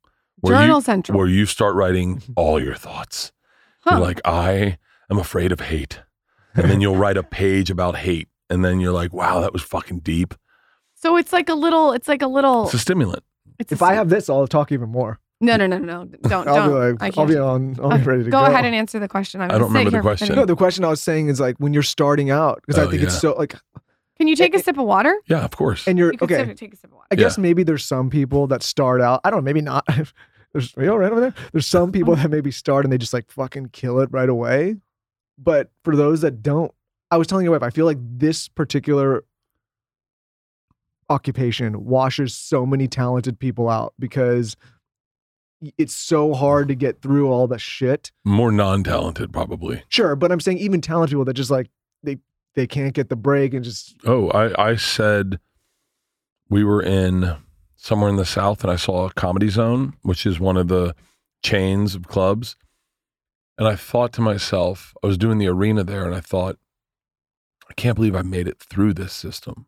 where 0.41 0.55
you- 0.55 0.61
Journal 0.61 0.81
Central. 0.81 1.19
where 1.19 1.27
you 1.27 1.47
start 1.47 1.75
writing 1.75 2.23
all 2.37 2.63
your 2.63 2.77
thoughts. 2.77 3.33
Huh. 3.81 3.93
You're 3.97 4.01
like, 4.01 4.21
I 4.25 4.79
am 5.11 5.19
afraid 5.19 5.51
of 5.51 5.61
hate. 5.61 6.01
And 6.59 6.71
then 6.71 6.81
you'll 6.83 6.97
write 6.97 7.17
a 7.17 7.23
page 7.23 7.71
about 7.71 7.97
hate. 7.97 8.29
And 8.51 8.65
then 8.65 8.81
you're 8.81 8.93
like, 8.93 9.13
wow, 9.13 9.41
that 9.41 9.53
was 9.53 9.63
fucking 9.63 10.01
deep. 10.01 10.35
so 10.95 11.17
it's 11.17 11.33
like 11.33 11.49
a 11.49 11.55
little. 11.55 11.93
It's 11.93 12.09
like 12.09 12.23
a 12.23 12.27
little. 12.27 12.65
It's 12.65 12.75
a 12.75 12.79
stimulant. 12.79 13.23
It's 13.59 13.73
a 13.73 13.75
If 13.75 13.83
I 13.83 13.93
s- 13.93 13.97
have 13.97 14.09
this, 14.09 14.29
I'll 14.31 14.47
talk 14.47 14.73
even 14.73 14.89
more. 14.89 15.19
no, 15.41 15.57
no, 15.57 15.67
no, 15.67 15.79
no, 15.79 16.05
don't, 16.23 16.49
I'll 16.49 16.55
don't. 16.55 16.69
be 16.69 16.75
like, 16.75 17.03
I'll 17.03 17.13
can't. 17.13 17.29
be 17.29 17.37
on. 17.37 17.77
I'll 17.83 17.97
be 17.99 18.05
ready 18.05 18.25
to 18.25 18.31
go 18.31 18.41
go. 18.41 18.45
ahead 18.47 18.65
and 18.65 18.75
answer 18.75 18.99
the 18.99 19.09
question. 19.09 19.41
I'm 19.41 19.51
I 19.51 19.59
don't 19.59 19.71
sit 19.71 19.79
remember 19.79 19.91
the 19.99 20.01
question. 20.03 20.35
No, 20.35 20.45
the 20.47 20.57
question 20.57 20.85
I 20.85 20.89
was 20.89 21.01
saying 21.03 21.29
is 21.29 21.41
like 21.41 21.57
when 21.59 21.73
you're 21.75 21.83
starting 21.83 22.31
out, 22.31 22.63
because 22.67 22.79
I 22.81 22.87
Oh, 22.87 22.91
think 22.91 23.03
it's 23.03 23.19
so 23.19 23.35
like, 23.35 23.55
Can 24.19 24.27
you 24.29 24.35
take 24.37 24.55
a 24.55 24.59
sip 24.61 24.79
of 24.79 24.87
water? 24.87 25.15
Yeah, 25.29 25.45
of 25.45 25.51
course. 25.57 25.87
and 25.87 25.99
you're 25.99 26.13
You 26.13 26.19
okay. 26.23 26.47
sip- 26.47 26.57
take 26.57 26.73
a 26.75 26.77
sip 26.77 26.91
of 26.91 26.95
water. 26.97 27.07
I 27.11 27.15
guess 27.17 27.37
maybe 27.39 27.63
there's 27.65 27.85
some 27.85 28.09
people 28.11 28.47
that 28.49 28.63
start 28.63 29.01
out. 29.01 29.21
I 29.25 29.31
don't 29.31 29.41
know, 29.41 29.45
maybe 29.45 29.61
not. 29.61 29.87
There's 30.55 30.75
are 30.79 30.83
you 30.85 30.91
all 30.91 30.99
right 30.99 31.13
over 31.13 31.21
there? 31.21 31.35
There's 31.53 31.67
some 31.67 31.93
people 31.93 32.15
um, 32.15 32.21
that 32.23 32.31
maybe 32.31 32.51
start 32.51 32.87
and 32.87 32.91
they 32.93 32.97
just 32.97 33.13
like 33.13 33.31
fucking 33.31 33.69
kill 33.73 34.01
it 34.01 34.09
right 34.11 34.31
away. 34.31 34.77
But 35.39 35.71
for 35.85 35.95
those 35.95 36.21
that 36.23 36.43
don't, 36.43 36.73
I 37.11 37.17
was 37.17 37.27
telling 37.27 37.45
your 37.45 37.53
wife, 37.53 37.63
I 37.63 37.71
feel 37.71 37.87
like 37.87 37.99
this 38.01 38.49
particular 38.49 39.25
occupation 41.09 41.85
washes 41.87 42.35
so 42.35 42.67
many 42.67 42.87
talented 42.89 43.39
people 43.39 43.69
out 43.69 43.95
because 43.99 44.57
it's 45.77 45.95
so 45.95 46.35
hard 46.35 46.69
to 46.69 46.75
get 46.75 47.01
through 47.01 47.31
all 47.31 47.47
the 47.47 47.59
shit. 47.59 48.13
More 48.25 48.53
non-talented, 48.53 49.33
probably. 49.33 49.83
Sure, 49.89 50.15
but 50.17 50.31
I'm 50.31 50.41
saying 50.41 50.59
even 50.59 50.81
talented 50.81 51.15
people 51.15 51.25
that 51.25 51.35
just 51.35 51.51
like 51.51 51.69
they 52.03 52.19
they 52.55 52.67
can't 52.67 52.95
get 52.95 53.09
the 53.09 53.17
break 53.17 53.55
and 53.55 53.65
just 53.65 53.97
Oh, 54.05 54.31
I, 54.31 54.71
I 54.71 54.77
said 54.77 55.41
we 56.49 56.65
were 56.65 56.83
in 56.83 57.37
somewhere 57.77 58.11
in 58.11 58.17
the 58.17 58.25
South 58.25 58.63
and 58.63 58.71
I 58.71 58.77
saw 58.77 59.07
a 59.07 59.13
comedy 59.13 59.49
zone, 59.49 59.95
which 60.03 60.27
is 60.27 60.39
one 60.39 60.57
of 60.57 60.69
the 60.69 60.95
chains 61.43 61.95
of 61.95 62.07
clubs. 62.09 62.57
And 63.59 63.67
I 63.67 63.75
thought 63.75 64.13
to 64.15 64.21
myself, 64.21 64.95
I 65.03 65.09
was 65.09 65.19
doing 65.19 65.39
the 65.39 65.49
arena 65.49 65.83
there 65.83 66.07
and 66.07 66.15
I 66.15 66.21
thought, 66.21 66.57
I 67.69 67.75
can't 67.75 67.97
believe 67.97 68.15
I 68.15 68.23
made 68.23 68.49
it 68.49 68.59
through 68.61 68.95
this 68.95 69.13
system 69.13 69.67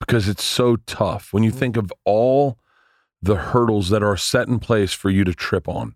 because 0.00 0.28
it's 0.28 0.44
so 0.44 0.76
tough. 0.76 1.32
When 1.32 1.44
you 1.44 1.50
mm-hmm. 1.50 1.58
think 1.58 1.76
of 1.76 1.92
all 2.04 2.58
the 3.22 3.36
hurdles 3.36 3.90
that 3.90 4.02
are 4.02 4.16
set 4.16 4.48
in 4.48 4.58
place 4.58 4.92
for 4.92 5.08
you 5.10 5.24
to 5.24 5.34
trip 5.34 5.68
on, 5.68 5.94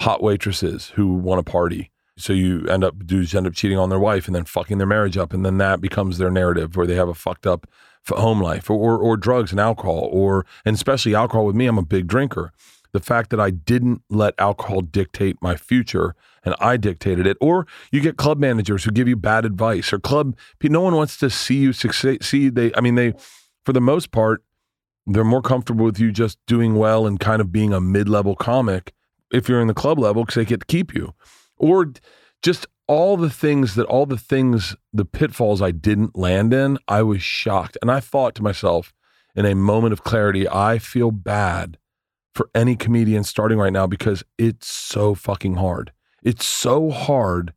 hot 0.00 0.22
waitresses 0.22 0.88
who 0.90 1.14
want 1.14 1.44
to 1.44 1.50
party. 1.50 1.90
So 2.16 2.32
you 2.32 2.66
end 2.66 2.84
up 2.84 3.06
dudes 3.06 3.34
end 3.34 3.46
up 3.46 3.54
cheating 3.54 3.78
on 3.78 3.88
their 3.88 3.98
wife 3.98 4.26
and 4.26 4.34
then 4.34 4.44
fucking 4.44 4.78
their 4.78 4.86
marriage 4.86 5.16
up, 5.16 5.32
and 5.32 5.44
then 5.44 5.56
that 5.58 5.80
becomes 5.80 6.18
their 6.18 6.30
narrative, 6.30 6.76
where 6.76 6.86
they 6.86 6.94
have 6.94 7.08
a 7.08 7.14
fucked 7.14 7.46
up 7.46 7.66
home 8.08 8.42
life, 8.42 8.68
or, 8.68 8.74
or 8.74 8.98
or 8.98 9.16
drugs 9.16 9.52
and 9.52 9.60
alcohol, 9.60 10.08
or 10.12 10.44
and 10.66 10.74
especially 10.74 11.14
alcohol. 11.14 11.46
With 11.46 11.56
me, 11.56 11.66
I'm 11.66 11.78
a 11.78 11.82
big 11.82 12.08
drinker. 12.08 12.52
The 12.92 13.00
fact 13.00 13.30
that 13.30 13.40
I 13.40 13.50
didn't 13.50 14.02
let 14.10 14.34
alcohol 14.38 14.80
dictate 14.80 15.36
my 15.40 15.56
future 15.56 16.14
and 16.44 16.54
I 16.58 16.76
dictated 16.76 17.26
it, 17.26 17.36
or 17.40 17.66
you 17.92 18.00
get 18.00 18.16
club 18.16 18.38
managers 18.38 18.84
who 18.84 18.90
give 18.90 19.06
you 19.08 19.16
bad 19.16 19.44
advice, 19.44 19.92
or 19.92 19.98
club. 19.98 20.36
No 20.62 20.80
one 20.80 20.94
wants 20.94 21.16
to 21.18 21.30
see 21.30 21.56
you 21.56 21.72
succeed. 21.72 22.24
See, 22.24 22.48
they. 22.48 22.72
I 22.74 22.80
mean, 22.80 22.94
they, 22.94 23.12
for 23.64 23.72
the 23.72 23.80
most 23.80 24.10
part, 24.10 24.42
they're 25.06 25.24
more 25.24 25.42
comfortable 25.42 25.84
with 25.84 25.98
you 25.98 26.12
just 26.12 26.38
doing 26.46 26.74
well 26.74 27.06
and 27.06 27.18
kind 27.18 27.40
of 27.40 27.52
being 27.52 27.72
a 27.72 27.80
mid-level 27.80 28.36
comic 28.36 28.92
if 29.32 29.48
you're 29.48 29.60
in 29.60 29.68
the 29.68 29.74
club 29.74 29.98
level 29.98 30.24
because 30.24 30.34
they 30.36 30.44
get 30.44 30.60
to 30.60 30.66
keep 30.66 30.94
you 30.94 31.14
or 31.56 31.92
just 32.42 32.66
all 32.86 33.16
the 33.16 33.30
things 33.30 33.74
that 33.74 33.86
all 33.86 34.06
the 34.06 34.18
things 34.18 34.76
the 34.92 35.04
pitfalls 35.04 35.62
i 35.62 35.70
didn't 35.70 36.16
land 36.16 36.52
in 36.52 36.78
i 36.88 37.02
was 37.02 37.22
shocked 37.22 37.76
and 37.80 37.90
i 37.90 38.00
thought 38.00 38.34
to 38.34 38.42
myself 38.42 38.92
in 39.34 39.46
a 39.46 39.54
moment 39.54 39.92
of 39.92 40.02
clarity 40.04 40.48
i 40.48 40.78
feel 40.78 41.10
bad 41.10 41.78
for 42.34 42.48
any 42.54 42.76
comedian 42.76 43.24
starting 43.24 43.58
right 43.58 43.72
now 43.72 43.86
because 43.86 44.22
it's 44.38 44.66
so 44.66 45.14
fucking 45.14 45.54
hard 45.54 45.92
it's 46.22 46.46
so 46.46 46.90
hard 46.90 47.52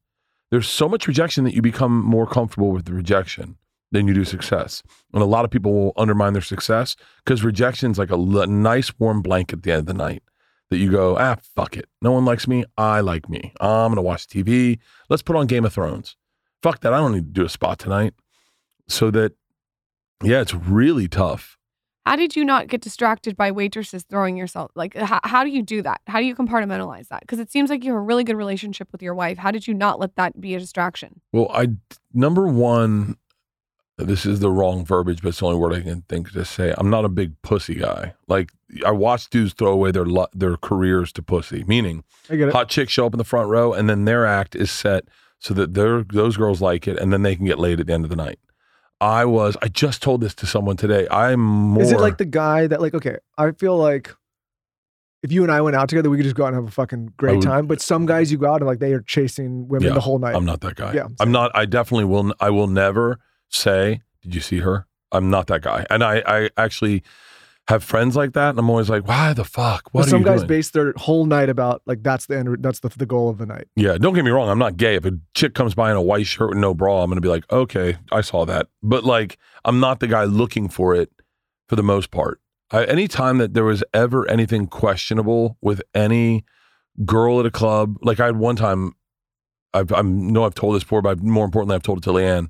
there's 0.53 0.69
so 0.69 0.87
much 0.87 1.07
rejection 1.07 1.43
that 1.45 1.55
you 1.55 1.63
become 1.63 1.99
more 2.03 2.27
comfortable 2.27 2.71
with 2.71 2.85
the 2.85 2.93
rejection 2.93 3.57
than 3.93 4.07
you 4.07 4.13
do 4.13 4.25
success. 4.25 4.83
And 5.13 5.21
a 5.21 5.25
lot 5.25 5.45
of 5.45 5.51
people 5.51 5.73
will 5.73 5.93
undermine 5.95 6.33
their 6.33 6.41
success 6.41 6.95
because 7.23 7.43
rejection's 7.43 7.97
like 7.97 8.09
a 8.09 8.13
l- 8.13 8.47
nice 8.47 8.91
warm 8.99 9.21
blanket 9.21 9.57
at 9.57 9.63
the 9.63 9.71
end 9.71 9.79
of 9.79 9.85
the 9.85 9.93
night 9.93 10.21
that 10.69 10.77
you 10.77 10.91
go, 10.91 11.17
ah, 11.17 11.37
fuck 11.55 11.77
it. 11.77 11.85
No 12.01 12.11
one 12.11 12.25
likes 12.25 12.47
me. 12.47 12.65
I 12.77 12.99
like 12.99 13.29
me. 13.29 13.53
I'm 13.61 13.89
going 13.89 13.95
to 13.95 14.01
watch 14.01 14.27
TV. 14.27 14.79
Let's 15.09 15.21
put 15.21 15.35
on 15.35 15.47
Game 15.47 15.63
of 15.63 15.73
Thrones. 15.73 16.17
Fuck 16.61 16.81
that. 16.81 16.93
I 16.93 16.97
don't 16.97 17.13
need 17.13 17.33
to 17.33 17.41
do 17.41 17.45
a 17.45 17.49
spot 17.49 17.79
tonight. 17.79 18.13
So 18.87 19.11
that, 19.11 19.33
yeah, 20.23 20.41
it's 20.41 20.53
really 20.53 21.07
tough. 21.07 21.57
How 22.05 22.15
did 22.17 22.35
you 22.35 22.43
not 22.43 22.67
get 22.67 22.81
distracted 22.81 23.37
by 23.37 23.51
waitresses 23.51 24.03
throwing 24.03 24.35
yourself? 24.35 24.71
Like, 24.75 24.95
how, 24.95 25.19
how 25.23 25.43
do 25.43 25.49
you 25.49 25.61
do 25.61 25.81
that? 25.83 26.01
How 26.07 26.19
do 26.19 26.25
you 26.25 26.35
compartmentalize 26.35 27.07
that? 27.07 27.21
Because 27.21 27.39
it 27.39 27.51
seems 27.51 27.69
like 27.69 27.83
you 27.83 27.91
have 27.91 27.97
a 27.97 28.03
really 28.03 28.25
good 28.25 28.35
relationship 28.35 28.89
with 28.91 29.01
your 29.01 29.13
wife. 29.13 29.37
How 29.37 29.51
did 29.51 29.67
you 29.67 29.73
not 29.73 29.99
let 29.99 30.15
that 30.17 30.39
be 30.39 30.53
a 30.53 30.59
distraction? 30.59 31.21
Well, 31.31 31.49
I, 31.53 31.69
number 32.13 32.47
one, 32.47 33.15
this 33.97 34.25
is 34.25 34.39
the 34.39 34.51
wrong 34.51 34.85
verbiage, 34.85 35.21
but 35.21 35.29
it's 35.29 35.39
the 35.39 35.45
only 35.45 35.59
word 35.59 35.73
I 35.73 35.81
can 35.81 36.01
think 36.09 36.31
to 36.31 36.43
say. 36.43 36.73
I'm 36.77 36.89
not 36.89 37.05
a 37.05 37.09
big 37.09 37.41
pussy 37.41 37.75
guy. 37.75 38.15
Like 38.27 38.51
I 38.85 38.91
watch 38.91 39.29
dudes 39.29 39.53
throw 39.53 39.71
away 39.71 39.91
their 39.91 40.05
lu- 40.05 40.27
their 40.33 40.57
careers 40.57 41.11
to 41.13 41.21
pussy. 41.21 41.63
Meaning, 41.67 42.03
I 42.29 42.35
get 42.35 42.49
it. 42.49 42.53
hot 42.53 42.69
chicks 42.69 42.91
show 42.91 43.05
up 43.05 43.13
in 43.13 43.17
the 43.17 43.23
front 43.23 43.49
row, 43.49 43.71
and 43.71 43.89
then 43.89 44.05
their 44.05 44.25
act 44.25 44.55
is 44.55 44.71
set 44.71 45.05
so 45.39 45.53
that 45.53 45.73
their 45.73 46.03
those 46.03 46.37
girls 46.37 46.59
like 46.59 46.87
it, 46.87 46.97
and 46.97 47.13
then 47.13 47.21
they 47.21 47.35
can 47.35 47.45
get 47.45 47.59
laid 47.59 47.79
at 47.79 47.87
the 47.87 47.93
end 47.93 48.03
of 48.03 48.09
the 48.09 48.15
night. 48.15 48.39
I 49.01 49.25
was. 49.25 49.57
I 49.61 49.67
just 49.67 50.01
told 50.01 50.21
this 50.21 50.33
to 50.35 50.45
someone 50.45 50.77
today. 50.77 51.07
I'm 51.11 51.39
more. 51.39 51.83
Is 51.83 51.91
it 51.91 51.99
like 51.99 52.17
the 52.17 52.25
guy 52.25 52.67
that 52.67 52.81
like 52.81 52.93
okay, 52.93 53.17
I 53.37 53.51
feel 53.51 53.77
like 53.77 54.13
if 55.23 55.31
you 55.31 55.43
and 55.43 55.51
I 55.51 55.61
went 55.61 55.75
out 55.75 55.89
together, 55.89 56.09
we 56.09 56.17
could 56.17 56.23
just 56.23 56.35
go 56.35 56.43
out 56.43 56.47
and 56.47 56.55
have 56.55 56.67
a 56.67 56.71
fucking 56.71 57.13
great 57.17 57.37
would- 57.37 57.43
time. 57.43 57.67
But 57.67 57.81
some 57.81 58.05
guys 58.05 58.31
you 58.31 58.37
go 58.37 58.51
out 58.51 58.61
and 58.61 58.67
like 58.67 58.79
they 58.79 58.93
are 58.93 59.01
chasing 59.01 59.67
women 59.67 59.89
Yeah, 59.89 59.93
the 59.93 60.01
whole 60.01 60.19
night. 60.19 60.35
I'm 60.35 60.45
not 60.45 60.61
that 60.61 60.75
guy. 60.75 60.93
Yeah, 60.93 61.07
I'm 61.19 61.31
not. 61.31 61.51
I 61.53 61.65
definitely 61.65 62.05
will. 62.05 62.33
I 62.39 62.49
will 62.49 62.67
never 62.67 63.19
say, 63.49 64.01
"Did 64.21 64.35
you 64.35 64.41
see 64.41 64.59
her?" 64.59 64.87
I'm 65.11 65.29
not 65.29 65.45
that 65.47 65.61
guy. 65.61 65.85
And 65.91 66.03
I, 66.03 66.23
I 66.25 66.49
actually 66.57 67.03
have 67.69 67.83
friends 67.83 68.15
like 68.15 68.33
that, 68.33 68.49
and 68.51 68.59
I'm 68.59 68.69
always 68.69 68.89
like, 68.89 69.07
"Why 69.07 69.33
the 69.33 69.45
fuck? 69.45 69.89
What 69.91 70.01
But 70.01 70.07
are 70.07 70.09
some 70.09 70.23
guys 70.23 70.39
doing?" 70.39 70.47
base 70.47 70.71
their 70.71 70.93
whole 70.97 71.25
night 71.25 71.49
about 71.49 71.81
like 71.85 72.03
that's 72.03 72.25
the 72.25 72.37
end. 72.37 72.57
That's 72.59 72.79
the 72.79 72.89
the 72.89 73.05
goal 73.05 73.29
of 73.29 73.37
the 73.37 73.45
night. 73.45 73.67
Yeah, 73.75 73.97
don't 73.97 74.13
get 74.13 74.25
me 74.25 74.31
wrong. 74.31 74.49
I'm 74.49 74.59
not 74.59 74.75
gay. 74.77 74.95
If 74.95 75.05
a 75.05 75.13
chick 75.33 75.53
comes 75.55 75.73
by 75.73 75.89
in 75.89 75.95
a 75.95 76.01
white 76.01 76.27
shirt 76.27 76.49
with 76.49 76.57
no 76.57 76.73
bra, 76.73 77.03
I'm 77.03 77.09
going 77.09 77.15
to 77.17 77.21
be 77.21 77.29
like, 77.29 77.49
okay, 77.51 77.97
I 78.11 78.21
saw 78.21 78.45
that. 78.45 78.67
But 78.81 79.05
like, 79.05 79.37
I'm 79.63 79.79
not 79.79 79.99
the 80.01 80.07
guy 80.07 80.25
looking 80.25 80.67
for 80.67 80.93
it 80.93 81.09
for 81.69 81.75
the 81.75 81.83
most 81.83 82.11
part. 82.11 82.41
I, 82.71 82.85
anytime 82.85 83.37
that 83.37 83.53
there 83.53 83.63
was 83.63 83.83
ever 83.93 84.27
anything 84.29 84.67
questionable 84.67 85.57
with 85.61 85.81
any 85.93 86.43
girl 87.05 87.39
at 87.39 87.45
a 87.45 87.51
club, 87.51 87.97
like 88.01 88.19
I 88.19 88.25
had 88.25 88.37
one 88.37 88.55
time, 88.55 88.93
I've, 89.73 89.91
I 89.93 90.01
know 90.01 90.43
I've 90.43 90.55
told 90.55 90.75
this 90.75 90.83
before, 90.83 91.01
but 91.01 91.21
more 91.21 91.45
importantly, 91.45 91.75
I've 91.75 91.83
told 91.83 91.99
it 91.99 92.03
to 92.03 92.09
LeeAnn. 92.11 92.49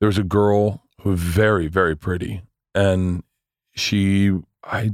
There 0.00 0.06
was 0.06 0.18
a 0.18 0.22
girl 0.24 0.82
who 1.02 1.10
was 1.10 1.20
very, 1.20 1.66
very 1.66 1.96
pretty. 1.96 2.42
And 2.74 3.22
she, 3.76 4.32
I 4.64 4.90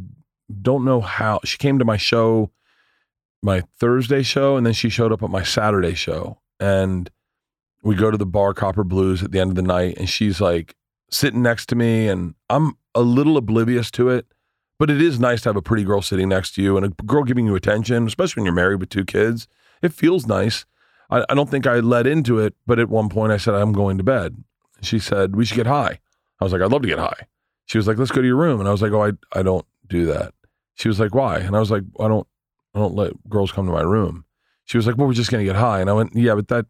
don't 0.60 0.84
know 0.84 1.00
how, 1.00 1.40
she 1.44 1.56
came 1.56 1.78
to 1.78 1.84
my 1.84 1.96
show 1.96 2.50
my 3.42 3.62
Thursday 3.78 4.22
show, 4.22 4.56
and 4.56 4.64
then 4.64 4.72
she 4.72 4.88
showed 4.88 5.12
up 5.12 5.22
at 5.22 5.30
my 5.30 5.42
Saturday 5.42 5.94
show. 5.94 6.38
And 6.60 7.10
we 7.82 7.96
go 7.96 8.10
to 8.10 8.16
the 8.16 8.26
bar 8.26 8.54
Copper 8.54 8.84
Blues 8.84 9.22
at 9.22 9.32
the 9.32 9.40
end 9.40 9.50
of 9.50 9.56
the 9.56 9.62
night, 9.62 9.96
and 9.98 10.08
she's 10.08 10.40
like 10.40 10.76
sitting 11.10 11.42
next 11.42 11.66
to 11.66 11.74
me, 11.74 12.08
and 12.08 12.34
I'm 12.48 12.76
a 12.94 13.02
little 13.02 13.36
oblivious 13.36 13.90
to 13.92 14.08
it. 14.08 14.26
But 14.78 14.90
it 14.90 15.00
is 15.00 15.20
nice 15.20 15.42
to 15.42 15.48
have 15.48 15.56
a 15.56 15.62
pretty 15.62 15.84
girl 15.84 16.02
sitting 16.02 16.28
next 16.28 16.54
to 16.54 16.62
you 16.62 16.76
and 16.76 16.86
a 16.86 16.88
girl 17.04 17.22
giving 17.22 17.46
you 17.46 17.54
attention, 17.54 18.06
especially 18.06 18.40
when 18.40 18.46
you're 18.46 18.54
married 18.54 18.80
with 18.80 18.88
two 18.88 19.04
kids. 19.04 19.46
It 19.80 19.92
feels 19.92 20.26
nice. 20.26 20.64
I, 21.08 21.24
I 21.28 21.34
don't 21.34 21.48
think 21.48 21.68
I 21.68 21.78
led 21.78 22.06
into 22.06 22.40
it, 22.40 22.54
but 22.66 22.80
at 22.80 22.88
one 22.88 23.08
point 23.08 23.30
I 23.30 23.36
said, 23.36 23.54
I'm 23.54 23.72
going 23.72 23.96
to 23.98 24.04
bed. 24.04 24.42
She 24.80 24.98
said, 24.98 25.36
We 25.36 25.44
should 25.44 25.56
get 25.56 25.66
high. 25.66 26.00
I 26.40 26.44
was 26.44 26.52
like, 26.52 26.62
I'd 26.62 26.72
love 26.72 26.82
to 26.82 26.88
get 26.88 26.98
high. 26.98 27.26
She 27.66 27.78
was 27.78 27.86
like, 27.86 27.98
Let's 27.98 28.10
go 28.10 28.20
to 28.20 28.26
your 28.26 28.36
room. 28.36 28.60
And 28.60 28.68
I 28.68 28.72
was 28.72 28.82
like, 28.82 28.92
Oh, 28.92 29.04
I, 29.04 29.12
I 29.38 29.42
don't 29.42 29.66
do 29.86 30.06
that. 30.06 30.34
She 30.74 30.88
was 30.88 31.00
like, 31.00 31.14
Why? 31.14 31.38
And 31.38 31.56
I 31.56 31.60
was 31.60 31.70
like, 31.70 31.82
I 32.00 32.08
don't 32.08 32.26
I 32.74 32.78
don't 32.78 32.94
let 32.94 33.12
girls 33.28 33.52
come 33.52 33.66
to 33.66 33.72
my 33.72 33.82
room. 33.82 34.24
She 34.64 34.76
was 34.76 34.86
like, 34.86 34.96
Well, 34.96 35.06
we're 35.06 35.14
just 35.14 35.30
gonna 35.30 35.44
get 35.44 35.56
high. 35.56 35.80
And 35.80 35.90
I 35.90 35.92
went, 35.92 36.14
Yeah, 36.14 36.34
but 36.34 36.48
that 36.48 36.66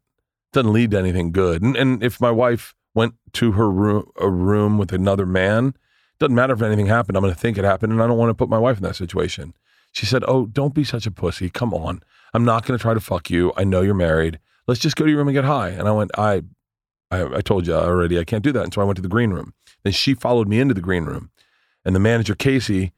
doesn't 0.52 0.72
lead 0.72 0.90
to 0.92 0.98
anything 0.98 1.32
good. 1.32 1.62
And 1.62 1.76
and 1.76 2.02
if 2.02 2.20
my 2.20 2.30
wife 2.30 2.74
went 2.94 3.14
to 3.34 3.52
her 3.52 3.70
room 3.70 4.04
a 4.20 4.28
room 4.28 4.78
with 4.78 4.92
another 4.92 5.26
man, 5.26 5.74
doesn't 6.18 6.34
matter 6.34 6.54
if 6.54 6.62
anything 6.62 6.86
happened, 6.86 7.16
I'm 7.16 7.22
gonna 7.22 7.34
think 7.34 7.58
it 7.58 7.64
happened, 7.64 7.92
and 7.92 8.02
I 8.02 8.06
don't 8.06 8.18
want 8.18 8.30
to 8.30 8.34
put 8.34 8.48
my 8.48 8.58
wife 8.58 8.76
in 8.76 8.82
that 8.84 8.96
situation. 8.96 9.54
She 9.92 10.06
said, 10.06 10.24
Oh, 10.26 10.46
don't 10.46 10.74
be 10.74 10.84
such 10.84 11.06
a 11.06 11.10
pussy. 11.10 11.50
Come 11.50 11.74
on. 11.74 12.02
I'm 12.34 12.44
not 12.44 12.64
gonna 12.64 12.78
try 12.78 12.94
to 12.94 13.00
fuck 13.00 13.30
you. 13.30 13.52
I 13.56 13.64
know 13.64 13.82
you're 13.82 13.94
married. 13.94 14.38
Let's 14.66 14.80
just 14.80 14.96
go 14.96 15.04
to 15.04 15.10
your 15.10 15.18
room 15.18 15.28
and 15.28 15.34
get 15.34 15.44
high. 15.44 15.70
And 15.70 15.86
I 15.88 15.92
went, 15.92 16.10
I 16.16 16.42
I, 17.10 17.36
I 17.36 17.40
told 17.42 17.66
you 17.66 17.74
already 17.74 18.18
I 18.18 18.24
can't 18.24 18.42
do 18.42 18.52
that. 18.52 18.64
And 18.64 18.72
so 18.74 18.80
I 18.80 18.84
went 18.84 18.96
to 18.96 19.02
the 19.02 19.08
green 19.08 19.30
room. 19.30 19.52
Then 19.84 19.92
she 19.92 20.14
followed 20.14 20.48
me 20.48 20.60
into 20.60 20.74
the 20.74 20.80
green 20.80 21.04
room. 21.04 21.30
And 21.84 21.94
the 21.94 22.00
manager, 22.00 22.34
Casey, 22.34 22.92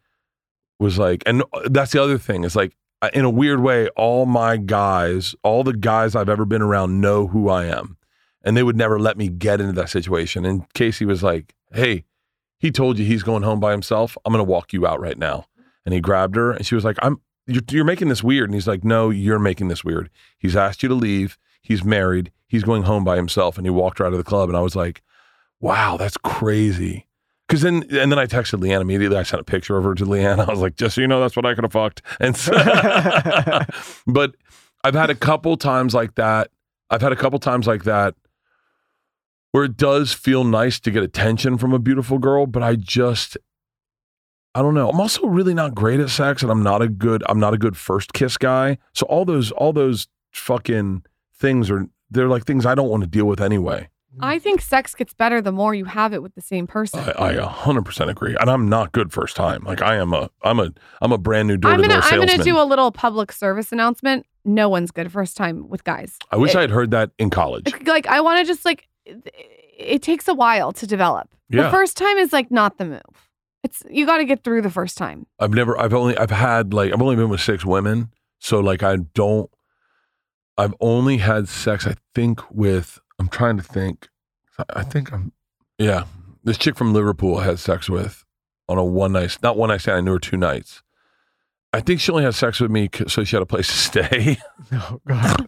was 0.78 0.98
like, 0.98 1.22
and 1.26 1.42
that's 1.66 1.92
the 1.92 2.02
other 2.02 2.18
thing 2.18 2.44
is 2.44 2.56
like, 2.56 2.76
uh, 3.02 3.10
in 3.12 3.24
a 3.24 3.30
weird 3.30 3.60
way, 3.60 3.88
all 3.90 4.26
my 4.26 4.56
guys, 4.56 5.34
all 5.42 5.62
the 5.62 5.72
guys 5.72 6.14
I've 6.14 6.28
ever 6.28 6.44
been 6.44 6.62
around 6.62 7.00
know 7.00 7.26
who 7.26 7.48
I 7.48 7.66
am. 7.66 7.96
And 8.42 8.56
they 8.56 8.62
would 8.62 8.76
never 8.76 8.98
let 8.98 9.16
me 9.16 9.28
get 9.28 9.60
into 9.60 9.72
that 9.72 9.88
situation. 9.88 10.44
And 10.44 10.70
Casey 10.74 11.04
was 11.04 11.22
like, 11.22 11.54
hey, 11.72 12.04
he 12.58 12.70
told 12.70 12.98
you 12.98 13.04
he's 13.04 13.22
going 13.22 13.42
home 13.42 13.60
by 13.60 13.72
himself. 13.72 14.16
I'm 14.24 14.32
going 14.32 14.44
to 14.44 14.50
walk 14.50 14.72
you 14.72 14.86
out 14.86 15.00
right 15.00 15.18
now. 15.18 15.46
And 15.84 15.94
he 15.94 16.00
grabbed 16.00 16.36
her 16.36 16.50
and 16.50 16.66
she 16.66 16.74
was 16.74 16.84
like, 16.84 16.96
I'm, 17.02 17.20
you're, 17.46 17.62
you're 17.70 17.84
making 17.84 18.08
this 18.08 18.22
weird. 18.22 18.48
And 18.48 18.54
he's 18.54 18.68
like, 18.68 18.84
no, 18.84 19.10
you're 19.10 19.38
making 19.38 19.68
this 19.68 19.84
weird. 19.84 20.10
He's 20.38 20.56
asked 20.56 20.82
you 20.82 20.88
to 20.88 20.94
leave. 20.94 21.38
He's 21.60 21.84
married. 21.84 22.32
He's 22.46 22.64
going 22.64 22.84
home 22.84 23.04
by 23.04 23.16
himself. 23.16 23.58
And 23.58 23.66
he 23.66 23.70
walked 23.70 23.98
her 23.98 24.06
out 24.06 24.12
of 24.12 24.18
the 24.18 24.24
club. 24.24 24.48
And 24.48 24.56
I 24.56 24.62
was 24.62 24.76
like, 24.76 25.02
wow, 25.64 25.96
that's 25.96 26.18
crazy. 26.18 27.06
Cause 27.48 27.62
then, 27.62 27.84
and 27.90 28.12
then 28.12 28.18
I 28.18 28.26
texted 28.26 28.60
LeeAnn 28.60 28.82
immediately. 28.82 29.16
I 29.16 29.22
sent 29.22 29.40
a 29.40 29.44
picture 29.44 29.78
of 29.78 29.84
her 29.84 29.94
to 29.94 30.04
LeeAnn. 30.04 30.38
I 30.48 30.50
was 30.50 30.60
like, 30.60 30.76
just 30.76 30.94
so 30.94 31.00
you 31.00 31.08
know, 31.08 31.20
that's 31.20 31.36
what 31.36 31.46
I 31.46 31.54
could 31.54 31.64
have 31.64 31.72
fucked. 31.72 32.02
And 32.20 32.36
so, 32.36 32.52
but 34.06 34.34
I've 34.84 34.94
had 34.94 35.08
a 35.08 35.14
couple 35.14 35.56
times 35.56 35.94
like 35.94 36.16
that. 36.16 36.50
I've 36.90 37.00
had 37.00 37.12
a 37.12 37.16
couple 37.16 37.38
times 37.38 37.66
like 37.66 37.84
that 37.84 38.14
where 39.52 39.64
it 39.64 39.76
does 39.76 40.12
feel 40.12 40.44
nice 40.44 40.78
to 40.80 40.90
get 40.90 41.02
attention 41.02 41.56
from 41.56 41.72
a 41.72 41.78
beautiful 41.78 42.18
girl, 42.18 42.46
but 42.46 42.62
I 42.62 42.76
just, 42.76 43.38
I 44.54 44.60
don't 44.60 44.74
know. 44.74 44.90
I'm 44.90 45.00
also 45.00 45.26
really 45.26 45.54
not 45.54 45.74
great 45.74 46.00
at 46.00 46.10
sex, 46.10 46.42
and 46.42 46.50
I'm 46.50 46.62
not 46.62 46.82
a 46.82 46.88
good, 46.88 47.22
I'm 47.26 47.40
not 47.40 47.54
a 47.54 47.58
good 47.58 47.76
first 47.76 48.12
kiss 48.12 48.36
guy. 48.36 48.78
So 48.92 49.06
all 49.06 49.24
those, 49.24 49.50
all 49.52 49.72
those 49.72 50.08
fucking 50.32 51.04
things 51.34 51.70
are, 51.70 51.86
they're 52.10 52.28
like 52.28 52.44
things 52.44 52.66
I 52.66 52.74
don't 52.74 52.90
want 52.90 53.02
to 53.04 53.08
deal 53.08 53.26
with 53.26 53.40
anyway. 53.40 53.88
I 54.20 54.38
mm. 54.38 54.42
think 54.42 54.60
sex 54.60 54.94
gets 54.94 55.14
better 55.14 55.40
the 55.40 55.52
more 55.52 55.74
you 55.74 55.84
have 55.86 56.12
it 56.12 56.22
with 56.22 56.34
the 56.34 56.40
same 56.40 56.66
person. 56.66 57.00
I, 57.00 57.12
I 57.30 57.34
100% 57.34 58.08
agree. 58.08 58.36
And 58.38 58.50
I'm 58.50 58.68
not 58.68 58.92
good 58.92 59.12
first 59.12 59.36
time. 59.36 59.64
Like 59.64 59.82
I 59.82 59.96
am 59.96 60.12
a 60.12 60.30
I'm 60.42 60.60
a 60.60 60.70
I'm 61.00 61.12
a 61.12 61.18
brand 61.18 61.48
new 61.48 61.56
door 61.56 61.72
I'm 61.72 61.82
to 61.82 61.88
gonna 61.88 62.00
I'm 62.02 62.20
gonna 62.20 62.42
do 62.42 62.58
a 62.58 62.64
little 62.64 62.90
public 62.92 63.32
service 63.32 63.72
announcement. 63.72 64.26
No 64.44 64.68
one's 64.68 64.90
good 64.90 65.10
first 65.10 65.36
time 65.36 65.68
with 65.68 65.84
guys. 65.84 66.18
I 66.30 66.36
wish 66.36 66.54
It- 66.54 66.58
I 66.58 66.60
had 66.62 66.70
heard 66.70 66.90
that 66.92 67.10
in 67.18 67.30
college. 67.30 67.72
Like, 67.86 68.06
I 68.06 68.20
want 68.20 68.40
to 68.40 68.44
just 68.44 68.64
like 68.64 68.88
it, 69.04 69.34
it 69.76 70.02
takes 70.02 70.28
a 70.28 70.34
while 70.34 70.72
to 70.72 70.86
develop. 70.86 71.28
The 71.50 71.70
first 71.70 71.96
time 71.96 72.16
is 72.18 72.32
like 72.32 72.50
not 72.50 72.78
the 72.78 72.84
move. 72.84 73.00
It's 73.62 73.82
you 73.88 74.06
got 74.06 74.18
to 74.18 74.24
get 74.24 74.44
through 74.44 74.62
the 74.62 74.70
first 74.70 74.98
time. 74.98 75.26
I've 75.38 75.54
never 75.54 75.78
I've 75.78 75.94
only 75.94 76.16
I've 76.18 76.30
had 76.30 76.74
like 76.74 76.92
I've 76.92 77.00
only 77.00 77.16
been 77.16 77.28
with 77.28 77.40
six 77.40 77.64
women. 77.64 78.10
So 78.40 78.60
like 78.60 78.82
I 78.82 78.96
don't 79.14 79.50
I've 80.58 80.74
only 80.80 81.18
had 81.18 81.48
sex 81.48 81.86
I 81.86 81.94
think 82.14 82.40
with 82.50 83.00
I'm 83.18 83.28
trying 83.28 83.56
to 83.56 83.62
think 83.62 84.08
I 84.74 84.82
think 84.82 85.12
I'm 85.12 85.32
yeah. 85.78 86.04
This 86.42 86.58
chick 86.58 86.76
from 86.76 86.92
Liverpool 86.92 87.38
I 87.38 87.44
had 87.44 87.58
sex 87.58 87.88
with 87.88 88.24
on 88.68 88.78
a 88.78 88.84
one 88.84 89.12
night 89.12 89.36
not 89.42 89.56
one 89.56 89.68
night 89.68 89.80
stand, 89.80 89.98
I 89.98 90.00
knew 90.00 90.12
her 90.12 90.18
two 90.18 90.36
nights. 90.36 90.82
I 91.72 91.80
think 91.80 91.98
she 91.98 92.12
only 92.12 92.22
had 92.22 92.36
sex 92.36 92.60
with 92.60 92.70
me 92.70 92.88
so 93.08 93.24
she 93.24 93.34
had 93.34 93.42
a 93.42 93.46
place 93.46 93.66
to 93.66 93.74
stay. 93.74 94.38
Oh 94.72 95.00
God, 95.06 95.46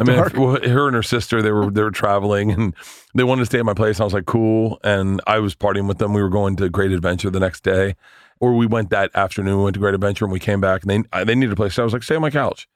I 0.00 0.02
mean, 0.02 0.18
her 0.18 0.86
and 0.88 0.94
her 0.94 1.02
sister, 1.02 1.40
they 1.40 1.52
were 1.52 1.70
they 1.70 1.82
were 1.82 1.90
traveling 1.90 2.50
and 2.50 2.74
they 3.14 3.22
wanted 3.22 3.42
to 3.42 3.46
stay 3.46 3.60
at 3.60 3.64
my 3.64 3.72
place. 3.74 3.96
And 3.96 4.02
I 4.02 4.04
was 4.04 4.12
like, 4.12 4.26
cool. 4.26 4.80
And 4.82 5.20
I 5.26 5.38
was 5.38 5.54
partying 5.54 5.86
with 5.86 5.98
them. 5.98 6.12
We 6.12 6.20
were 6.22 6.28
going 6.28 6.56
to 6.56 6.68
Great 6.68 6.90
Adventure 6.90 7.30
the 7.30 7.40
next 7.40 7.62
day, 7.62 7.94
or 8.40 8.54
we 8.56 8.66
went 8.66 8.90
that 8.90 9.14
afternoon. 9.14 9.58
We 9.58 9.64
went 9.64 9.74
to 9.74 9.80
Great 9.80 9.94
Adventure 9.94 10.24
and 10.24 10.32
we 10.32 10.40
came 10.40 10.60
back 10.60 10.82
and 10.82 11.06
they 11.12 11.24
they 11.24 11.34
needed 11.34 11.52
a 11.52 11.56
place. 11.56 11.74
So 11.74 11.82
I 11.82 11.84
was 11.84 11.92
like, 11.92 12.02
stay 12.02 12.16
on 12.16 12.22
my 12.22 12.30
couch. 12.30 12.68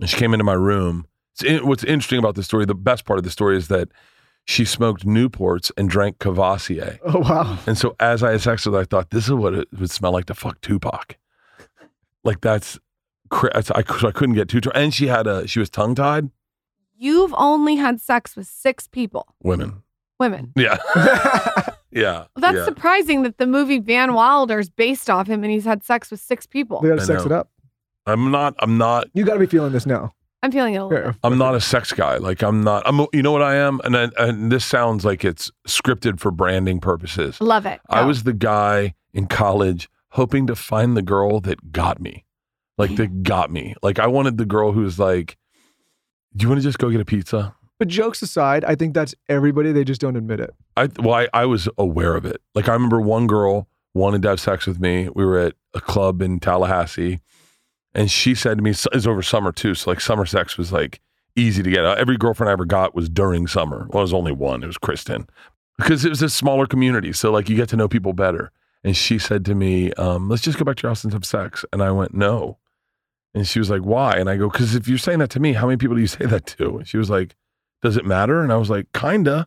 And 0.00 0.10
she 0.10 0.16
came 0.16 0.34
into 0.34 0.44
my 0.44 0.54
room. 0.54 1.06
It's 1.38 1.48
in, 1.48 1.66
what's 1.66 1.84
interesting 1.84 2.18
about 2.18 2.34
this 2.34 2.46
story, 2.46 2.64
the 2.64 2.74
best 2.74 3.04
part 3.04 3.18
of 3.18 3.24
the 3.24 3.30
story 3.30 3.56
is 3.56 3.68
that 3.68 3.88
she 4.44 4.64
smoked 4.64 5.06
Newports 5.06 5.70
and 5.76 5.88
drank 5.88 6.18
Courvoisier. 6.18 6.98
Oh 7.04 7.20
wow. 7.20 7.58
And 7.66 7.78
so 7.78 7.94
as 8.00 8.22
I 8.22 8.32
had 8.32 8.40
sex 8.40 8.66
with 8.66 8.74
her, 8.74 8.80
I 8.80 8.84
thought 8.84 9.10
this 9.10 9.24
is 9.26 9.32
what 9.32 9.54
it 9.54 9.68
would 9.78 9.90
smell 9.90 10.12
like 10.12 10.24
to 10.26 10.34
fuck 10.34 10.60
Tupac. 10.62 11.16
Like 12.24 12.40
that's, 12.40 12.78
cra- 13.30 13.52
that's 13.54 13.70
I, 13.70 13.78
I 13.78 13.82
couldn't 13.82 14.34
get 14.34 14.48
too. 14.48 14.60
And 14.74 14.92
she 14.92 15.06
had 15.06 15.26
a 15.26 15.46
she 15.46 15.60
was 15.60 15.70
tongue 15.70 15.94
tied. 15.94 16.30
You've 16.96 17.34
only 17.36 17.76
had 17.76 18.00
sex 18.00 18.34
with 18.36 18.48
six 18.48 18.88
people, 18.88 19.28
Women. 19.42 19.84
women. 20.18 20.52
Yeah. 20.56 20.78
yeah. 21.92 22.24
That's 22.34 22.56
yeah. 22.56 22.64
surprising 22.64 23.22
that 23.22 23.38
the 23.38 23.46
movie 23.46 23.78
Van 23.78 24.14
Wilder 24.14 24.58
is 24.58 24.68
based 24.68 25.08
off 25.08 25.28
him 25.28 25.44
and 25.44 25.52
he's 25.52 25.64
had 25.64 25.84
sex 25.84 26.10
with 26.10 26.18
six 26.18 26.46
people. 26.46 26.80
They 26.80 26.88
got 26.88 26.96
to 26.96 27.02
I 27.02 27.04
sex 27.04 27.20
know. 27.20 27.26
it 27.26 27.32
up. 27.32 27.50
I'm 28.06 28.32
not. 28.32 28.56
I'm 28.58 28.78
not. 28.78 29.06
You 29.14 29.24
got 29.24 29.34
to 29.34 29.40
be 29.40 29.46
feeling 29.46 29.72
this 29.72 29.86
now. 29.86 30.14
I'm 30.42 30.52
feeling 30.52 30.74
it 30.74 30.78
a 30.78 30.86
little 30.86 31.10
bit. 31.12 31.16
I'm 31.24 31.36
not 31.36 31.54
a 31.54 31.60
sex 31.60 31.92
guy. 31.92 32.16
Like 32.18 32.42
I'm 32.42 32.62
not. 32.62 32.84
I'm. 32.86 33.06
You 33.12 33.22
know 33.22 33.32
what 33.32 33.42
I 33.42 33.56
am, 33.56 33.80
and 33.84 33.96
I, 33.96 34.08
and 34.18 34.52
this 34.52 34.64
sounds 34.64 35.04
like 35.04 35.24
it's 35.24 35.50
scripted 35.66 36.20
for 36.20 36.30
branding 36.30 36.80
purposes. 36.80 37.40
Love 37.40 37.66
it. 37.66 37.80
I 37.88 38.02
Go. 38.02 38.06
was 38.08 38.22
the 38.22 38.32
guy 38.32 38.94
in 39.12 39.26
college 39.26 39.88
hoping 40.10 40.46
to 40.46 40.54
find 40.54 40.96
the 40.96 41.02
girl 41.02 41.40
that 41.40 41.72
got 41.72 42.00
me, 42.00 42.24
like 42.76 42.94
that 42.96 43.22
got 43.22 43.50
me. 43.50 43.74
Like 43.82 43.98
I 43.98 44.06
wanted 44.06 44.38
the 44.38 44.46
girl 44.46 44.72
who's 44.72 44.98
like, 44.98 45.36
"Do 46.36 46.44
you 46.44 46.48
want 46.48 46.60
to 46.60 46.64
just 46.64 46.78
go 46.78 46.90
get 46.90 47.00
a 47.00 47.04
pizza?" 47.04 47.54
But 47.78 47.88
jokes 47.88 48.22
aside, 48.22 48.64
I 48.64 48.74
think 48.74 48.94
that's 48.94 49.14
everybody. 49.28 49.72
They 49.72 49.84
just 49.84 50.00
don't 50.00 50.16
admit 50.16 50.40
it. 50.40 50.54
I 50.76 50.88
well, 51.00 51.14
I, 51.14 51.28
I 51.32 51.46
was 51.46 51.68
aware 51.78 52.14
of 52.14 52.24
it. 52.24 52.40
Like 52.54 52.68
I 52.68 52.72
remember 52.74 53.00
one 53.00 53.26
girl 53.26 53.68
wanted 53.94 54.22
to 54.22 54.28
have 54.28 54.40
sex 54.40 54.66
with 54.66 54.80
me. 54.80 55.08
We 55.14 55.24
were 55.24 55.38
at 55.38 55.54
a 55.74 55.80
club 55.80 56.22
in 56.22 56.38
Tallahassee, 56.38 57.20
and 57.94 58.10
she 58.10 58.34
said 58.34 58.58
to 58.58 58.64
me, 58.64 58.70
"It's 58.70 59.06
over 59.06 59.22
summer 59.22 59.52
too." 59.52 59.74
So 59.74 59.90
like 59.90 60.00
summer 60.00 60.26
sex 60.26 60.56
was 60.58 60.72
like 60.72 61.00
easy 61.36 61.62
to 61.62 61.70
get. 61.70 61.84
Every 61.84 62.16
girlfriend 62.16 62.50
I 62.50 62.52
ever 62.52 62.64
got 62.64 62.94
was 62.94 63.08
during 63.08 63.46
summer. 63.46 63.88
Well, 63.90 64.00
it 64.00 64.04
was 64.04 64.14
only 64.14 64.32
one. 64.32 64.62
It 64.62 64.66
was 64.66 64.78
Kristen, 64.78 65.28
because 65.78 66.04
it 66.04 66.10
was 66.10 66.22
a 66.22 66.28
smaller 66.28 66.66
community. 66.66 67.12
So 67.12 67.30
like 67.30 67.48
you 67.48 67.56
get 67.56 67.68
to 67.70 67.76
know 67.76 67.88
people 67.88 68.12
better. 68.12 68.50
And 68.84 68.96
she 68.96 69.18
said 69.18 69.44
to 69.46 69.54
me, 69.54 69.92
um, 69.94 70.28
"Let's 70.28 70.42
just 70.42 70.58
go 70.58 70.64
back 70.64 70.76
to 70.76 70.82
your 70.84 70.90
house 70.90 71.04
and 71.04 71.12
have 71.12 71.24
sex." 71.24 71.64
And 71.72 71.82
I 71.82 71.90
went, 71.90 72.14
"No." 72.14 72.58
And 73.34 73.46
she 73.46 73.58
was 73.58 73.70
like, 73.70 73.82
"Why?" 73.82 74.12
And 74.12 74.30
I 74.30 74.36
go, 74.36 74.48
"Because 74.48 74.74
if 74.74 74.88
you're 74.88 74.98
saying 74.98 75.18
that 75.18 75.30
to 75.30 75.40
me, 75.40 75.52
how 75.54 75.66
many 75.66 75.76
people 75.76 75.96
do 75.96 76.00
you 76.00 76.06
say 76.06 76.26
that 76.26 76.46
to?" 76.58 76.78
And 76.78 76.88
she 76.88 76.96
was 76.96 77.10
like, 77.10 77.36
"Does 77.82 77.96
it 77.96 78.06
matter?" 78.06 78.42
And 78.42 78.52
I 78.52 78.56
was 78.56 78.70
like, 78.70 78.92
"Kinda." 78.92 79.46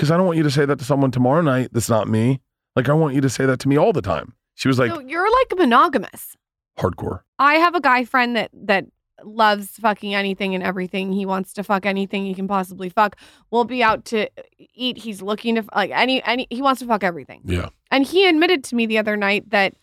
because 0.00 0.10
I 0.10 0.16
don't 0.16 0.24
want 0.24 0.38
you 0.38 0.44
to 0.44 0.50
say 0.50 0.64
that 0.64 0.78
to 0.78 0.84
someone 0.86 1.10
tomorrow 1.10 1.42
night 1.42 1.68
that's 1.72 1.90
not 1.90 2.08
me. 2.08 2.40
Like 2.74 2.88
I 2.88 2.94
want 2.94 3.14
you 3.14 3.20
to 3.20 3.28
say 3.28 3.44
that 3.44 3.60
to 3.60 3.68
me 3.68 3.76
all 3.76 3.92
the 3.92 4.00
time. 4.00 4.32
She 4.54 4.66
was 4.66 4.78
like 4.78 4.90
so 4.90 5.00
you're 5.00 5.30
like 5.30 5.58
monogamous. 5.58 6.38
Hardcore. 6.80 7.20
I 7.38 7.54
have 7.54 7.74
a 7.74 7.80
guy 7.80 8.04
friend 8.04 8.36
that 8.36 8.50
that 8.52 8.86
loves 9.24 9.70
fucking 9.72 10.14
anything 10.14 10.54
and 10.54 10.64
everything. 10.64 11.12
He 11.12 11.26
wants 11.26 11.52
to 11.54 11.62
fuck 11.62 11.84
anything 11.86 12.24
he 12.24 12.34
can 12.34 12.48
possibly 12.48 12.88
fuck. 12.88 13.16
We'll 13.50 13.64
be 13.64 13.82
out 13.82 14.04
to 14.06 14.28
eat. 14.74 14.98
He's 14.98 15.22
looking 15.22 15.56
to 15.56 15.64
like 15.74 15.90
any 15.90 16.22
any. 16.24 16.46
He 16.50 16.62
wants 16.62 16.80
to 16.80 16.86
fuck 16.86 17.04
everything. 17.04 17.42
Yeah. 17.44 17.68
And 17.90 18.06
he 18.06 18.26
admitted 18.26 18.64
to 18.64 18.76
me 18.76 18.86
the 18.86 18.98
other 18.98 19.16
night 19.16 19.50
that 19.50 19.74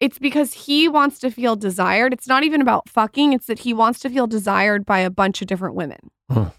it's 0.00 0.18
because 0.18 0.52
he 0.52 0.88
wants 0.88 1.18
to 1.20 1.30
feel 1.30 1.56
desired. 1.56 2.12
It's 2.12 2.28
not 2.28 2.44
even 2.44 2.60
about 2.60 2.88
fucking. 2.88 3.32
It's 3.32 3.46
that 3.46 3.60
he 3.60 3.74
wants 3.74 4.00
to 4.00 4.10
feel 4.10 4.26
desired 4.26 4.86
by 4.86 5.00
a 5.00 5.10
bunch 5.10 5.40
of 5.40 5.48
different 5.48 5.74
women. 5.74 6.10
I 6.30 6.50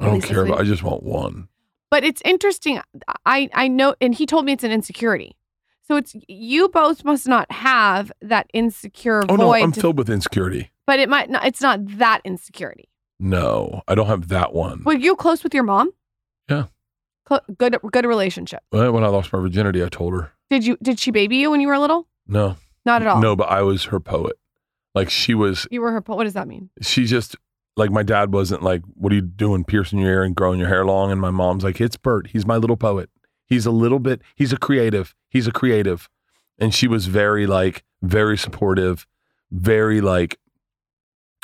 don't 0.00 0.20
care. 0.20 0.44
About, 0.44 0.60
I 0.60 0.64
just 0.64 0.82
want 0.82 1.02
one. 1.02 1.48
But 1.90 2.04
it's 2.04 2.22
interesting. 2.24 2.80
I 3.26 3.48
I 3.52 3.68
know, 3.68 3.94
and 4.00 4.14
he 4.14 4.26
told 4.26 4.44
me 4.44 4.52
it's 4.52 4.64
an 4.64 4.70
insecurity. 4.70 5.36
So 5.90 5.96
it's 5.96 6.14
you 6.28 6.68
both 6.68 7.04
must 7.04 7.26
not 7.26 7.50
have 7.50 8.12
that 8.20 8.48
insecure 8.52 9.22
Oh 9.28 9.36
no. 9.36 9.54
I'm 9.54 9.72
filled 9.72 9.96
with 9.98 10.10
insecurity. 10.10 10.70
but 10.86 10.98
it 10.98 11.08
might 11.08 11.30
not. 11.30 11.46
It's 11.46 11.60
not 11.62 11.80
that 11.98 12.20
insecurity. 12.24 12.88
No, 13.18 13.82
I 13.88 13.94
don't 13.94 14.06
have 14.06 14.28
that 14.28 14.52
one. 14.52 14.84
Were 14.84 14.92
you 14.94 15.16
close 15.16 15.42
with 15.42 15.54
your 15.54 15.64
mom? 15.64 15.90
Yeah. 16.48 16.66
Cl- 17.28 17.42
good 17.58 17.78
good 17.90 18.04
relationship. 18.06 18.60
Well, 18.70 18.92
When 18.92 19.02
I 19.04 19.08
lost 19.08 19.32
my 19.32 19.40
virginity, 19.40 19.82
I 19.82 19.88
told 19.88 20.12
her 20.14 20.32
Did 20.50 20.64
you 20.66 20.76
did 20.82 21.00
she 21.00 21.10
baby 21.10 21.36
you 21.36 21.50
when 21.50 21.60
you 21.60 21.68
were 21.68 21.78
little? 21.78 22.06
no, 22.26 22.56
Not 22.84 23.02
at 23.02 23.08
all. 23.08 23.20
no, 23.20 23.34
but 23.34 23.48
I 23.50 23.62
was 23.62 23.84
her 23.86 23.98
poet. 24.00 24.36
Like 24.94 25.10
she 25.10 25.34
was. 25.34 25.66
You 25.70 25.80
were 25.80 25.92
her. 25.92 26.00
po- 26.00 26.16
What 26.16 26.24
does 26.24 26.34
that 26.34 26.48
mean? 26.48 26.70
She 26.82 27.04
just 27.06 27.34
like 27.76 27.90
my 27.90 28.02
dad 28.02 28.32
wasn't 28.32 28.62
like, 28.62 28.82
"What 28.94 29.12
are 29.12 29.16
you 29.16 29.20
doing, 29.22 29.64
piercing 29.64 29.98
your 30.00 30.10
ear 30.10 30.22
and 30.22 30.34
growing 30.34 30.58
your 30.58 30.68
hair 30.68 30.84
long?" 30.84 31.10
And 31.12 31.20
my 31.20 31.30
mom's 31.30 31.64
like, 31.64 31.80
"It's 31.80 31.96
Bert. 31.96 32.28
He's 32.28 32.46
my 32.46 32.56
little 32.56 32.76
poet. 32.76 33.08
He's 33.48 33.66
a 33.66 33.70
little 33.70 33.98
bit. 33.98 34.20
He's 34.36 34.52
a 34.52 34.58
creative. 34.58 35.14
He's 35.28 35.46
a 35.46 35.52
creative." 35.52 36.08
And 36.58 36.74
she 36.74 36.88
was 36.88 37.06
very 37.06 37.46
like 37.46 37.84
very 38.02 38.36
supportive, 38.36 39.06
very 39.50 40.00
like 40.00 40.38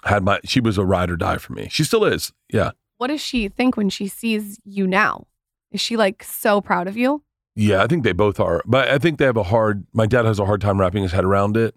had 0.05 0.23
my. 0.23 0.41
She 0.45 0.61
was 0.61 0.79
a 0.79 0.85
ride 0.85 1.11
or 1.11 1.17
die 1.17 1.39
for 1.39 1.53
me. 1.53 1.69
She 1.71 1.85
still 1.85 2.05
is. 2.05 2.33
Yeah. 2.53 2.73
What 2.99 3.09
does 3.09 3.21
she 3.21 3.49
think 3.49 3.77
when 3.77 3.91
she 3.91 4.09
sees 4.09 4.59
you 4.65 4.87
now? 4.87 5.27
Is 5.71 5.81
she 5.81 5.97
like 5.97 6.23
so 6.23 6.61
proud 6.61 6.87
of 6.87 6.97
you? 6.97 7.23
Yeah, 7.57 7.83
I 7.83 7.87
think 7.87 8.05
they 8.05 8.13
both 8.13 8.41
are. 8.41 8.63
But 8.65 8.89
I 8.89 8.99
think 8.99 9.19
they 9.19 9.25
have 9.25 9.37
a 9.37 9.45
hard 9.45 9.87
my 9.93 10.07
dad 10.07 10.25
has 10.25 10.39
a 10.39 10.47
hard 10.47 10.61
time 10.61 10.81
wrapping 10.81 11.03
his 11.03 11.13
head 11.13 11.25
around 11.25 11.57
it. 11.57 11.75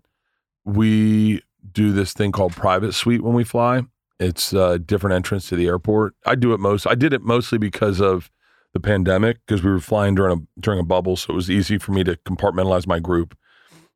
We 0.66 1.42
do 1.72 1.92
this 1.92 2.14
thing 2.14 2.32
called 2.32 2.54
private 2.54 2.94
suite 2.94 3.22
when 3.22 3.34
we 3.34 3.44
fly. 3.44 3.84
It's 4.20 4.54
a 4.54 4.80
different 4.80 5.16
entrance 5.16 5.48
to 5.50 5.56
the 5.56 5.68
airport. 5.68 6.16
I 6.26 6.36
do 6.36 6.54
it 6.54 6.60
most 6.60 6.88
I 6.88 6.96
did 6.96 7.14
it 7.14 7.22
mostly 7.22 7.58
because 7.58 8.00
of 8.02 8.32
the 8.78 8.88
pandemic 8.88 9.40
because 9.46 9.64
we 9.64 9.72
were 9.72 9.80
flying 9.80 10.16
during 10.16 10.38
a 10.38 10.62
during 10.62 10.80
a 10.80 10.84
bubble, 10.84 11.16
so 11.16 11.34
it 11.34 11.36
was 11.36 11.50
easy 11.50 11.78
for 11.78 11.92
me 11.92 12.04
to 12.04 12.16
compartmentalize 12.18 12.88
my 12.88 13.00
group, 13.00 13.38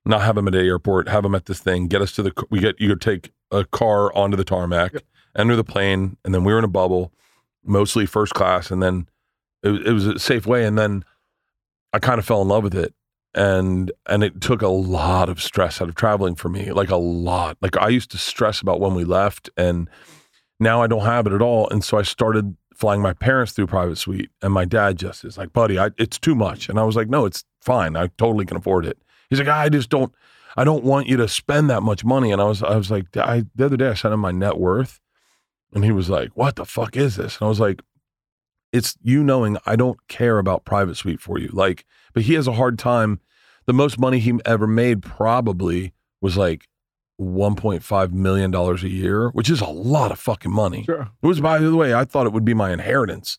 not 0.05 0.21
have 0.21 0.35
them 0.35 0.47
at 0.47 0.53
the 0.53 0.59
airport, 0.59 1.07
have 1.07 1.23
them 1.23 1.35
at 1.35 1.45
this 1.45 1.59
thing, 1.59 1.87
get 1.87 2.01
us 2.01 2.11
to 2.13 2.23
the 2.23 2.33
we 2.49 2.59
get 2.59 2.79
you 2.79 2.89
could 2.89 3.01
take 3.01 3.31
a 3.51 3.65
car 3.65 4.13
onto 4.15 4.37
the 4.37 4.43
tarmac, 4.43 4.93
enter 5.37 5.55
the 5.55 5.63
plane, 5.63 6.17
and 6.25 6.33
then 6.33 6.43
we 6.43 6.51
were 6.51 6.59
in 6.59 6.65
a 6.65 6.69
bubble, 6.69 7.13
mostly 7.63 8.05
first 8.05 8.33
class, 8.33 8.71
and 8.71 8.81
then 8.81 9.07
it, 9.63 9.87
it 9.87 9.93
was 9.93 10.07
a 10.07 10.19
safe 10.19 10.45
way, 10.45 10.65
and 10.65 10.77
then 10.77 11.03
I 11.93 11.99
kind 11.99 12.19
of 12.19 12.25
fell 12.25 12.41
in 12.41 12.47
love 12.47 12.63
with 12.63 12.75
it. 12.75 12.93
And 13.33 13.91
and 14.07 14.23
it 14.23 14.41
took 14.41 14.61
a 14.61 14.67
lot 14.67 15.29
of 15.29 15.41
stress 15.41 15.81
out 15.81 15.87
of 15.87 15.95
traveling 15.95 16.35
for 16.35 16.49
me, 16.49 16.73
like 16.73 16.89
a 16.89 16.97
lot. 16.97 17.57
Like 17.61 17.77
I 17.77 17.87
used 17.87 18.11
to 18.11 18.17
stress 18.17 18.59
about 18.59 18.81
when 18.81 18.93
we 18.93 19.05
left, 19.05 19.49
and 19.55 19.89
now 20.59 20.81
I 20.81 20.87
don't 20.87 21.05
have 21.05 21.27
it 21.27 21.33
at 21.33 21.41
all. 21.41 21.69
And 21.69 21.81
so 21.81 21.97
I 21.97 22.01
started 22.01 22.57
flying 22.81 23.01
my 23.01 23.13
parents 23.13 23.51
through 23.51 23.67
private 23.67 23.97
suite, 23.97 24.31
and 24.41 24.51
my 24.51 24.65
dad 24.65 24.97
just 24.97 25.23
is 25.23 25.37
like, 25.37 25.53
"Buddy, 25.53 25.77
I, 25.77 25.91
it's 25.97 26.17
too 26.17 26.35
much." 26.35 26.67
And 26.67 26.79
I 26.79 26.83
was 26.83 26.95
like, 26.95 27.07
"No, 27.07 27.25
it's 27.25 27.45
fine. 27.61 27.95
I 27.95 28.07
totally 28.17 28.45
can 28.45 28.57
afford 28.57 28.85
it." 28.87 28.97
He's 29.29 29.39
like, 29.39 29.47
"I 29.47 29.69
just 29.69 29.89
don't, 29.89 30.11
I 30.57 30.63
don't 30.63 30.83
want 30.83 31.07
you 31.07 31.15
to 31.17 31.27
spend 31.27 31.69
that 31.69 31.81
much 31.81 32.03
money." 32.03 32.31
And 32.31 32.41
I 32.41 32.45
was, 32.45 32.63
I 32.63 32.75
was 32.75 32.89
like, 32.89 33.15
I, 33.15 33.45
the 33.55 33.65
other 33.65 33.77
day 33.77 33.89
I 33.89 33.93
sent 33.93 34.15
him 34.15 34.19
my 34.19 34.31
net 34.31 34.57
worth, 34.57 34.99
and 35.73 35.85
he 35.85 35.91
was 35.91 36.09
like, 36.09 36.31
"What 36.35 36.55
the 36.55 36.65
fuck 36.65 36.97
is 36.97 37.17
this?" 37.17 37.37
And 37.37 37.45
I 37.45 37.49
was 37.49 37.59
like, 37.59 37.81
it's 38.71 38.97
you 39.01 39.23
knowing 39.23 39.57
I 39.65 39.75
don't 39.75 39.99
care 40.07 40.39
about 40.39 40.65
private 40.65 40.95
suite 40.95 41.19
for 41.19 41.37
you. 41.37 41.49
Like, 41.53 41.85
but 42.13 42.23
he 42.23 42.33
has 42.33 42.47
a 42.47 42.53
hard 42.53 42.79
time. 42.79 43.19
The 43.67 43.73
most 43.73 43.99
money 43.99 44.19
he 44.19 44.33
ever 44.45 44.65
made 44.65 45.03
probably 45.03 45.93
was 46.19 46.35
like 46.35 46.67
$1.5 47.21 48.11
million 48.11 48.53
a 48.53 48.75
year, 48.87 49.29
which 49.29 49.49
is 49.49 49.61
a 49.61 49.69
lot 49.69 50.11
of 50.11 50.19
fucking 50.19 50.51
money. 50.51 50.83
Sure. 50.83 51.09
It 51.21 51.27
was, 51.27 51.39
by 51.39 51.59
the 51.59 51.75
way, 51.75 51.93
I 51.93 52.03
thought 52.03 52.25
it 52.25 52.33
would 52.33 52.45
be 52.45 52.53
my 52.53 52.71
inheritance. 52.71 53.37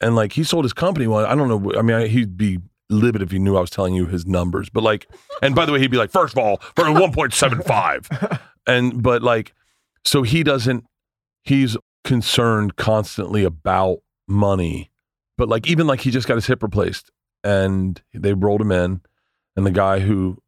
And 0.00 0.16
like, 0.16 0.32
he 0.32 0.42
sold 0.44 0.64
his 0.64 0.72
company. 0.72 1.06
Well, 1.06 1.26
I 1.26 1.34
don't 1.34 1.48
know. 1.48 1.78
I 1.78 1.82
mean, 1.82 2.08
he'd 2.08 2.36
be 2.36 2.58
livid 2.88 3.22
if 3.22 3.30
he 3.30 3.38
knew 3.38 3.56
I 3.56 3.60
was 3.60 3.70
telling 3.70 3.94
you 3.94 4.06
his 4.06 4.26
numbers. 4.26 4.70
But 4.70 4.82
like, 4.82 5.06
and 5.42 5.54
by 5.54 5.66
the 5.66 5.72
way, 5.72 5.78
he'd 5.78 5.90
be 5.90 5.98
like, 5.98 6.10
first 6.10 6.34
of 6.34 6.38
all, 6.38 6.56
for 6.74 6.84
1.75. 6.84 8.40
and, 8.66 9.02
but 9.02 9.22
like, 9.22 9.54
so 10.04 10.22
he 10.22 10.42
doesn't, 10.42 10.84
he's 11.44 11.76
concerned 12.04 12.76
constantly 12.76 13.44
about 13.44 13.98
money 14.26 14.90
But 15.36 15.48
like 15.48 15.66
even 15.68 15.86
like 15.86 16.00
he 16.00 16.10
just 16.10 16.28
got 16.28 16.36
his 16.36 16.46
hip 16.46 16.62
replaced 16.62 17.10
and 17.44 18.00
they 18.14 18.32
rolled 18.32 18.60
him 18.60 18.72
in 18.72 19.00
and 19.56 19.66
the 19.66 19.70
guy 19.70 19.98
who 20.00 20.38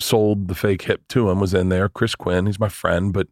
sold 0.00 0.48
the 0.48 0.54
fake 0.54 0.82
hip 0.82 1.06
to 1.08 1.30
him 1.30 1.40
was 1.40 1.54
in 1.54 1.68
there, 1.68 1.88
Chris 1.88 2.14
Quinn. 2.14 2.46
He's 2.46 2.60
my 2.60 2.68
friend, 2.68 3.12
but 3.12 3.28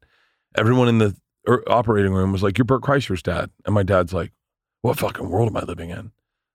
everyone 0.56 0.88
in 0.88 0.98
the 0.98 1.16
er, 1.48 1.62
operating 1.66 2.12
room 2.12 2.32
was 2.32 2.42
like, 2.42 2.58
"You're 2.58 2.64
Bert 2.64 2.82
Kreischer's 2.82 3.22
dad," 3.22 3.50
and 3.64 3.74
my 3.74 3.82
dad's 3.82 4.12
like, 4.12 4.32
"What 4.82 4.98
fucking 4.98 5.28
world 5.28 5.48
am 5.48 5.56
I 5.56 5.62
living 5.62 5.90
in?" 5.90 6.12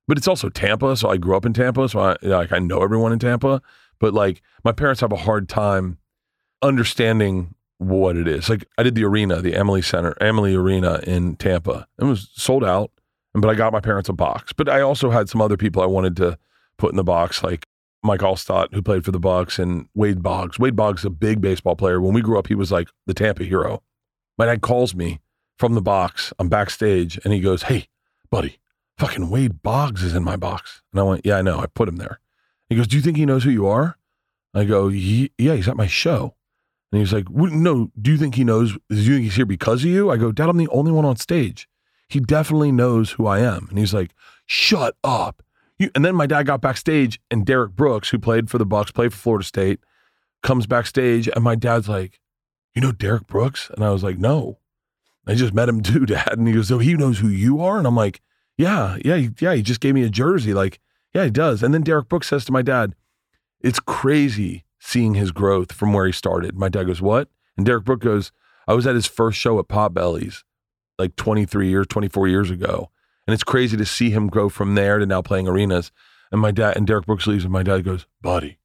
But 0.07 0.17
it's 0.17 0.27
also 0.27 0.49
Tampa, 0.49 0.95
so 0.95 1.09
I 1.09 1.17
grew 1.17 1.35
up 1.35 1.45
in 1.45 1.53
Tampa, 1.53 1.89
so 1.89 1.99
I 1.99 2.15
like 2.21 2.51
I 2.51 2.59
know 2.59 2.81
everyone 2.81 3.11
in 3.11 3.19
Tampa. 3.19 3.61
But 3.99 4.13
like 4.13 4.41
my 4.63 4.71
parents 4.71 5.01
have 5.01 5.11
a 5.11 5.17
hard 5.17 5.49
time 5.49 5.97
understanding 6.61 7.55
what 7.77 8.17
it 8.17 8.27
is. 8.27 8.49
Like 8.49 8.65
I 8.77 8.83
did 8.83 8.95
the 8.95 9.03
arena, 9.03 9.41
the 9.41 9.53
Amalie 9.53 9.81
Center, 9.81 10.15
Amalie 10.21 10.55
Arena 10.55 11.01
in 11.05 11.35
Tampa. 11.35 11.87
It 11.99 12.05
was 12.05 12.29
sold 12.33 12.63
out, 12.63 12.91
but 13.33 13.49
I 13.49 13.55
got 13.55 13.73
my 13.73 13.79
parents 13.79 14.09
a 14.09 14.13
box. 14.13 14.53
But 14.53 14.69
I 14.69 14.81
also 14.81 15.09
had 15.09 15.29
some 15.29 15.41
other 15.41 15.57
people 15.57 15.81
I 15.81 15.87
wanted 15.87 16.15
to 16.17 16.37
put 16.77 16.91
in 16.91 16.97
the 16.97 17.03
box, 17.03 17.43
like 17.43 17.67
Mike 18.03 18.21
Alstott, 18.21 18.73
who 18.73 18.81
played 18.81 19.03
for 19.03 19.11
the 19.11 19.19
Bucs, 19.19 19.59
and 19.59 19.87
Wade 19.93 20.21
Boggs. 20.21 20.59
Wade 20.59 20.75
Boggs 20.75 21.01
is 21.01 21.05
a 21.05 21.09
big 21.09 21.41
baseball 21.41 21.75
player. 21.75 21.99
When 21.99 22.13
we 22.13 22.21
grew 22.21 22.39
up, 22.39 22.47
he 22.47 22.55
was 22.55 22.71
like 22.71 22.89
the 23.05 23.13
Tampa 23.13 23.43
hero. 23.43 23.81
My 24.37 24.45
dad 24.45 24.61
calls 24.61 24.95
me 24.95 25.19
from 25.57 25.73
the 25.73 25.81
box. 25.81 26.31
I'm 26.37 26.49
backstage, 26.49 27.19
and 27.23 27.33
he 27.33 27.39
goes, 27.39 27.63
"Hey, 27.63 27.87
buddy, 28.29 28.59
fucking 28.97 29.29
Wade 29.29 29.63
Boggs 29.63 30.03
is 30.03 30.13
in 30.13 30.23
my 30.23 30.35
box." 30.35 30.81
And 30.93 30.99
I 30.99 31.03
went, 31.03 31.25
"Yeah, 31.25 31.37
I 31.37 31.41
know. 31.41 31.59
I 31.59 31.65
put 31.65 31.89
him 31.89 31.97
there." 31.97 32.19
He 32.69 32.75
goes, 32.75 32.87
"Do 32.87 32.95
you 32.95 33.01
think 33.01 33.17
he 33.17 33.25
knows 33.25 33.43
who 33.43 33.49
you 33.49 33.67
are?" 33.67 33.97
I 34.53 34.63
go, 34.63 34.87
"Yeah, 34.87 35.27
he's 35.37 35.67
at 35.67 35.77
my 35.77 35.87
show." 35.87 36.35
And 36.91 36.99
he's 37.01 37.11
like, 37.11 37.29
"No, 37.29 37.91
do 37.99 38.11
you 38.11 38.17
think 38.17 38.35
he 38.35 38.43
knows? 38.43 38.77
Do 38.89 38.95
you 38.95 39.15
think 39.15 39.23
he's 39.23 39.35
here 39.35 39.45
because 39.45 39.83
of 39.83 39.89
you?" 39.89 40.09
I 40.09 40.17
go, 40.17 40.31
"Dad, 40.31 40.49
I'm 40.49 40.57
the 40.57 40.69
only 40.69 40.91
one 40.91 41.05
on 41.05 41.17
stage. 41.17 41.67
He 42.07 42.19
definitely 42.19 42.71
knows 42.71 43.11
who 43.11 43.25
I 43.25 43.39
am." 43.39 43.67
And 43.69 43.79
he's 43.79 43.93
like, 43.93 44.13
"Shut 44.45 44.95
up." 45.03 45.43
You, 45.79 45.91
and 45.93 46.03
then 46.03 46.15
my 46.15 46.25
dad 46.25 46.43
got 46.43 46.61
backstage, 46.61 47.19
and 47.29 47.45
Derrick 47.45 47.75
Brooks, 47.75 48.09
who 48.09 48.19
played 48.19 48.49
for 48.49 48.57
the 48.57 48.65
Bucs, 48.65 48.93
played 48.93 49.13
for 49.13 49.19
Florida 49.19 49.45
State, 49.45 49.79
comes 50.41 50.65
backstage, 50.65 51.27
and 51.27 51.43
my 51.43 51.55
dad's 51.55 51.87
like, 51.87 52.19
"You 52.73 52.81
know 52.81 52.91
Derrick 52.91 53.27
Brooks?" 53.27 53.69
And 53.75 53.83
I 53.83 53.91
was 53.91 54.03
like, 54.03 54.17
"No, 54.17 54.59
I 55.27 55.35
just 55.35 55.53
met 55.53 55.69
him 55.69 55.81
too, 55.83 56.05
Dad." 56.05 56.37
And 56.37 56.47
he 56.47 56.53
goes, 56.53 56.67
"So 56.67 56.79
he 56.79 56.93
knows 56.95 57.19
who 57.19 57.27
you 57.27 57.61
are?" 57.61 57.77
And 57.77 57.85
I'm 57.85 57.95
like, 57.95 58.21
"Yeah, 58.57 58.97
yeah, 59.05 59.27
yeah." 59.39 59.53
He 59.53 59.61
just 59.61 59.79
gave 59.81 59.93
me 59.93 60.03
a 60.03 60.09
jersey, 60.09 60.53
like, 60.53 60.79
yeah, 61.13 61.25
he 61.25 61.31
does. 61.31 61.63
And 61.63 61.73
then 61.73 61.83
Derrick 61.83 62.09
Brooks 62.09 62.27
says 62.27 62.45
to 62.45 62.51
my 62.51 62.61
dad, 62.61 62.95
"It's 63.61 63.79
crazy 63.79 64.65
seeing 64.79 65.13
his 65.13 65.31
growth 65.31 65.71
from 65.71 65.93
where 65.93 66.05
he 66.05 66.11
started." 66.11 66.57
My 66.57 66.69
dad 66.69 66.85
goes, 66.85 67.01
"What?" 67.01 67.29
And 67.55 67.65
Derrick 67.65 67.85
Brooks 67.85 68.03
goes, 68.03 68.31
"I 68.67 68.73
was 68.73 68.87
at 68.87 68.95
his 68.95 69.07
first 69.07 69.37
show 69.37 69.59
at 69.59 69.67
Potbellies, 69.67 70.43
like 70.97 71.15
23 71.15 71.69
years, 71.69 71.85
24 71.87 72.27
years 72.27 72.49
ago." 72.49 72.89
And 73.27 73.33
it's 73.33 73.43
crazy 73.43 73.75
to 73.77 73.85
see 73.85 74.09
him 74.09 74.27
grow 74.27 74.47
from 74.49 74.75
there 74.75 74.97
to 74.99 75.05
now 75.05 75.21
playing 75.21 75.47
arenas. 75.47 75.91
And 76.31 76.39
my 76.41 76.51
dad 76.51 76.77
and 76.77 76.87
Derrick 76.87 77.05
Brooks 77.05 77.27
leaves, 77.27 77.43
and 77.43 77.51
my 77.53 77.61
dad 77.63 77.83
goes, 77.83 78.05
Buddy, 78.21 78.57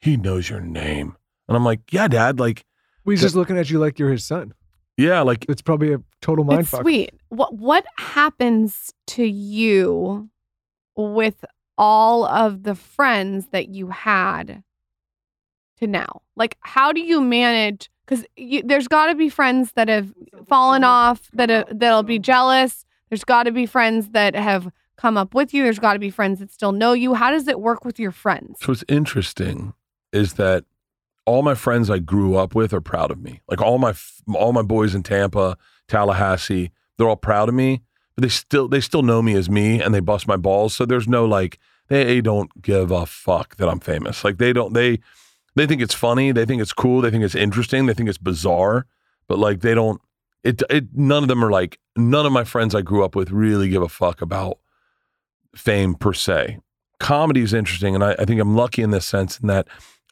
he 0.00 0.16
knows 0.16 0.50
your 0.50 0.60
name. 0.60 1.16
And 1.48 1.56
I'm 1.56 1.64
like, 1.64 1.92
Yeah, 1.92 2.08
dad. 2.08 2.38
Like, 2.40 2.64
He's 3.04 3.20
just 3.20 3.36
looking 3.36 3.56
at 3.56 3.70
you 3.70 3.78
like 3.78 3.98
you're 4.00 4.10
his 4.10 4.24
son. 4.24 4.52
yeah, 4.96 5.20
like 5.20 5.46
It's 5.48 5.62
probably 5.62 5.92
a 5.92 6.00
total 6.20 6.44
mind 6.44 6.62
it's 6.62 6.70
fuck. 6.70 6.82
sweet. 6.82 7.14
What 7.28 7.54
what 7.54 7.84
happens 7.98 8.92
to 9.08 9.24
you 9.24 10.28
with 10.96 11.44
all 11.78 12.24
of 12.24 12.62
the 12.64 12.74
friends 12.74 13.48
that 13.52 13.68
you 13.68 13.88
had 13.90 14.64
to 15.78 15.86
now? 15.86 16.22
Like, 16.34 16.56
how 16.60 16.92
do 16.92 17.00
you 17.00 17.20
manage? 17.20 17.90
Because 18.06 18.24
there's 18.64 18.88
got 18.88 19.06
to 19.06 19.14
be 19.14 19.28
friends 19.28 19.72
that 19.72 19.88
have 19.88 20.12
fallen 20.48 20.82
off, 20.84 21.28
that 21.34 21.50
uh, 21.50 21.64
that'll 21.70 22.02
be 22.04 22.18
jealous. 22.18 22.84
There's 23.08 23.24
got 23.24 23.44
to 23.44 23.52
be 23.52 23.66
friends 23.66 24.10
that 24.10 24.34
have 24.34 24.70
come 24.96 25.16
up 25.16 25.34
with 25.34 25.52
you. 25.54 25.62
There's 25.62 25.78
got 25.78 25.92
to 25.92 25.98
be 25.98 26.10
friends 26.10 26.40
that 26.40 26.52
still 26.52 26.72
know 26.72 26.92
you. 26.92 27.14
How 27.14 27.30
does 27.30 27.46
it 27.48 27.60
work 27.60 27.84
with 27.84 27.98
your 27.98 28.12
friends? 28.12 28.58
so 28.60 28.72
what's 28.72 28.84
interesting 28.88 29.74
is 30.12 30.34
that 30.34 30.64
all 31.26 31.42
my 31.42 31.54
friends 31.54 31.90
I 31.90 31.98
grew 31.98 32.36
up 32.36 32.54
with 32.54 32.72
are 32.72 32.80
proud 32.80 33.10
of 33.10 33.20
me. 33.20 33.40
Like 33.48 33.60
all 33.60 33.78
my 33.78 33.94
all 34.34 34.52
my 34.52 34.62
boys 34.62 34.94
in 34.94 35.02
Tampa, 35.02 35.56
Tallahassee, 35.88 36.70
they're 36.96 37.08
all 37.08 37.16
proud 37.16 37.48
of 37.48 37.54
me, 37.54 37.82
but 38.14 38.22
they 38.22 38.28
still 38.28 38.68
they 38.68 38.80
still 38.80 39.02
know 39.02 39.20
me 39.20 39.34
as 39.34 39.50
me 39.50 39.82
and 39.82 39.92
they 39.94 40.00
bust 40.00 40.28
my 40.28 40.36
balls. 40.36 40.74
So 40.74 40.86
there's 40.86 41.08
no 41.08 41.24
like 41.24 41.58
they 41.88 42.20
don't 42.20 42.62
give 42.62 42.90
a 42.90 43.06
fuck 43.06 43.56
that 43.56 43.68
I'm 43.68 43.80
famous. 43.80 44.24
Like 44.24 44.38
they 44.38 44.52
don't 44.52 44.72
they 44.72 45.00
they 45.56 45.66
think 45.66 45.82
it's 45.82 45.94
funny, 45.94 46.32
they 46.32 46.44
think 46.44 46.62
it's 46.62 46.72
cool, 46.72 47.00
they 47.00 47.10
think 47.10 47.24
it's 47.24 47.34
interesting, 47.34 47.86
they 47.86 47.94
think 47.94 48.08
it's 48.08 48.18
bizarre, 48.18 48.86
but 49.26 49.38
like 49.38 49.60
they 49.60 49.74
don't 49.74 50.00
it 50.46 50.62
it 50.70 50.86
none 50.94 51.22
of 51.24 51.28
them 51.28 51.44
are 51.44 51.50
like 51.50 51.78
none 51.96 52.24
of 52.24 52.32
my 52.32 52.44
friends 52.44 52.74
I 52.74 52.82
grew 52.82 53.04
up 53.04 53.16
with 53.16 53.30
really 53.30 53.68
give 53.68 53.82
a 53.82 53.88
fuck 53.88 54.22
about 54.22 54.58
fame 55.54 55.94
per 55.94 56.12
se. 56.12 56.58
Comedy 57.00 57.40
is 57.40 57.52
interesting, 57.52 57.94
and 57.94 58.04
I, 58.04 58.12
I 58.18 58.24
think 58.24 58.40
I'm 58.40 58.56
lucky 58.56 58.82
in 58.82 58.90
this 58.90 59.06
sense 59.06 59.38
in 59.38 59.48
that 59.48 59.66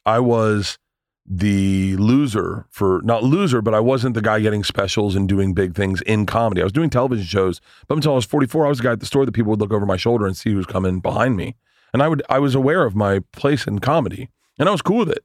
I 0.05 0.19
was 0.19 0.79
the 1.27 1.97
loser 1.97 2.67
for 2.71 3.01
not 3.05 3.23
loser, 3.23 3.63
but 3.63 3.73
I 3.73 3.81
wasn't 3.81 4.15
the 4.15 4.21
guy 4.21 4.41
getting 4.41 4.63
specials 4.63 5.15
and 5.15 5.27
doing 5.27 5.55
big 5.55 5.75
things 5.75 6.03
in 6.03 6.27
comedy. 6.27 6.61
I 6.61 6.65
was 6.65 6.73
doing 6.73 6.91
television 6.91 7.25
shows, 7.25 7.61
but 7.89 7.95
until 7.95 8.13
I 8.13 8.17
was 8.17 8.27
44, 8.27 8.67
I 8.67 8.69
was 8.69 8.79
the 8.79 8.85
guy 8.85 8.93
at 8.93 9.01
the 9.01 9.07
store 9.07 9.25
that 9.25 9.33
people 9.33 9.51
would 9.51 9.61
look 9.61 9.73
over 9.73 9.87
my 9.87 9.97
shoulder 9.97 10.27
and 10.27 10.37
see 10.37 10.53
who's 10.53 10.67
coming 10.67 11.01
behind 11.01 11.37
me. 11.37 11.57
And 11.95 12.03
I 12.03 12.09
would 12.09 12.23
I 12.29 12.41
was 12.41 12.55
aware 12.55 12.85
of 12.85 12.97
my 12.97 13.21
place 13.33 13.67
in 13.67 13.79
comedy, 13.79 14.29
and 14.59 14.69
I 14.69 14.73
was 14.73 14.83
cool 14.83 14.99
with 14.99 15.11
it. 15.11 15.25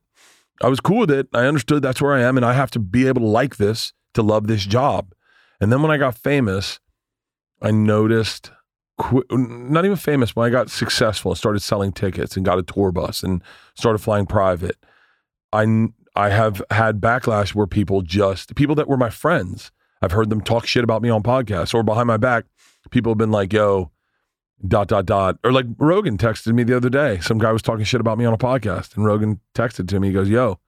I 0.62 0.68
was 0.68 0.80
cool 0.80 0.99
with 0.99 1.12
it. 1.12 1.28
I 1.34 1.45
understood 1.45 1.82
that's 1.82 2.01
where 2.01 2.14
I 2.14 2.22
am, 2.22 2.38
and 2.38 2.45
I 2.45 2.53
have 2.53 2.72
to 2.72 2.80
be 2.80 3.07
able 3.07 3.22
to 3.22 3.28
like 3.28 3.57
this 3.57 3.91
to 4.14 4.22
love 4.22 4.47
this 4.47 4.66
job. 4.66 5.14
And 5.62 5.72
then 5.72 5.82
when 5.82 5.91
I 5.91 5.97
got 5.97 6.18
famous, 6.18 6.80
I 7.62 7.72
noticed 7.72 8.51
not 9.32 9.86
even 9.86 9.97
famous, 9.97 10.36
when 10.36 10.45
I 10.45 10.49
got 10.49 10.70
successful 10.70 11.32
and 11.32 11.38
started 11.38 11.62
selling 11.62 11.91
tickets 11.91 12.36
and 12.36 12.45
got 12.45 12.60
a 12.60 12.64
tour 12.64 12.91
bus 12.91 13.24
and 13.24 13.41
started 13.76 13.99
flying 13.99 14.26
private, 14.26 14.78
I 15.53 15.88
I 16.16 16.30
have 16.30 16.62
had 16.70 16.99
backlash 16.99 17.55
where 17.55 17.68
people 17.68 18.01
just 18.01 18.55
people 18.55 18.76
that 18.76 18.88
were 18.88 18.97
my 18.97 19.10
friends. 19.10 19.72
I've 20.01 20.12
heard 20.12 20.30
them 20.30 20.41
talk 20.41 20.66
shit 20.66 20.84
about 20.84 21.01
me 21.01 21.10
on 21.10 21.24
podcasts 21.24 21.74
or 21.74 21.84
behind 21.84 22.07
my 22.07 22.18
back. 22.18 22.45
People 22.89 23.12
have 23.12 23.18
been 23.18 23.32
like, 23.32 23.53
"Yo, 23.53 23.91
dot 24.68 24.88
dot 24.88 25.05
dot," 25.05 25.38
or 25.43 25.51
like 25.51 25.68
Rogan 25.78 26.18
texted 26.18 26.53
me 26.53 26.64
the 26.64 26.76
other 26.76 26.89
day. 26.89 27.20
Some 27.20 27.38
guy 27.38 27.51
was 27.51 27.62
talking 27.62 27.86
shit 27.86 28.01
about 28.01 28.18
me 28.18 28.26
on 28.26 28.34
a 28.34 28.38
podcast, 28.38 28.95
and 28.95 29.05
Rogan 29.05 29.39
texted 29.55 29.88
to 29.89 29.99
me. 29.99 30.07
He 30.07 30.14
goes, 30.14 30.30
"Yo, 30.30 30.60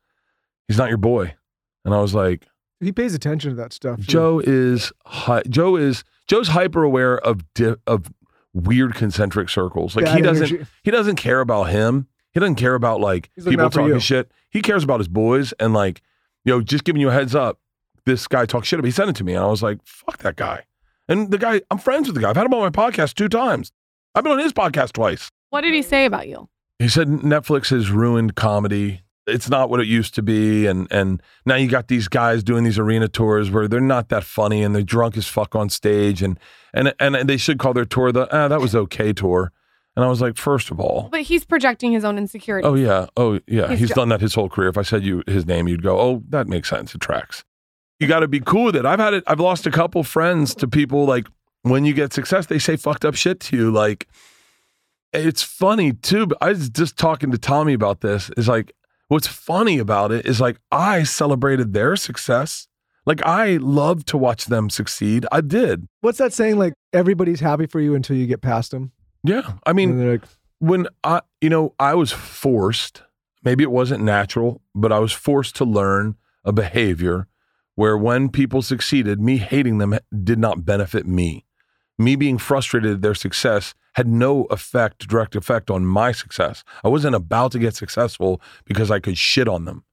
he's 0.67 0.77
not 0.77 0.89
your 0.89 0.97
boy," 0.97 1.35
and 1.83 1.93
I 1.93 2.01
was 2.01 2.13
like, 2.13 2.45
He 2.81 2.91
pays 2.91 3.13
attention 3.13 3.51
to 3.51 3.55
that 3.57 3.73
stuff. 3.73 3.97
too. 3.99 4.03
Joe 4.03 4.41
is 4.43 4.91
hy- 5.05 5.43
Joe 5.49 5.75
is 5.75 6.03
Joe's 6.27 6.49
hyper 6.49 6.83
aware 6.83 7.17
of 7.19 7.41
di- 7.53 7.75
of 7.87 8.11
weird 8.53 8.95
concentric 8.95 9.49
circles. 9.49 9.95
Like 9.95 10.07
he 10.07 10.15
Bad 10.15 10.23
doesn't 10.23 10.47
energy. 10.47 10.65
he 10.83 10.91
doesn't 10.91 11.15
care 11.17 11.39
about 11.41 11.65
him. 11.65 12.07
He 12.31 12.39
doesn't 12.39 12.55
care 12.55 12.75
about 12.75 12.99
like 13.01 13.29
He's 13.35 13.45
looking 13.45 13.57
people 13.57 13.65
out 13.67 13.73
for 13.73 13.79
talking 13.79 13.93
you. 13.95 13.99
shit. 13.99 14.31
He 14.49 14.61
cares 14.61 14.83
about 14.83 14.99
his 14.99 15.07
boys 15.07 15.53
and 15.59 15.73
like, 15.73 16.01
yo, 16.43 16.61
just 16.61 16.83
giving 16.83 17.01
you 17.01 17.09
a 17.09 17.13
heads 17.13 17.35
up. 17.35 17.59
This 18.05 18.27
guy 18.27 18.45
talks 18.45 18.67
shit. 18.67 18.79
But 18.79 18.85
he 18.85 18.91
sent 18.91 19.09
it 19.09 19.15
to 19.17 19.23
me, 19.23 19.33
and 19.35 19.43
I 19.43 19.47
was 19.47 19.61
like, 19.61 19.77
fuck 19.85 20.17
that 20.19 20.35
guy. 20.35 20.65
And 21.07 21.29
the 21.29 21.37
guy, 21.37 21.61
I'm 21.69 21.77
friends 21.77 22.07
with 22.07 22.15
the 22.15 22.21
guy. 22.21 22.29
I've 22.29 22.35
had 22.37 22.45
him 22.45 22.53
on 22.53 22.61
my 22.61 22.69
podcast 22.69 23.13
two 23.13 23.29
times. 23.29 23.71
I've 24.15 24.23
been 24.23 24.33
on 24.33 24.39
his 24.39 24.53
podcast 24.53 24.93
twice. 24.93 25.29
What 25.51 25.61
did 25.61 25.73
he 25.73 25.81
say 25.81 26.05
about 26.05 26.27
you? 26.27 26.49
He 26.79 26.87
said 26.89 27.07
Netflix 27.09 27.69
has 27.69 27.91
ruined 27.91 28.35
comedy. 28.35 29.01
It's 29.31 29.49
not 29.49 29.69
what 29.69 29.79
it 29.79 29.87
used 29.87 30.13
to 30.15 30.21
be, 30.21 30.67
and 30.67 30.87
and 30.91 31.21
now 31.45 31.55
you 31.55 31.67
got 31.67 31.87
these 31.87 32.07
guys 32.07 32.43
doing 32.43 32.63
these 32.63 32.77
arena 32.79 33.07
tours 33.07 33.49
where 33.49 33.67
they're 33.67 33.79
not 33.79 34.09
that 34.09 34.23
funny 34.23 34.61
and 34.63 34.75
they're 34.75 34.83
drunk 34.83 35.17
as 35.17 35.27
fuck 35.27 35.55
on 35.55 35.69
stage, 35.69 36.21
and 36.21 36.37
and 36.73 36.93
and 36.99 37.15
they 37.27 37.37
should 37.37 37.57
call 37.59 37.73
their 37.73 37.85
tour 37.85 38.11
the 38.11 38.27
ah 38.35 38.47
that 38.47 38.61
was 38.61 38.75
okay 38.75 39.13
tour. 39.13 39.51
And 39.95 40.05
I 40.05 40.07
was 40.07 40.21
like, 40.21 40.37
first 40.37 40.71
of 40.71 40.79
all, 40.79 41.09
But 41.11 41.23
he's 41.23 41.43
projecting 41.43 41.91
his 41.91 42.05
own 42.05 42.17
insecurity. 42.17 42.65
oh 42.65 42.75
yeah, 42.75 43.07
oh 43.17 43.39
yeah, 43.47 43.67
He's 43.69 43.79
he's 43.79 43.91
done 43.91 44.07
that 44.09 44.21
his 44.21 44.35
whole 44.35 44.47
career. 44.47 44.69
If 44.69 44.77
I 44.77 44.83
said 44.83 45.03
you 45.03 45.21
his 45.27 45.45
name, 45.45 45.67
you'd 45.67 45.83
go, 45.83 45.99
oh 45.99 46.23
that 46.29 46.47
makes 46.47 46.69
sense, 46.69 46.95
it 46.95 47.01
tracks. 47.01 47.43
You 47.99 48.07
got 48.07 48.21
to 48.21 48.27
be 48.27 48.39
cool 48.39 48.63
with 48.65 48.75
it. 48.77 48.85
I've 48.85 48.99
had 48.99 49.13
it. 49.13 49.23
I've 49.27 49.39
lost 49.41 49.67
a 49.67 49.71
couple 49.71 50.03
friends 50.03 50.55
to 50.55 50.67
people 50.67 51.05
like 51.05 51.27
when 51.63 51.85
you 51.85 51.93
get 51.93 52.13
success, 52.13 52.45
they 52.47 52.57
say 52.57 52.75
fucked 52.77 53.05
up 53.05 53.15
shit 53.15 53.39
to 53.41 53.57
you, 53.57 53.69
like 53.71 54.07
it's 55.13 55.43
funny 55.43 55.91
too. 55.93 56.25
But 56.27 56.37
I 56.41 56.49
was 56.49 56.69
just 56.69 56.97
talking 56.97 57.31
to 57.31 57.37
Tommy 57.37 57.73
about 57.73 58.01
this. 58.01 58.31
Is 58.37 58.47
like 58.47 58.71
what's 59.11 59.27
funny 59.27 59.77
about 59.77 60.13
it 60.13 60.25
is 60.25 60.39
like 60.39 60.57
I 60.71 61.03
celebrated 61.03 61.73
their 61.73 61.97
success. 61.97 62.69
Like 63.05 63.21
I 63.25 63.57
love 63.57 64.05
to 64.05 64.17
watch 64.17 64.45
them 64.45 64.69
succeed. 64.69 65.25
I 65.33 65.41
did. 65.41 65.85
What's 65.99 66.17
that 66.19 66.31
saying? 66.31 66.57
Like 66.57 66.73
everybody's 66.93 67.41
happy 67.41 67.65
for 67.65 67.81
you 67.81 67.93
until 67.93 68.15
you 68.15 68.25
get 68.25 68.41
past 68.41 68.71
them. 68.71 68.93
Yeah. 69.25 69.53
I 69.65 69.73
mean, 69.73 70.11
like, 70.11 70.21
when 70.59 70.87
I, 71.03 71.21
you 71.41 71.49
know, 71.49 71.75
I 71.77 71.93
was 71.93 72.13
forced, 72.13 73.03
maybe 73.43 73.65
it 73.65 73.71
wasn't 73.71 74.01
natural, 74.01 74.61
but 74.73 74.93
I 74.93 74.99
was 74.99 75.11
forced 75.11 75.57
to 75.57 75.65
learn 75.65 76.15
a 76.45 76.53
behavior 76.53 77.27
where 77.75 77.97
when 77.97 78.29
people 78.29 78.61
succeeded, 78.61 79.19
me 79.19 79.37
hating 79.37 79.79
them 79.79 79.97
did 80.23 80.39
not 80.39 80.63
benefit 80.63 81.05
me. 81.05 81.45
Me 81.99 82.15
being 82.15 82.37
frustrated 82.37 82.93
at 82.93 83.01
their 83.01 83.15
success 83.15 83.73
had 83.93 84.07
no 84.07 84.45
effect, 84.45 85.07
direct 85.07 85.35
effect 85.35 85.69
on 85.69 85.85
my 85.85 86.11
success. 86.11 86.63
I 86.83 86.87
wasn't 86.87 87.15
about 87.15 87.51
to 87.53 87.59
get 87.59 87.75
successful 87.75 88.41
because 88.65 88.89
I 88.89 88.99
could 88.99 89.17
shit 89.17 89.47
on 89.47 89.65
them. 89.65 89.83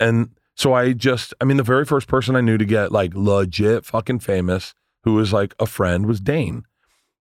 And 0.00 0.30
so 0.54 0.74
I 0.74 0.92
just, 0.92 1.34
I 1.40 1.44
mean, 1.44 1.56
the 1.56 1.62
very 1.62 1.84
first 1.84 2.08
person 2.08 2.36
I 2.36 2.40
knew 2.40 2.58
to 2.58 2.64
get 2.64 2.92
like 2.92 3.12
legit 3.14 3.84
fucking 3.84 4.20
famous, 4.20 4.74
who 5.04 5.14
was 5.14 5.32
like 5.32 5.54
a 5.58 5.66
friend, 5.66 6.06
was 6.06 6.20
Dane. 6.20 6.64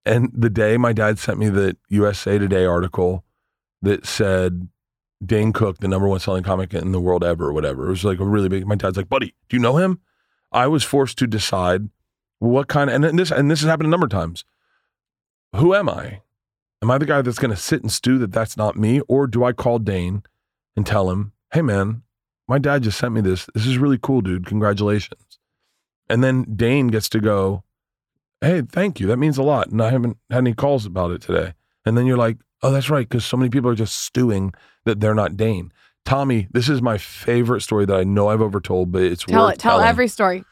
And 0.06 0.32
the 0.34 0.50
day 0.50 0.78
my 0.78 0.94
dad 0.94 1.20
sent 1.20 1.38
me 1.38 1.50
the 1.50 1.78
USA 1.90 2.38
Today 2.38 2.66
article 2.66 3.24
that 3.82 4.06
said 4.06 4.68
Dane 5.24 5.54
Cook, 5.54 5.80
the 5.80 5.88
number 5.88 6.08
one 6.08 6.20
selling 6.20 6.44
comic 6.44 6.74
in 6.74 6.92
the 6.92 7.00
world 7.00 7.24
ever, 7.24 7.48
or 7.48 7.54
whatever. 7.54 7.86
It 7.86 7.90
was 7.90 8.04
like 8.04 8.20
a 8.20 8.26
really 8.26 8.50
big. 8.50 8.66
My 8.66 8.76
dad's 8.76 8.98
like, 8.98 9.10
buddy, 9.10 9.36
do 9.50 9.58
you 9.58 9.62
know 9.62 9.78
him? 9.78 10.00
I 10.52 10.68
was 10.68 10.84
forced 10.84 11.18
to 11.20 11.28
decide 11.28 11.90
what 12.40 12.68
kind 12.68 12.90
of 12.90 13.04
and 13.04 13.20
this 13.20 13.32
and 13.32 13.50
this 13.50 13.62
has 13.62 13.70
happened 13.70 13.88
a 13.88 13.92
number 13.92 14.06
of 14.06 14.12
times. 14.12 14.44
Who 15.56 15.76
am 15.76 15.90
I? 15.90 16.22
Am 16.82 16.90
I 16.90 16.98
the 16.98 17.06
guy 17.06 17.22
that's 17.22 17.40
going 17.40 17.52
to 17.52 17.58
sit 17.58 17.82
and 17.82 17.92
stew 17.92 18.18
that 18.20 18.32
that's 18.32 18.58
not 18.58 18.76
me, 18.76 19.02
or 19.08 19.28
do 19.28 19.44
I 19.44 19.54
call 19.54 19.80
Dane 19.80 20.24
and 20.76 20.86
tell 20.86 21.12
him, 21.12 21.34
hey 21.54 21.62
man, 21.62 22.04
my 22.48 22.58
dad 22.58 22.84
just 22.84 22.98
sent 22.98 23.14
me 23.14 23.22
this. 23.22 23.48
This 23.54 23.66
is 23.66 23.78
really 23.78 24.00
cool, 24.02 24.22
dude. 24.22 24.46
Congratulations. 24.46 25.40
And 26.10 26.24
then 26.24 26.44
Dane 26.56 26.88
gets 26.88 27.08
to 27.10 27.20
go, 27.20 27.64
hey, 28.42 28.62
thank 28.62 29.00
you. 29.00 29.08
That 29.08 29.18
means 29.18 29.38
a 29.38 29.44
lot. 29.44 29.70
And 29.70 29.82
I 29.82 29.90
haven't 29.90 30.18
had 30.30 30.40
any 30.40 30.54
calls 30.54 30.86
about 30.86 31.12
it 31.12 31.22
today. 31.22 31.54
And 31.86 31.98
then 31.98 32.06
you're 32.06 32.18
like, 32.18 32.38
oh, 32.64 32.72
that's 32.72 32.90
right, 32.90 33.08
because 33.08 33.26
so 33.26 33.38
many 33.38 33.50
people 33.50 33.70
are 33.70 33.76
just 33.76 33.96
stewing 34.02 34.54
that 34.86 35.00
they're 35.00 35.16
not 35.16 35.38
Dane. 35.38 35.72
Tommy, 36.06 36.48
this 36.52 36.68
is 36.68 36.82
my 36.82 36.98
favorite 36.98 37.62
story 37.62 37.86
that 37.86 37.96
I 37.96 38.04
know 38.04 38.30
I've 38.30 38.40
overtold, 38.40 38.92
but 38.92 39.04
it's 39.04 39.24
Tell 39.24 39.46
worth 39.46 39.54
it. 39.54 39.60
Tell 39.60 39.74
telling. 39.74 39.88
every 39.88 40.08
story. 40.08 40.44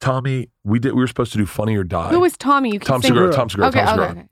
Tommy, 0.00 0.50
we 0.64 0.78
did. 0.78 0.92
We 0.92 1.00
were 1.00 1.06
supposed 1.06 1.32
to 1.32 1.38
do 1.38 1.46
Funny 1.46 1.76
or 1.76 1.84
Die. 1.84 2.08
Who 2.10 2.20
was 2.20 2.36
Tommy? 2.36 2.72
You 2.72 2.78
Tom 2.78 3.02
Segura? 3.02 3.32
Tom 3.32 3.48
Segura. 3.48 3.68
Okay, 3.68 3.84
Tom 3.84 3.88
okay, 3.88 4.06
Segura. 4.06 4.20
okay. 4.22 4.28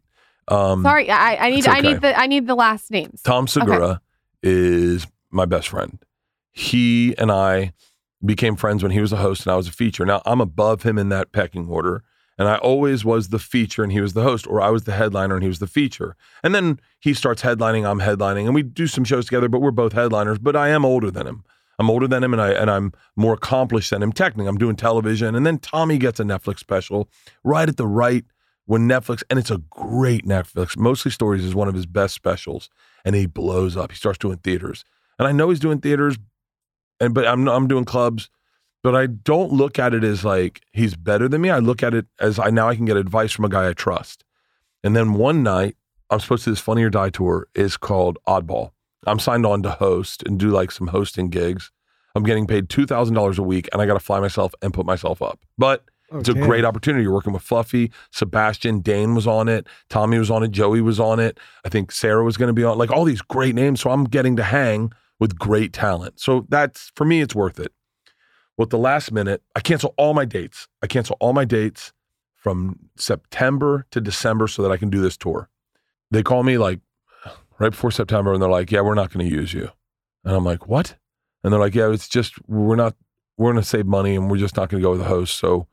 Um, 0.49 0.83
Sorry, 0.83 1.11
I, 1.11 1.47
I 1.47 1.51
need 1.51 1.59
it's 1.61 1.69
I 1.69 1.81
need 1.81 2.01
the 2.01 2.19
I 2.19 2.27
need 2.27 2.47
the 2.47 2.55
last 2.55 2.91
names. 2.91 3.23
Tom 3.23 3.47
Segura 3.47 4.01
is 4.43 5.07
my 5.31 5.45
best 5.45 5.69
friend. 5.69 5.99
He 6.53 7.17
and 7.19 7.33
I 7.33 7.73
became 8.25 8.57
friends 8.57 8.83
when 8.83 8.93
he 8.93 9.01
was 9.01 9.13
a 9.13 9.17
host 9.17 9.47
and 9.47 9.53
I 9.53 9.57
was 9.57 9.69
a 9.69 9.73
feature. 9.73 10.05
Now 10.05 10.23
I'm 10.25 10.41
above 10.41 10.83
him 10.83 10.99
in 10.99 11.09
that 11.11 11.33
pecking 11.33 11.69
order. 11.69 12.03
And 12.37 12.49
I 12.49 12.57
always 12.57 13.05
was 13.05 13.29
the 13.29 13.39
feature 13.39 13.85
and 13.85 13.93
he 13.93 14.01
was 14.01 14.13
the 14.13 14.25
host, 14.25 14.49
or 14.49 14.61
I 14.61 14.69
was 14.71 14.85
the 14.85 14.93
headliner 14.93 15.35
and 15.35 15.43
he 15.45 15.49
was 15.49 15.61
the 15.61 15.69
feature. 15.69 16.17
And 16.43 16.53
then 16.53 16.81
he 16.99 17.15
starts 17.15 17.43
headlining, 17.43 17.89
I'm 17.89 18.01
headlining, 18.01 18.47
and 18.47 18.55
we 18.57 18.65
do 18.65 18.89
some 18.89 19.05
shows 19.05 19.27
together, 19.27 19.49
but 19.49 19.61
we're 19.61 19.71
both 19.71 19.93
headliners. 19.93 20.39
But 20.39 20.57
I 20.57 20.71
am 20.71 20.85
older 20.85 21.13
than 21.13 21.29
him. 21.29 21.45
I'm 21.79 21.91
older 21.91 22.09
than 22.09 22.23
him 22.23 22.33
and 22.33 22.43
I 22.43 22.51
and 22.51 22.71
I'm 22.71 22.93
more 23.17 23.35
accomplished 23.35 23.91
than 23.91 24.03
him 24.03 24.13
technically. 24.13 24.49
I'm 24.49 24.59
doing 24.59 24.77
television. 24.77 25.35
And 25.35 25.47
then 25.47 25.59
Tommy 25.59 25.99
gets 25.99 26.21
a 26.21 26.25
Netflix 26.25 26.59
special 26.59 27.09
right 27.43 27.69
at 27.69 27.77
the 27.77 27.87
right 27.87 28.25
when 28.67 28.89
Netflix, 28.89 29.23
and 29.29 29.39
it's 29.39 29.51
a 29.51 29.59
great 29.71 30.25
Netflix. 30.25 30.77
Mostly 30.77 31.11
Stories 31.11 31.45
is 31.45 31.55
one 31.55 31.69
of 31.69 31.75
his 31.75 31.87
best 31.87 32.15
specials, 32.15 32.71
and 33.05 33.15
he 33.15 33.27
blows 33.27 33.77
up. 33.77 33.91
He 33.91 33.97
starts 33.97 34.19
doing 34.19 34.39
theaters, 34.39 34.85
and 35.19 35.29
I 35.29 35.33
know 35.33 35.51
he's 35.51 35.61
doing 35.61 35.81
theaters, 35.81 36.17
and 37.01 37.15
but 37.15 37.27
I'm 37.27 37.47
I'm 37.49 37.69
doing 37.69 37.85
clubs, 37.85 38.31
but 38.83 38.95
I 38.95 39.07
don't 39.07 39.53
look 39.53 39.79
at 39.79 39.95
it 39.95 40.05
as 40.05 40.25
like 40.25 40.63
he's 40.73 40.97
better 40.97 41.29
than 41.29 41.43
me. 41.43 41.51
I 41.51 41.59
look 41.59 41.83
at 41.83 41.95
it 41.95 42.07
as 42.21 42.39
I 42.39 42.51
now 42.51 42.69
I 42.69 42.77
can 42.77 42.85
get 42.85 42.97
advice 42.97 43.33
from 43.33 43.45
a 43.45 43.51
guy 43.51 43.69
I 43.69 43.73
trust. 43.73 44.25
And 44.83 44.95
then 44.95 45.15
one 45.15 45.43
night, 45.43 45.77
I'm 46.11 46.21
supposed 46.21 46.45
to 46.45 46.51
this 46.51 46.61
Funny 46.61 46.85
or 46.85 46.91
Die 46.91 47.11
tour 47.11 47.49
is 47.55 47.77
called 47.77 48.19
Oddball. 48.27 48.71
I'm 49.07 49.19
signed 49.19 49.47
on 49.47 49.63
to 49.63 49.71
host 49.71 50.23
and 50.25 50.39
do 50.39 50.49
like 50.51 50.71
some 50.71 50.89
hosting 50.89 51.29
gigs. 51.29 51.71
I'm 52.15 52.23
getting 52.23 52.47
paid 52.47 52.69
two 52.69 52.87
thousand 52.87 53.15
dollars 53.15 53.39
a 53.39 53.43
week, 53.43 53.69
and 53.73 53.83
I 53.83 53.87
got 53.87 53.95
to 53.95 54.01
fly 54.01 54.21
myself 54.21 54.55
and 54.63 54.73
put 54.73 54.87
myself 54.87 55.21
up, 55.21 55.41
but. 55.59 55.85
It's 56.13 56.29
a 56.29 56.35
great 56.35 56.65
opportunity. 56.65 57.03
You're 57.03 57.13
working 57.13 57.33
with 57.33 57.43
Fluffy, 57.43 57.91
Sebastian, 58.13 58.81
Dane 58.81 59.15
was 59.15 59.27
on 59.27 59.49
it, 59.49 59.67
Tommy 59.89 60.19
was 60.19 60.31
on 60.31 60.43
it, 60.43 60.51
Joey 60.51 60.81
was 60.81 61.01
on 61.01 61.19
it. 61.19 61.39
I 61.65 61.69
think 61.69 61.91
Sarah 61.91 62.23
was 62.23 62.37
going 62.37 62.49
to 62.49 62.53
be 62.53 62.63
on. 62.63 62.79
Like 62.79 62.91
all 62.91 63.05
these 63.05 63.23
great 63.23 63.55
names. 63.55 63.81
So 63.81 63.91
I'm 63.91 64.05
getting 64.05 64.37
to 64.37 64.43
hang 64.43 64.93
with 65.19 65.39
great 65.39 65.73
talent. 65.73 66.21
So 66.21 66.47
that's 66.49 66.93
for 66.95 67.05
me, 67.05 67.21
it's 67.21 67.35
worth 67.35 67.59
it. 67.59 67.73
Well, 68.57 68.65
at 68.65 68.71
the 68.71 68.79
last 68.79 69.11
minute, 69.11 69.43
I 69.57 69.61
cancel 69.61 69.95
all 69.97 70.15
my 70.15 70.25
dates. 70.25 70.69
I 70.83 70.87
cancel 70.87 71.17
all 71.21 71.33
my 71.33 71.45
dates 71.45 71.93
from 72.35 72.79
September 72.97 73.87
to 73.91 74.01
December 74.01 74.47
so 74.47 74.63
that 74.63 74.71
I 74.71 74.77
can 74.77 74.91
do 74.91 75.01
this 75.01 75.17
tour. 75.17 75.49
They 76.11 76.23
call 76.23 76.43
me 76.43 76.59
like 76.59 76.81
right 77.59 77.71
before 77.71 77.91
September 77.91 78.33
and 78.33 78.43
they're 78.43 78.51
like, 78.51 78.71
"Yeah, 78.71 78.83
we're 78.83 78.95
not 78.95 79.13
going 79.13 79.29
to 79.29 79.35
use 79.35 79.53
you." 79.53 79.71
And 80.25 80.37
I'm 80.37 80.45
like, 80.45 80.69
"What?" 80.69 80.97
And 81.43 81.53
they're 81.53 81.61
like, 81.61 81.75
"Yeah, 81.75 81.91
it's 81.91 82.09
just 82.09 82.35
we're 82.47 82.77
not 82.77 82.95
we're 83.37 83.51
going 83.53 83.63
to 83.63 83.69
save 83.69 83.87
money 83.87 84.15
and 84.15 84.31
we're 84.31 84.37
just 84.37 84.57
not 84.57 84.69
going 84.69 84.81
to 84.81 84.87
go 84.87 84.93
with 84.93 85.01
the 85.01 85.07
host." 85.07 85.39
So 85.39 85.67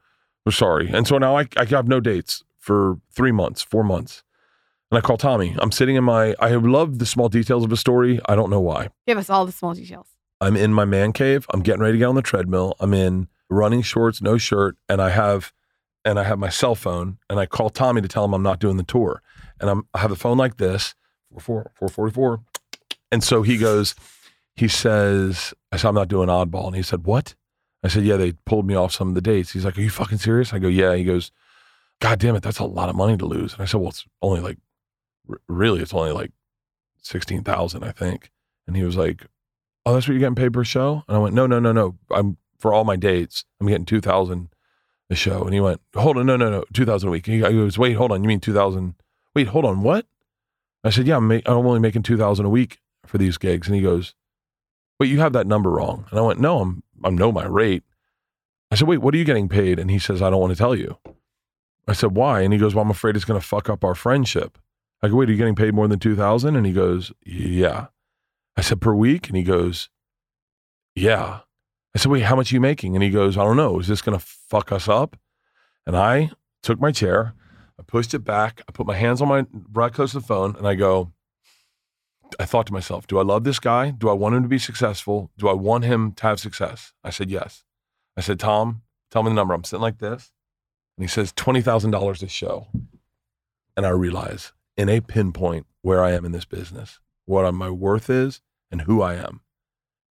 we're 0.45 0.51
sorry. 0.51 0.89
And 0.91 1.07
so 1.07 1.17
now 1.17 1.37
I, 1.37 1.47
I 1.57 1.65
have 1.65 1.87
no 1.87 1.99
dates 1.99 2.43
for 2.57 2.97
three 3.13 3.31
months, 3.31 3.61
four 3.61 3.83
months. 3.83 4.23
And 4.91 4.97
I 4.97 5.01
call 5.01 5.17
Tommy. 5.17 5.55
I'm 5.59 5.71
sitting 5.71 5.95
in 5.95 6.03
my, 6.03 6.35
I 6.39 6.49
love 6.55 6.99
the 6.99 7.05
small 7.05 7.29
details 7.29 7.63
of 7.63 7.71
a 7.71 7.77
story. 7.77 8.19
I 8.25 8.35
don't 8.35 8.49
know 8.49 8.59
why. 8.59 8.89
Give 9.07 9.17
us 9.17 9.29
all 9.29 9.45
the 9.45 9.51
small 9.51 9.73
details. 9.73 10.07
I'm 10.41 10.57
in 10.57 10.73
my 10.73 10.85
man 10.85 11.13
cave. 11.13 11.45
I'm 11.53 11.61
getting 11.61 11.81
ready 11.81 11.93
to 11.93 11.97
get 11.99 12.05
on 12.05 12.15
the 12.15 12.21
treadmill. 12.21 12.75
I'm 12.79 12.93
in 12.93 13.27
running 13.49 13.83
shorts, 13.83 14.21
no 14.21 14.37
shirt, 14.37 14.75
and 14.89 15.01
I 15.01 15.09
have, 15.11 15.53
and 16.03 16.19
I 16.19 16.23
have 16.23 16.39
my 16.39 16.49
cell 16.49 16.75
phone. 16.75 17.19
And 17.29 17.39
I 17.39 17.45
call 17.45 17.69
Tommy 17.69 18.01
to 18.01 18.07
tell 18.07 18.25
him 18.25 18.33
I'm 18.33 18.43
not 18.43 18.59
doing 18.59 18.77
the 18.77 18.83
tour. 18.83 19.21
And 19.59 19.69
I'm, 19.69 19.87
I 19.93 19.99
have 19.99 20.09
the 20.09 20.15
phone 20.15 20.37
like 20.37 20.57
this, 20.57 20.95
four 21.31 21.39
four 21.39 21.71
four 21.75 21.87
forty 21.87 22.13
four. 22.13 22.41
And 23.11 23.23
so 23.23 23.43
he 23.43 23.57
goes, 23.57 23.95
he 24.55 24.67
says, 24.67 25.53
I 25.71 25.77
said 25.77 25.89
I'm 25.89 25.95
not 25.95 26.07
doing 26.07 26.27
oddball, 26.27 26.67
and 26.67 26.75
he 26.75 26.81
said, 26.81 27.05
what? 27.05 27.35
I 27.83 27.87
said, 27.87 28.03
yeah, 28.03 28.17
they 28.17 28.33
pulled 28.45 28.67
me 28.67 28.75
off 28.75 28.93
some 28.93 29.09
of 29.09 29.15
the 29.15 29.21
dates. 29.21 29.51
He's 29.51 29.65
like, 29.65 29.77
are 29.77 29.81
you 29.81 29.89
fucking 29.89 30.19
serious? 30.19 30.53
I 30.53 30.59
go, 30.59 30.67
yeah. 30.67 30.93
He 30.95 31.03
goes, 31.03 31.31
God 31.99 32.19
damn 32.19 32.35
it, 32.35 32.43
that's 32.43 32.59
a 32.59 32.65
lot 32.65 32.89
of 32.89 32.95
money 32.95 33.17
to 33.17 33.25
lose. 33.25 33.53
And 33.53 33.61
I 33.61 33.65
said, 33.65 33.79
well, 33.79 33.89
it's 33.89 34.05
only 34.21 34.39
like, 34.39 34.57
r- 35.29 35.41
really, 35.47 35.81
it's 35.81 35.93
only 35.93 36.11
like 36.11 36.31
sixteen 37.01 37.43
thousand, 37.43 37.83
I 37.83 37.91
think. 37.91 38.31
And 38.67 38.75
he 38.75 38.83
was 38.83 38.97
like, 38.97 39.25
oh, 39.85 39.93
that's 39.93 40.07
what 40.07 40.13
you're 40.13 40.19
getting 40.19 40.35
paid 40.35 40.53
per 40.53 40.63
show? 40.63 41.03
And 41.07 41.17
I 41.17 41.19
went, 41.19 41.35
no, 41.35 41.47
no, 41.47 41.59
no, 41.59 41.71
no. 41.71 41.97
I'm 42.11 42.37
for 42.59 42.73
all 42.73 42.83
my 42.83 42.95
dates, 42.95 43.45
I'm 43.59 43.67
getting 43.67 43.85
two 43.85 44.01
thousand 44.01 44.49
a 45.09 45.15
show. 45.15 45.43
And 45.43 45.53
he 45.53 45.59
went, 45.59 45.81
hold 45.95 46.17
on, 46.17 46.25
no, 46.25 46.37
no, 46.37 46.49
no, 46.49 46.63
two 46.73 46.85
thousand 46.85 47.09
a 47.09 47.11
week. 47.11 47.25
He 47.25 47.39
goes, 47.39 47.77
wait, 47.77 47.93
hold 47.93 48.11
on, 48.11 48.23
you 48.23 48.27
mean 48.27 48.39
two 48.39 48.53
thousand? 48.53 48.95
Wait, 49.35 49.47
hold 49.47 49.65
on, 49.65 49.81
what? 49.81 50.05
I 50.83 50.89
said, 50.89 51.07
yeah, 51.07 51.17
I'm, 51.17 51.27
ma- 51.27 51.39
I'm 51.45 51.65
only 51.65 51.79
making 51.79 52.03
two 52.03 52.17
thousand 52.17 52.45
a 52.45 52.49
week 52.49 52.79
for 53.05 53.17
these 53.17 53.37
gigs. 53.37 53.67
And 53.67 53.75
he 53.75 53.81
goes, 53.81 54.13
but 55.01 55.07
you 55.07 55.19
have 55.19 55.33
that 55.33 55.47
number 55.47 55.71
wrong. 55.71 56.05
And 56.11 56.19
I 56.19 56.21
went, 56.21 56.39
no, 56.39 56.59
I'm 56.59 56.83
I 57.03 57.09
know 57.09 57.31
my 57.31 57.47
rate. 57.47 57.81
I 58.69 58.75
said, 58.75 58.87
wait, 58.87 58.99
what 58.99 59.15
are 59.15 59.17
you 59.17 59.23
getting 59.23 59.49
paid? 59.49 59.79
And 59.79 59.89
he 59.89 59.97
says, 59.97 60.21
I 60.21 60.29
don't 60.29 60.39
want 60.39 60.53
to 60.53 60.59
tell 60.59 60.75
you. 60.75 60.99
I 61.87 61.93
said, 61.93 62.15
why? 62.15 62.41
And 62.41 62.53
he 62.53 62.59
goes, 62.59 62.75
well, 62.75 62.83
I'm 62.83 62.91
afraid 62.91 63.15
it's 63.15 63.25
going 63.25 63.41
to 63.41 63.43
fuck 63.43 63.67
up 63.67 63.83
our 63.83 63.95
friendship. 63.95 64.59
I 65.01 65.07
go, 65.07 65.15
wait, 65.15 65.27
are 65.27 65.31
you 65.31 65.39
getting 65.39 65.55
paid 65.55 65.73
more 65.73 65.87
than 65.87 65.97
2000 65.97 66.55
And 66.55 66.67
he 66.67 66.71
goes, 66.71 67.11
yeah. 67.25 67.87
I 68.55 68.61
said, 68.61 68.79
per 68.79 68.93
week? 68.93 69.27
And 69.27 69.35
he 69.35 69.41
goes, 69.41 69.89
yeah. 70.93 71.39
I 71.95 71.97
said, 71.97 72.11
wait, 72.11 72.21
how 72.21 72.35
much 72.35 72.51
are 72.51 72.55
you 72.55 72.61
making? 72.61 72.95
And 72.95 73.01
he 73.01 73.09
goes, 73.09 73.39
I 73.39 73.43
don't 73.43 73.57
know. 73.57 73.79
Is 73.79 73.87
this 73.87 74.03
going 74.03 74.19
to 74.19 74.23
fuck 74.23 74.71
us 74.71 74.87
up? 74.87 75.17
And 75.87 75.97
I 75.97 76.29
took 76.61 76.79
my 76.79 76.91
chair, 76.91 77.33
I 77.79 77.81
pushed 77.87 78.13
it 78.13 78.19
back, 78.19 78.61
I 78.69 78.71
put 78.71 78.85
my 78.85 78.95
hands 78.95 79.19
on 79.19 79.29
my 79.29 79.47
right 79.73 79.91
close 79.91 80.11
to 80.11 80.19
the 80.19 80.27
phone, 80.27 80.55
and 80.57 80.67
I 80.67 80.75
go, 80.75 81.11
I 82.39 82.45
thought 82.45 82.67
to 82.67 82.73
myself, 82.73 83.07
do 83.07 83.19
I 83.19 83.23
love 83.23 83.43
this 83.43 83.59
guy? 83.59 83.91
Do 83.91 84.09
I 84.09 84.13
want 84.13 84.35
him 84.35 84.43
to 84.43 84.49
be 84.49 84.59
successful? 84.59 85.31
Do 85.37 85.47
I 85.47 85.53
want 85.53 85.83
him 85.83 86.13
to 86.13 86.23
have 86.23 86.39
success? 86.39 86.93
I 87.03 87.09
said, 87.09 87.29
yes. 87.29 87.63
I 88.17 88.21
said, 88.21 88.39
Tom, 88.39 88.81
tell 89.09 89.23
me 89.23 89.29
the 89.29 89.35
number. 89.35 89.53
I'm 89.53 89.63
sitting 89.63 89.81
like 89.81 89.99
this. 89.99 90.31
And 90.97 91.03
he 91.03 91.07
says, 91.07 91.33
$20,000 91.33 92.23
a 92.23 92.27
show. 92.27 92.67
And 93.75 93.85
I 93.85 93.89
realize 93.89 94.53
in 94.77 94.89
a 94.89 95.01
pinpoint 95.01 95.65
where 95.81 96.03
I 96.03 96.11
am 96.11 96.25
in 96.25 96.31
this 96.31 96.45
business, 96.45 96.99
what 97.25 97.49
my 97.53 97.69
worth 97.69 98.09
is 98.09 98.41
and 98.69 98.81
who 98.81 99.01
I 99.01 99.15
am. 99.15 99.41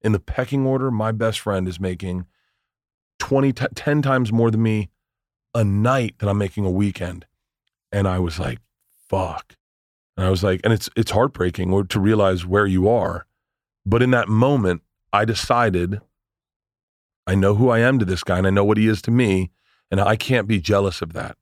In 0.03 0.13
the 0.13 0.21
pecking 0.21 0.67
order, 0.67 0.91
my 0.91 1.13
best 1.13 1.41
friend 1.41 1.69
is 1.69 1.79
making 1.79 2.27
20, 3.19 3.53
t- 3.53 3.67
10 3.75 4.03
times 4.03 4.33
more 4.33 4.51
than 4.51 4.63
me 4.63 4.89
a 5.55 5.65
night 5.65 6.19
than 6.19 6.29
I'm 6.29 6.39
making 6.39 6.65
a 6.65 6.71
weekend. 6.71 7.27
And 7.93 8.09
I 8.09 8.19
was 8.19 8.39
like, 8.39 8.61
fuck. 9.09 9.57
And 10.17 10.27
I 10.27 10.31
was 10.31 10.43
like, 10.43 10.61
and 10.65 10.73
it's 10.73 10.89
it's 10.97 11.11
heartbreaking 11.11 11.87
to 11.89 12.01
realize 12.01 12.45
where 12.45 12.67
you 12.67 12.89
are. 12.89 13.27
But 13.87 14.03
in 14.03 14.11
that 14.11 14.29
moment, 14.29 14.83
I 15.13 15.25
decided 15.25 16.01
I 17.27 17.35
know 17.35 17.55
who 17.55 17.71
I 17.71 17.79
am 17.79 17.99
to 17.99 18.05
this 18.05 18.25
guy 18.25 18.39
and 18.39 18.47
I 18.47 18.51
know 18.51 18.65
what 18.65 18.77
he 18.77 18.89
is 18.89 19.01
to 19.03 19.11
me, 19.11 19.51
and 19.91 20.01
I 20.01 20.17
can't 20.17 20.49
be 20.49 20.61
jealous 20.61 21.01
of 21.01 21.13
that. 21.13 21.37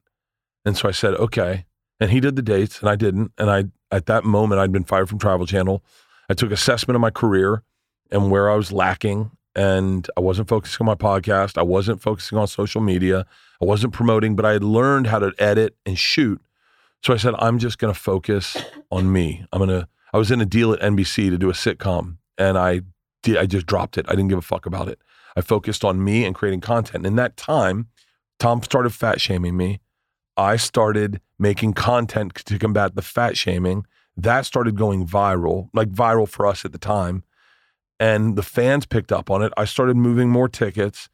And 0.65 0.77
so 0.77 0.89
I 0.89 0.93
said, 0.93 1.15
okay. 1.15 1.65
And 2.01 2.11
he 2.11 2.21
did 2.21 2.37
the 2.37 2.43
dates 2.43 2.81
and 2.81 2.89
I 2.89 2.97
didn't. 2.97 3.33
And 3.39 3.51
I 3.51 3.65
at 3.91 4.07
that 4.07 4.25
moment 4.25 4.61
I'd 4.61 4.73
been 4.73 4.85
fired 4.85 5.09
from 5.09 5.19
Travel 5.19 5.47
Channel. 5.47 5.83
I 6.29 6.35
took 6.35 6.53
assessment 6.53 6.95
of 6.95 7.01
my 7.01 7.11
career 7.11 7.63
and 8.11 8.31
where 8.31 8.51
I 8.51 8.55
was 8.55 8.71
lacking. 8.71 9.31
And 9.57 10.09
I 10.17 10.21
wasn't 10.21 10.49
focusing 10.49 10.87
on 10.87 10.87
my 10.87 10.95
podcast. 10.95 11.59
I 11.59 11.63
wasn't 11.63 12.01
focusing 12.01 12.39
on 12.39 12.47
social 12.47 12.81
media. 12.81 13.27
I 13.61 13.65
wasn't 13.65 13.93
promoting, 13.93 14.37
but 14.37 14.45
I 14.45 14.53
had 14.53 14.63
learned 14.63 15.09
how 15.09 15.19
to 15.19 15.33
edit 15.39 15.75
and 15.85 15.99
shoot. 15.99 16.41
So 17.03 17.15
I 17.15 17.17
said, 17.17 17.35
I'm 17.39 17.59
just 17.59 17.79
going 17.79 17.93
to 17.93 17.99
focus 17.99 18.57
on 18.91 19.13
me. 19.13 19.45
I'm 19.53 19.59
going 19.59 19.71
to, 19.71 19.89
I 20.13 20.19
was 20.19 20.31
in 20.31 20.41
a 20.41 20.47
deal 20.47 20.73
at 20.73 20.81
NBC 20.81 21.31
to 21.31 21.39
do 21.39 21.51
a 21.51 21.55
sitcom 21.55 22.19
and 22.37 22.59
I 22.59 22.83
did, 23.23 23.37
I 23.37 23.47
just 23.47 23.67
dropped 23.67 23.99
it. 23.99 24.07
I 24.09 24.13
didn't 24.13 24.29
give 24.29 24.39
a 24.39 24.43
fuck 24.43 24.67
about 24.67 24.89
it. 24.89 24.99
I 25.37 25.41
focused 25.41 25.85
on 25.85 26.03
me 26.03 26.25
and 26.25 26.35
creating 26.35 26.61
content. 26.61 26.97
And 26.97 27.07
in 27.07 27.17
that 27.17 27.37
time, 27.37 27.89
Tom 28.39 28.63
started 28.63 28.95
fat 28.95 29.21
shaming 29.21 29.57
me. 29.57 29.81
I 30.37 30.57
started 30.57 31.21
making 31.39 31.75
content 31.75 32.35
to 32.35 32.59
combat 32.59 32.95
the 32.95 33.03
fat 33.03 33.37
shaming. 33.37 33.87
That 34.17 34.47
started 34.47 34.77
going 34.77 35.07
viral, 35.07 35.69
like 35.73 35.91
viral 35.91 36.29
for 36.29 36.47
us 36.47 36.65
at 36.65 36.73
the 36.73 36.79
time. 36.79 37.25
And 38.01 38.37
the 38.37 38.43
fans 38.43 38.87
picked 38.87 39.13
up 39.13 39.31
on 39.31 39.43
it. 39.43 39.53
I 39.57 39.65
started 39.65 39.97
moving 39.97 40.29
more 40.29 40.49
tickets. 40.49 41.09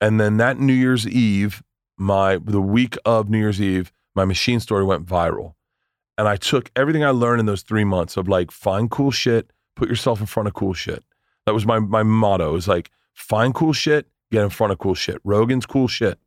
And 0.00 0.20
then 0.20 0.36
that 0.36 0.58
New 0.58 0.74
Year's 0.74 1.06
Eve, 1.08 1.62
my 1.96 2.38
the 2.42 2.60
week 2.60 2.96
of 3.06 3.30
New 3.30 3.38
Year's 3.38 3.60
Eve, 3.60 3.92
my 4.16 4.24
machine 4.24 4.60
story 4.60 4.84
went 4.84 5.06
viral. 5.06 5.54
and 6.18 6.26
I 6.26 6.36
took 6.36 6.70
everything 6.74 7.04
I 7.04 7.10
learned 7.10 7.40
in 7.40 7.46
those 7.46 7.62
three 7.62 7.84
months 7.84 8.16
of 8.16 8.26
like 8.28 8.50
find 8.50 8.90
cool 8.90 9.10
shit, 9.10 9.52
put 9.76 9.88
yourself 9.88 10.18
in 10.20 10.26
front 10.26 10.48
of 10.48 10.54
cool 10.54 10.72
shit. 10.74 11.04
That 11.44 11.54
was 11.54 11.66
my 11.66 11.78
my 11.78 12.02
motto. 12.02 12.52
Was 12.52 12.66
like 12.66 12.90
find 13.12 13.54
cool 13.54 13.72
shit, 13.74 14.06
get 14.32 14.42
in 14.42 14.50
front 14.50 14.72
of 14.72 14.78
cool 14.78 14.94
shit. 14.94 15.18
Rogan's 15.24 15.66
cool 15.66 15.88
shit. 15.88 16.18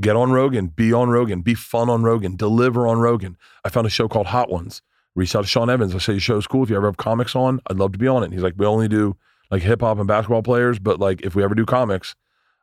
Get 0.00 0.16
on 0.16 0.32
Rogan, 0.32 0.68
be 0.68 0.92
on 0.92 1.10
Rogan, 1.10 1.42
be 1.42 1.54
fun 1.54 1.88
on 1.90 2.02
Rogan, 2.02 2.34
deliver 2.36 2.86
on 2.86 2.98
Rogan. 3.00 3.36
I 3.64 3.68
found 3.68 3.86
a 3.86 3.90
show 3.90 4.08
called 4.08 4.28
Hot 4.28 4.50
Ones. 4.50 4.82
Reached 5.14 5.36
out 5.36 5.42
to 5.42 5.46
Sean 5.48 5.68
Evans. 5.68 5.94
I 5.94 5.98
said, 5.98 6.12
Your 6.12 6.20
show's 6.20 6.46
cool. 6.46 6.62
If 6.64 6.70
you 6.70 6.76
ever 6.76 6.86
have 6.86 6.96
comics 6.96 7.36
on, 7.36 7.60
I'd 7.68 7.78
love 7.78 7.92
to 7.92 7.98
be 7.98 8.08
on 8.08 8.22
it. 8.22 8.26
And 8.26 8.34
he's 8.34 8.42
like, 8.42 8.54
We 8.56 8.66
only 8.66 8.88
do 8.88 9.16
like 9.50 9.62
hip 9.62 9.80
hop 9.82 9.98
and 9.98 10.06
basketball 10.08 10.42
players, 10.42 10.78
but 10.78 10.98
like 11.00 11.20
if 11.22 11.34
we 11.34 11.42
ever 11.44 11.54
do 11.54 11.66
comics, 11.66 12.14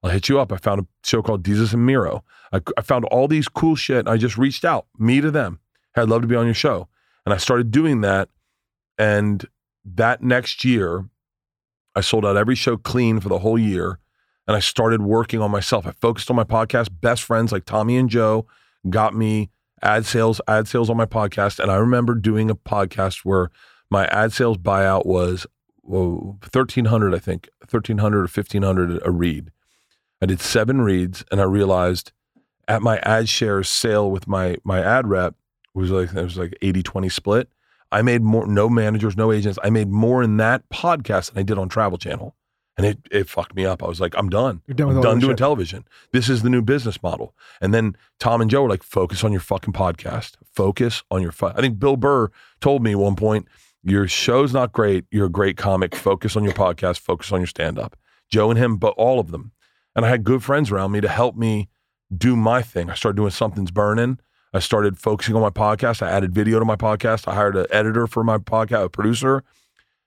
I'll 0.07 0.13
hit 0.13 0.29
you 0.29 0.39
up. 0.39 0.53
I 0.53 0.57
found 0.57 0.81
a 0.81 0.85
show 1.03 1.21
called 1.21 1.43
Jesus 1.43 1.73
and 1.73 1.85
Miro. 1.85 2.23
I, 2.53 2.61
I 2.77 2.81
found 2.81 3.03
all 3.05 3.27
these 3.27 3.49
cool 3.49 3.75
shit. 3.75 3.99
And 3.99 4.09
I 4.09 4.15
just 4.15 4.37
reached 4.37 4.63
out, 4.63 4.87
me 4.97 5.19
to 5.19 5.29
them. 5.29 5.59
Hey, 5.93 6.03
I'd 6.03 6.07
love 6.07 6.21
to 6.21 6.27
be 6.27 6.35
on 6.35 6.45
your 6.45 6.53
show. 6.53 6.87
And 7.25 7.33
I 7.33 7.37
started 7.37 7.71
doing 7.71 8.01
that. 8.01 8.29
And 8.97 9.45
that 9.83 10.23
next 10.23 10.63
year, 10.63 11.09
I 11.93 12.01
sold 12.01 12.25
out 12.25 12.37
every 12.37 12.55
show 12.55 12.77
clean 12.77 13.19
for 13.19 13.27
the 13.27 13.39
whole 13.39 13.59
year. 13.59 13.99
And 14.47 14.55
I 14.55 14.59
started 14.59 15.01
working 15.01 15.41
on 15.41 15.51
myself. 15.51 15.85
I 15.85 15.91
focused 15.91 16.29
on 16.29 16.37
my 16.37 16.45
podcast. 16.45 16.87
Best 17.01 17.23
friends 17.23 17.51
like 17.51 17.65
Tommy 17.65 17.97
and 17.97 18.09
Joe 18.09 18.47
got 18.89 19.13
me 19.13 19.49
ad 19.81 20.05
sales, 20.05 20.39
ad 20.47 20.69
sales 20.69 20.89
on 20.89 20.95
my 20.95 21.05
podcast. 21.05 21.59
And 21.59 21.69
I 21.69 21.75
remember 21.75 22.15
doing 22.15 22.49
a 22.49 22.55
podcast 22.55 23.25
where 23.25 23.51
my 23.89 24.05
ad 24.07 24.31
sales 24.31 24.57
buyout 24.57 25.05
was 25.05 25.45
whoa, 25.81 26.37
1300 26.49 27.13
I 27.13 27.19
think, 27.19 27.49
1300 27.59 28.17
or 28.17 28.21
1500 28.21 29.01
a 29.03 29.11
read. 29.11 29.51
I 30.21 30.25
did 30.25 30.41
seven 30.41 30.81
reads 30.81 31.23
and 31.31 31.39
I 31.39 31.43
realized 31.43 32.11
at 32.67 32.81
my 32.81 32.97
ad 32.99 33.29
shares 33.29 33.69
sale 33.69 34.09
with 34.09 34.27
my 34.27 34.57
my 34.63 34.79
ad 34.81 35.07
rep 35.07 35.35
was 35.73 35.91
like 35.91 36.13
it 36.13 36.23
was 36.23 36.37
like 36.37 36.57
80 36.61 36.83
20 36.83 37.09
split. 37.09 37.49
I 37.91 38.01
made 38.01 38.21
more 38.21 38.45
no 38.47 38.69
managers, 38.69 39.15
no 39.15 39.31
agents. 39.31 39.59
I 39.63 39.69
made 39.69 39.89
more 39.89 40.21
in 40.23 40.37
that 40.37 40.67
podcast 40.69 41.31
than 41.31 41.39
I 41.39 41.43
did 41.43 41.57
on 41.57 41.69
Travel 41.69 41.97
Channel. 41.97 42.35
And 42.75 42.85
it 42.85 42.99
it 43.09 43.29
fucked 43.29 43.55
me 43.55 43.65
up. 43.65 43.81
I 43.81 43.87
was 43.87 43.99
like, 44.01 44.13
I'm 44.17 44.29
done. 44.29 44.61
You're 44.67 44.75
done 44.75 44.87
with 44.89 44.97
I'm 44.97 45.03
done 45.03 45.19
doing 45.19 45.31
shit. 45.31 45.37
television. 45.37 45.85
This 46.11 46.29
is 46.29 46.43
the 46.43 46.49
new 46.49 46.61
business 46.61 47.01
model. 47.01 47.33
And 47.61 47.73
then 47.73 47.95
Tom 48.19 48.41
and 48.41 48.51
Joe 48.51 48.63
were 48.63 48.69
like, 48.69 48.83
focus 48.83 49.23
on 49.23 49.31
your 49.31 49.41
fucking 49.41 49.73
podcast. 49.73 50.35
Focus 50.53 51.03
on 51.09 51.21
your 51.21 51.31
fu-. 51.31 51.47
I 51.47 51.61
think 51.61 51.79
Bill 51.79 51.95
Burr 51.95 52.29
told 52.59 52.83
me 52.83 52.91
at 52.91 52.99
one 52.99 53.15
point, 53.15 53.47
your 53.83 54.07
show's 54.07 54.53
not 54.53 54.73
great. 54.73 55.05
You're 55.11 55.27
a 55.27 55.29
great 55.29 55.57
comic. 55.57 55.95
Focus 55.95 56.35
on 56.35 56.43
your 56.43 56.53
podcast. 56.53 56.99
Focus 56.99 57.31
on 57.31 57.39
your 57.39 57.47
stand 57.47 57.79
up. 57.79 57.95
Joe 58.29 58.49
and 58.51 58.59
him, 58.59 58.77
but 58.77 58.93
all 58.97 59.19
of 59.19 59.31
them. 59.31 59.53
And 59.97 60.05
I 60.05 60.09
had 60.09 60.23
good 60.23 60.43
friends 60.43 60.71
around 60.71 60.91
me 60.91 61.01
to 61.01 61.07
help 61.09 61.35
me 61.35 61.69
do 62.15 62.35
my 62.35 62.61
thing. 62.61 62.89
I 62.89 62.93
started 62.93 63.17
doing 63.17 63.31
Something's 63.31 63.71
Burning. 63.71 64.19
I 64.53 64.59
started 64.59 64.97
focusing 64.97 65.35
on 65.35 65.41
my 65.41 65.49
podcast. 65.49 66.03
I 66.03 66.09
added 66.09 66.33
video 66.33 66.59
to 66.59 66.65
my 66.65 66.75
podcast. 66.75 67.27
I 67.27 67.33
hired 67.33 67.57
an 67.57 67.65
editor 67.71 68.05
for 68.05 68.23
my 68.23 68.37
podcast, 68.37 68.85
a 68.85 68.89
producer. 68.89 69.43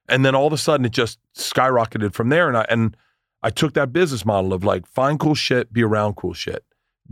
And 0.08 0.24
then 0.24 0.36
all 0.36 0.46
of 0.46 0.52
a 0.52 0.58
sudden 0.58 0.86
it 0.86 0.92
just 0.92 1.18
skyrocketed 1.36 2.14
from 2.14 2.28
there. 2.28 2.46
And 2.46 2.56
I 2.56 2.64
and 2.70 2.96
I 3.42 3.50
took 3.50 3.74
that 3.74 3.92
business 3.92 4.24
model 4.24 4.52
of 4.52 4.62
like 4.62 4.86
find 4.86 5.18
cool 5.18 5.34
shit, 5.34 5.72
be 5.72 5.82
around 5.82 6.14
cool 6.14 6.34
shit. 6.34 6.64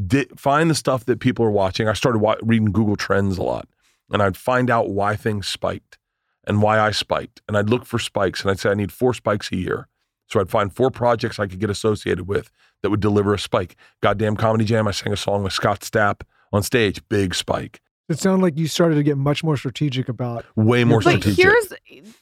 Di- 0.07 0.29
find 0.37 0.71
the 0.71 0.75
stuff 0.75 1.05
that 1.07 1.19
people 1.19 1.45
are 1.45 1.51
watching. 1.51 1.89
I 1.89 1.95
started 1.95 2.21
wa- 2.21 2.37
reading 2.43 2.71
Google 2.71 2.97
Trends 2.97 3.39
a 3.39 3.43
lot, 3.43 3.69
and 4.11 4.23
I'd 4.23 4.37
find 4.37 4.71
out 4.71 4.91
why 4.91 5.17
things 5.17 5.49
spiked 5.49 5.99
and 6.47 6.63
why 6.63 6.79
I 6.79 6.93
spiked. 6.93 7.43
And 7.49 7.57
I'd 7.57 7.71
look 7.71 7.85
for 7.85 7.99
spikes, 7.99 8.43
and 8.43 8.51
I'd 8.51 8.61
say 8.61 8.71
I 8.71 8.75
need 8.75 8.93
four 8.93 9.15
spikes 9.15 9.51
a 9.51 9.57
year. 9.57 9.89
So 10.29 10.41
I'd 10.41 10.51
find 10.51 10.73
four 10.73 10.91
projects 10.91 11.39
I 11.39 11.47
could 11.47 11.59
get 11.59 11.71
associated 11.71 12.29
with 12.29 12.51
that 12.83 12.91
would 12.91 13.01
deliver 13.01 13.35
a 13.35 13.39
spike. 13.39 13.77
Goddamn 14.03 14.37
Comedy 14.37 14.65
Jam, 14.65 14.87
I 14.87 14.91
sang 14.93 15.13
a 15.13 15.17
song 15.17 15.43
with 15.43 15.53
Scott 15.53 15.81
Stapp 15.81 16.21
on 16.53 16.63
stage, 16.63 17.01
big 17.09 17.35
spike. 17.35 17.81
It 18.09 18.19
sounded 18.19 18.43
like 18.43 18.57
you 18.59 18.69
started 18.69 18.95
to 18.97 19.03
get 19.03 19.19
much 19.19 19.43
more 19.45 19.57
strategic 19.57 20.09
about. 20.09 20.45
Way 20.57 20.85
more 20.85 21.01
But 21.01 21.21
strategic. 21.21 21.45
here's 21.45 21.73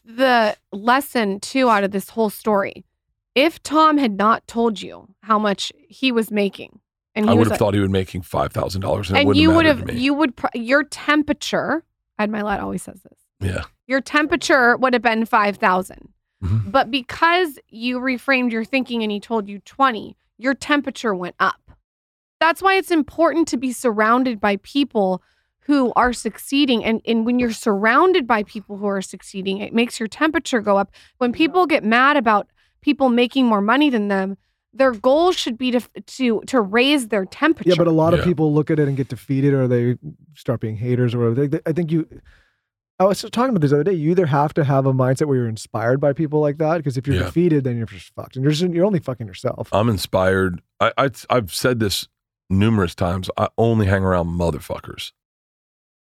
the 0.04 0.56
lesson 0.72 1.40
too 1.40 1.68
out 1.68 1.84
of 1.84 1.90
this 1.92 2.10
whole 2.10 2.30
story. 2.30 2.84
If 3.34 3.62
Tom 3.62 3.98
had 3.98 4.12
not 4.16 4.46
told 4.48 4.80
you 4.80 5.08
how 5.22 5.38
much 5.38 5.70
he 5.88 6.10
was 6.10 6.30
making, 6.30 6.80
and 7.14 7.26
he 7.26 7.30
I 7.30 7.34
would 7.34 7.40
was 7.40 7.46
have 7.46 7.50
like- 7.52 7.58
thought 7.58 7.74
he 7.74 7.80
would 7.80 7.90
making 7.90 8.22
five 8.22 8.52
thousand 8.52 8.80
dollars, 8.80 9.08
and, 9.10 9.18
and 9.18 9.28
wouldn't 9.28 9.40
you 9.42 9.50
would 9.50 9.64
mattered 9.66 9.78
have, 9.78 9.86
to 9.88 9.92
me. 9.94 10.00
you 10.00 10.14
would, 10.14 10.36
pr- 10.36 10.46
your 10.54 10.84
temperature. 10.84 11.84
Ed 12.18 12.30
Mylett 12.30 12.60
always 12.62 12.82
says 12.82 13.00
this. 13.02 13.18
yeah, 13.40 13.64
Your 13.86 14.00
temperature 14.00 14.76
would 14.78 14.92
have 14.94 15.02
been 15.02 15.24
five 15.26 15.56
thousand, 15.58 16.08
Mhm. 16.44 16.70
but 16.70 16.90
because 16.90 17.58
you 17.68 17.98
reframed 17.98 18.52
your 18.52 18.64
thinking 18.64 19.02
and 19.02 19.10
he 19.10 19.18
told 19.20 19.48
you 19.48 19.58
twenty, 19.60 20.16
your 20.38 20.54
temperature 20.54 21.14
went 21.14 21.34
up. 21.40 21.60
That's 22.40 22.60
why 22.60 22.74
it's 22.76 22.90
important 22.90 23.48
to 23.48 23.56
be 23.56 23.72
surrounded 23.72 24.40
by 24.40 24.56
people 24.58 25.22
who 25.60 25.92
are 25.96 26.12
succeeding. 26.12 26.84
And, 26.84 27.00
and 27.06 27.24
when 27.26 27.38
you're 27.38 27.52
surrounded 27.52 28.26
by 28.26 28.42
people 28.42 28.76
who 28.76 28.86
are 28.86 29.00
succeeding, 29.02 29.58
it 29.58 29.72
makes 29.72 29.98
your 29.98 30.06
temperature 30.08 30.60
go 30.60 30.76
up. 30.76 30.92
When 31.18 31.32
people 31.32 31.66
get 31.66 31.82
mad 31.82 32.16
about 32.16 32.46
people 32.82 33.08
making 33.08 33.46
more 33.46 33.62
money 33.62 33.88
than 33.90 34.08
them, 34.08 34.36
their 34.74 34.92
goal 34.92 35.32
should 35.32 35.56
be 35.56 35.70
to 35.70 35.80
to 36.18 36.42
to 36.46 36.60
raise 36.60 37.08
their 37.08 37.24
temperature. 37.24 37.70
Yeah, 37.70 37.76
but 37.78 37.86
a 37.86 37.90
lot 37.92 38.12
of 38.12 38.22
people 38.22 38.52
look 38.52 38.70
at 38.70 38.78
it 38.78 38.86
and 38.86 38.96
get 38.96 39.08
defeated, 39.08 39.54
or 39.54 39.66
they 39.66 39.96
start 40.34 40.60
being 40.60 40.76
haters, 40.76 41.14
or 41.14 41.20
whatever. 41.20 41.34
They- 41.34 41.46
they- 41.46 41.62
I 41.64 41.72
think 41.72 41.90
you. 41.90 42.06
I 42.98 43.04
was 43.04 43.20
talking 43.20 43.50
about 43.50 43.60
this 43.60 43.70
the 43.72 43.76
other 43.76 43.84
day. 43.84 43.92
You 43.92 44.10
either 44.10 44.24
have 44.26 44.54
to 44.54 44.64
have 44.64 44.86
a 44.86 44.92
mindset 44.92 45.26
where 45.26 45.36
you're 45.36 45.48
inspired 45.48 46.00
by 46.00 46.12
people 46.14 46.40
like 46.40 46.56
that, 46.58 46.78
because 46.78 46.96
if 46.96 47.06
you're 47.06 47.16
Yeah. 47.16 47.24
defeated, 47.24 47.64
then 47.64 47.76
you're 47.76 47.86
just 47.86 48.12
fucked, 48.14 48.36
and 48.36 48.42
you're 48.42 48.52
just, 48.52 48.72
you're 48.72 48.86
only 48.86 49.00
fucking 49.00 49.26
yourself. 49.26 49.68
I'm 49.72 49.88
inspired. 49.90 50.62
I, 50.80 50.92
I 50.96 51.10
I've 51.28 51.54
said 51.54 51.78
this 51.78 52.08
numerous 52.48 52.94
times. 52.94 53.28
I 53.36 53.48
only 53.58 53.86
hang 53.86 54.02
around 54.02 54.28
motherfuckers. 54.28 55.12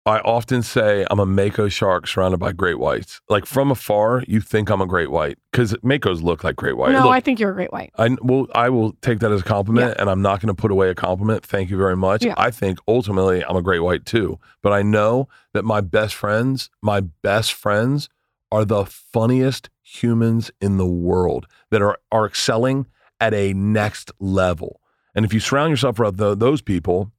I 0.04 0.18
often 0.20 0.64
say 0.64 1.06
I'm 1.12 1.20
a 1.20 1.28
mako 1.28 1.70
shark 1.70 2.08
surrounded 2.08 2.40
by 2.40 2.54
great 2.54 2.80
whites. 2.80 3.22
Like 3.30 3.46
from 3.46 3.70
afar, 3.70 4.24
you 4.28 4.42
think 4.42 4.70
I'm 4.70 4.82
a 4.82 4.88
great 4.88 5.12
white 5.12 5.38
because 5.52 5.74
makos 5.84 6.24
look 6.24 6.44
like 6.44 6.56
great 6.56 6.76
white. 6.76 6.92
no, 6.94 7.04
Look, 7.04 7.12
I 7.12 7.20
think 7.20 7.40
you're 7.40 7.52
a 7.52 7.54
great 7.54 7.72
white. 7.72 7.92
I 8.00 8.18
will 8.22 8.48
I 8.56 8.70
will 8.70 8.94
take 9.02 9.20
that 9.20 9.32
as 9.32 9.42
a 9.42 9.44
compliment 9.44 9.98
and 10.00 10.10
I'm 10.10 10.24
not 10.24 10.40
going 10.42 10.48
to 10.48 10.60
put 10.60 10.72
away 10.72 10.90
a 10.90 10.96
compliment. 10.96 11.46
Thank 11.46 11.70
you 11.70 11.78
very 11.78 11.96
much. 11.96 12.26
Yeah. 12.26 12.34
I 12.36 12.50
think 12.50 12.80
ultimately 12.88 13.46
I'm 13.46 13.56
a 13.56 13.62
great 13.62 13.82
white 13.82 14.06
too. 14.06 14.40
But 14.64 14.74
I 14.74 14.82
know 14.82 15.30
that 15.54 15.66
my 15.66 15.82
best 15.82 16.16
friends, 16.16 16.72
my 16.82 17.02
best 17.02 17.54
friends 17.54 18.10
are 18.52 18.66
the 18.66 18.86
funniest 18.86 19.70
humans 19.84 20.50
in 20.60 20.78
the 20.78 20.88
world 20.88 21.46
that 21.70 21.84
are 21.84 22.00
are 22.12 22.26
excelling 22.26 22.88
at 23.20 23.36
a 23.36 23.54
next 23.54 24.12
level. 24.20 24.82
And 25.14 25.26
if 25.26 25.34
you 25.34 25.40
surround 25.40 25.70
yourself 25.70 26.00
around 26.00 26.18
tho- 26.18 26.34
those 26.34 26.64
people, 26.64 27.12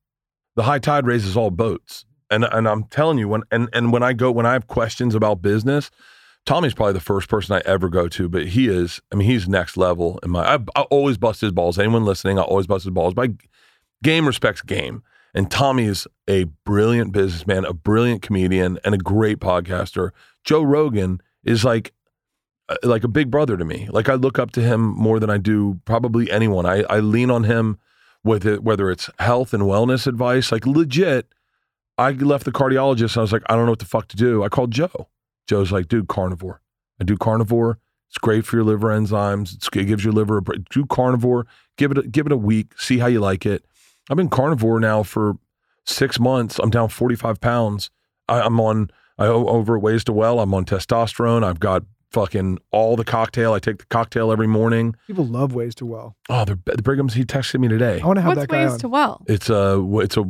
the 0.56 0.64
high 0.64 0.80
tide 0.80 1.06
raises 1.06 1.36
all 1.36 1.50
boats. 1.52 2.06
And 2.32 2.44
and 2.44 2.66
I'm 2.66 2.84
telling 2.84 3.18
you 3.18 3.28
when 3.28 3.42
and 3.50 3.68
and 3.72 3.92
when 3.92 4.02
I 4.02 4.12
go 4.12 4.32
when 4.32 4.46
I 4.46 4.54
have 4.54 4.66
questions 4.66 5.14
about 5.14 5.42
business, 5.42 5.90
Tommy's 6.44 6.74
probably 6.74 6.94
the 6.94 7.00
first 7.00 7.28
person 7.28 7.54
I 7.54 7.62
ever 7.64 7.88
go 7.88 8.08
to, 8.08 8.28
but 8.28 8.48
he 8.48 8.68
is. 8.68 9.00
I 9.12 9.16
mean, 9.16 9.28
he's 9.28 9.48
next 9.48 9.76
level. 9.76 10.18
In 10.22 10.30
my, 10.30 10.54
I, 10.54 10.58
I 10.74 10.82
always 10.82 11.16
bust 11.16 11.40
his 11.40 11.52
balls. 11.52 11.78
Anyone 11.78 12.04
listening, 12.04 12.38
I 12.38 12.42
always 12.42 12.66
bust 12.66 12.84
his 12.84 12.92
balls. 12.92 13.14
But 13.14 13.30
game 14.02 14.26
respects 14.26 14.60
game, 14.62 15.02
and 15.34 15.50
Tommy 15.50 15.84
is 15.84 16.08
a 16.28 16.44
brilliant 16.64 17.12
businessman, 17.12 17.64
a 17.64 17.72
brilliant 17.72 18.22
comedian, 18.22 18.78
and 18.84 18.94
a 18.94 18.98
great 18.98 19.38
podcaster. 19.38 20.10
Joe 20.44 20.62
Rogan 20.62 21.20
is 21.44 21.64
like, 21.64 21.92
uh, 22.68 22.76
like 22.82 23.04
a 23.04 23.08
big 23.08 23.30
brother 23.30 23.56
to 23.56 23.64
me. 23.64 23.88
Like 23.90 24.08
I 24.08 24.14
look 24.14 24.38
up 24.38 24.50
to 24.52 24.62
him 24.62 24.80
more 24.80 25.20
than 25.20 25.30
I 25.30 25.38
do 25.38 25.80
probably 25.84 26.30
anyone. 26.30 26.66
I 26.66 26.82
I 26.90 26.98
lean 26.98 27.30
on 27.30 27.44
him 27.44 27.78
with 28.24 28.44
it, 28.46 28.64
whether 28.64 28.90
it's 28.90 29.08
health 29.20 29.54
and 29.54 29.62
wellness 29.62 30.08
advice. 30.08 30.50
Like 30.50 30.66
legit, 30.66 31.28
I 31.98 32.12
left 32.12 32.44
the 32.44 32.52
cardiologist 32.52 33.16
I 33.16 33.20
was 33.20 33.32
like, 33.32 33.42
I 33.48 33.54
don't 33.54 33.66
know 33.66 33.72
what 33.72 33.78
the 33.78 33.84
fuck 33.84 34.08
to 34.08 34.16
do. 34.16 34.42
I 34.42 34.48
called 34.48 34.70
Joe. 34.70 35.08
Joe's 35.46 35.72
like, 35.72 35.88
dude, 35.88 36.08
carnivore. 36.08 36.60
I 37.00 37.04
do 37.04 37.16
carnivore. 37.16 37.78
It's 38.08 38.18
great 38.18 38.44
for 38.44 38.56
your 38.56 38.64
liver 38.64 38.88
enzymes. 38.88 39.54
It's, 39.54 39.68
it 39.74 39.86
gives 39.86 40.04
your 40.04 40.12
liver 40.12 40.36
a 40.36 40.42
break. 40.42 40.68
Do 40.68 40.84
carnivore. 40.86 41.46
Give 41.76 41.90
it 41.90 41.98
a, 41.98 42.02
give 42.02 42.26
it 42.26 42.32
a 42.32 42.36
week. 42.36 42.78
See 42.78 42.98
how 42.98 43.06
you 43.06 43.20
like 43.20 43.46
it. 43.46 43.64
I've 44.10 44.16
been 44.16 44.28
carnivore 44.28 44.80
now 44.80 45.02
for 45.02 45.38
six 45.86 46.20
months. 46.20 46.58
I'm 46.58 46.70
down 46.70 46.88
45 46.88 47.40
pounds. 47.40 47.90
I, 48.28 48.40
I'm 48.42 48.60
on. 48.60 48.90
I 49.18 49.26
over 49.26 49.76
at 49.76 50.04
to 50.06 50.12
well. 50.12 50.40
I'm 50.40 50.54
on 50.54 50.64
testosterone. 50.64 51.44
I've 51.44 51.60
got 51.60 51.84
fucking 52.12 52.58
all 52.70 52.96
the 52.96 53.04
cocktail. 53.04 53.52
I 53.52 53.58
take 53.58 53.78
the 53.78 53.86
cocktail 53.86 54.30
every 54.32 54.46
morning. 54.46 54.94
People 55.06 55.24
love 55.26 55.54
ways 55.54 55.74
to 55.76 55.86
well. 55.86 56.16
Oh, 56.28 56.44
the, 56.44 56.58
the 56.64 56.82
Brigham's. 56.82 57.14
He 57.14 57.24
texted 57.24 57.60
me 57.60 57.68
today. 57.68 58.00
I 58.00 58.06
want 58.06 58.16
to 58.18 58.20
have 58.22 58.36
What's 58.36 58.40
that 58.42 58.48
guy 58.48 58.64
ways 58.64 58.72
on. 58.74 58.78
to 58.80 58.88
well? 58.88 59.22
It's 59.26 59.50
a. 59.50 59.84
It's 60.00 60.16
a. 60.16 60.24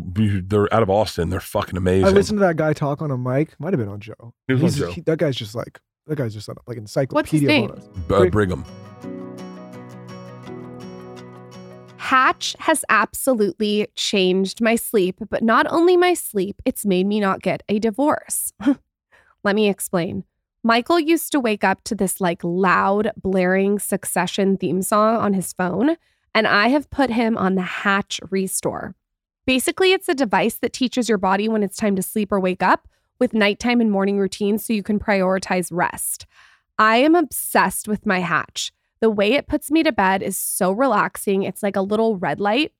They're 0.46 0.72
out 0.72 0.82
of 0.82 0.90
Austin. 0.90 1.30
They're 1.30 1.40
fucking 1.40 1.76
amazing. 1.76 2.06
I 2.06 2.10
listened 2.10 2.38
to 2.38 2.44
that 2.46 2.56
guy 2.56 2.72
talk 2.72 3.02
on 3.02 3.10
a 3.10 3.18
mic. 3.18 3.58
Might 3.60 3.72
have 3.72 3.80
been 3.80 3.88
on 3.88 4.00
Joe. 4.00 4.34
He 4.48 4.54
was 4.54 4.80
on 4.80 4.88
Joe. 4.88 4.92
he- 4.92 5.00
that 5.02 5.18
guy's 5.18 5.36
just 5.36 5.54
like 5.54 5.80
that 6.06 6.16
guy's 6.16 6.34
just 6.34 6.48
like 6.66 6.76
encyclopedia. 6.76 7.68
What's 7.68 7.86
name? 7.86 8.06
bonus. 8.08 8.26
Uh, 8.28 8.30
Brigham. 8.30 8.64
Hatch 11.96 12.54
has 12.58 12.84
absolutely 12.90 13.86
changed 13.94 14.60
my 14.60 14.76
sleep, 14.76 15.16
but 15.30 15.42
not 15.42 15.66
only 15.70 15.96
my 15.96 16.12
sleep, 16.14 16.60
it's 16.66 16.84
made 16.84 17.06
me 17.06 17.20
not 17.20 17.40
get 17.40 17.62
a 17.68 17.78
divorce. 17.78 18.52
Let 19.44 19.54
me 19.56 19.68
explain. 19.68 20.24
Michael 20.64 21.00
used 21.00 21.32
to 21.32 21.40
wake 21.40 21.64
up 21.64 21.82
to 21.84 21.94
this 21.94 22.20
like 22.20 22.42
loud, 22.44 23.10
blaring 23.16 23.78
succession 23.78 24.56
theme 24.56 24.82
song 24.82 25.16
on 25.16 25.34
his 25.34 25.52
phone, 25.52 25.96
and 26.34 26.46
I 26.46 26.68
have 26.68 26.90
put 26.90 27.10
him 27.10 27.36
on 27.36 27.56
the 27.56 27.62
Hatch 27.62 28.20
Restore. 28.30 28.94
Basically, 29.44 29.92
it's 29.92 30.08
a 30.08 30.14
device 30.14 30.54
that 30.56 30.72
teaches 30.72 31.08
your 31.08 31.18
body 31.18 31.48
when 31.48 31.64
it's 31.64 31.76
time 31.76 31.96
to 31.96 32.02
sleep 32.02 32.30
or 32.30 32.38
wake 32.38 32.62
up 32.62 32.86
with 33.18 33.34
nighttime 33.34 33.80
and 33.80 33.90
morning 33.90 34.18
routines 34.18 34.64
so 34.64 34.72
you 34.72 34.84
can 34.84 35.00
prioritize 35.00 35.68
rest. 35.72 36.26
I 36.78 36.98
am 36.98 37.16
obsessed 37.16 37.88
with 37.88 38.06
my 38.06 38.20
Hatch. 38.20 38.72
The 39.00 39.10
way 39.10 39.32
it 39.32 39.48
puts 39.48 39.70
me 39.70 39.82
to 39.82 39.90
bed 39.90 40.22
is 40.22 40.36
so 40.36 40.70
relaxing. 40.70 41.42
It's 41.42 41.62
like 41.62 41.76
a 41.76 41.82
little 41.82 42.16
red 42.16 42.40
light 42.40 42.72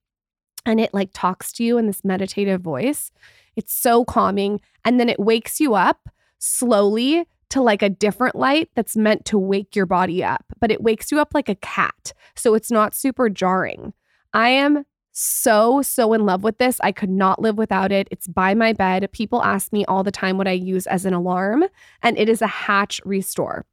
and 0.64 0.80
it 0.80 0.94
like 0.94 1.10
talks 1.12 1.52
to 1.54 1.64
you 1.64 1.78
in 1.78 1.88
this 1.88 2.04
meditative 2.04 2.60
voice. 2.60 3.10
It's 3.56 3.74
so 3.74 4.04
calming. 4.04 4.60
And 4.84 5.00
then 5.00 5.08
it 5.08 5.18
wakes 5.18 5.60
you 5.60 5.74
up 5.74 6.08
slowly 6.38 7.26
to 7.52 7.62
like 7.62 7.82
a 7.82 7.90
different 7.90 8.34
light 8.34 8.70
that's 8.74 8.96
meant 8.96 9.24
to 9.26 9.38
wake 9.38 9.76
your 9.76 9.86
body 9.86 10.24
up, 10.24 10.44
but 10.58 10.70
it 10.70 10.82
wakes 10.82 11.12
you 11.12 11.20
up 11.20 11.34
like 11.34 11.48
a 11.48 11.54
cat. 11.56 12.12
So 12.34 12.54
it's 12.54 12.70
not 12.70 12.94
super 12.94 13.28
jarring. 13.28 13.92
I 14.32 14.48
am 14.48 14.84
so, 15.12 15.82
so 15.82 16.14
in 16.14 16.24
love 16.24 16.42
with 16.42 16.56
this. 16.56 16.80
I 16.82 16.92
could 16.92 17.10
not 17.10 17.42
live 17.42 17.58
without 17.58 17.92
it. 17.92 18.08
It's 18.10 18.26
by 18.26 18.54
my 18.54 18.72
bed. 18.72 19.06
People 19.12 19.42
ask 19.42 19.70
me 19.70 19.84
all 19.84 20.02
the 20.02 20.10
time 20.10 20.38
what 20.38 20.48
I 20.48 20.52
use 20.52 20.86
as 20.86 21.04
an 21.04 21.12
alarm, 21.12 21.64
and 22.02 22.16
it 22.16 22.30
is 22.30 22.40
a 22.40 22.46
Hatch 22.46 23.02
Restore. 23.04 23.66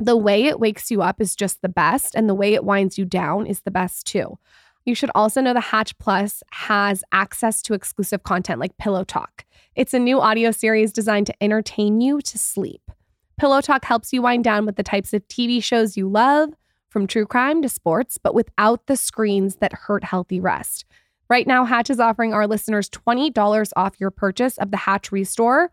The 0.00 0.16
way 0.16 0.46
it 0.46 0.58
wakes 0.58 0.90
you 0.90 1.00
up 1.02 1.20
is 1.20 1.36
just 1.36 1.62
the 1.62 1.68
best, 1.68 2.16
and 2.16 2.28
the 2.28 2.34
way 2.34 2.54
it 2.54 2.64
winds 2.64 2.98
you 2.98 3.04
down 3.04 3.46
is 3.46 3.60
the 3.60 3.70
best 3.70 4.04
too. 4.04 4.38
You 4.84 4.96
should 4.96 5.12
also 5.14 5.40
know 5.40 5.54
the 5.54 5.60
Hatch 5.60 5.96
Plus 5.98 6.42
has 6.50 7.04
access 7.12 7.62
to 7.62 7.74
exclusive 7.74 8.24
content 8.24 8.58
like 8.58 8.76
Pillow 8.78 9.04
Talk. 9.04 9.44
It's 9.76 9.94
a 9.94 10.00
new 10.00 10.20
audio 10.20 10.50
series 10.50 10.92
designed 10.92 11.28
to 11.28 11.42
entertain 11.42 12.00
you 12.00 12.20
to 12.22 12.36
sleep. 12.36 12.82
Pillow 13.38 13.60
Talk 13.60 13.84
helps 13.84 14.12
you 14.12 14.22
wind 14.22 14.44
down 14.44 14.66
with 14.66 14.76
the 14.76 14.82
types 14.82 15.12
of 15.12 15.26
TV 15.28 15.62
shows 15.62 15.96
you 15.96 16.08
love, 16.08 16.50
from 16.88 17.06
true 17.06 17.26
crime 17.26 17.62
to 17.62 17.68
sports, 17.68 18.18
but 18.18 18.34
without 18.34 18.86
the 18.86 18.96
screens 18.96 19.56
that 19.56 19.72
hurt 19.72 20.04
healthy 20.04 20.40
rest. 20.40 20.84
Right 21.30 21.46
now, 21.46 21.64
Hatch 21.64 21.88
is 21.88 21.98
offering 21.98 22.34
our 22.34 22.46
listeners 22.46 22.90
$20 22.90 23.72
off 23.74 23.98
your 23.98 24.10
purchase 24.10 24.58
of 24.58 24.70
the 24.70 24.76
Hatch 24.76 25.10
Restore 25.10 25.70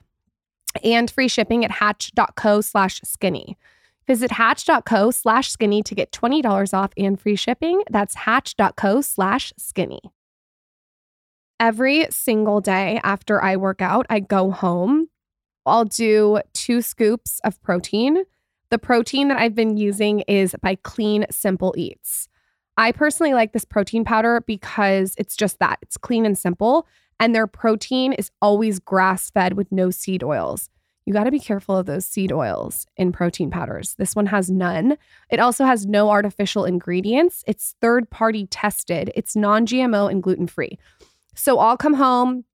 and 0.84 1.12
free 1.12 1.28
shipping 1.28 1.66
at 1.66 1.72
hatch.co 1.72 2.62
slash 2.62 3.02
skinny. 3.04 3.58
Visit 4.08 4.32
hatch.co 4.32 5.12
slash 5.12 5.52
skinny 5.52 5.84
to 5.84 5.94
get 5.94 6.12
$20 6.12 6.74
off 6.74 6.92
and 6.98 7.20
free 7.20 7.36
shipping. 7.36 7.84
That's 7.90 8.16
hatch.co 8.16 9.02
slash 9.02 9.54
skinny. 9.58 10.00
Every 11.60 12.08
single 12.10 12.62
day 12.62 13.02
after 13.04 13.44
I 13.44 13.58
work 13.58 13.82
out, 13.82 14.06
I 14.10 14.22
go 14.22 14.52
home. 14.52 15.10
I'll 15.70 15.86
do 15.86 16.40
two 16.54 16.82
scoops 16.82 17.40
of 17.44 17.62
protein. 17.62 18.24
The 18.70 18.78
protein 18.78 19.30
that 19.30 19.40
I've 19.40 19.56
been 19.56 19.78
using 19.78 20.20
is 20.22 20.56
by 20.62 20.76
Clean 20.76 21.26
Simple 21.32 21.74
Eats. 21.78 22.28
I 22.78 22.92
personally 22.92 23.34
like 23.34 23.52
this 23.52 23.66
protein 23.66 24.06
powder 24.06 24.42
because 24.46 25.16
it's 25.18 25.36
just 25.36 25.60
that 25.60 25.80
it's 25.82 25.98
clean 25.98 26.26
and 26.26 26.38
simple, 26.38 26.88
and 27.20 27.36
their 27.36 27.48
protein 27.48 28.14
is 28.14 28.32
always 28.42 28.80
grass 28.80 29.30
fed 29.32 29.54
with 29.54 29.72
no 29.72 29.90
seed 29.90 30.24
oils. 30.24 30.70
You 31.06 31.14
got 31.14 31.24
to 31.24 31.32
be 31.32 31.40
careful 31.40 31.76
of 31.76 31.88
those 31.88 32.06
seed 32.06 32.32
oils 32.32 32.86
in 32.96 33.12
protein 33.12 33.50
powders. 33.50 33.96
This 33.98 34.16
one 34.16 34.28
has 34.28 34.50
none. 34.50 34.96
It 35.30 35.40
also 35.40 35.66
has 35.66 35.88
no 35.88 36.10
artificial 36.10 36.66
ingredients. 36.66 37.44
It's 37.48 37.76
third 37.82 38.10
party 38.12 38.46
tested, 38.46 39.12
it's 39.16 39.36
non 39.36 39.66
GMO 39.66 40.10
and 40.10 40.22
gluten 40.24 40.48
free. 40.48 40.78
So 41.36 41.58
I'll 41.60 41.78
come 41.78 41.96
home, 41.96 42.46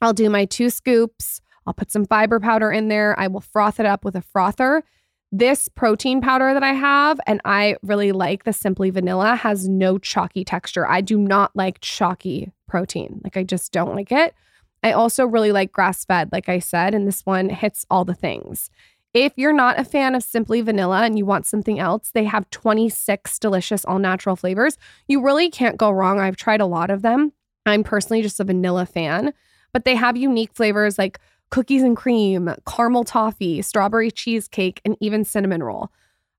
I'll 0.00 0.14
do 0.14 0.30
my 0.30 0.46
two 0.46 0.70
scoops, 0.70 1.42
I'll 1.70 1.74
put 1.74 1.92
some 1.92 2.04
fiber 2.04 2.40
powder 2.40 2.72
in 2.72 2.88
there, 2.88 3.14
I 3.16 3.28
will 3.28 3.40
froth 3.40 3.78
it 3.78 3.86
up 3.86 4.04
with 4.04 4.16
a 4.16 4.22
frother. 4.22 4.82
This 5.30 5.68
protein 5.68 6.20
powder 6.20 6.52
that 6.52 6.64
I 6.64 6.72
have, 6.72 7.20
and 7.28 7.40
I 7.44 7.76
really 7.84 8.10
like 8.10 8.42
the 8.42 8.52
Simply 8.52 8.90
Vanilla, 8.90 9.36
has 9.36 9.68
no 9.68 9.96
chalky 9.96 10.44
texture. 10.44 10.84
I 10.84 11.00
do 11.00 11.16
not 11.16 11.54
like 11.54 11.80
chalky 11.80 12.50
protein. 12.66 13.20
Like, 13.22 13.36
I 13.36 13.44
just 13.44 13.70
don't 13.70 13.94
like 13.94 14.10
it. 14.10 14.34
I 14.82 14.90
also 14.90 15.24
really 15.24 15.52
like 15.52 15.70
grass 15.70 16.04
fed, 16.04 16.30
like 16.32 16.48
I 16.48 16.58
said, 16.58 16.92
and 16.92 17.06
this 17.06 17.24
one 17.24 17.50
hits 17.50 17.86
all 17.88 18.04
the 18.04 18.14
things. 18.14 18.68
If 19.14 19.34
you're 19.36 19.52
not 19.52 19.78
a 19.78 19.84
fan 19.84 20.16
of 20.16 20.24
Simply 20.24 20.62
Vanilla 20.62 21.02
and 21.02 21.16
you 21.16 21.24
want 21.24 21.46
something 21.46 21.78
else, 21.78 22.10
they 22.10 22.24
have 22.24 22.50
26 22.50 23.38
delicious 23.38 23.84
all 23.84 24.00
natural 24.00 24.34
flavors. 24.34 24.76
You 25.06 25.22
really 25.22 25.50
can't 25.50 25.76
go 25.76 25.92
wrong. 25.92 26.18
I've 26.18 26.36
tried 26.36 26.60
a 26.62 26.66
lot 26.66 26.90
of 26.90 27.02
them. 27.02 27.32
I'm 27.64 27.84
personally 27.84 28.22
just 28.22 28.40
a 28.40 28.44
vanilla 28.44 28.86
fan, 28.86 29.32
but 29.72 29.84
they 29.84 29.94
have 29.94 30.16
unique 30.16 30.52
flavors 30.52 30.98
like 30.98 31.20
cookies 31.50 31.82
and 31.82 31.96
cream, 31.96 32.54
caramel 32.66 33.04
toffee, 33.04 33.62
strawberry 33.62 34.10
cheesecake, 34.10 34.80
and 34.84 34.96
even 35.00 35.24
cinnamon 35.24 35.62
roll. 35.62 35.90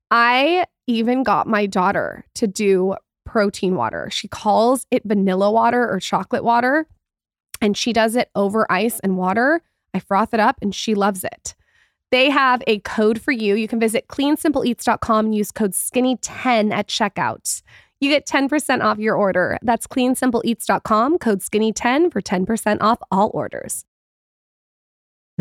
I 0.09 0.65
even 0.88 1.23
got 1.23 1.47
my 1.47 1.65
daughter 1.65 2.25
to 2.35 2.47
do 2.47 2.95
protein 3.25 3.75
water. 3.75 4.09
She 4.11 4.27
calls 4.27 4.85
it 4.91 5.03
vanilla 5.05 5.51
water 5.51 5.89
or 5.89 5.99
chocolate 5.99 6.43
water 6.43 6.88
and 7.61 7.77
she 7.77 7.93
does 7.93 8.15
it 8.15 8.29
over 8.35 8.69
ice 8.69 8.99
and 8.99 9.17
water. 9.17 9.61
I 9.93 9.99
froth 9.99 10.33
it 10.33 10.39
up 10.39 10.57
and 10.61 10.73
she 10.73 10.95
loves 10.95 11.23
it. 11.23 11.55
They 12.09 12.29
have 12.29 12.61
a 12.67 12.79
code 12.79 13.21
for 13.21 13.31
you. 13.31 13.55
You 13.55 13.67
can 13.67 13.79
visit 13.79 14.07
cleansimpleeats.com 14.07 15.25
and 15.27 15.35
use 15.35 15.51
code 15.51 15.71
skinny10 15.71 16.73
at 16.73 16.88
checkout. 16.88 17.61
You 18.01 18.09
get 18.09 18.27
10% 18.27 18.83
off 18.83 18.97
your 18.97 19.15
order. 19.15 19.57
That's 19.61 19.88
cleansimpleeats.com, 19.88 21.19
code 21.19 21.39
skinny10 21.39 22.11
for 22.11 22.21
10% 22.21 22.77
off 22.81 22.99
all 23.11 23.31
orders. 23.33 23.85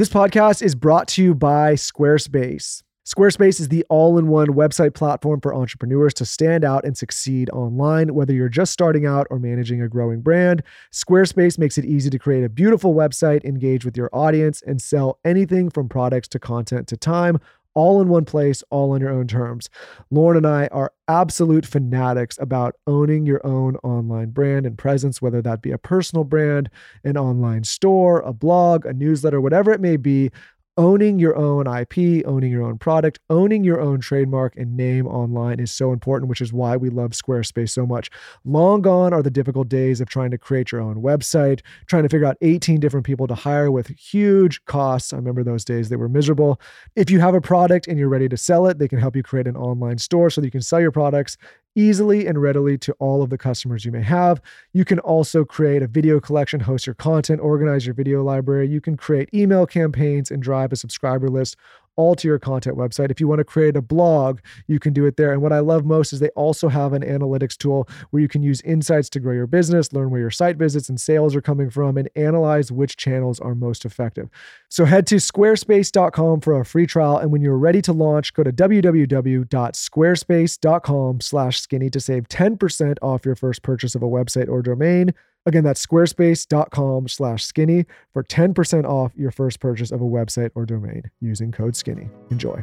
This 0.00 0.08
podcast 0.08 0.62
is 0.62 0.74
brought 0.74 1.08
to 1.08 1.22
you 1.22 1.34
by 1.34 1.74
Squarespace. 1.74 2.82
Squarespace 3.06 3.60
is 3.60 3.68
the 3.68 3.84
all 3.90 4.16
in 4.16 4.28
one 4.28 4.46
website 4.46 4.94
platform 4.94 5.42
for 5.42 5.54
entrepreneurs 5.54 6.14
to 6.14 6.24
stand 6.24 6.64
out 6.64 6.86
and 6.86 6.96
succeed 6.96 7.50
online. 7.50 8.14
Whether 8.14 8.32
you're 8.32 8.48
just 8.48 8.72
starting 8.72 9.04
out 9.04 9.26
or 9.28 9.38
managing 9.38 9.82
a 9.82 9.90
growing 9.90 10.22
brand, 10.22 10.62
Squarespace 10.90 11.58
makes 11.58 11.76
it 11.76 11.84
easy 11.84 12.08
to 12.08 12.18
create 12.18 12.44
a 12.44 12.48
beautiful 12.48 12.94
website, 12.94 13.44
engage 13.44 13.84
with 13.84 13.94
your 13.94 14.08
audience, 14.14 14.62
and 14.66 14.80
sell 14.80 15.18
anything 15.22 15.68
from 15.68 15.86
products 15.86 16.28
to 16.28 16.38
content 16.38 16.88
to 16.88 16.96
time 16.96 17.38
all 17.74 18.00
in 18.00 18.08
one 18.08 18.24
place, 18.24 18.62
all 18.70 18.92
on 18.92 19.00
your 19.00 19.10
own 19.10 19.26
terms. 19.26 19.68
Lauryn 20.12 20.38
and 20.38 20.46
I 20.46 20.66
are 20.68 20.92
absolute 21.08 21.66
fanatics 21.66 22.38
about 22.40 22.74
owning 22.86 23.26
your 23.26 23.44
own 23.46 23.76
online 23.76 24.30
brand 24.30 24.66
and 24.66 24.76
presence, 24.76 25.22
whether 25.22 25.42
that 25.42 25.62
be 25.62 25.70
a 25.70 25.78
personal 25.78 26.24
brand, 26.24 26.70
an 27.04 27.16
online 27.16 27.64
store, 27.64 28.20
a 28.20 28.32
blog, 28.32 28.86
a 28.86 28.92
newsletter, 28.92 29.40
whatever 29.40 29.72
it 29.72 29.80
may 29.80 29.96
be 29.96 30.30
owning 30.76 31.18
your 31.18 31.36
own 31.36 31.66
IP, 31.66 32.26
owning 32.26 32.50
your 32.50 32.62
own 32.62 32.78
product, 32.78 33.18
owning 33.28 33.64
your 33.64 33.80
own 33.80 34.00
trademark 34.00 34.56
and 34.56 34.76
name 34.76 35.06
online 35.06 35.60
is 35.60 35.70
so 35.70 35.92
important, 35.92 36.28
which 36.28 36.40
is 36.40 36.52
why 36.52 36.76
we 36.76 36.88
love 36.88 37.10
Squarespace 37.10 37.70
so 37.70 37.86
much. 37.86 38.10
Long 38.44 38.80
gone 38.80 39.12
are 39.12 39.22
the 39.22 39.30
difficult 39.30 39.68
days 39.68 40.00
of 40.00 40.08
trying 40.08 40.30
to 40.30 40.38
create 40.38 40.72
your 40.72 40.80
own 40.80 41.02
website, 41.02 41.60
trying 41.86 42.04
to 42.04 42.08
figure 42.08 42.26
out 42.26 42.36
18 42.40 42.80
different 42.80 43.04
people 43.04 43.26
to 43.26 43.34
hire 43.34 43.70
with 43.70 43.88
huge 43.88 44.64
costs. 44.64 45.12
I 45.12 45.16
remember 45.16 45.44
those 45.44 45.64
days, 45.64 45.88
they 45.88 45.96
were 45.96 46.08
miserable. 46.08 46.60
If 46.96 47.10
you 47.10 47.20
have 47.20 47.34
a 47.34 47.40
product 47.40 47.86
and 47.86 47.98
you're 47.98 48.08
ready 48.08 48.28
to 48.28 48.36
sell 48.36 48.66
it, 48.66 48.78
they 48.78 48.88
can 48.88 48.98
help 48.98 49.16
you 49.16 49.22
create 49.22 49.46
an 49.46 49.56
online 49.56 49.98
store 49.98 50.30
so 50.30 50.40
that 50.40 50.46
you 50.46 50.52
can 50.52 50.62
sell 50.62 50.80
your 50.80 50.92
products 50.92 51.36
easily 51.74 52.26
and 52.26 52.40
readily 52.40 52.76
to 52.78 52.92
all 52.98 53.22
of 53.22 53.30
the 53.30 53.38
customers 53.38 53.84
you 53.84 53.92
may 53.92 54.02
have. 54.02 54.40
You 54.72 54.84
can 54.84 54.98
also 54.98 55.44
create 55.44 55.82
a 55.82 55.86
video 55.86 56.20
collection, 56.20 56.60
host 56.60 56.86
your 56.86 56.94
content, 56.94 57.40
organize 57.40 57.86
your 57.86 57.94
video 57.94 58.22
library. 58.22 58.68
You 58.68 58.80
can 58.80 58.96
create 58.96 59.28
email 59.32 59.66
campaigns 59.66 60.30
and 60.30 60.42
drive 60.42 60.72
a 60.72 60.76
subscriber 60.76 61.28
list 61.28 61.56
all 61.96 62.14
to 62.14 62.28
your 62.28 62.38
content 62.38 62.76
website. 62.76 63.10
If 63.10 63.18
you 63.20 63.28
want 63.28 63.40
to 63.40 63.44
create 63.44 63.76
a 63.76 63.82
blog, 63.82 64.38
you 64.66 64.78
can 64.78 64.92
do 64.92 65.06
it 65.06 65.16
there. 65.16 65.32
And 65.32 65.40
what 65.42 65.52
I 65.52 65.58
love 65.60 65.84
most 65.84 66.12
is 66.12 66.20
they 66.20 66.28
also 66.30 66.68
have 66.68 66.92
an 66.92 67.02
analytics 67.02 67.56
tool 67.56 67.88
where 68.10 68.20
you 68.22 68.28
can 68.28 68.42
use 68.42 68.60
insights 68.62 69.08
to 69.10 69.20
grow 69.20 69.34
your 69.34 69.46
business, 69.46 69.92
learn 69.92 70.10
where 70.10 70.20
your 70.20 70.30
site 70.30 70.56
visits 70.56 70.88
and 70.88 71.00
sales 71.00 71.36
are 71.36 71.40
coming 71.40 71.70
from, 71.70 71.96
and 71.96 72.10
analyze 72.16 72.72
which 72.72 72.96
channels 72.96 73.38
are 73.40 73.54
most 73.54 73.84
effective. 73.84 74.28
So 74.68 74.84
head 74.84 75.06
to 75.08 75.16
squarespace.com 75.16 76.40
for 76.40 76.58
a 76.58 76.64
free 76.64 76.86
trial. 76.86 77.18
And 77.18 77.32
when 77.32 77.42
you're 77.42 77.58
ready 77.58 77.82
to 77.82 77.92
launch, 77.92 78.32
go 78.34 78.42
to 78.42 78.52
www.squarespace.com 78.52 81.20
slash 81.20 81.60
skinny 81.60 81.90
to 81.90 82.00
save 82.00 82.28
10% 82.28 82.96
off 83.02 83.26
your 83.26 83.34
first 83.34 83.62
purchase 83.62 83.94
of 83.94 84.02
a 84.02 84.08
website 84.08 84.48
or 84.48 84.62
domain. 84.62 85.12
Again, 85.46 85.64
that's 85.64 85.84
squarespace.com 85.84 87.08
slash 87.08 87.44
skinny 87.44 87.86
for 88.12 88.22
10% 88.22 88.84
off 88.84 89.12
your 89.16 89.30
first 89.30 89.58
purchase 89.58 89.90
of 89.90 90.00
a 90.00 90.04
website 90.04 90.50
or 90.54 90.66
domain 90.66 91.10
using 91.20 91.50
code 91.50 91.76
skinny. 91.76 92.10
Enjoy. 92.30 92.62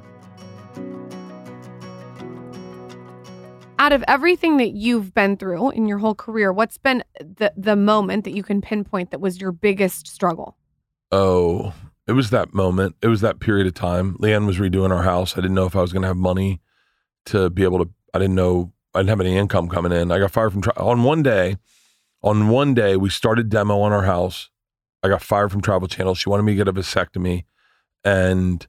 Out 3.79 3.93
of 3.93 4.03
everything 4.07 4.57
that 4.57 4.71
you've 4.71 5.13
been 5.13 5.37
through 5.37 5.71
in 5.71 5.87
your 5.87 5.97
whole 5.97 6.15
career, 6.15 6.51
what's 6.51 6.77
been 6.77 7.03
the 7.19 7.53
the 7.55 7.75
moment 7.75 8.25
that 8.25 8.31
you 8.31 8.43
can 8.43 8.61
pinpoint 8.61 9.11
that 9.11 9.21
was 9.21 9.39
your 9.39 9.51
biggest 9.51 10.07
struggle? 10.07 10.57
Oh, 11.11 11.73
it 12.07 12.13
was 12.13 12.31
that 12.31 12.53
moment. 12.53 12.95
It 13.01 13.07
was 13.07 13.21
that 13.21 13.39
period 13.39 13.67
of 13.67 13.75
time. 13.75 14.17
LeeAnn 14.19 14.45
was 14.47 14.57
redoing 14.57 14.91
our 14.91 15.03
house. 15.03 15.33
I 15.33 15.41
didn't 15.41 15.55
know 15.55 15.65
if 15.65 15.75
I 15.75 15.81
was 15.81 15.93
going 15.93 16.01
to 16.01 16.07
have 16.07 16.17
money 16.17 16.59
to 17.27 17.49
be 17.49 17.63
able 17.63 17.79
to. 17.79 17.89
I 18.13 18.19
didn't 18.19 18.35
know. 18.35 18.73
I 18.93 18.99
didn't 18.99 19.09
have 19.09 19.21
any 19.21 19.37
income 19.37 19.69
coming 19.69 19.91
in. 19.91 20.11
I 20.11 20.19
got 20.19 20.31
fired 20.31 20.51
from 20.53 20.61
tra- 20.61 20.73
on 20.77 21.03
one 21.03 21.21
day. 21.21 21.57
On 22.23 22.49
one 22.49 22.73
day, 22.73 22.98
we 22.98 23.10
started 23.10 23.49
demo 23.49 23.80
on 23.80 23.91
our 23.91 24.03
house. 24.03 24.49
I 25.03 25.10
got 25.10 25.22
fired 25.22 25.52
from 25.52 25.61
Travel 25.61 25.88
Channel. 25.88 26.15
She 26.15 26.30
wanted 26.30 26.44
me 26.44 26.53
to 26.53 26.57
get 26.57 26.68
a 26.68 26.73
vasectomy, 26.73 27.45
and 28.03 28.65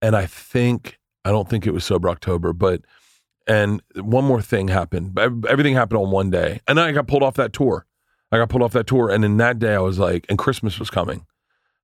and 0.00 0.16
I 0.16 0.26
think 0.26 0.98
I 1.24 1.30
don't 1.30 1.48
think 1.48 1.66
it 1.66 1.72
was 1.72 1.84
sober 1.84 2.08
October, 2.08 2.52
but 2.52 2.82
and 3.46 3.82
one 3.96 4.24
more 4.24 4.40
thing 4.40 4.68
happened. 4.68 5.18
Everything 5.18 5.74
happened 5.74 6.00
on 6.00 6.10
one 6.10 6.30
day, 6.30 6.60
and 6.68 6.78
I 6.78 6.92
got 6.92 7.08
pulled 7.08 7.22
off 7.22 7.34
that 7.34 7.52
tour. 7.52 7.86
I 8.30 8.38
got 8.38 8.48
pulled 8.48 8.62
off 8.62 8.72
that 8.72 8.86
tour, 8.86 9.10
and 9.10 9.24
in 9.24 9.36
that 9.38 9.58
day, 9.58 9.74
I 9.74 9.80
was 9.80 9.98
like, 9.98 10.26
and 10.28 10.38
Christmas 10.38 10.78
was 10.78 10.90
coming, 10.90 11.26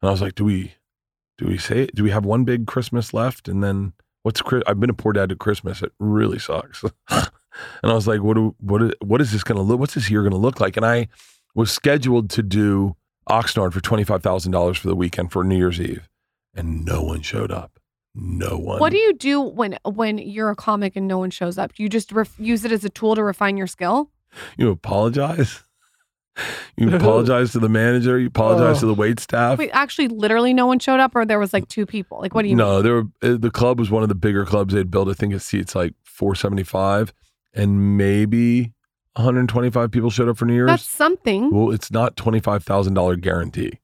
and 0.00 0.08
I 0.08 0.10
was 0.10 0.22
like, 0.22 0.34
do 0.34 0.44
we 0.44 0.74
do 1.40 1.46
we 1.46 1.58
say 1.58 1.86
do 1.94 2.04
we 2.04 2.10
have 2.10 2.24
one 2.24 2.44
big 2.44 2.66
Christmas 2.66 3.14
left 3.14 3.48
and 3.48 3.64
then 3.64 3.94
what's 4.22 4.42
I've 4.66 4.78
been 4.78 4.90
a 4.90 4.94
poor 4.94 5.14
dad 5.14 5.30
to 5.30 5.36
Christmas. 5.36 5.82
It 5.82 5.92
really 5.98 6.38
sucks. 6.38 6.84
and 7.82 7.90
I 7.90 7.94
was 7.94 8.06
like, 8.06 8.22
what 8.22 8.34
do, 8.34 8.54
what 8.60 8.82
is, 8.82 8.92
what 9.00 9.20
is 9.20 9.32
this 9.32 9.42
going 9.44 9.56
to 9.56 9.62
look? 9.62 9.80
What's 9.80 9.94
this 9.94 10.10
year 10.10 10.22
going 10.22 10.32
to 10.32 10.38
look 10.38 10.60
like? 10.60 10.76
And 10.76 10.86
I 10.86 11.08
was 11.54 11.70
scheduled 11.70 12.30
to 12.30 12.42
do 12.42 12.96
Oxnard 13.28 13.72
for 13.72 13.80
twenty 13.80 14.04
five 14.04 14.22
thousand 14.22 14.52
dollars 14.52 14.78
for 14.78 14.88
the 14.88 14.96
weekend 14.96 15.30
for 15.32 15.44
New 15.44 15.56
Year's 15.56 15.80
Eve, 15.80 16.08
and 16.54 16.84
no 16.84 17.02
one 17.02 17.22
showed 17.22 17.50
up. 17.52 17.78
No 18.14 18.58
one. 18.58 18.80
What 18.80 18.90
do 18.90 18.98
you 18.98 19.12
do 19.14 19.40
when 19.40 19.78
when 19.84 20.18
you're 20.18 20.50
a 20.50 20.56
comic 20.56 20.96
and 20.96 21.06
no 21.06 21.18
one 21.18 21.30
shows 21.30 21.58
up? 21.58 21.74
Do 21.74 21.82
you 21.82 21.88
just 21.88 22.10
ref- 22.12 22.38
use 22.40 22.64
it 22.64 22.72
as 22.72 22.84
a 22.84 22.88
tool 22.90 23.14
to 23.14 23.22
refine 23.22 23.56
your 23.56 23.66
skill? 23.68 24.10
you 24.56 24.68
apologize? 24.70 25.62
You 26.76 26.94
apologize 26.96 27.52
to 27.52 27.58
the 27.60 27.68
manager. 27.68 28.18
You 28.18 28.28
apologize 28.28 28.78
Oh. 28.78 28.80
to 28.80 28.86
the 28.86 28.94
wait 28.94 29.20
staff. 29.20 29.58
Wait, 29.58 29.70
actually, 29.72 30.08
literally 30.08 30.54
no 30.54 30.66
one 30.66 30.78
showed 30.78 30.98
up, 31.00 31.14
or 31.14 31.24
there 31.26 31.38
was 31.38 31.52
like 31.52 31.68
two 31.68 31.86
people. 31.86 32.18
Like, 32.20 32.34
what 32.34 32.42
do 32.42 32.48
you 32.48 32.56
no, 32.56 32.76
mean? 32.76 32.82
there 32.84 32.94
were, 32.94 33.04
uh, 33.22 33.36
the 33.38 33.50
club 33.50 33.78
was 33.78 33.90
one 33.90 34.02
of 34.02 34.08
the 34.08 34.14
bigger 34.14 34.44
clubs 34.44 34.72
they'd 34.74 34.90
built. 34.90 35.08
I 35.08 35.12
think 35.14 35.34
it 35.34 35.40
seats 35.40 35.74
like 35.74 35.94
475, 36.04 37.12
and 37.54 37.96
maybe 37.96 38.72
125 39.14 39.90
people 39.90 40.10
showed 40.10 40.28
up 40.28 40.36
for 40.36 40.44
New 40.44 40.54
Year's. 40.54 40.68
That's 40.68 40.88
something. 40.88 41.50
well, 41.50 41.70
it's 41.70 41.90
not 41.90 42.16
$25,000 42.16 43.20
guarantee. 43.20 43.80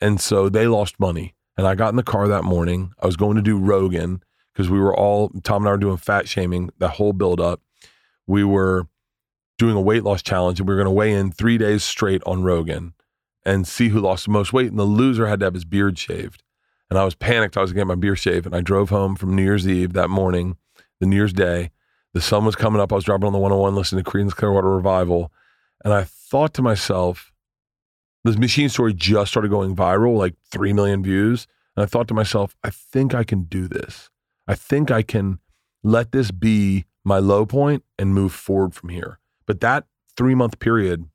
And 0.00 0.20
so 0.20 0.48
they 0.48 0.66
lost 0.66 0.98
money. 0.98 1.34
And 1.56 1.66
I 1.66 1.74
got 1.74 1.90
in 1.90 1.96
the 1.96 2.02
car 2.02 2.26
that 2.28 2.44
morning. 2.44 2.92
I 3.00 3.06
was 3.06 3.16
going 3.16 3.36
to 3.36 3.42
do 3.42 3.56
Rogan 3.56 4.22
because 4.52 4.68
we 4.68 4.78
were 4.80 4.94
all, 4.94 5.30
Tom 5.44 5.62
and 5.62 5.68
I 5.68 5.72
were 5.72 5.78
doing 5.78 5.96
fat 5.96 6.28
shaming, 6.28 6.70
that 6.78 6.90
whole 6.90 7.12
build 7.12 7.40
up. 7.40 7.60
We 8.26 8.42
were 8.44 8.88
doing 9.58 9.76
a 9.76 9.80
weight 9.80 10.02
loss 10.02 10.22
challenge 10.22 10.58
and 10.58 10.68
we 10.68 10.74
were 10.74 10.80
going 10.82 10.92
to 10.92 10.98
weigh 10.98 11.12
in 11.12 11.30
three 11.30 11.58
days 11.58 11.84
straight 11.84 12.22
on 12.26 12.42
Rogan 12.42 12.94
and 13.46 13.68
see 13.68 13.90
who 13.90 14.00
lost 14.00 14.24
the 14.24 14.32
most 14.32 14.52
weight. 14.52 14.70
And 14.70 14.78
the 14.78 14.84
loser 14.84 15.28
had 15.28 15.38
to 15.40 15.46
have 15.46 15.54
his 15.54 15.64
beard 15.64 15.98
shaved. 15.98 16.42
And 16.90 16.98
I 16.98 17.04
was 17.04 17.14
panicked. 17.14 17.56
I 17.56 17.60
was 17.60 17.72
going 17.72 17.86
to 17.86 17.92
get 17.92 17.96
my 17.96 18.00
beard 18.00 18.18
shaved. 18.18 18.46
And 18.46 18.54
I 18.54 18.60
drove 18.60 18.90
home 18.90 19.14
from 19.16 19.34
New 19.36 19.42
Year's 19.42 19.66
Eve 19.68 19.92
that 19.92 20.10
morning, 20.10 20.56
the 20.98 21.06
New 21.06 21.16
Year's 21.16 21.32
Day. 21.32 21.70
The 22.14 22.20
sun 22.20 22.44
was 22.44 22.56
coming 22.56 22.80
up. 22.80 22.92
I 22.92 22.94
was 22.94 23.04
driving 23.04 23.26
on 23.26 23.32
the 23.32 23.38
101 23.38 23.74
listening 23.74 24.04
to 24.04 24.10
Creedence 24.10 24.34
Clearwater 24.34 24.70
Revival. 24.70 25.32
And 25.84 25.92
I 25.92 26.04
thought 26.04 26.54
to 26.54 26.62
myself, 26.62 27.32
this 28.22 28.38
machine 28.38 28.68
story 28.68 28.94
just 28.94 29.32
started 29.32 29.50
going 29.50 29.76
viral, 29.76 30.16
like 30.16 30.34
3 30.50 30.72
million 30.72 31.02
views. 31.02 31.46
And 31.76 31.82
I 31.82 31.86
thought 31.86 32.08
to 32.08 32.14
myself, 32.14 32.56
I 32.62 32.70
think 32.70 33.14
I 33.14 33.24
can 33.24 33.42
do 33.42 33.68
this. 33.68 34.10
I 34.46 34.54
think 34.54 34.90
I 34.90 35.02
can 35.02 35.40
let 35.82 36.12
this 36.12 36.30
be 36.30 36.86
my 37.04 37.18
low 37.18 37.44
point 37.44 37.84
and 37.98 38.14
move 38.14 38.32
forward 38.32 38.74
from 38.74 38.88
here. 38.90 39.18
But 39.46 39.60
that 39.60 39.84
three 40.16 40.34
month 40.34 40.58
period, 40.58 41.08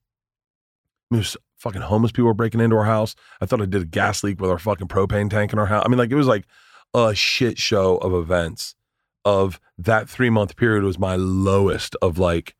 I 1.13 1.23
fucking 1.57 1.81
homeless 1.81 2.11
people 2.11 2.26
were 2.26 2.34
breaking 2.34 2.61
into 2.61 2.76
our 2.76 2.85
house. 2.85 3.15
I 3.41 3.45
thought 3.45 3.61
I 3.61 3.65
did 3.65 3.81
a 3.81 3.85
gas 3.85 4.23
leak 4.23 4.39
with 4.39 4.51
our 4.51 4.59
fucking 4.59 4.88
propane 4.88 5.30
tank 5.30 5.53
in 5.53 5.59
our 5.59 5.65
house. 5.65 5.84
I 5.85 5.89
mean, 5.89 5.97
like 5.97 6.11
it 6.11 6.15
was 6.15 6.27
like 6.27 6.45
a 6.93 7.15
shit 7.15 7.57
show 7.57 7.97
of 7.97 8.13
events. 8.13 8.76
Of 9.25 9.59
that 9.77 10.09
three 10.09 10.29
month 10.29 10.55
period 10.55 10.83
was 10.83 10.97
my 10.97 11.15
lowest 11.15 11.95
of 12.01 12.17
like, 12.17 12.55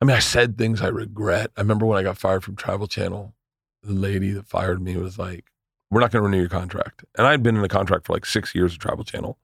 I 0.00 0.04
mean, 0.04 0.16
I 0.16 0.20
said 0.20 0.58
things 0.58 0.82
I 0.82 0.88
regret. 0.88 1.50
I 1.56 1.60
remember 1.60 1.86
when 1.86 1.98
I 1.98 2.02
got 2.02 2.18
fired 2.18 2.44
from 2.44 2.56
Travel 2.56 2.86
Channel, 2.86 3.34
the 3.82 3.92
lady 3.92 4.30
that 4.32 4.46
fired 4.46 4.82
me 4.82 4.96
was 4.96 5.18
like, 5.18 5.46
"We're 5.90 6.00
not 6.00 6.10
going 6.10 6.22
to 6.22 6.26
renew 6.26 6.40
your 6.40 6.48
contract." 6.48 7.04
And 7.16 7.26
I 7.26 7.30
had 7.30 7.42
been 7.42 7.56
in 7.56 7.64
a 7.64 7.68
contract 7.68 8.06
for 8.06 8.12
like 8.12 8.26
six 8.26 8.54
years 8.54 8.74
at 8.74 8.80
Travel 8.80 9.04
Channel, 9.04 9.38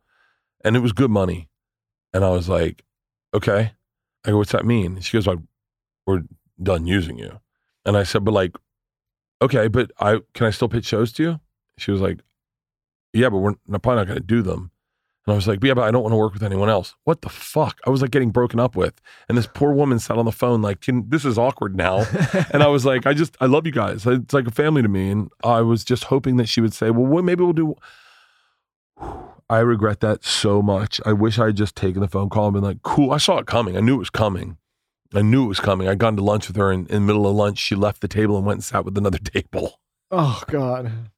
and 0.64 0.77
it 0.77 0.81
was 0.81 0.93
good 0.93 1.10
money. 1.10 1.48
And 2.12 2.24
I 2.24 2.31
was 2.31 2.48
like, 2.48 2.85
"Okay." 3.32 3.72
I 4.24 4.31
go, 4.31 4.39
"What's 4.39 4.52
that 4.52 4.66
mean?" 4.66 5.01
She 5.01 5.16
goes, 5.16 5.27
"Like, 5.27 5.39
we're 6.06 6.24
done 6.62 6.86
using 6.86 7.18
you." 7.18 7.40
And 7.85 7.97
I 7.97 8.02
said, 8.02 8.24
"But 8.24 8.35
like, 8.35 8.56
okay, 9.40 9.68
but 9.68 9.93
I 9.98 10.20
can 10.35 10.47
I 10.47 10.51
still 10.51 10.68
pitch 10.68 10.86
shows 10.86 11.12
to 11.14 11.22
you?" 11.22 11.40
She 11.78 11.90
was 11.93 12.01
like, 12.01 12.20
"Yeah, 13.12 13.28
but 13.31 13.39
we're 13.39 13.55
probably 13.68 13.97
not 13.97 14.06
going 14.09 14.18
to 14.18 14.24
do 14.27 14.43
them." 14.43 14.72
And 15.26 15.32
I 15.32 15.36
was 15.36 15.47
like, 15.47 15.62
"Yeah, 15.62 15.74
but 15.74 15.82
I 15.84 15.90
don't 15.90 16.02
want 16.02 16.12
to 16.12 16.16
work 16.16 16.32
with 16.32 16.42
anyone 16.42 16.68
else." 16.70 16.94
What 17.05 17.22
the 17.22 17.28
fuck? 17.28 17.78
I 17.86 17.90
was 17.90 18.01
like 18.01 18.10
getting 18.10 18.30
broken 18.30 18.59
up 18.59 18.74
with, 18.74 19.01
and 19.28 19.36
this 19.36 19.47
poor 19.47 19.72
woman 19.72 19.98
sat 19.98 20.16
on 20.16 20.24
the 20.24 20.32
phone 20.32 20.62
like, 20.62 20.84
"This 20.86 21.24
is 21.24 21.36
awkward 21.38 21.76
now." 21.76 22.06
and 22.52 22.62
I 22.62 22.68
was 22.68 22.86
like, 22.86 23.06
I 23.06 23.12
just, 23.12 23.36
I 23.40 23.47
love 23.47 23.66
you 23.66 23.72
guys. 23.72 24.06
It's 24.06 24.32
like 24.32 24.47
a 24.47 24.51
family 24.51 24.82
to 24.82 24.88
me. 24.88 25.10
And 25.10 25.30
I 25.44 25.60
was 25.60 25.84
just 25.84 26.05
hoping 26.05 26.36
that 26.38 26.48
she 26.48 26.60
would 26.60 26.72
say, 26.74 26.90
well, 26.90 27.06
what, 27.06 27.24
maybe 27.24 27.44
we'll 27.44 27.52
do. 27.52 27.74
I 29.51 29.59
regret 29.59 30.01
that 30.01 30.24
so 30.24 30.62
much. 30.62 31.01
I 31.05 31.12
wish 31.12 31.38
I 31.38 31.47
had 31.47 31.56
just 31.56 31.74
taken 31.74 32.01
the 32.01 32.09
phone 32.09 32.28
call 32.28 32.47
and 32.47 32.55
been 32.55 32.62
like, 32.62 32.82
cool. 32.82 33.10
I 33.10 33.18
saw 33.18 33.38
it 33.38 33.47
coming. 33.47 33.76
I 33.76 33.80
knew 33.80 33.97
it 33.97 33.98
was 33.98 34.10
coming. 34.10 34.59
I 35.12 35.22
knew 35.22 35.44
it 35.44 35.48
was 35.48 35.59
coming. 35.59 35.88
I'd 35.88 35.98
gone 35.98 36.14
to 36.16 36.22
lunch 36.22 36.47
with 36.47 36.56
her, 36.56 36.70
and 36.70 36.88
in 36.88 36.94
the 36.94 37.01
middle 37.01 37.26
of 37.26 37.34
lunch, 37.34 37.59
she 37.59 37.74
left 37.74 38.01
the 38.01 38.06
table 38.06 38.36
and 38.36 38.47
went 38.47 38.59
and 38.59 38.64
sat 38.64 38.84
with 38.84 38.97
another 38.97 39.18
table. 39.24 39.80
oh 40.12 40.42
God. 40.47 41.10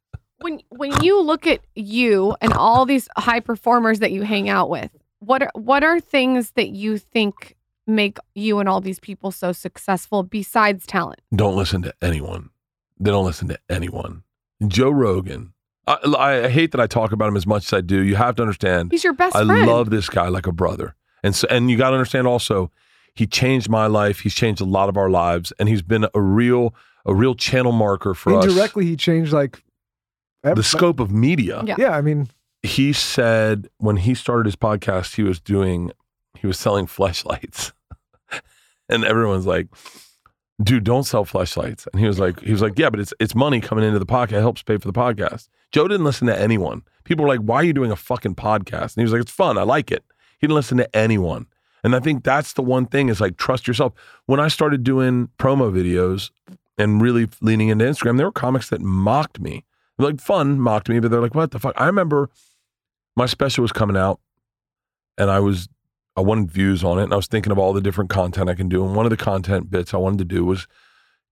When 0.43 0.61
when 0.71 1.03
you 1.03 1.21
look 1.21 1.47
at 1.47 1.61
you 1.75 2.37
and 2.41 2.53
all 2.53 2.85
these 2.87 3.09
high 3.17 3.41
performers 3.41 3.99
that 4.01 4.13
you 4.13 4.23
hang 4.23 4.49
out 4.49 4.69
with, 4.69 4.91
what 5.21 5.43
are 5.43 5.51
what 5.55 5.85
are 5.85 6.01
things 6.01 6.53
that 6.53 6.71
you 6.71 6.99
think 6.99 7.57
make 7.87 8.19
you 8.35 8.59
and 8.59 8.69
all 8.69 8.81
these 8.81 9.01
people 9.01 9.31
so 9.31 9.53
successful 9.53 10.23
besides 10.23 10.87
talent? 10.87 11.21
Don't 11.35 11.57
listen 11.57 11.83
to 11.83 11.95
anyone. 12.03 12.51
They 12.99 13.11
don't 13.11 13.25
listen 13.25 13.49
to 13.49 13.59
anyone. 13.69 14.23
Joe 14.67 14.91
Rogan. 14.91 15.53
I, 15.87 15.99
I 16.17 16.49
hate 16.49 16.71
that 16.73 16.81
I 16.81 16.87
talk 16.87 17.11
about 17.11 17.29
him 17.29 17.37
as 17.37 17.47
much 17.47 17.67
as 17.67 17.73
I 17.73 17.81
do. 17.81 18.01
You 18.03 18.15
have 18.15 18.37
to 18.37 18.43
understand. 18.43 18.93
He's 18.93 19.03
your 19.03 19.15
best 19.15 19.35
I 19.35 19.45
friend. 19.45 19.67
love 19.67 19.91
this 19.91 20.09
guy 20.09 20.29
like 20.29 20.47
a 20.47 20.53
brother. 20.53 20.95
And 21.25 21.35
so, 21.35 21.49
and 21.51 21.71
you 21.71 21.77
got 21.77 21.91
to 21.91 21.97
understand 21.97 22.29
also, 22.29 22.71
he 23.15 23.27
changed 23.27 23.69
my 23.69 23.89
life. 23.89 24.21
He's 24.21 24.35
changed 24.35 24.61
a 24.61 24.65
lot 24.65 24.89
of 24.89 24.97
our 24.97 25.11
lives, 25.11 25.53
and 25.59 25.69
he's 25.69 25.83
been 25.83 26.07
a 26.15 26.21
real, 26.21 26.73
a 27.05 27.15
real 27.15 27.35
channel 27.35 27.73
marker 27.73 28.15
for 28.15 28.39
us. 28.39 28.45
Indirectly, 28.45 28.87
he 28.87 28.97
changed 28.97 29.33
like 29.33 29.63
ev- 30.45 30.57
The 30.57 30.63
scope 30.63 31.01
of 31.01 31.11
media. 31.11 31.63
Yeah. 31.67 31.77
Yeah, 31.79 31.91
I 31.97 32.01
mean, 32.01 32.29
He 32.63 32.93
said 32.93 33.69
when 33.79 33.97
he 33.97 34.15
started 34.15 34.47
his 34.47 34.57
podcast, 34.57 35.17
he 35.17 35.23
was 35.23 35.41
doing, 35.41 35.91
he 36.39 36.47
was 36.47 36.59
selling 36.59 36.87
flashlights, 36.87 37.73
and 38.89 39.05
everyone's 39.05 39.47
like, 39.47 39.69
"Dude, 40.63 40.85
don't 40.85 41.05
sell 41.05 41.25
flashlights." 41.25 41.87
And 41.93 42.01
he 42.01 42.07
was 42.07 42.19
like, 42.19 42.41
he 42.41 42.53
was 42.53 42.63
like, 42.63 42.79
"Yeah, 42.79 42.91
but 42.91 43.01
it's 43.01 43.13
it's 43.21 43.35
money 43.35 43.61
coming 43.61 43.85
into 43.85 43.99
the 43.99 44.07
pocket. 44.07 44.37
It 44.37 44.41
helps 44.41 44.63
pay 44.63 44.77
for 44.79 44.87
the 44.87 44.93
podcast." 44.93 45.49
Joe 45.73 45.89
didn't 45.89 46.05
listen 46.05 46.27
to 46.29 46.39
anyone. 46.39 46.83
People 47.05 47.25
were 47.25 47.29
like, 47.29 47.41
"Why 47.41 47.57
are 47.57 47.65
you 47.65 47.73
doing 47.73 47.91
a 47.93 47.97
fucking 47.97 48.35
podcast?" 48.37 48.95
And 48.95 49.01
he 49.01 49.03
was 49.03 49.13
like, 49.13 49.23
"It's 49.23 49.31
fun. 49.33 49.59
I 49.59 49.63
like 49.63 49.91
it." 49.91 50.05
He 50.39 50.47
didn't 50.47 50.57
listen 50.57 50.79
to 50.79 50.97
anyone. 50.97 51.47
And 51.85 51.97
I 51.97 52.01
think 52.01 52.23
that's 52.23 52.53
the 52.53 52.63
one 52.63 52.87
thing 52.87 53.09
is 53.09 53.21
like 53.21 53.37
trust 53.37 53.67
yourself. 53.67 53.93
When 54.27 54.39
I 54.39 54.47
started 54.49 54.85
doing 54.85 55.31
promo 55.39 55.73
videos 55.73 56.31
and 56.79 57.03
really 57.03 57.29
leaning 57.41 57.69
into 57.71 57.85
Instagram, 57.85 58.17
there 58.19 58.27
were 58.27 58.33
comics 58.33 58.69
that 58.71 58.81
mocked 58.81 59.41
me. 59.41 59.65
Like 60.03 60.21
fun 60.21 60.61
mocked 60.61 60.89
me, 60.89 61.01
but 61.01 61.11
they're 61.11 61.21
like, 61.21 61.35
"What 61.35 61.51
the 61.51 61.59
fuck?" 61.59 61.75
I 61.81 61.87
remember 61.87 62.29
my 63.17 63.27
special 63.27 63.63
was 63.63 63.73
coming 63.73 63.97
out, 63.97 64.21
and 65.17 65.31
I 65.31 65.41
was 65.41 65.69
I 66.17 66.21
wanted 66.21 66.51
views 66.51 66.85
on 66.85 66.99
it, 66.99 67.05
and 67.05 67.13
I 67.13 67.17
was 67.17 67.27
thinking 67.27 67.53
of 67.53 67.59
all 67.59 67.73
the 67.73 67.81
different 67.81 68.11
content 68.11 68.51
I 68.51 68.55
can 68.55 68.69
do. 68.69 68.85
And 68.85 68.95
one 68.95 69.07
of 69.07 69.11
the 69.11 69.17
content 69.17 69.71
bits 69.71 69.95
I 69.95 69.99
wanted 69.99 70.19
to 70.19 70.25
do 70.25 70.45
was 70.45 70.67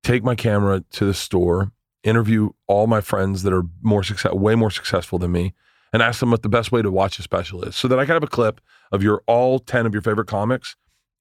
take 0.02 0.24
my 0.24 0.34
camera 0.34 0.82
to 0.92 1.04
the 1.04 1.14
store, 1.14 1.72
interview 2.02 2.50
all 2.66 2.86
my 2.86 3.00
friends 3.00 3.42
that 3.42 3.52
are 3.52 3.64
more 3.82 4.02
success, 4.02 4.32
way 4.32 4.54
more 4.54 4.70
successful 4.70 5.18
than 5.18 5.32
me, 5.32 5.52
and 5.92 6.02
ask 6.02 6.20
them 6.20 6.30
what 6.30 6.42
the 6.42 6.48
best 6.48 6.72
way 6.72 6.80
to 6.80 6.90
watch 6.90 7.18
a 7.18 7.22
special 7.22 7.62
is, 7.62 7.76
so 7.76 7.88
that 7.88 7.98
I 7.98 8.06
could 8.06 8.14
have 8.14 8.22
a 8.22 8.28
clip 8.28 8.60
of 8.92 9.02
your 9.02 9.22
all 9.26 9.58
ten 9.58 9.84
of 9.84 9.92
your 9.92 10.02
favorite 10.02 10.28
comics, 10.28 10.76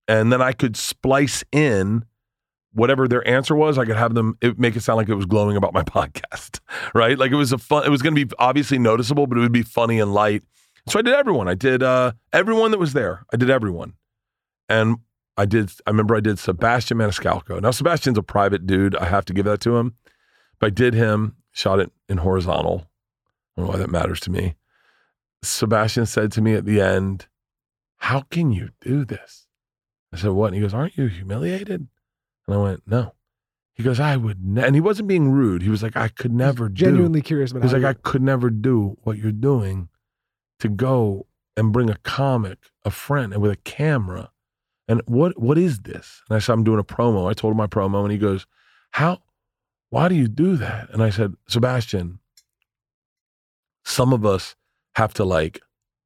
and 0.07 0.31
then 0.31 0.41
I 0.41 0.53
could 0.53 0.77
splice 0.77 1.43
in 1.51 2.05
whatever 2.73 3.07
their 3.07 3.27
answer 3.27 3.55
was. 3.55 3.77
I 3.77 3.85
could 3.85 3.95
have 3.95 4.13
them 4.13 4.37
it, 4.41 4.59
make 4.59 4.75
it 4.75 4.81
sound 4.81 4.97
like 4.97 5.09
it 5.09 5.15
was 5.15 5.25
glowing 5.25 5.57
about 5.57 5.73
my 5.73 5.83
podcast, 5.83 6.59
right? 6.93 7.17
Like 7.17 7.31
it 7.31 7.35
was 7.35 7.51
a 7.51 7.57
fun. 7.57 7.85
It 7.85 7.89
was 7.89 8.01
going 8.01 8.15
to 8.15 8.25
be 8.25 8.31
obviously 8.39 8.79
noticeable, 8.79 9.27
but 9.27 9.37
it 9.37 9.41
would 9.41 9.51
be 9.51 9.63
funny 9.63 9.99
and 9.99 10.13
light. 10.13 10.43
So 10.87 10.99
I 10.99 11.01
did 11.01 11.13
everyone. 11.13 11.47
I 11.47 11.55
did 11.55 11.83
uh, 11.83 12.13
everyone 12.33 12.71
that 12.71 12.79
was 12.79 12.93
there. 12.93 13.25
I 13.33 13.37
did 13.37 13.49
everyone, 13.49 13.93
and 14.67 14.97
I 15.37 15.45
did. 15.45 15.71
I 15.85 15.91
remember 15.91 16.15
I 16.15 16.19
did 16.19 16.39
Sebastian 16.39 16.97
Maniscalco. 16.97 17.61
Now 17.61 17.71
Sebastian's 17.71 18.17
a 18.17 18.23
private 18.23 18.65
dude. 18.65 18.95
I 18.95 19.05
have 19.05 19.25
to 19.25 19.33
give 19.33 19.45
that 19.45 19.61
to 19.61 19.77
him. 19.77 19.95
But 20.59 20.67
I 20.67 20.69
did 20.71 20.93
him. 20.93 21.35
Shot 21.51 21.79
it 21.79 21.91
in 22.07 22.19
horizontal. 22.19 22.85
I 23.57 23.61
don't 23.61 23.65
know 23.65 23.71
why 23.73 23.79
that 23.79 23.89
matters 23.89 24.19
to 24.21 24.31
me. 24.31 24.55
Sebastian 25.41 26.05
said 26.05 26.31
to 26.33 26.41
me 26.41 26.53
at 26.53 26.65
the 26.65 26.79
end, 26.79 27.27
"How 27.97 28.21
can 28.21 28.51
you 28.51 28.69
do 28.79 29.03
this?" 29.03 29.47
I 30.13 30.17
said, 30.17 30.31
"What?" 30.31 30.47
And 30.47 30.55
he 30.55 30.61
goes, 30.61 30.73
"Aren't 30.73 30.97
you 30.97 31.07
humiliated?" 31.07 31.87
And 32.49 32.57
I 32.59 32.61
went, 32.63 32.81
"No." 32.87 33.13
He 33.73 33.83
goes, 33.83 33.99
"I 33.99 34.17
would," 34.17 34.43
ne-. 34.43 34.63
and 34.65 34.73
he 34.75 34.81
wasn't 34.81 35.07
being 35.07 35.29
rude. 35.31 35.61
He 35.61 35.69
was 35.69 35.83
like, 35.83 35.95
"I 35.95 36.07
could 36.07 36.33
never 36.33 36.67
do." 36.67 36.73
genuinely 36.85 37.21
curious 37.21 37.51
about 37.51 37.61
He's 37.61 37.71
how 37.71 37.77
like, 37.77 37.83
you- 37.83 37.87
I 37.87 37.93
could 37.93 38.21
never 38.23 38.49
do 38.49 38.97
what 39.03 39.17
you're 39.19 39.31
doing 39.31 39.89
to 40.59 40.67
go 40.67 41.27
and 41.55 41.71
bring 41.71 41.89
a 41.89 41.97
comic, 41.97 42.71
a 42.83 42.89
friend, 42.89 43.33
and 43.33 43.41
with 43.41 43.51
a 43.51 43.55
camera. 43.57 44.31
And 44.87 45.01
what 45.05 45.39
what 45.39 45.57
is 45.59 45.81
this? 45.81 46.23
And 46.27 46.35
I 46.35 46.39
said, 46.39 46.53
I'm 46.53 46.63
doing 46.63 46.79
a 46.79 46.83
promo. 46.83 47.29
I 47.29 47.33
told 47.33 47.51
him 47.51 47.57
my 47.57 47.67
promo, 47.67 48.01
and 48.01 48.11
he 48.11 48.17
goes, 48.17 48.47
How 48.91 49.21
why 49.91 50.07
do 50.07 50.15
you 50.15 50.27
do 50.27 50.55
that? 50.57 50.89
And 50.91 51.03
I 51.03 51.11
said, 51.11 51.35
Sebastian, 51.47 52.19
some 53.85 54.13
of 54.13 54.25
us 54.25 54.55
have 54.95 55.13
to 55.15 55.23
like 55.23 55.61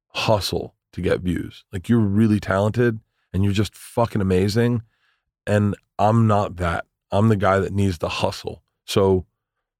hustle 0.08 0.74
to 0.92 1.00
get 1.00 1.20
views. 1.20 1.64
Like 1.72 1.88
you're 1.88 1.98
really 1.98 2.40
talented 2.40 3.00
and 3.32 3.42
you're 3.44 3.52
just 3.52 3.74
fucking 3.74 4.20
amazing. 4.22 4.82
And 5.46 5.76
I'm 5.98 6.26
not 6.26 6.56
that. 6.56 6.86
I'm 7.10 7.28
the 7.28 7.36
guy 7.36 7.58
that 7.58 7.72
needs 7.72 7.98
to 7.98 8.08
hustle. 8.08 8.62
So 8.86 9.26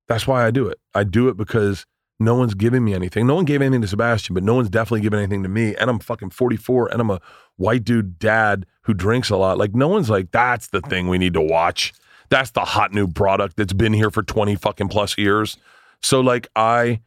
that's 0.09 0.27
why 0.27 0.47
I 0.47 0.51
do 0.51 0.69
it. 0.69 0.79
I 0.95 1.05
do 1.05 1.29
it 1.29 1.37
because 1.37 1.87
no 2.21 2.35
one's 2.35 2.55
giving 2.55 2.85
me 2.85 2.95
anything. 2.95 3.27
No 3.27 3.35
one 3.35 3.45
gave 3.45 3.61
anything 3.61 3.83
to 3.83 3.89
Sebastian, 3.89 4.35
but 4.35 4.43
no 4.43 4.55
one's 4.55 4.71
definitely 4.71 5.01
giving 5.01 5.19
anything 5.19 5.43
to 5.43 5.49
me. 5.49 5.75
And 5.77 5.91
I'm 5.91 5.99
fucking 5.99 6.31
44 6.31 6.93
and 6.93 7.01
I'm 7.01 7.11
a 7.11 7.21
white 7.57 7.85
dude 7.85 8.19
dad 8.19 8.67
who 8.83 8.95
drinks 8.95 9.31
a 9.31 9.37
lot. 9.37 9.59
Like, 9.59 9.75
no 9.75 9.89
one's 9.89 10.11
like, 10.11 10.31
that's 10.31 10.69
the 10.69 10.81
thing 10.81 11.09
we 11.09 11.19
need 11.19 11.35
to 11.35 11.41
watch. 11.41 11.93
That's 12.31 12.51
the 12.53 12.61
hot 12.61 12.93
new 12.93 13.09
product 13.09 13.57
that's 13.57 13.73
been 13.73 13.93
here 13.93 14.11
for 14.11 14.23
20 14.23 14.57
fucking 14.57 14.89
plus 14.89 15.19
years. 15.19 15.57
So, 16.03 16.21
like, 16.21 16.49
I, 16.55 17.01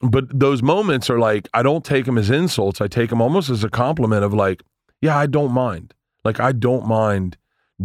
but 0.00 0.38
those 0.38 0.62
moments 0.62 1.08
are 1.08 1.18
like, 1.18 1.48
I 1.54 1.62
don't 1.62 1.84
take 1.84 2.04
them 2.04 2.18
as 2.18 2.30
insults. 2.30 2.80
I 2.80 2.88
take 2.88 3.10
them 3.10 3.22
almost 3.22 3.50
as 3.50 3.64
a 3.64 3.70
compliment 3.70 4.24
of 4.24 4.34
like, 4.34 4.62
yeah, 5.00 5.16
I 5.16 5.26
don't 5.26 5.52
mind. 5.52 5.94
Like, 6.24 6.40
I 6.40 6.52
don't 6.52 6.86
mind 6.86 7.36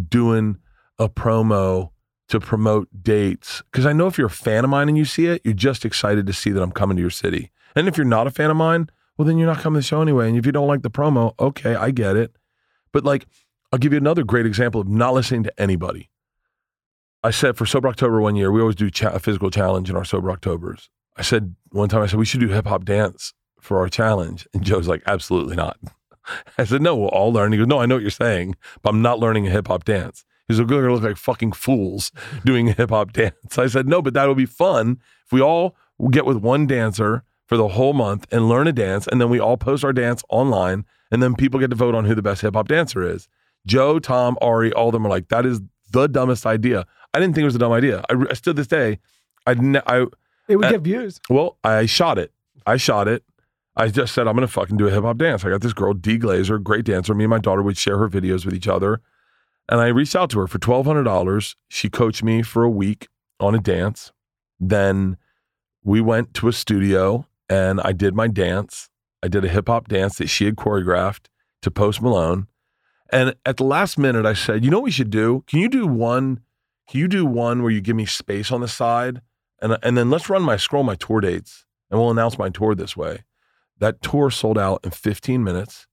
doing 0.07 0.57
a 0.99 1.09
promo 1.09 1.91
to 2.30 2.39
promote 2.39 2.88
dates 3.03 3.61
because 3.72 3.85
I 3.85 3.93
know 3.93 4.07
if 4.07 4.18
you're 4.18 4.27
a 4.27 4.30
fan 4.30 4.63
of 4.63 4.69
mine 4.69 4.88
and 4.88 4.97
you 4.97 5.05
see 5.05 5.26
it, 5.26 5.41
you're 5.43 5.53
just 5.53 5.84
excited 5.84 6.26
to 6.27 6.34
see 6.34 6.51
that 6.51 6.61
I'm 6.61 6.72
coming 6.72 6.95
to 6.95 7.01
your 7.01 7.09
city. 7.09 7.51
And 7.76 7.88
if 7.88 7.97
you're 7.97 8.05
not 8.05 8.27
a 8.27 8.31
fan 8.31 8.49
of 8.49 8.57
mine, 8.57 8.89
well, 9.18 9.26
then 9.26 9.38
you're 9.38 9.47
not 9.47 9.59
coming 9.59 9.81
to 9.81 9.84
the 9.84 9.88
show 9.88 10.01
anyway. 10.01 10.30
And 10.30 10.38
if 10.38 10.45
you 10.45 10.51
don't 10.51 10.68
like 10.68 10.81
the 10.81 10.89
promo, 10.89 11.34
okay, 11.39 11.76
I 11.76 11.91
get 11.91 12.15
it. 12.15 12.35
But 12.93 13.03
like, 13.03 13.27
I'll 13.72 13.80
give 13.80 13.91
you 13.93 13.97
another 13.97 14.23
great 14.23 14.45
example 14.45 14.81
of 14.81 14.88
not 14.88 15.13
listening 15.13 15.43
to 15.43 15.61
anybody. 15.61 16.09
I 17.23 17.31
said 17.31 17.57
for 17.57 17.65
Sober 17.65 17.88
October 17.88 18.19
one 18.19 18.35
year, 18.35 18.51
we 18.51 18.61
always 18.61 18.76
do 18.76 18.89
cha- 18.89 19.11
a 19.11 19.19
physical 19.19 19.51
challenge 19.51 19.89
in 19.89 19.95
our 19.95 20.05
Sober 20.05 20.31
Octobers. 20.31 20.89
I 21.18 21.22
said 21.22 21.55
one 21.72 21.89
time, 21.89 22.01
I 22.01 22.07
said, 22.07 22.18
we 22.18 22.26
should 22.26 22.39
do 22.39 22.47
hip 22.47 22.65
hop 22.65 22.85
dance 22.85 23.34
for 23.59 23.80
our 23.80 23.89
challenge. 23.89 24.47
And 24.53 24.63
Joe's 24.63 24.88
like, 24.88 25.03
absolutely 25.05 25.55
not. 25.55 25.77
I 26.57 26.64
said, 26.65 26.81
no, 26.81 26.95
we'll 26.95 27.10
all 27.10 27.31
learn. 27.31 27.52
He 27.52 27.57
goes, 27.57 27.68
no, 27.68 27.80
I 27.80 27.85
know 27.85 27.95
what 27.95 28.02
you're 28.02 28.11
saying, 28.11 28.56
but 28.81 28.89
I'm 28.91 29.02
not 29.02 29.19
learning 29.19 29.48
a 29.48 29.49
hip 29.49 29.68
hop 29.68 29.84
dance. 29.84 30.26
He's 30.48 30.60
like, 30.60 30.69
we're 30.69 30.81
going 30.81 30.88
to 30.88 30.93
look 30.93 31.03
like 31.03 31.18
fucking 31.18 31.53
fools 31.53 32.11
doing 32.45 32.69
a 32.69 32.73
hip 32.73 32.89
hop 32.89 33.11
dance. 33.14 33.57
I 33.57 33.68
said, 33.68 33.88
no, 33.88 34.02
but 34.02 34.14
that'll 34.14 34.35
be 34.35 34.45
fun 34.45 34.99
if 35.26 35.31
we 35.31 35.41
all 35.41 35.76
get 36.11 36.26
with 36.26 36.38
one 36.38 36.68
dancer 36.68 37.23
for 37.48 37.57
the 37.57 37.69
whole 37.69 37.93
month 37.93 38.26
and 38.31 38.48
learn 38.49 38.68
a 38.68 38.73
dance. 38.73 39.07
And 39.07 39.19
then 39.22 39.30
we 39.30 39.39
all 39.39 39.57
post 39.57 39.84
our 39.84 39.93
dance 39.93 40.23
online. 40.30 40.85
And 41.11 41.22
then 41.22 41.35
people 41.35 41.60
get 41.60 41.69
to 41.69 41.76
vote 41.76 41.93
on 41.95 42.06
who 42.06 42.15
the 42.15 42.22
best 42.22 42.41
hip 42.41 42.56
hop 42.56 42.68
dancer 42.68 43.03
is. 43.03 43.27
Joe, 43.68 43.99
Tom, 43.99 44.38
Ari, 44.41 44.73
all 44.73 44.88
of 44.88 44.93
them 44.93 45.06
are 45.06 45.10
like, 45.10 45.27
that 45.30 45.45
is 45.45 45.61
the 45.91 46.07
dumbest 46.07 46.45
idea. 46.45 46.85
I 47.14 47.19
didn't 47.19 47.35
think 47.35 47.43
it 47.43 47.45
was 47.45 47.56
a 47.56 47.60
dumb 47.60 47.73
idea. 47.73 48.03
I, 48.10 48.15
I 48.30 48.34
still 48.34 48.53
this 48.53 48.68
day, 48.68 48.99
I 49.45 49.52
I, 49.85 50.06
It 50.48 50.56
would 50.56 50.69
get 50.69 50.81
views. 50.81 51.19
well, 51.30 51.57
I 51.64 51.85
shot 51.85 52.18
it. 52.18 52.31
I 52.65 52.77
shot 52.77 53.07
it. 53.07 53.23
I 53.76 53.88
just 53.88 54.14
said, 54.14 54.27
I'm 54.27 54.35
going 54.35 54.48
to 54.48 54.52
fucking 54.52 54.77
do 54.77 54.88
a 54.88 54.91
hip 54.91 55.03
hop 55.03 55.18
dance. 55.18 55.45
I 55.45 55.49
got 55.49 55.61
this 55.61 55.73
girl, 55.73 55.93
D 55.93 56.18
Glazer, 56.18 56.61
great 56.61 56.85
dancer. 56.85 57.14
Me 57.14 57.23
and 57.23 57.30
my 57.30 57.39
daughter 57.39 57.61
would 57.61 57.77
share 57.77 57.98
her 57.98 58.10
videos 58.10 58.45
with 58.45 58.53
each 58.53 58.68
other. 58.68 59.02
And 59.69 59.80
I 59.80 59.88
reached 59.88 60.15
out 60.15 60.30
to 60.31 60.39
her 60.39 60.48
for 60.48 60.60
$1,200. 60.60 61.56
She 61.69 61.89
coached 61.89 62.23
me 62.23 62.41
for 62.41 62.64
a 62.64 62.69
week 62.69 63.07
on 63.39 63.56
a 63.56 63.60
dance. 63.60 64.11
Then 64.60 65.18
we 65.84 66.02
went 66.02 66.34
to 66.35 66.48
a 66.48 66.53
studio 66.53 67.26
and 67.49 67.80
I 67.81 67.93
did 67.93 68.14
my 68.14 68.27
dance. 68.27 68.89
I 69.23 69.27
did 69.27 69.45
a 69.45 69.49
hip 69.49 69.68
hop 69.68 69.88
dance 69.88 70.18
that 70.18 70.27
she 70.27 70.45
had 70.45 70.56
choreographed 70.56 71.27
to 71.61 71.72
Post 71.72 72.02
Malone. 72.02 72.48
And 73.11 73.35
at 73.45 73.57
the 73.57 73.64
last 73.64 73.98
minute, 73.98 74.26
I 74.26 74.34
said, 74.34 74.64
you 74.64 74.72
know 74.72 74.77
what 74.77 74.85
we 74.85 74.91
should 74.91 75.10
do? 75.10 75.43
Can 75.48 75.60
you 75.60 75.69
do 75.69 75.88
one? 75.88 76.41
Can 76.89 76.99
you 76.99 77.07
do 77.07 77.26
one 77.26 77.61
where 77.61 77.72
you 77.72 77.81
give 77.81 77.95
me 77.95 78.06
space 78.06 78.52
on 78.52 78.61
the 78.61 78.68
side? 78.68 79.22
And, 79.61 79.77
and 79.84 79.98
then 79.98 80.10
let's 80.10 80.30
run 80.30 80.41
my 80.41 80.57
scroll 80.57 80.84
my 80.84 80.95
tour 80.95 81.22
dates 81.22 81.65
and 81.89 81.99
we'll 81.99 82.11
announce 82.11 82.38
my 82.38 82.49
tour 82.49 82.73
this 82.73 82.98
way. 82.98 83.23
That 83.81 84.01
tour 84.01 84.29
sold 84.29 84.57
out 84.57 84.79
in 84.83 84.91
15 84.91 85.43
minutes. 85.43 85.87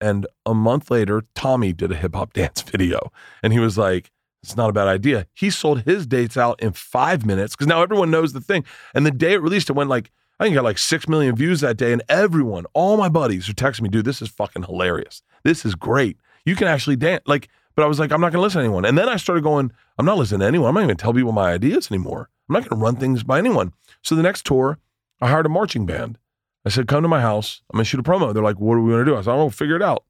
And 0.00 0.26
a 0.46 0.54
month 0.54 0.90
later, 0.90 1.24
Tommy 1.34 1.72
did 1.72 1.92
a 1.92 1.94
hip 1.94 2.14
hop 2.14 2.32
dance 2.32 2.62
video. 2.62 3.12
And 3.42 3.52
he 3.52 3.58
was 3.60 3.78
like, 3.78 4.10
it's 4.42 4.56
not 4.56 4.70
a 4.70 4.72
bad 4.72 4.88
idea. 4.88 5.26
He 5.34 5.50
sold 5.50 5.82
his 5.82 6.06
dates 6.06 6.36
out 6.36 6.60
in 6.62 6.72
five 6.72 7.26
minutes 7.26 7.54
because 7.54 7.66
now 7.66 7.82
everyone 7.82 8.10
knows 8.10 8.32
the 8.32 8.40
thing. 8.40 8.64
And 8.94 9.04
the 9.04 9.10
day 9.10 9.34
it 9.34 9.42
released, 9.42 9.68
it 9.68 9.74
went 9.74 9.90
like, 9.90 10.10
I 10.40 10.44
think 10.44 10.54
got 10.54 10.64
like 10.64 10.78
6 10.78 11.08
million 11.08 11.34
views 11.36 11.60
that 11.60 11.76
day. 11.76 11.92
And 11.92 12.02
everyone, 12.08 12.64
all 12.72 12.96
my 12.96 13.08
buddies 13.08 13.46
who 13.46 13.52
texting 13.52 13.82
me, 13.82 13.88
dude, 13.88 14.04
this 14.04 14.22
is 14.22 14.28
fucking 14.28 14.62
hilarious. 14.62 15.22
This 15.42 15.64
is 15.64 15.74
great. 15.74 16.16
You 16.46 16.54
can 16.54 16.68
actually 16.68 16.96
dance. 16.96 17.24
Like, 17.26 17.48
but 17.74 17.82
I 17.82 17.88
was 17.88 17.98
like, 17.98 18.10
I'm 18.10 18.20
not 18.20 18.32
going 18.32 18.40
to 18.40 18.42
listen 18.42 18.60
to 18.60 18.64
anyone. 18.64 18.84
And 18.84 18.96
then 18.96 19.08
I 19.08 19.16
started 19.16 19.42
going, 19.42 19.72
I'm 19.98 20.06
not 20.06 20.16
listening 20.16 20.40
to 20.40 20.46
anyone. 20.46 20.68
I'm 20.68 20.74
not 20.74 20.80
even 20.80 20.88
going 20.88 20.96
to 20.96 21.02
tell 21.02 21.12
people 21.12 21.32
my 21.32 21.52
ideas 21.52 21.90
anymore. 21.90 22.30
I'm 22.48 22.54
not 22.54 22.60
going 22.60 22.80
to 22.80 22.84
run 22.84 22.96
things 22.96 23.22
by 23.24 23.38
anyone. 23.38 23.72
So 24.02 24.14
the 24.14 24.22
next 24.22 24.46
tour, 24.46 24.78
I 25.20 25.28
hired 25.28 25.46
a 25.46 25.50
marching 25.50 25.84
band. 25.84 26.18
I 26.68 26.70
said, 26.70 26.86
come 26.86 27.00
to 27.02 27.08
my 27.08 27.22
house. 27.22 27.62
I'm 27.72 27.78
to 27.78 27.84
shoot 27.84 27.98
a 27.98 28.02
promo. 28.02 28.34
They're 28.34 28.42
like, 28.42 28.60
what 28.60 28.74
are 28.74 28.82
we 28.82 28.92
to 28.92 29.02
do? 29.02 29.16
I 29.16 29.22
said, 29.22 29.30
I 29.30 29.36
don't 29.36 29.46
know. 29.46 29.50
Figure 29.50 29.76
it 29.76 29.80
out. 29.80 30.04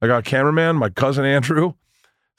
I 0.00 0.06
got 0.06 0.18
a 0.18 0.22
cameraman, 0.22 0.76
my 0.76 0.88
cousin 0.88 1.24
Andrew, 1.24 1.72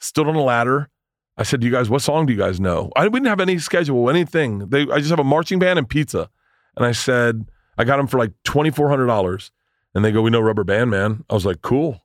stood 0.00 0.26
on 0.26 0.36
a 0.36 0.42
ladder. 0.42 0.88
I 1.36 1.42
said, 1.42 1.60
do 1.60 1.66
you 1.66 1.72
guys, 1.74 1.90
what 1.90 2.00
song 2.00 2.24
do 2.24 2.32
you 2.32 2.38
guys 2.38 2.58
know? 2.58 2.90
I 2.96 3.06
we 3.08 3.18
didn't 3.18 3.26
have 3.26 3.40
any 3.40 3.58
schedule, 3.58 4.08
anything. 4.08 4.70
They, 4.70 4.88
I 4.90 5.00
just 5.00 5.10
have 5.10 5.18
a 5.18 5.24
marching 5.24 5.58
band 5.58 5.78
and 5.78 5.86
pizza. 5.86 6.30
And 6.78 6.86
I 6.86 6.92
said, 6.92 7.50
I 7.76 7.84
got 7.84 7.98
them 7.98 8.06
for 8.06 8.18
like 8.18 8.32
$2,400. 8.46 9.50
And 9.94 10.02
they 10.02 10.12
go, 10.12 10.22
we 10.22 10.30
know 10.30 10.40
Rubber 10.40 10.64
Band, 10.64 10.90
man. 10.90 11.26
I 11.28 11.34
was 11.34 11.44
like, 11.44 11.60
cool, 11.60 12.00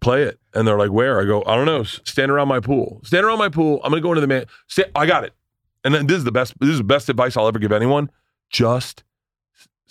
play 0.00 0.22
it. 0.22 0.40
And 0.54 0.66
they're 0.66 0.78
like, 0.78 0.90
where? 0.90 1.20
I 1.20 1.26
go, 1.26 1.42
I 1.46 1.54
don't 1.54 1.66
know. 1.66 1.82
Stand 1.82 2.30
around 2.30 2.48
my 2.48 2.60
pool. 2.60 3.02
Stand 3.04 3.26
around 3.26 3.38
my 3.38 3.50
pool. 3.50 3.82
I'm 3.84 3.90
going 3.90 4.02
to 4.02 4.06
go 4.06 4.12
into 4.12 4.22
the 4.22 4.26
man. 4.26 4.46
Sta- 4.68 4.90
I 4.94 5.04
got 5.04 5.24
it. 5.24 5.34
And 5.84 5.94
then 5.94 6.06
this 6.06 6.16
is 6.16 6.24
the 6.24 6.32
best, 6.32 6.58
this 6.60 6.70
is 6.70 6.78
the 6.78 6.84
best 6.84 7.10
advice 7.10 7.36
I'll 7.36 7.46
ever 7.46 7.58
give 7.58 7.72
anyone. 7.72 8.10
Just 8.48 9.03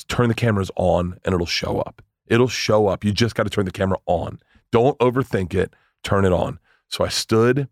turn 0.08 0.28
the 0.28 0.36
cameras 0.36 0.72
on 0.76 1.20
and 1.24 1.34
it'll 1.34 1.46
show 1.46 1.80
up. 1.80 2.02
It'll 2.28 2.48
show 2.48 2.88
up. 2.88 3.04
You 3.04 3.12
just 3.12 3.36
got 3.36 3.44
to 3.44 3.50
turn 3.50 3.66
the 3.66 3.72
camera 3.72 3.98
on. 4.06 4.40
Don't 4.72 4.98
overthink 5.00 5.54
it. 5.54 5.76
Turn 6.04 6.26
it 6.26 6.34
on. 6.34 6.60
So 6.88 7.04
I 7.04 7.10
stood 7.10 7.68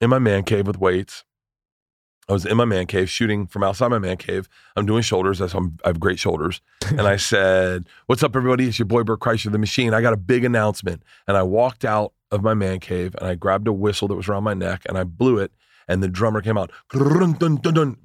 in 0.00 0.10
my 0.10 0.18
man 0.18 0.44
cave 0.44 0.66
with 0.66 0.78
weights. 0.78 1.24
I 2.28 2.32
was 2.32 2.46
in 2.46 2.56
my 2.56 2.64
man 2.64 2.86
cave 2.86 3.10
shooting 3.10 3.46
from 3.46 3.64
outside 3.64 3.88
my 3.88 3.98
man 3.98 4.16
cave. 4.16 4.48
I'm 4.76 4.86
doing 4.86 5.02
shoulders. 5.02 5.40
That's 5.40 5.52
I'm, 5.52 5.78
I 5.84 5.88
have 5.88 5.98
great 5.98 6.20
shoulders. 6.20 6.60
and 6.86 7.02
I 7.02 7.16
said, 7.16 7.88
"What's 8.06 8.22
up, 8.22 8.36
everybody? 8.36 8.68
It's 8.68 8.78
your 8.78 8.86
boy 8.86 9.02
Bert 9.02 9.18
Kreischer, 9.18 9.50
the 9.50 9.58
machine. 9.58 9.92
I 9.94 10.00
got 10.00 10.12
a 10.12 10.16
big 10.16 10.44
announcement." 10.44 11.02
And 11.26 11.36
I 11.36 11.42
walked 11.42 11.84
out 11.84 12.12
of 12.30 12.42
my 12.42 12.54
man 12.54 12.78
cave 12.78 13.14
and 13.18 13.28
I 13.28 13.34
grabbed 13.34 13.66
a 13.66 13.72
whistle 13.72 14.06
that 14.08 14.14
was 14.14 14.28
around 14.28 14.44
my 14.44 14.54
neck 14.54 14.82
and 14.88 14.96
I 14.96 15.04
blew 15.04 15.38
it. 15.38 15.52
And 15.88 16.02
the 16.02 16.08
drummer 16.08 16.40
came 16.40 16.56
out 16.56 16.70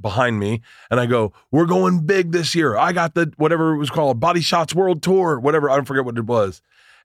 behind 0.01 0.39
me. 0.39 0.61
And 0.89 0.99
I 0.99 1.05
go, 1.05 1.33
We're 1.51 1.65
going 1.65 2.05
big 2.05 2.31
this 2.31 2.55
year. 2.55 2.77
I 2.77 2.93
got 2.93 3.13
the 3.13 3.31
whatever 3.37 3.73
it 3.73 3.77
was 3.77 3.89
called, 3.89 4.19
Body 4.19 4.41
Shots 4.41 4.73
World 4.73 5.03
Tour, 5.03 5.39
whatever. 5.39 5.69
I 5.69 5.75
don't 5.75 5.85
forget 5.85 6.05
what 6.05 6.17
it 6.17 6.25
was. 6.25 6.61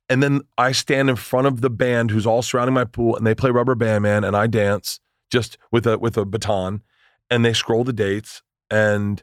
And 0.09 0.23
then 0.23 0.41
I 0.59 0.73
stand 0.73 1.09
in 1.09 1.17
front 1.17 1.47
of 1.47 1.61
the 1.61 1.71
band 1.71 2.11
who's 2.11 2.27
all 2.27 2.43
surrounding 2.43 2.75
my 2.75 2.85
pool 2.85 3.17
and 3.17 3.25
they 3.25 3.35
play 3.35 3.51
Rubber 3.51 3.77
Band 3.77 4.03
Man 4.03 4.25
and 4.25 4.37
I 4.37 4.49
dance 4.49 4.99
just 5.31 5.57
with 5.71 5.87
a 5.87 5.99
with 5.99 6.17
a 6.17 6.25
baton 6.25 6.83
and 7.31 7.45
they 7.45 7.53
scroll 7.53 7.85
the 7.85 7.93
dates 7.93 8.43
and 8.71 9.23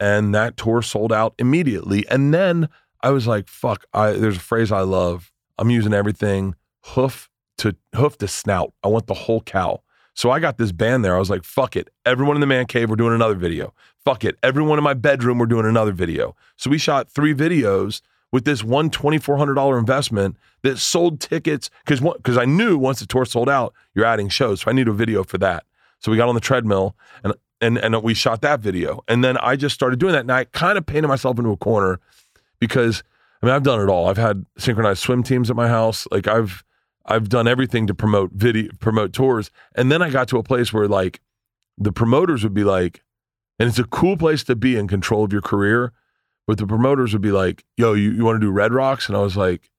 and 0.00 0.34
that 0.34 0.56
tour 0.56 0.82
sold 0.82 1.12
out 1.12 1.34
immediately. 1.38 2.06
And 2.08 2.32
then 2.32 2.68
I 3.02 3.10
was 3.10 3.26
like, 3.26 3.48
fuck, 3.48 3.84
I 3.92 4.12
there's 4.12 4.38
a 4.38 4.40
phrase 4.40 4.72
I 4.72 4.80
love. 4.80 5.30
I'm 5.58 5.70
using 5.70 5.92
everything 5.92 6.54
hoof 6.84 7.28
to 7.58 7.76
hoof 7.94 8.16
to 8.18 8.28
snout. 8.28 8.72
I 8.82 8.88
want 8.88 9.06
the 9.06 9.14
whole 9.14 9.42
cow. 9.42 9.82
So 10.14 10.30
I 10.30 10.38
got 10.38 10.58
this 10.58 10.72
band 10.72 11.04
there. 11.04 11.16
I 11.16 11.18
was 11.18 11.28
like, 11.28 11.44
fuck 11.44 11.76
it. 11.76 11.90
Everyone 12.06 12.36
in 12.36 12.40
the 12.40 12.46
man 12.46 12.66
cave, 12.66 12.88
we're 12.88 12.96
doing 12.96 13.14
another 13.14 13.34
video. 13.34 13.74
Fuck 14.04 14.24
it. 14.24 14.38
Everyone 14.42 14.78
in 14.78 14.84
my 14.84 14.94
bedroom, 14.94 15.38
we're 15.38 15.46
doing 15.46 15.66
another 15.66 15.92
video. 15.92 16.36
So 16.56 16.70
we 16.70 16.78
shot 16.78 17.10
three 17.10 17.34
videos 17.34 18.00
with 18.30 18.44
this 18.44 18.64
one 18.64 18.90
$2,400 18.90 19.78
investment 19.78 20.36
that 20.62 20.78
sold 20.78 21.20
tickets 21.20 21.70
because 21.84 22.00
because 22.00 22.36
I 22.36 22.44
knew 22.44 22.78
once 22.78 23.00
the 23.00 23.06
tour 23.06 23.24
sold 23.24 23.48
out, 23.48 23.74
you're 23.94 24.04
adding 24.04 24.28
shows. 24.28 24.62
So 24.62 24.70
I 24.70 24.74
need 24.74 24.88
a 24.88 24.92
video 24.92 25.24
for 25.24 25.38
that. 25.38 25.64
So 26.00 26.10
we 26.10 26.16
got 26.16 26.28
on 26.28 26.34
the 26.34 26.40
treadmill 26.40 26.96
and 27.22 27.34
and 27.60 27.78
and 27.78 28.02
we 28.02 28.14
shot 28.14 28.40
that 28.42 28.60
video. 28.60 29.02
And 29.08 29.24
then 29.24 29.36
I 29.38 29.56
just 29.56 29.74
started 29.74 29.98
doing 29.98 30.12
that. 30.12 30.20
And 30.20 30.32
I 30.32 30.44
kind 30.44 30.78
of 30.78 30.86
painted 30.86 31.08
myself 31.08 31.38
into 31.38 31.50
a 31.50 31.56
corner 31.56 32.00
because 32.60 33.02
I 33.42 33.46
mean 33.46 33.54
I've 33.54 33.62
done 33.62 33.80
it 33.80 33.88
all. 33.88 34.08
I've 34.08 34.16
had 34.16 34.44
synchronized 34.58 35.00
swim 35.00 35.22
teams 35.22 35.50
at 35.50 35.56
my 35.56 35.68
house. 35.68 36.06
Like 36.10 36.28
I've 36.28 36.64
I've 37.06 37.28
done 37.28 37.46
everything 37.46 37.86
to 37.86 37.94
promote 37.94 38.32
video 38.32 38.70
promote 38.80 39.12
tours. 39.12 39.50
And 39.74 39.92
then 39.92 40.02
I 40.02 40.10
got 40.10 40.28
to 40.28 40.38
a 40.38 40.42
place 40.42 40.72
where 40.72 40.88
like 40.88 41.20
the 41.76 41.92
promoters 41.92 42.42
would 42.44 42.54
be 42.54 42.64
like, 42.64 43.02
and 43.58 43.68
it's 43.68 43.78
a 43.78 43.84
cool 43.84 44.16
place 44.16 44.42
to 44.44 44.56
be 44.56 44.76
in 44.76 44.88
control 44.88 45.24
of 45.24 45.32
your 45.32 45.42
career. 45.42 45.92
But 46.46 46.58
the 46.58 46.66
promoters 46.66 47.12
would 47.12 47.22
be 47.22 47.32
like, 47.32 47.64
yo, 47.76 47.94
you, 47.94 48.12
you 48.12 48.24
want 48.24 48.36
to 48.36 48.46
do 48.46 48.50
Red 48.50 48.72
Rocks? 48.72 49.08
And 49.08 49.16
I 49.16 49.20
was 49.20 49.36
like, 49.36 49.70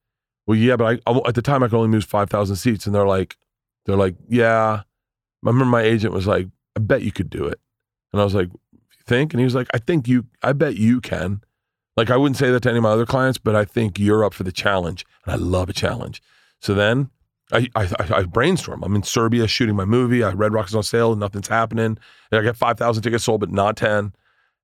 well, 0.46 0.56
yeah, 0.56 0.76
but 0.76 1.00
I, 1.06 1.10
I 1.10 1.20
at 1.28 1.34
the 1.34 1.42
time 1.42 1.62
I 1.62 1.68
could 1.68 1.76
only 1.76 1.88
move 1.88 2.04
5,000 2.04 2.56
seats. 2.56 2.86
And 2.86 2.94
they're 2.94 3.06
like, 3.06 3.36
they're 3.84 3.96
like, 3.96 4.16
yeah. 4.28 4.82
I 4.82 5.48
remember 5.48 5.66
my 5.66 5.82
agent 5.82 6.12
was 6.12 6.26
like, 6.26 6.48
I 6.76 6.80
bet 6.80 7.02
you 7.02 7.12
could 7.12 7.30
do 7.30 7.44
it. 7.44 7.60
And 8.12 8.20
I 8.20 8.24
was 8.24 8.34
like, 8.34 8.48
"You 8.48 9.04
think? 9.06 9.32
And 9.32 9.40
he 9.40 9.44
was 9.44 9.54
like, 9.54 9.68
I 9.72 9.78
think 9.78 10.08
you, 10.08 10.26
I 10.42 10.52
bet 10.52 10.76
you 10.76 11.00
can. 11.00 11.42
Like, 11.96 12.10
I 12.10 12.16
wouldn't 12.16 12.36
say 12.36 12.50
that 12.50 12.60
to 12.64 12.68
any 12.68 12.78
of 12.78 12.82
my 12.82 12.90
other 12.90 13.06
clients, 13.06 13.38
but 13.38 13.54
I 13.54 13.64
think 13.64 13.98
you're 13.98 14.24
up 14.24 14.34
for 14.34 14.42
the 14.42 14.52
challenge. 14.52 15.06
And 15.24 15.32
I 15.32 15.36
love 15.36 15.68
a 15.68 15.72
challenge. 15.72 16.20
So 16.60 16.74
then 16.74 17.10
I, 17.52 17.68
I, 17.76 17.88
I 17.98 18.22
brainstorm. 18.24 18.82
I'm 18.82 18.96
in 18.96 19.02
Serbia 19.02 19.46
shooting 19.46 19.76
my 19.76 19.84
movie. 19.84 20.24
I 20.24 20.32
Red 20.32 20.52
Rocks 20.52 20.70
is 20.70 20.74
on 20.74 20.82
sale. 20.82 21.14
Nothing's 21.14 21.48
happening. 21.48 21.96
And 22.30 22.40
I 22.40 22.42
get 22.42 22.56
5,000 22.56 23.02
tickets 23.02 23.24
sold, 23.24 23.40
but 23.40 23.52
not 23.52 23.76
10. 23.76 24.12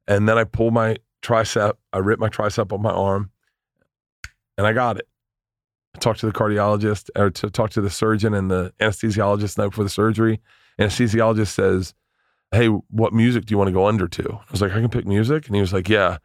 And 0.09 0.29
then 0.29 0.37
I 0.37 0.45
pull 0.45 0.73
my 0.73 0.97
tricep. 1.23 1.75
I 1.93 1.99
rip 1.99 2.19
my 2.19 2.29
tricep 2.29 2.73
on 2.73 2.83
my 2.83 2.91
arm 2.91 3.31
and 4.59 4.67
I 4.67 4.73
got 4.73 4.99
it. 4.99 5.09
I 5.95 5.99
talked 5.99 6.21
to 6.21 6.27
the 6.27 6.33
cardiologist 6.33 7.11
or 7.17 7.31
to 7.31 7.51
talk 7.51 7.71
to 7.71 7.81
the 7.81 7.91
surgeon 7.91 8.35
and 8.35 8.51
the 8.51 8.73
anesthesiologist 8.81 9.57
the 9.57 9.63
night 9.63 9.71
before 9.71 9.85
the 9.85 9.91
surgery. 9.91 10.41
Anesthesiologist 10.79 11.49
says, 11.49 11.95
Hey, 12.51 12.67
what 12.67 13.13
music 13.13 13.47
do 13.47 13.53
you 13.53 13.59
want 13.59 13.69
to 13.69 13.73
go 13.73 13.87
under 13.87 14.09
to? 14.09 14.33
I 14.33 14.51
was 14.51 14.61
like, 14.61 14.73
I 14.73 14.81
can 14.81 14.89
pick 14.89 15.07
music. 15.07 15.47
And 15.47 15.55
he 15.55 15.61
was 15.61 15.73
like, 15.73 15.89
Yeah. 15.89 16.19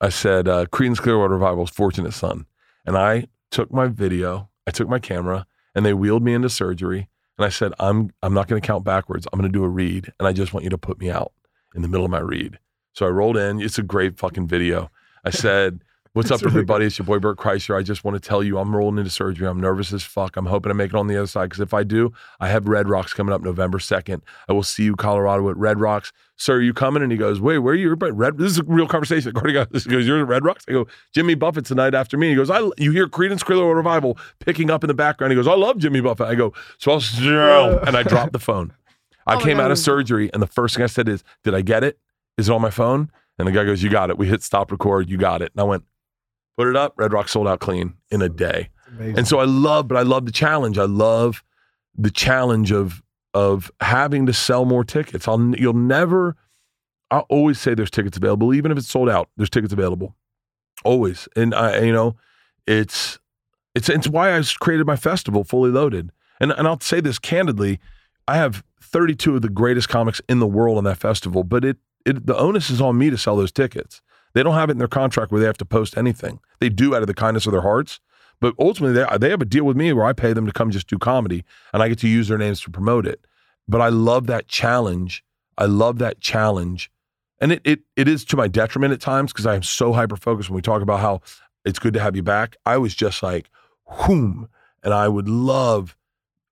I 0.00 0.08
said, 0.08 0.48
uh, 0.48 0.64
Creedence 0.66 0.98
Clearwater 0.98 1.34
Revival's 1.34 1.70
Fortunate 1.70 2.14
Son. 2.14 2.46
And 2.86 2.96
I 2.96 3.26
took 3.50 3.70
my 3.70 3.86
video, 3.86 4.48
I 4.66 4.70
took 4.70 4.88
my 4.88 4.98
camera, 4.98 5.46
and 5.74 5.84
they 5.84 5.94
wheeled 5.94 6.22
me 6.22 6.34
into 6.34 6.48
surgery. 6.48 7.08
And 7.38 7.46
I 7.46 7.48
said, 7.48 7.72
I'm, 7.78 8.10
I'm 8.22 8.34
not 8.34 8.48
going 8.48 8.60
to 8.60 8.66
count 8.66 8.84
backwards. 8.84 9.26
I'm 9.32 9.38
going 9.38 9.50
to 9.50 9.58
do 9.58 9.64
a 9.64 9.68
read. 9.68 10.12
And 10.18 10.28
I 10.28 10.32
just 10.32 10.52
want 10.52 10.64
you 10.64 10.70
to 10.70 10.78
put 10.78 11.00
me 11.00 11.10
out 11.10 11.32
in 11.74 11.82
the 11.82 11.88
middle 11.88 12.04
of 12.04 12.10
my 12.10 12.18
read. 12.18 12.58
So 12.92 13.06
I 13.06 13.10
rolled 13.10 13.36
in. 13.36 13.60
It's 13.60 13.78
a 13.78 13.82
great 13.82 14.18
fucking 14.18 14.46
video. 14.46 14.90
I 15.24 15.30
said, 15.30 15.82
What's 16.12 16.28
It's 16.28 16.42
up, 16.42 16.44
really 16.44 16.54
everybody? 16.54 16.86
It's 16.86 16.98
your 16.98 17.06
boy 17.06 17.20
Bert 17.20 17.38
Kreischer. 17.38 17.78
I 17.78 17.84
just 17.84 18.02
want 18.02 18.20
to 18.20 18.28
tell 18.28 18.42
you 18.42 18.58
I'm 18.58 18.74
rolling 18.74 18.98
into 18.98 19.10
surgery. 19.10 19.46
I'm 19.46 19.60
nervous 19.60 19.92
as 19.92 20.02
fuck. 20.02 20.36
I'm 20.36 20.46
hoping 20.46 20.70
I 20.70 20.72
make 20.72 20.90
it 20.90 20.96
on 20.96 21.06
the 21.06 21.16
other 21.16 21.28
side 21.28 21.50
because 21.50 21.60
if 21.60 21.72
I 21.72 21.84
do, 21.84 22.12
I 22.40 22.48
have 22.48 22.66
Red 22.66 22.88
Rocks 22.88 23.14
coming 23.14 23.32
up 23.32 23.42
November 23.42 23.78
2nd. 23.78 24.20
I 24.48 24.52
will 24.52 24.64
see 24.64 24.82
you, 24.82 24.96
Colorado, 24.96 25.48
at 25.50 25.56
Red 25.56 25.78
Rocks. 25.78 26.12
Sir, 26.34 26.56
are 26.56 26.60
you 26.60 26.74
coming? 26.74 27.04
And 27.04 27.12
he 27.12 27.18
goes, 27.18 27.40
Wait, 27.40 27.58
where 27.58 27.74
are 27.74 27.76
you? 27.76 27.86
Everybody, 27.86 28.10
Red. 28.10 28.38
This 28.38 28.50
is 28.50 28.58
a 28.58 28.64
real 28.64 28.88
conversation. 28.88 29.30
Gordy 29.34 29.52
goes, 29.52 29.86
goes, 29.86 30.04
You're 30.04 30.20
at 30.20 30.26
Red 30.26 30.44
Rocks? 30.44 30.64
I 30.68 30.72
go, 30.72 30.88
Jimmy 31.14 31.36
Buffett's 31.36 31.68
the 31.68 31.76
night 31.76 31.94
after 31.94 32.18
me. 32.18 32.30
He 32.30 32.34
goes, 32.34 32.50
I, 32.50 32.58
You 32.76 32.90
hear 32.90 33.06
Creedence 33.06 33.44
Clearwater 33.44 33.76
Revival 33.76 34.18
picking 34.40 34.68
up 34.68 34.82
in 34.82 34.88
the 34.88 34.94
background. 34.94 35.30
He 35.30 35.36
goes, 35.36 35.46
I 35.46 35.54
love 35.54 35.78
Jimmy 35.78 36.00
Buffett. 36.00 36.26
I 36.26 36.34
go, 36.34 36.52
So 36.78 36.90
I'll, 36.90 37.78
and 37.86 37.96
I 37.96 38.02
dropped 38.02 38.32
the 38.32 38.40
phone. 38.40 38.72
I 39.28 39.34
Oh 39.34 39.36
my 39.36 39.42
came 39.44 39.60
out 39.60 39.70
of 39.70 39.78
surgery, 39.78 40.28
and 40.32 40.42
the 40.42 40.48
first 40.48 40.74
thing 40.74 40.82
I 40.82 40.88
said 40.88 41.08
is, 41.08 41.22
Did 41.44 41.54
I 41.54 41.60
get 41.62 41.84
it? 41.84 42.00
Is 42.36 42.48
it 42.48 42.52
on 42.52 42.60
my 42.60 42.70
phone? 42.70 43.12
And 43.38 43.46
the 43.46 43.52
guy 43.52 43.64
goes, 43.64 43.80
You 43.80 43.90
got 43.90 44.10
it. 44.10 44.18
We 44.18 44.26
hit 44.26 44.42
stop 44.42 44.72
record. 44.72 45.08
You 45.08 45.16
got 45.16 45.40
it. 45.40 45.52
And 45.54 45.60
I 45.60 45.64
went, 45.64 45.84
Put 46.56 46.68
it 46.68 46.76
up. 46.76 46.94
Red 46.96 47.12
Rock 47.12 47.28
sold 47.28 47.48
out 47.48 47.60
clean 47.60 47.94
in 48.10 48.22
a 48.22 48.28
day. 48.28 48.68
And 49.16 49.26
so 49.26 49.38
I 49.38 49.44
love, 49.44 49.88
but 49.88 49.96
I 49.96 50.02
love 50.02 50.26
the 50.26 50.32
challenge. 50.32 50.76
I 50.78 50.84
love 50.84 51.42
the 51.96 52.10
challenge 52.10 52.72
of 52.72 53.02
of 53.32 53.70
having 53.80 54.26
to 54.26 54.32
sell 54.32 54.64
more 54.64 54.82
tickets. 54.84 55.28
I'll 55.28 55.54
you'll 55.56 55.72
never. 55.74 56.36
I 57.10 57.20
always 57.20 57.60
say 57.60 57.74
there's 57.74 57.90
tickets 57.90 58.16
available, 58.16 58.52
even 58.54 58.70
if 58.70 58.78
it's 58.78 58.88
sold 58.88 59.08
out. 59.08 59.28
There's 59.36 59.50
tickets 59.50 59.72
available, 59.72 60.14
always. 60.84 61.28
And 61.34 61.54
I, 61.54 61.80
you 61.80 61.92
know, 61.92 62.16
it's 62.66 63.18
it's 63.74 63.88
it's 63.88 64.08
why 64.08 64.36
I 64.36 64.42
created 64.60 64.86
my 64.86 64.96
festival, 64.96 65.44
fully 65.44 65.70
loaded. 65.70 66.10
And 66.40 66.52
and 66.52 66.66
I'll 66.66 66.80
say 66.80 67.00
this 67.00 67.18
candidly, 67.18 67.80
I 68.26 68.36
have 68.36 68.64
32 68.82 69.36
of 69.36 69.42
the 69.42 69.48
greatest 69.48 69.88
comics 69.88 70.20
in 70.28 70.40
the 70.40 70.46
world 70.46 70.78
on 70.78 70.84
that 70.84 70.98
festival, 70.98 71.44
but 71.44 71.64
it 71.64 71.78
it 72.04 72.26
the 72.26 72.36
onus 72.36 72.70
is 72.70 72.80
on 72.80 72.98
me 72.98 73.10
to 73.10 73.18
sell 73.18 73.36
those 73.36 73.52
tickets. 73.52 74.02
They 74.32 74.42
don't 74.42 74.54
have 74.54 74.68
it 74.68 74.72
in 74.72 74.78
their 74.78 74.88
contract 74.88 75.32
where 75.32 75.40
they 75.40 75.46
have 75.46 75.58
to 75.58 75.64
post 75.64 75.96
anything. 75.96 76.40
They 76.60 76.68
do 76.68 76.94
out 76.94 77.02
of 77.02 77.08
the 77.08 77.14
kindness 77.14 77.46
of 77.46 77.52
their 77.52 77.62
hearts. 77.62 78.00
But 78.40 78.54
ultimately, 78.58 78.94
they, 78.94 79.18
they 79.18 79.30
have 79.30 79.42
a 79.42 79.46
deal 79.46 79.64
with 79.64 79.76
me 79.76 79.92
where 79.92 80.06
I 80.06 80.12
pay 80.12 80.32
them 80.32 80.46
to 80.46 80.52
come 80.52 80.70
just 80.70 80.86
do 80.86 80.98
comedy 80.98 81.44
and 81.72 81.82
I 81.82 81.88
get 81.88 81.98
to 81.98 82.08
use 82.08 82.28
their 82.28 82.38
names 82.38 82.60
to 82.62 82.70
promote 82.70 83.06
it. 83.06 83.26
But 83.68 83.80
I 83.80 83.88
love 83.88 84.26
that 84.28 84.48
challenge. 84.48 85.22
I 85.58 85.66
love 85.66 85.98
that 85.98 86.20
challenge. 86.20 86.90
And 87.38 87.52
it, 87.52 87.60
it, 87.64 87.80
it 87.96 88.08
is 88.08 88.24
to 88.26 88.36
my 88.36 88.48
detriment 88.48 88.92
at 88.92 89.00
times 89.00 89.32
because 89.32 89.46
I 89.46 89.54
am 89.54 89.62
so 89.62 89.92
hyper 89.92 90.16
focused 90.16 90.48
when 90.48 90.56
we 90.56 90.62
talk 90.62 90.82
about 90.82 91.00
how 91.00 91.20
it's 91.64 91.78
good 91.78 91.94
to 91.94 92.00
have 92.00 92.16
you 92.16 92.22
back. 92.22 92.56
I 92.64 92.78
was 92.78 92.94
just 92.94 93.22
like, 93.22 93.50
whoom. 93.84 94.48
And 94.82 94.94
I 94.94 95.08
would 95.08 95.28
love 95.28 95.96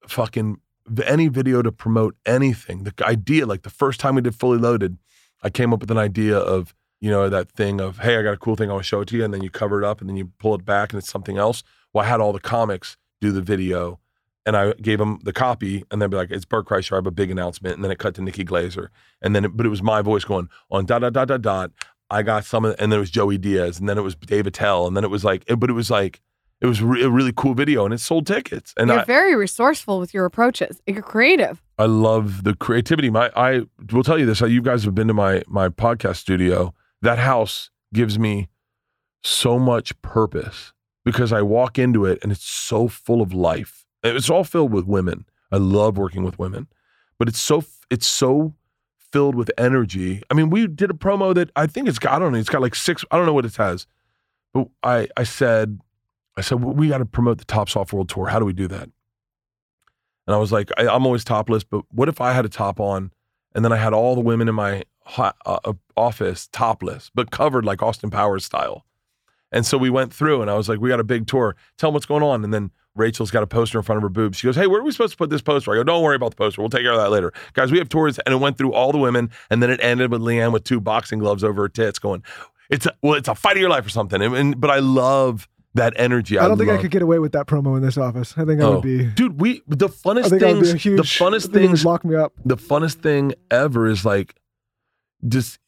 fucking 0.07 0.61
any 1.07 1.29
video 1.29 1.63
to 1.63 1.73
promote 1.73 2.17
anything. 2.27 2.85
The 2.85 2.95
idea, 3.05 3.47
like 3.47 3.63
the 3.63 3.71
first 3.71 4.01
time 4.01 4.15
we 4.15 4.23
did 4.23 4.35
Fully 4.35 4.59
Loaded, 4.59 4.99
I 5.43 5.51
came 5.51 5.73
up 5.73 5.81
with 5.81 5.91
an 5.91 5.99
idea 5.99 6.37
of, 6.37 6.75
you 7.01 7.11
know, 7.11 7.29
that 7.29 7.51
thing 7.51 7.81
of, 7.81 7.99
hey, 7.99 8.17
I 8.17 8.23
got 8.23 8.35
a 8.35 8.39
cool 8.39 8.57
thing, 8.57 8.71
I 8.71 8.73
want 8.73 8.85
to 8.85 8.89
show 8.89 9.01
it 9.01 9.09
to 9.09 9.17
you. 9.17 9.25
And 9.25 9.33
then 9.33 9.43
you 9.43 9.51
cover 9.51 9.83
it 9.83 9.87
up 9.87 10.01
and 10.01 10.09
then 10.09 10.17
you 10.17 10.33
pull 10.39 10.55
it 10.55 10.65
back 10.65 10.93
and 10.93 10.99
it's 10.99 11.11
something 11.11 11.39
else. 11.39 11.63
Well, 11.93 12.05
I 12.05 12.09
had 12.09 12.21
all 12.21 12.33
the 12.33 12.41
comics 12.41 12.97
do 13.21 13.33
the 13.33 13.41
video 13.41 13.99
and 14.45 14.57
I 14.57 14.73
gave 14.75 14.99
them 14.99 15.21
the 15.23 15.33
copy 15.33 15.85
and 15.91 16.01
they'd 16.01 16.11
be 16.11 16.17
like, 16.17 16.31
it's 16.31 16.45
Bert 16.45 16.67
Kreischer, 16.67 16.93
I 16.93 16.97
have 16.97 17.07
a 17.07 17.11
big 17.11 17.31
announcement. 17.31 17.77
And 17.77 17.85
then 17.85 17.91
it 17.91 17.99
cut 17.99 18.15
to 18.17 18.23
Nikki 18.23 18.45
Glazer. 18.45 18.89
And 19.23 19.35
then, 19.35 19.45
it, 19.45 19.57
but 19.57 19.67
it 19.67 19.69
was 19.69 19.83
my 19.83 20.03
voice 20.03 20.25
going 20.25 20.49
on 20.71 20.87
dot, 20.87 21.03
dot, 21.03 21.13
dot, 21.13 21.29
dot, 21.29 21.43
dot. 21.43 21.71
I 22.11 22.23
got 22.23 22.45
some 22.45 22.65
of, 22.65 22.75
and 22.79 22.91
then 22.91 22.99
it 22.99 23.01
was 23.01 23.11
Joey 23.11 23.39
Diaz 23.39 23.79
and 23.79 23.89
then 23.89 23.99
it 23.99 24.03
was 24.03 24.15
Dave 24.15 24.47
Attell. 24.47 24.87
And 24.87 24.97
then 24.97 25.05
it 25.05 25.11
was 25.11 25.25
like, 25.25 25.45
but 25.59 25.71
it 25.71 25.75
was 25.75 25.91
like, 25.91 26.21
it 26.61 26.67
was 26.67 26.83
re- 26.83 27.03
a 27.03 27.11
really 27.11 27.33
cool 27.37 27.55
video 27.55 27.85
and 27.85 27.95
it 27.95 28.01
sold 28.01 28.27
tickets. 28.27 28.75
And 28.77 28.89
You're 28.91 29.01
I, 29.01 29.05
very 29.05 29.37
resourceful 29.37 30.01
with 30.01 30.13
your 30.13 30.25
approaches. 30.25 30.81
You're 30.87 31.03
creative. 31.03 31.63
I 31.79 31.85
love 31.85 32.43
the 32.43 32.55
creativity. 32.55 33.11
My 33.11 33.31
I 33.37 33.63
will 33.93 34.03
tell 34.03 34.19
you 34.19 34.27
this. 34.27 34.43
Uh, 34.43 34.47
you 34.47 34.63
guys 34.63 34.85
have 34.85 34.95
been 34.95 35.07
to 35.09 35.15
my 35.15 35.43
my 35.47 35.69
podcast 35.69 36.17
studio. 36.17 36.75
That 37.03 37.19
house 37.19 37.71
gives 37.93 38.19
me 38.19 38.49
so 39.23 39.59
much 39.59 40.01
purpose 40.03 40.73
because 41.05 41.33
I 41.33 41.43
walk 41.43 41.79
into 41.79 42.05
it 42.05 42.19
and 42.23 42.33
it's 42.33 42.45
so 42.45 42.89
full 42.89 43.23
of 43.23 43.33
life. 43.33 43.87
It's 44.03 44.31
all 44.31 44.45
filled 44.45 44.73
with 44.73 44.87
women. 44.87 45.27
I 45.51 45.57
love 45.57 45.97
working 45.97 46.23
with 46.23 46.39
women, 46.39 46.69
but 47.19 47.29
it's 47.29 47.41
so 47.41 47.65
it's 47.91 48.07
so 48.07 48.55
filled 49.13 49.35
with 49.35 49.51
energy. 49.57 50.23
I 50.31 50.35
mean, 50.35 50.51
we 50.51 50.67
did 50.67 50.91
a 50.91 50.95
promo 50.95 51.35
that 51.35 51.51
I 51.57 51.67
think 51.67 51.89
it's 51.89 51.99
got 51.99 52.15
I 52.15 52.19
don't 52.19 52.33
know. 52.33 52.39
It's 52.39 52.51
got 52.51 52.61
like 52.61 52.75
six. 52.75 53.05
I 53.11 53.17
don't 53.17 53.27
know 53.27 53.33
what 53.33 53.47
it 53.47 53.57
has, 53.57 53.87
but 54.53 54.69
I 54.83 55.09
I 55.17 55.25
said 55.25 55.81
I 56.37 56.43
said 56.43 56.63
well, 56.63 56.75
we 56.75 56.89
got 56.89 56.99
to 56.99 57.07
promote 57.07 57.39
the 57.39 57.45
Tops 57.45 57.77
Off 57.77 57.93
World 57.93 58.09
Tour. 58.09 58.27
How 58.27 58.39
do 58.39 58.45
we 58.45 58.53
do 58.53 58.69
that? 58.69 58.91
And 60.27 60.35
I 60.35 60.37
was 60.37 60.53
like, 60.53 60.71
I, 60.77 60.87
I'm 60.87 61.07
always 61.07 61.25
topless, 61.25 61.65
but 61.65 61.85
what 61.91 62.09
if 62.11 62.21
I 62.21 62.33
had 62.33 62.45
a 62.45 62.51
top 62.51 62.81
on 62.81 63.13
and 63.55 63.65
then 63.65 63.73
I 63.73 63.77
had 63.77 63.95
all 63.95 64.15
the 64.15 64.21
women 64.21 64.47
in 64.47 64.55
my 64.55 64.85
ho- 65.09 65.33
uh, 65.47 65.73
office 65.97 66.49
topless, 66.53 67.11
but 67.15 67.31
covered 67.31 67.65
like 67.65 67.83
Austin 67.83 68.11
Powers 68.11 68.45
style? 68.45 68.85
And 69.51 69.65
so 69.65 69.79
we 69.79 69.89
went 69.91 70.13
through 70.13 70.43
and 70.43 70.51
I 70.51 70.55
was 70.55 70.69
like, 70.69 70.79
we 70.81 70.89
got 70.91 71.01
a 71.01 71.05
big 71.05 71.27
tour. 71.27 71.57
Tell 71.79 71.89
them 71.91 71.95
what's 71.95 72.07
going 72.07 72.23
on. 72.23 72.45
And 72.45 72.53
then 72.53 72.71
Rachel's 72.95 73.31
got 73.31 73.43
a 73.43 73.47
poster 73.47 73.79
in 73.79 73.85
front 73.85 73.97
of 73.97 74.03
her 74.03 74.09
boobs. 74.11 74.37
She 74.37 74.47
goes, 74.47 74.57
Hey, 74.57 74.67
where 74.67 74.81
are 74.81 74.85
we 74.85 74.91
supposed 74.91 75.13
to 75.13 75.17
put 75.17 75.31
this 75.31 75.41
poster? 75.41 75.73
I 75.73 75.77
go, 75.77 75.85
Don't 75.85 76.03
worry 76.03 76.17
about 76.17 76.31
the 76.31 76.37
poster. 76.37 76.61
We'll 76.61 76.69
take 76.69 76.83
care 76.83 76.93
of 76.93 76.99
that 76.99 77.11
later. 77.11 77.33
Guys, 77.55 77.73
we 77.73 77.79
have 77.79 77.89
tours. 77.89 78.19
And 78.21 78.35
it 78.35 78.39
went 78.39 78.59
through 78.59 78.73
all 78.75 78.93
the 78.93 78.99
women. 78.99 79.31
And 79.51 79.63
then 79.63 79.71
it 79.71 79.81
ended 79.83 80.11
with 80.11 80.21
LeeAnn 80.21 80.53
with 80.53 80.65
two 80.65 80.81
boxing 80.81 81.19
gloves 81.21 81.43
over 81.45 81.63
her 81.63 81.69
tits 81.69 81.99
going, 81.99 82.23
It's 82.69 82.85
a, 82.87 82.93
well, 83.03 83.15
it's 83.15 83.29
a 83.29 83.35
fight 83.35 83.57
of 83.57 83.61
your 83.61 83.71
life 83.71 83.87
or 83.87 83.91
something. 83.91 84.21
And, 84.21 84.35
and- 84.37 84.61
but 84.61 84.71
I 84.71 84.81
love 84.81 85.49
that 85.75 85.93
energy. 85.97 86.39
I 86.39 86.49
don't 86.49 86.59
think 86.59 86.71
I 86.71 86.77
could 86.79 86.91
get 86.91 87.03
away 87.03 87.19
with 87.19 87.33
that 87.33 87.47
promo 87.47 87.77
in 87.77 87.83
this 87.83 87.97
office. 87.97 88.35
I 88.37 88.45
think 88.45 88.61
I 88.61 88.65
Oh, 88.65 88.73
would 88.75 88.83
be. 88.83 89.05
dude, 89.05 89.41
we 89.41 89.63
the 89.69 89.89
funnest 89.89 90.31
think 90.31 90.43
I 90.43 90.53
would 90.53 90.61
be 90.63 90.67
things, 90.69 90.83
huge. 90.83 90.97
the 90.97 91.03
funnest 91.05 91.53
things, 91.53 91.85
lock 91.85 92.05
me 92.05 92.17
up. 92.17 92.33
the 92.45 92.57
funnest 92.57 92.97
thing 92.97 93.33
ever 93.51 93.87
is 93.87 94.05
like 94.05 94.35
just, 95.27 95.59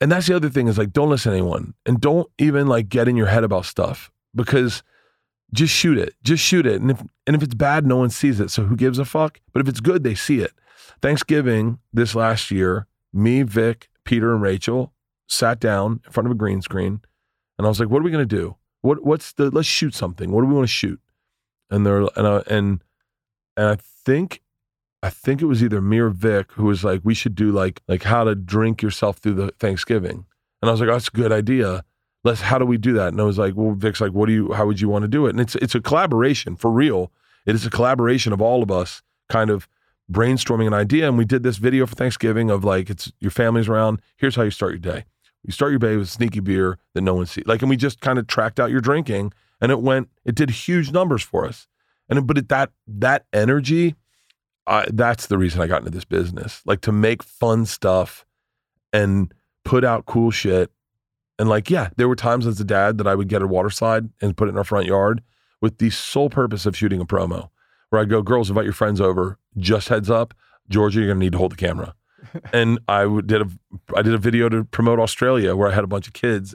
and 0.00 0.10
that's 0.10 0.26
the 0.26 0.36
other 0.36 0.48
thing 0.48 0.68
is 0.68 0.78
like 0.78 0.92
don't 0.92 1.10
listen 1.10 1.32
to 1.32 1.38
anyone 1.38 1.74
and 1.86 2.00
don't 2.00 2.28
even 2.38 2.66
like 2.66 2.88
get 2.88 3.08
in 3.08 3.16
your 3.16 3.26
head 3.26 3.44
about 3.44 3.66
stuff 3.66 4.10
because 4.34 4.82
just 5.52 5.74
shoot 5.74 5.98
it, 5.98 6.14
just 6.22 6.42
shoot 6.42 6.66
it, 6.66 6.80
and 6.80 6.90
if 6.90 7.02
and 7.26 7.36
if 7.36 7.42
it's 7.42 7.54
bad, 7.54 7.86
no 7.86 7.96
one 7.96 8.10
sees 8.10 8.40
it, 8.40 8.50
so 8.50 8.64
who 8.64 8.76
gives 8.76 8.98
a 8.98 9.04
fuck? 9.04 9.40
But 9.52 9.60
if 9.60 9.68
it's 9.68 9.80
good, 9.80 10.04
they 10.04 10.14
see 10.14 10.40
it. 10.40 10.52
Thanksgiving 11.02 11.78
this 11.92 12.14
last 12.14 12.50
year, 12.50 12.86
me, 13.12 13.42
Vic, 13.42 13.88
Peter, 14.04 14.32
and 14.32 14.42
Rachel 14.42 14.92
sat 15.26 15.60
down 15.60 16.00
in 16.04 16.12
front 16.12 16.26
of 16.26 16.32
a 16.32 16.36
green 16.36 16.62
screen, 16.62 17.00
and 17.58 17.66
I 17.66 17.68
was 17.68 17.80
like, 17.80 17.88
"What 17.88 18.00
are 18.00 18.04
we 18.04 18.10
gonna 18.10 18.26
do? 18.26 18.56
What 18.82 19.04
what's 19.04 19.32
the 19.32 19.50
let's 19.50 19.68
shoot 19.68 19.94
something. 19.94 20.30
What 20.30 20.42
do 20.42 20.46
we 20.46 20.54
want 20.54 20.68
to 20.68 20.72
shoot?" 20.72 21.00
And 21.68 21.84
they're 21.84 22.06
and 22.16 22.26
I, 22.26 22.42
and 22.46 22.84
and 23.56 23.66
I 23.68 23.76
think 23.76 24.42
I 25.02 25.10
think 25.10 25.40
it 25.40 25.46
was 25.46 25.62
either 25.62 25.80
me 25.80 25.98
or 25.98 26.10
Vic 26.10 26.52
who 26.52 26.64
was 26.64 26.84
like, 26.84 27.00
"We 27.04 27.14
should 27.14 27.34
do 27.34 27.52
like 27.52 27.82
like 27.88 28.02
how 28.02 28.24
to 28.24 28.34
drink 28.34 28.82
yourself 28.82 29.18
through 29.18 29.34
the 29.34 29.52
Thanksgiving." 29.58 30.26
And 30.60 30.68
I 30.68 30.72
was 30.72 30.80
like, 30.80 30.90
oh, 30.90 30.92
"That's 30.92 31.08
a 31.08 31.12
good 31.12 31.32
idea." 31.32 31.84
Let's. 32.22 32.42
How 32.42 32.58
do 32.58 32.66
we 32.66 32.76
do 32.76 32.92
that? 32.94 33.08
And 33.08 33.20
I 33.20 33.24
was 33.24 33.38
like, 33.38 33.54
"Well, 33.56 33.72
Vic's 33.72 34.00
like, 34.00 34.12
what 34.12 34.26
do 34.26 34.32
you? 34.32 34.52
How 34.52 34.66
would 34.66 34.80
you 34.80 34.88
want 34.88 35.02
to 35.02 35.08
do 35.08 35.26
it?" 35.26 35.30
And 35.30 35.40
it's 35.40 35.54
it's 35.56 35.74
a 35.74 35.80
collaboration 35.80 36.56
for 36.56 36.70
real. 36.70 37.10
It 37.46 37.54
is 37.54 37.64
a 37.64 37.70
collaboration 37.70 38.32
of 38.32 38.42
all 38.42 38.62
of 38.62 38.70
us, 38.70 39.02
kind 39.28 39.50
of 39.50 39.66
brainstorming 40.10 40.66
an 40.66 40.74
idea. 40.74 41.08
And 41.08 41.16
we 41.16 41.24
did 41.24 41.42
this 41.42 41.56
video 41.56 41.86
for 41.86 41.94
Thanksgiving 41.94 42.50
of 42.50 42.64
like, 42.64 42.90
it's 42.90 43.12
your 43.20 43.30
family's 43.30 43.68
around. 43.68 44.00
Here's 44.16 44.36
how 44.36 44.42
you 44.42 44.50
start 44.50 44.72
your 44.72 44.78
day. 44.78 45.04
You 45.44 45.52
start 45.52 45.70
your 45.72 45.78
day 45.78 45.96
with 45.96 46.08
sneaky 46.08 46.40
beer 46.40 46.78
that 46.94 47.00
no 47.00 47.14
one 47.14 47.26
sees. 47.26 47.46
Like, 47.46 47.62
and 47.62 47.70
we 47.70 47.76
just 47.76 48.00
kind 48.00 48.18
of 48.18 48.26
tracked 48.26 48.60
out 48.60 48.70
your 48.70 48.82
drinking, 48.82 49.32
and 49.60 49.72
it 49.72 49.80
went. 49.80 50.10
It 50.24 50.34
did 50.34 50.50
huge 50.50 50.92
numbers 50.92 51.22
for 51.22 51.46
us. 51.46 51.66
And 52.08 52.26
but 52.26 52.36
it, 52.36 52.48
that 52.48 52.72
that 52.86 53.24
energy, 53.32 53.94
I, 54.66 54.86
that's 54.92 55.26
the 55.26 55.38
reason 55.38 55.60
I 55.60 55.66
got 55.66 55.80
into 55.80 55.90
this 55.90 56.04
business. 56.04 56.62
Like 56.64 56.80
to 56.82 56.92
make 56.92 57.22
fun 57.22 57.66
stuff 57.66 58.24
and 58.92 59.32
put 59.64 59.84
out 59.84 60.06
cool 60.06 60.30
shit. 60.30 60.70
And 61.38 61.48
like, 61.48 61.70
yeah, 61.70 61.90
there 61.96 62.08
were 62.08 62.16
times 62.16 62.46
as 62.46 62.60
a 62.60 62.64
dad 62.64 62.98
that 62.98 63.06
I 63.06 63.14
would 63.14 63.28
get 63.28 63.42
a 63.42 63.46
water 63.46 63.70
slide 63.70 64.10
and 64.20 64.36
put 64.36 64.48
it 64.48 64.52
in 64.52 64.58
our 64.58 64.64
front 64.64 64.86
yard 64.86 65.22
with 65.60 65.78
the 65.78 65.90
sole 65.90 66.30
purpose 66.30 66.66
of 66.66 66.76
shooting 66.76 67.00
a 67.00 67.06
promo. 67.06 67.48
Where 67.88 68.00
I'd 68.00 68.10
go, 68.10 68.22
girls, 68.22 68.50
invite 68.50 68.64
your 68.64 68.72
friends 68.72 69.00
over. 69.00 69.38
Just 69.56 69.88
heads 69.88 70.10
up, 70.10 70.34
Georgia, 70.68 71.00
you're 71.00 71.08
gonna 71.08 71.20
need 71.20 71.32
to 71.32 71.38
hold 71.38 71.52
the 71.52 71.56
camera. 71.56 71.94
and 72.52 72.78
I 72.88 73.04
did 73.22 73.42
a 73.42 73.48
I 73.96 74.02
did 74.02 74.14
a 74.14 74.18
video 74.18 74.48
to 74.48 74.64
promote 74.64 75.00
Australia 75.00 75.56
where 75.56 75.68
I 75.68 75.74
had 75.74 75.84
a 75.84 75.88
bunch 75.88 76.06
of 76.06 76.12
kids, 76.12 76.54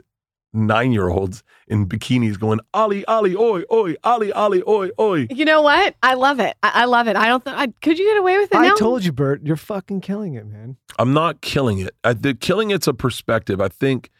nine 0.52 0.92
year 0.92 1.08
olds 1.08 1.42
in 1.68 1.86
bikinis 1.86 2.38
going 2.38 2.60
Ali 2.72 3.04
Ali 3.06 3.34
oi 3.36 3.62
oi 3.70 3.94
Ali 4.04 4.32
Ali 4.32 4.62
oi 4.66 4.90
oi. 4.98 5.26
You 5.30 5.44
know 5.44 5.62
what? 5.62 5.94
I 6.02 6.14
love 6.14 6.40
it. 6.40 6.56
I, 6.62 6.82
I 6.82 6.84
love 6.84 7.08
it. 7.08 7.16
I 7.16 7.28
don't 7.28 7.44
think 7.44 7.56
I 7.56 7.66
could 7.82 7.98
you 7.98 8.04
get 8.06 8.18
away 8.18 8.38
with 8.38 8.52
it 8.52 8.56
I 8.56 8.68
now? 8.68 8.74
told 8.76 9.04
you, 9.04 9.12
Bert, 9.12 9.42
you're 9.44 9.56
fucking 9.56 10.00
killing 10.00 10.34
it, 10.34 10.46
man. 10.46 10.76
I'm 10.98 11.12
not 11.12 11.40
killing 11.40 11.78
it. 11.78 11.94
I, 12.04 12.12
the 12.14 12.34
killing 12.34 12.70
it's 12.70 12.86
a 12.86 12.94
perspective. 12.94 13.60
I 13.60 13.68
think 13.68 14.10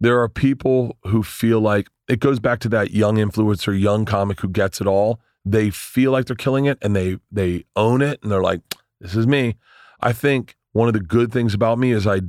there 0.00 0.20
are 0.20 0.28
people 0.28 0.96
who 1.06 1.22
feel 1.22 1.60
like 1.60 1.88
it 2.08 2.20
goes 2.20 2.40
back 2.40 2.58
to 2.60 2.68
that 2.70 2.90
young 2.90 3.16
influencer, 3.16 3.78
young 3.78 4.04
comic 4.04 4.40
who 4.40 4.48
gets 4.48 4.80
it 4.80 4.86
all. 4.86 5.20
They 5.44 5.70
feel 5.70 6.12
like 6.12 6.26
they're 6.26 6.36
killing 6.36 6.66
it 6.66 6.78
and 6.82 6.94
they 6.94 7.18
they 7.30 7.64
own 7.76 8.02
it 8.02 8.20
and 8.22 8.30
they're 8.30 8.42
like, 8.42 8.60
this 9.00 9.14
is 9.14 9.26
me. 9.26 9.56
I 10.00 10.12
think 10.12 10.56
one 10.72 10.88
of 10.88 10.94
the 10.94 11.00
good 11.00 11.32
things 11.32 11.54
about 11.54 11.78
me 11.78 11.92
is 11.92 12.06
I 12.06 12.20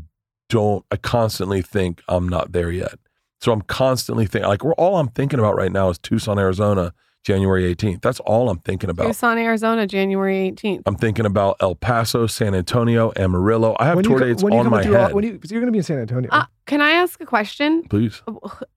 don't 0.49 0.85
I 0.91 0.97
constantly 0.97 1.61
think 1.61 2.01
I'm 2.07 2.27
not 2.29 2.51
there 2.51 2.71
yet. 2.71 2.99
So 3.41 3.51
I'm 3.51 3.61
constantly 3.61 4.25
thinking, 4.27 4.47
like, 4.47 4.63
we're 4.63 4.73
all 4.75 4.97
I'm 4.97 5.07
thinking 5.09 5.39
about 5.39 5.55
right 5.55 5.71
now 5.71 5.89
is 5.89 5.97
Tucson, 5.97 6.37
Arizona, 6.37 6.93
January 7.23 7.73
18th. 7.75 8.01
That's 8.01 8.19
all 8.21 8.49
I'm 8.49 8.59
thinking 8.59 8.89
about. 8.89 9.07
Tucson, 9.07 9.37
Arizona, 9.39 9.87
January 9.87 10.51
18th. 10.51 10.83
I'm 10.85 10.95
thinking 10.95 11.25
about 11.25 11.57
El 11.59 11.73
Paso, 11.75 12.27
San 12.27 12.53
Antonio, 12.53 13.11
Amarillo. 13.15 13.75
I 13.79 13.85
have 13.85 13.95
when 13.95 14.03
tour 14.05 14.13
you, 14.13 14.19
co- 14.19 14.25
dates 14.27 14.43
when 14.43 14.53
on 14.53 14.65
coming 14.65 14.71
my 14.71 14.83
through 14.83 14.95
all- 14.97 15.05
head. 15.07 15.13
when 15.15 15.23
you, 15.23 15.39
so 15.43 15.53
you're 15.55 15.61
going 15.61 15.67
to 15.67 15.71
be 15.71 15.79
in 15.79 15.83
San 15.83 15.97
Antonio. 15.97 16.29
Uh, 16.31 16.45
can 16.67 16.81
I 16.81 16.91
ask 16.91 17.19
a 17.19 17.25
question? 17.25 17.81
Please. 17.89 18.21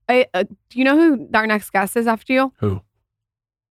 I, 0.09 0.27
uh, 0.33 0.45
do 0.45 0.79
you 0.79 0.85
know 0.85 0.97
who 0.97 1.29
our 1.35 1.47
next 1.47 1.71
guest 1.71 1.95
is 1.97 2.07
after 2.07 2.33
you? 2.33 2.53
Who? 2.61 2.81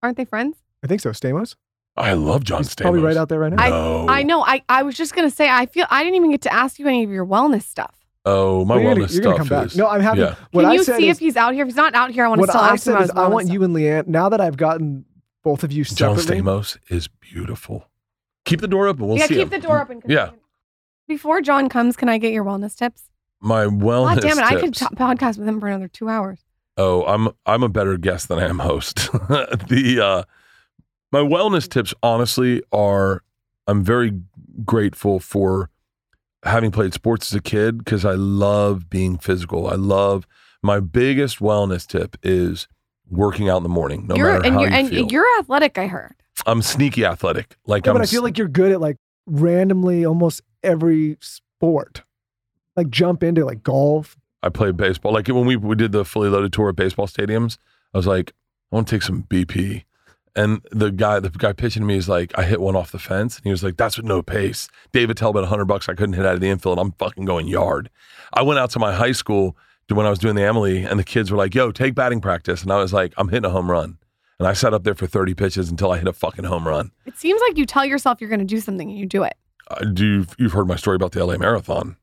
Aren't 0.01 0.17
they 0.17 0.25
friends? 0.25 0.57
I 0.83 0.87
think 0.87 1.01
so. 1.01 1.11
Stamos? 1.11 1.55
I 1.97 2.13
love 2.13 2.43
John 2.43 2.59
He's 2.63 2.73
probably 2.73 3.01
Stamos. 3.01 3.03
right 3.05 3.17
out 3.17 3.29
there 3.29 3.39
right 3.39 3.53
now. 3.53 3.67
No. 3.69 4.07
I 4.09 4.23
know. 4.23 4.43
I, 4.43 4.63
I 4.69 4.83
was 4.83 4.95
just 4.95 5.13
gonna 5.13 5.29
say. 5.29 5.49
I 5.49 5.65
feel 5.65 5.85
I 5.89 6.03
didn't 6.03 6.15
even 6.15 6.31
get 6.31 6.41
to 6.43 6.53
ask 6.53 6.79
you 6.79 6.87
any 6.87 7.03
of 7.03 7.09
your 7.11 7.25
wellness 7.25 7.63
stuff. 7.63 7.95
Oh, 8.29 8.65
my 8.65 8.75
Well, 8.75 8.83
you're 8.83 8.91
wellness 8.95 8.97
gonna, 8.97 9.13
you're 9.13 9.21
gonna 9.23 9.35
stuff 9.35 9.37
come 9.37 9.47
back. 9.47 9.65
is. 9.67 9.77
No, 9.77 9.87
I'm 9.87 10.01
happy. 10.01 10.19
yeah. 10.19 10.35
What 10.51 10.61
Can 10.63 10.71
I 10.71 10.73
you 10.73 10.83
said 10.83 10.97
see 10.97 11.07
is, 11.09 11.17
if 11.17 11.19
he's 11.19 11.35
out 11.37 11.53
here? 11.53 11.63
If 11.63 11.67
he's 11.69 11.75
not 11.75 11.95
out 11.95 12.11
here, 12.11 12.25
I 12.25 12.27
want 12.27 12.39
to 12.39 12.41
what 12.41 12.49
still 12.49 12.61
I 12.61 12.67
ask 12.69 12.73
him 12.73 12.77
said 12.79 12.91
about 12.93 13.03
is 13.03 13.09
his 13.11 13.17
I 13.17 13.27
want 13.27 13.45
stuff. 13.47 13.53
you 13.53 13.63
and 13.63 13.75
LeeAnn, 13.75 14.07
now 14.07 14.29
that 14.29 14.39
I've 14.41 14.57
gotten 14.57 15.05
both 15.43 15.63
of 15.63 15.71
you 15.71 15.83
John. 15.83 16.15
Stamos 16.17 16.77
is 16.89 17.07
beautiful. 17.07 17.85
Keep 18.45 18.61
the 18.61 18.67
door 18.67 18.87
open. 18.87 19.07
We'll 19.07 19.17
yeah, 19.17 19.25
see 19.27 19.35
keep 19.35 19.43
him. 19.43 19.49
the 19.61 19.67
door 19.67 19.81
open. 19.81 20.01
Yeah. 20.07 20.31
Before 21.07 21.41
John 21.41 21.69
comes, 21.69 21.95
can 21.97 22.07
I 22.09 22.17
get 22.17 22.33
your 22.33 22.43
wellness 22.45 22.75
tips? 22.75 23.03
My 23.41 23.65
wellness 23.65 24.15
God 24.15 24.21
damn 24.21 24.37
it! 24.39 24.43
I 24.43 24.59
could 24.59 24.75
t- 24.75 24.85
podcast 24.95 25.37
with 25.37 25.47
him 25.47 25.59
for 25.59 25.67
another 25.67 25.87
two 25.87 26.09
hours. 26.09 26.39
Oh, 26.77 27.03
I'm 27.05 27.29
I'm 27.45 27.63
a 27.63 27.69
better 27.69 27.97
guest 27.97 28.27
than 28.27 28.37
I 28.39 28.45
am 28.47 28.59
host. 28.59 29.11
the 29.11 29.99
uh 30.03 30.23
my 31.11 31.19
wellness 31.19 31.67
tips 31.69 31.93
honestly 32.03 32.61
are 32.71 33.23
I'm 33.65 33.83
very 33.83 34.19
grateful 34.65 35.19
for 35.19 35.69
having 36.43 36.71
played 36.71 36.93
sports 36.93 37.31
as 37.31 37.37
a 37.37 37.41
kid 37.41 37.79
because 37.79 38.05
I 38.05 38.13
love 38.13 38.89
being 38.89 39.17
physical. 39.17 39.67
I 39.67 39.75
love 39.75 40.25
my 40.61 40.79
biggest 40.79 41.39
wellness 41.39 41.85
tip 41.87 42.17
is 42.23 42.67
working 43.09 43.49
out 43.49 43.57
in 43.57 43.63
the 43.63 43.69
morning, 43.69 44.07
no 44.07 44.15
you're 44.15 44.31
matter 44.33 44.45
and 44.45 44.55
how 44.55 44.61
you're 44.61 44.69
you 44.69 44.75
and 44.75 44.89
feel. 44.89 45.11
you're 45.11 45.39
athletic. 45.39 45.77
I 45.77 45.87
heard. 45.87 46.15
I'm 46.45 46.61
sneaky 46.61 47.05
athletic. 47.05 47.57
Like 47.65 47.85
Yeah, 47.85 47.91
I'm 47.91 47.97
but 47.97 48.03
I 48.03 48.05
feel 48.05 48.23
like 48.23 48.37
you're 48.37 48.47
good 48.47 48.71
at 48.71 48.79
like 48.79 48.97
randomly 49.25 50.05
almost 50.05 50.41
every 50.63 51.17
sport. 51.21 52.03
Like 52.75 52.89
jump 52.89 53.23
into 53.23 53.45
like 53.45 53.63
golf. 53.63 54.17
I 54.41 54.49
played 54.49 54.77
baseball. 54.77 55.13
Like 55.13 55.27
when 55.27 55.45
we, 55.45 55.55
we 55.55 55.75
did 55.75 55.91
the 55.91 56.05
fully 56.05 56.29
loaded 56.29 56.53
tour 56.53 56.69
at 56.69 56.75
baseball 56.75 57.07
stadiums, 57.07 57.57
I 57.93 57.97
was 57.97 58.07
like, 58.07 58.31
I 58.71 58.75
want 58.75 58.87
to 58.87 58.95
take 58.95 59.01
some 59.01 59.23
BP. 59.23 59.83
And 60.39 60.61
the 60.71 60.89
guy, 60.89 61.19
the 61.19 61.29
guy 61.29 61.51
pitching 61.51 61.81
to 61.81 61.85
me 61.85 61.97
is 61.97 62.07
like, 62.07 62.31
I 62.37 62.43
hit 62.43 62.61
one 62.61 62.77
off 62.77 62.93
the 62.93 62.97
fence. 62.97 63.35
And 63.35 63.43
he 63.43 63.51
was 63.51 63.61
like, 63.61 63.75
that's 63.75 63.97
with 63.97 64.05
no 64.05 64.21
pace. 64.21 64.69
David 64.93 65.17
Talbot, 65.17 65.41
100 65.41 65.65
bucks. 65.65 65.89
I 65.89 65.95
couldn't 65.95 66.13
hit 66.13 66.25
out 66.25 66.35
of 66.35 66.39
the 66.39 66.47
infield. 66.47 66.79
I'm 66.79 66.93
fucking 66.93 67.25
going 67.25 67.49
yard. 67.49 67.89
I 68.31 68.41
went 68.43 68.57
out 68.57 68.69
to 68.71 68.79
my 68.79 68.95
high 68.95 69.11
school 69.11 69.57
to 69.89 69.95
when 69.95 70.05
I 70.05 70.09
was 70.09 70.17
doing 70.17 70.35
the 70.35 70.43
Emily, 70.43 70.85
and 70.85 70.97
the 70.97 71.03
kids 71.03 71.29
were 71.29 71.35
like, 71.35 71.53
yo, 71.53 71.73
take 71.73 71.93
batting 71.93 72.21
practice. 72.21 72.63
And 72.63 72.71
I 72.71 72.77
was 72.77 72.93
like, 72.93 73.13
I'm 73.17 73.27
hitting 73.27 73.43
a 73.43 73.49
home 73.49 73.69
run. 73.69 73.97
And 74.39 74.47
I 74.47 74.53
sat 74.53 74.73
up 74.73 74.85
there 74.85 74.95
for 74.95 75.07
30 75.07 75.33
pitches 75.33 75.69
until 75.69 75.91
I 75.91 75.97
hit 75.97 76.07
a 76.07 76.13
fucking 76.13 76.45
home 76.45 76.65
run. 76.65 76.91
It 77.05 77.17
seems 77.17 77.41
like 77.41 77.57
you 77.57 77.65
tell 77.65 77.83
yourself 77.83 78.21
you're 78.21 78.29
going 78.29 78.39
to 78.39 78.45
do 78.45 78.61
something 78.61 78.89
and 78.89 78.97
you 78.97 79.07
do 79.07 79.23
it. 79.23 79.35
Uh, 79.69 79.83
do 79.83 80.05
you, 80.05 80.25
you've 80.37 80.53
heard 80.53 80.69
my 80.69 80.77
story 80.77 80.95
about 80.95 81.11
the 81.11 81.25
LA 81.25 81.35
Marathon? 81.35 81.97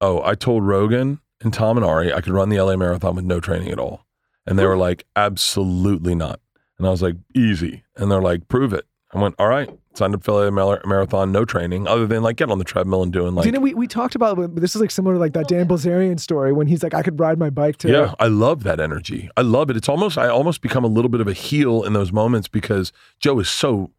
Oh, 0.00 0.22
I 0.24 0.34
told 0.34 0.64
Rogan 0.64 1.20
and 1.42 1.52
Tom 1.52 1.76
and 1.76 1.84
Ari 1.84 2.10
I 2.10 2.22
could 2.22 2.32
run 2.32 2.48
the 2.48 2.58
LA 2.58 2.76
Marathon 2.76 3.16
with 3.16 3.26
no 3.26 3.38
training 3.38 3.68
at 3.70 3.78
all, 3.78 4.06
and 4.46 4.58
they 4.58 4.64
were 4.64 4.76
like, 4.78 5.04
"Absolutely 5.14 6.14
not." 6.14 6.40
And 6.78 6.86
I 6.86 6.90
was 6.90 7.02
like, 7.02 7.16
"Easy," 7.34 7.84
and 7.96 8.10
they're 8.10 8.20
like, 8.22 8.48
"Prove 8.48 8.72
it." 8.72 8.86
I 9.12 9.20
went, 9.20 9.34
"All 9.38 9.48
right." 9.48 9.68
Signed 9.94 10.14
up 10.14 10.22
for 10.24 10.50
Mar- 10.50 10.82
Marathon, 10.84 11.32
no 11.32 11.46
training 11.46 11.88
other 11.88 12.06
than 12.06 12.22
like 12.22 12.36
get 12.36 12.50
on 12.50 12.58
the 12.58 12.64
treadmill 12.64 13.02
and 13.02 13.10
doing 13.10 13.34
like. 13.34 13.46
you 13.46 13.52
know, 13.52 13.60
we, 13.60 13.72
we 13.72 13.86
talked 13.86 14.14
about 14.14 14.54
this 14.56 14.74
is 14.74 14.80
like 14.82 14.90
similar 14.90 15.14
to 15.14 15.18
like 15.18 15.32
that 15.32 15.48
Dan 15.48 15.66
Bilzerian 15.66 16.20
story 16.20 16.52
when 16.52 16.66
he's 16.66 16.82
like, 16.82 16.92
I 16.92 17.02
could 17.02 17.18
ride 17.18 17.38
my 17.38 17.48
bike 17.48 17.78
to 17.78 17.90
Yeah, 17.90 18.14
I 18.20 18.26
love 18.26 18.62
that 18.64 18.78
energy. 18.78 19.30
I 19.38 19.40
love 19.40 19.70
it. 19.70 19.76
It's 19.78 19.88
almost 19.88 20.18
I 20.18 20.28
almost 20.28 20.60
become 20.60 20.84
a 20.84 20.88
little 20.88 21.08
bit 21.08 21.22
of 21.22 21.28
a 21.28 21.32
heel 21.32 21.82
in 21.82 21.94
those 21.94 22.12
moments 22.12 22.46
because 22.46 22.92
Joe 23.18 23.38
is 23.38 23.48
so 23.48 23.90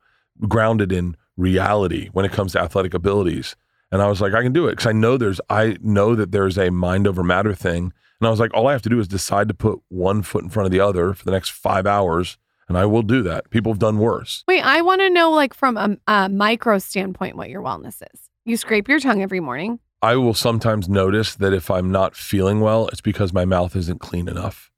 grounded 0.47 0.91
in 0.91 1.17
reality 1.35 2.09
when 2.11 2.25
it 2.25 2.31
comes 2.31 2.51
to 2.51 2.61
athletic 2.61 2.93
abilities. 2.93 3.55
And 3.91 4.01
I 4.01 4.07
was 4.07 4.21
like, 4.21 4.33
I 4.33 4.43
can 4.43 4.53
do 4.53 4.67
it 4.67 4.73
because 4.73 4.87
I 4.87 4.91
know 4.91 5.17
there's 5.17 5.41
I 5.49 5.77
know 5.81 6.13
that 6.13 6.31
there's 6.31 6.59
a 6.59 6.69
mind 6.69 7.07
over 7.07 7.23
matter 7.23 7.55
thing. 7.55 7.91
And 8.19 8.27
I 8.27 8.29
was 8.29 8.39
like, 8.39 8.53
all 8.53 8.67
I 8.67 8.73
have 8.73 8.81
to 8.83 8.89
do 8.89 8.99
is 8.99 9.07
decide 9.07 9.47
to 9.47 9.53
put 9.53 9.79
one 9.89 10.21
foot 10.21 10.43
in 10.43 10.49
front 10.49 10.65
of 10.65 10.71
the 10.71 10.79
other 10.79 11.13
for 11.13 11.25
the 11.25 11.31
next 11.31 11.49
five 11.49 11.87
hours, 11.87 12.37
and 12.67 12.77
I 12.77 12.85
will 12.85 13.01
do 13.03 13.21
that. 13.23 13.49
People 13.49 13.71
have 13.71 13.79
done 13.79 13.97
worse. 13.97 14.43
Wait, 14.47 14.61
I 14.61 14.81
want 14.81 15.01
to 15.01 15.09
know, 15.09 15.31
like, 15.31 15.53
from 15.53 15.77
a, 15.77 15.97
a 16.07 16.29
micro 16.29 16.77
standpoint, 16.79 17.35
what 17.37 17.49
your 17.49 17.61
wellness 17.61 18.01
is. 18.13 18.29
You 18.45 18.57
scrape 18.57 18.87
your 18.87 18.99
tongue 18.99 19.21
every 19.21 19.39
morning. 19.39 19.79
I 20.01 20.15
will 20.15 20.33
sometimes 20.33 20.87
notice 20.87 21.35
that 21.35 21.53
if 21.53 21.71
I'm 21.71 21.91
not 21.91 22.15
feeling 22.15 22.59
well, 22.59 22.87
it's 22.89 23.01
because 23.01 23.33
my 23.33 23.45
mouth 23.45 23.75
isn't 23.75 23.99
clean 23.99 24.27
enough. 24.27 24.69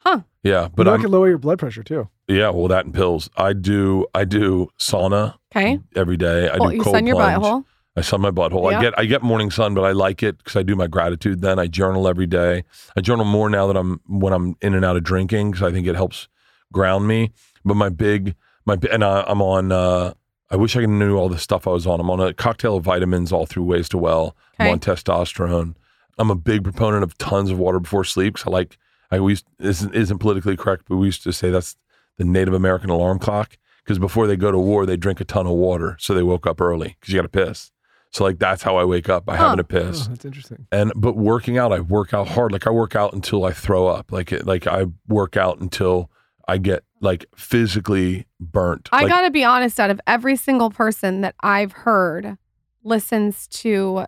Huh. 0.00 0.20
Yeah, 0.44 0.68
but 0.68 0.84
but 0.84 0.88
I'm 0.88 1.00
can 1.02 1.10
lower 1.10 1.28
your 1.28 1.38
blood 1.38 1.58
pressure 1.58 1.82
too. 1.82 2.08
yeah. 2.28 2.50
Well, 2.50 2.68
that 2.68 2.84
and 2.84 2.94
pills. 2.94 3.28
I 3.36 3.52
do. 3.52 4.06
I 4.14 4.24
do 4.24 4.68
sauna 4.78 5.34
Okay. 5.54 5.80
every 5.96 6.16
day. 6.16 6.48
I 6.48 6.56
well, 6.58 6.70
do 6.70 6.76
you 6.76 6.82
cold 6.82 6.94
sun 6.94 7.06
your 7.06 7.16
plunge. 7.16 7.42
butthole. 7.42 7.64
I 7.96 8.00
sun 8.02 8.20
my 8.20 8.30
butthole. 8.30 8.70
Yeah. 8.70 8.78
I 8.78 8.82
get 8.82 8.98
I 9.00 9.04
get 9.06 9.22
morning 9.22 9.50
sun, 9.50 9.74
but 9.74 9.82
I 9.82 9.90
like 9.90 10.22
it 10.22 10.38
because 10.38 10.54
I 10.54 10.62
do 10.62 10.76
my 10.76 10.86
gratitude. 10.86 11.40
Then 11.40 11.58
I 11.58 11.66
journal 11.66 12.06
every 12.06 12.26
day. 12.28 12.62
I 12.96 13.00
journal 13.00 13.24
more 13.24 13.50
now 13.50 13.66
that 13.66 13.76
I'm 13.76 14.00
when 14.06 14.32
I'm 14.32 14.54
in 14.62 14.74
and 14.74 14.84
out 14.84 14.96
of 14.96 15.02
drinking 15.02 15.50
because 15.50 15.68
I 15.68 15.72
think 15.72 15.86
it 15.88 15.96
helps 15.96 16.28
ground 16.72 17.06
me. 17.08 17.32
But 17.64 17.74
my 17.74 17.88
big 17.88 18.34
my 18.64 18.76
and 18.90 19.04
I, 19.04 19.24
I'm 19.26 19.42
on. 19.42 19.72
Uh, 19.72 20.14
I 20.50 20.56
wish 20.56 20.76
I 20.76 20.80
could 20.80 20.88
knew 20.90 21.16
all 21.16 21.28
the 21.28 21.38
stuff 21.38 21.66
I 21.66 21.70
was 21.70 21.86
on. 21.86 22.00
I'm 22.00 22.10
on 22.10 22.20
a 22.20 22.32
cocktail 22.32 22.76
of 22.76 22.84
vitamins 22.84 23.32
all 23.32 23.44
through 23.46 23.64
Ways2Well. 23.64 24.32
I'm 24.58 24.68
on 24.70 24.80
testosterone. 24.80 25.74
I'm 26.18 26.30
a 26.30 26.34
big 26.34 26.64
proponent 26.64 27.02
of 27.04 27.16
tons 27.18 27.50
of 27.50 27.58
water 27.58 27.78
before 27.78 28.04
sleep 28.04 28.34
because 28.34 28.48
I 28.48 28.50
like. 28.50 28.78
I 29.10 29.18
always 29.18 29.42
this 29.58 29.78
isn't- 29.78 29.94
isn't 29.94 30.18
politically 30.18 30.56
correct, 30.56 30.84
but 30.88 30.96
we 30.96 31.06
used 31.06 31.22
to 31.22 31.32
say 31.32 31.50
that's 31.50 31.76
the 32.18 32.24
Native 32.24 32.52
American 32.52 32.90
alarm 32.90 33.18
clock 33.18 33.56
because 33.84 33.98
before 33.98 34.26
they 34.26 34.36
go 34.36 34.50
to 34.52 34.58
war, 34.58 34.84
they 34.84 34.96
drink 34.98 35.18
a 35.20 35.24
ton 35.24 35.46
of 35.46 35.52
water, 35.52 35.96
so 35.98 36.12
they 36.12 36.22
woke 36.22 36.46
up 36.46 36.60
early 36.60 36.96
because 37.00 37.14
you 37.14 37.18
got 37.18 37.22
to 37.22 37.46
piss. 37.46 37.70
So 38.10 38.24
like 38.24 38.38
that's 38.38 38.62
how 38.62 38.76
I 38.76 38.84
wake 38.84 39.08
up 39.08 39.24
by 39.24 39.36
Huh. 39.36 39.50
having 39.50 39.64
to 39.64 39.76
Oh, 39.78 39.80
piss. 39.90 40.06
that's 40.08 40.24
interesting. 40.26 40.66
And 40.72 40.92
but 40.96 41.16
working 41.16 41.56
out, 41.56 41.72
I 41.72 41.80
work 41.80 42.12
out 42.12 42.28
hard. 42.28 42.52
Like 42.52 42.66
I 42.66 42.70
work 42.70 42.94
out 42.96 43.12
until 43.14 43.44
I 43.46 43.52
throw 43.52 43.86
up. 43.86 44.12
Like 44.12 44.30
it, 44.32 44.46
like 44.46 44.66
I 44.66 44.86
work 45.06 45.36
out 45.38 45.60
until 45.60 46.10
I 46.48 46.58
get 46.58 46.82
like 47.00 47.26
physically 47.36 48.26
burnt. 48.40 48.88
I 48.90 49.02
Like, 49.02 49.08
got 49.08 49.20
to 49.20 49.30
be 49.30 49.44
honest, 49.44 49.78
out 49.78 49.90
of 49.90 50.00
every 50.06 50.34
single 50.34 50.70
person 50.70 51.20
that 51.20 51.34
I've 51.42 51.72
heard 51.72 52.36
listens 52.82 53.46
to 53.48 54.06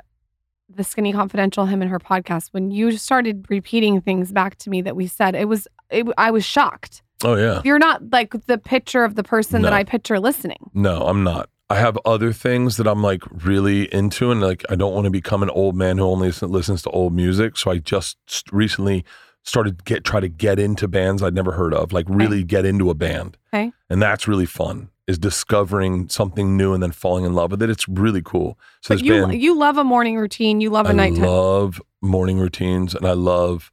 the 0.68 0.82
Skinny 0.84 1.12
Confidential, 1.12 1.66
him 1.66 1.82
and 1.82 1.90
her 1.90 1.98
podcast, 1.98 2.48
when 2.52 2.70
you 2.70 2.92
started 2.92 3.46
repeating 3.50 4.00
things 4.00 4.32
back 4.32 4.56
to 4.58 4.70
me 4.70 4.82
that 4.82 4.96
we 4.96 5.06
said, 5.06 5.34
it 5.34 5.48
was, 5.48 5.68
it, 5.90 6.06
I 6.16 6.30
was 6.30 6.44
shocked. 6.44 7.02
Oh 7.22 7.36
yeah. 7.36 7.60
You're 7.64 7.78
not 7.78 8.10
like 8.10 8.46
the 8.46 8.56
picture 8.56 9.04
of 9.04 9.14
the 9.14 9.22
person 9.22 9.62
that 9.62 9.74
I 9.74 9.84
picture 9.84 10.18
listening. 10.18 10.70
No, 10.72 11.02
I'm 11.06 11.22
not. 11.22 11.50
I 11.68 11.76
have 11.76 11.98
other 12.04 12.32
things 12.32 12.78
that 12.78 12.86
I'm 12.86 13.02
like 13.02 13.22
really 13.44 13.92
into, 13.94 14.32
and 14.32 14.40
like 14.40 14.64
I 14.70 14.74
don't 14.74 14.94
want 14.94 15.04
to 15.04 15.10
become 15.10 15.42
an 15.42 15.50
old 15.50 15.76
man 15.76 15.98
who 15.98 16.04
only 16.04 16.32
listens 16.40 16.82
to 16.82 16.90
old 16.90 17.12
music. 17.14 17.56
So 17.58 17.70
I 17.70 17.78
just 17.78 18.16
recently 18.50 19.04
started 19.42 19.78
to 19.78 19.84
get 19.84 20.04
try 20.04 20.20
to 20.20 20.28
get 20.28 20.58
into 20.58 20.86
bands 20.88 21.22
I'd 21.22 21.34
never 21.34 21.52
heard 21.52 21.74
of, 21.74 21.92
like 21.92 22.06
really 22.08 22.44
get 22.44 22.64
into 22.64 22.90
a 22.90 22.94
band. 22.94 23.36
Okay. 23.52 23.72
And 23.88 24.00
that's 24.00 24.28
really 24.28 24.46
fun. 24.46 24.90
Is 25.06 25.18
discovering 25.18 26.08
something 26.08 26.56
new 26.56 26.72
and 26.72 26.80
then 26.82 26.92
falling 26.92 27.24
in 27.24 27.32
love 27.34 27.50
with 27.50 27.62
it. 27.62 27.70
It's 27.70 27.88
really 27.88 28.22
cool. 28.22 28.56
So 28.80 28.94
But 28.94 29.04
you, 29.04 29.26
band, 29.26 29.42
you 29.42 29.58
love 29.58 29.76
a 29.76 29.82
morning 29.82 30.16
routine. 30.16 30.60
You 30.60 30.70
love 30.70 30.86
a 30.86 30.90
I 30.90 30.92
nighttime. 30.92 31.24
I 31.24 31.26
love 31.28 31.82
morning 32.00 32.38
routines, 32.38 32.94
and 32.94 33.04
I 33.06 33.12
love. 33.14 33.72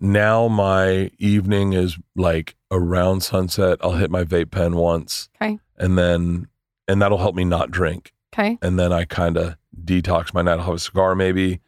Now 0.00 0.46
my 0.46 1.10
evening 1.18 1.72
is 1.72 1.98
like 2.14 2.54
around 2.70 3.22
sunset. 3.22 3.78
I'll 3.82 3.92
hit 3.94 4.10
my 4.10 4.22
vape 4.22 4.50
pen 4.52 4.76
once, 4.76 5.28
Okay. 5.42 5.58
and 5.76 5.98
then 5.98 6.46
and 6.86 7.02
that'll 7.02 7.18
help 7.18 7.34
me 7.34 7.44
not 7.44 7.70
drink 7.70 8.12
okay. 8.32 8.56
and 8.62 8.78
then 8.78 8.92
I 8.92 9.04
kind 9.04 9.36
of 9.36 9.56
detox 9.84 10.32
my 10.32 10.42
night. 10.42 10.58
I'll 10.60 10.66
have 10.66 10.74
a 10.74 10.78
cigar 10.78 11.14
maybe, 11.16 11.60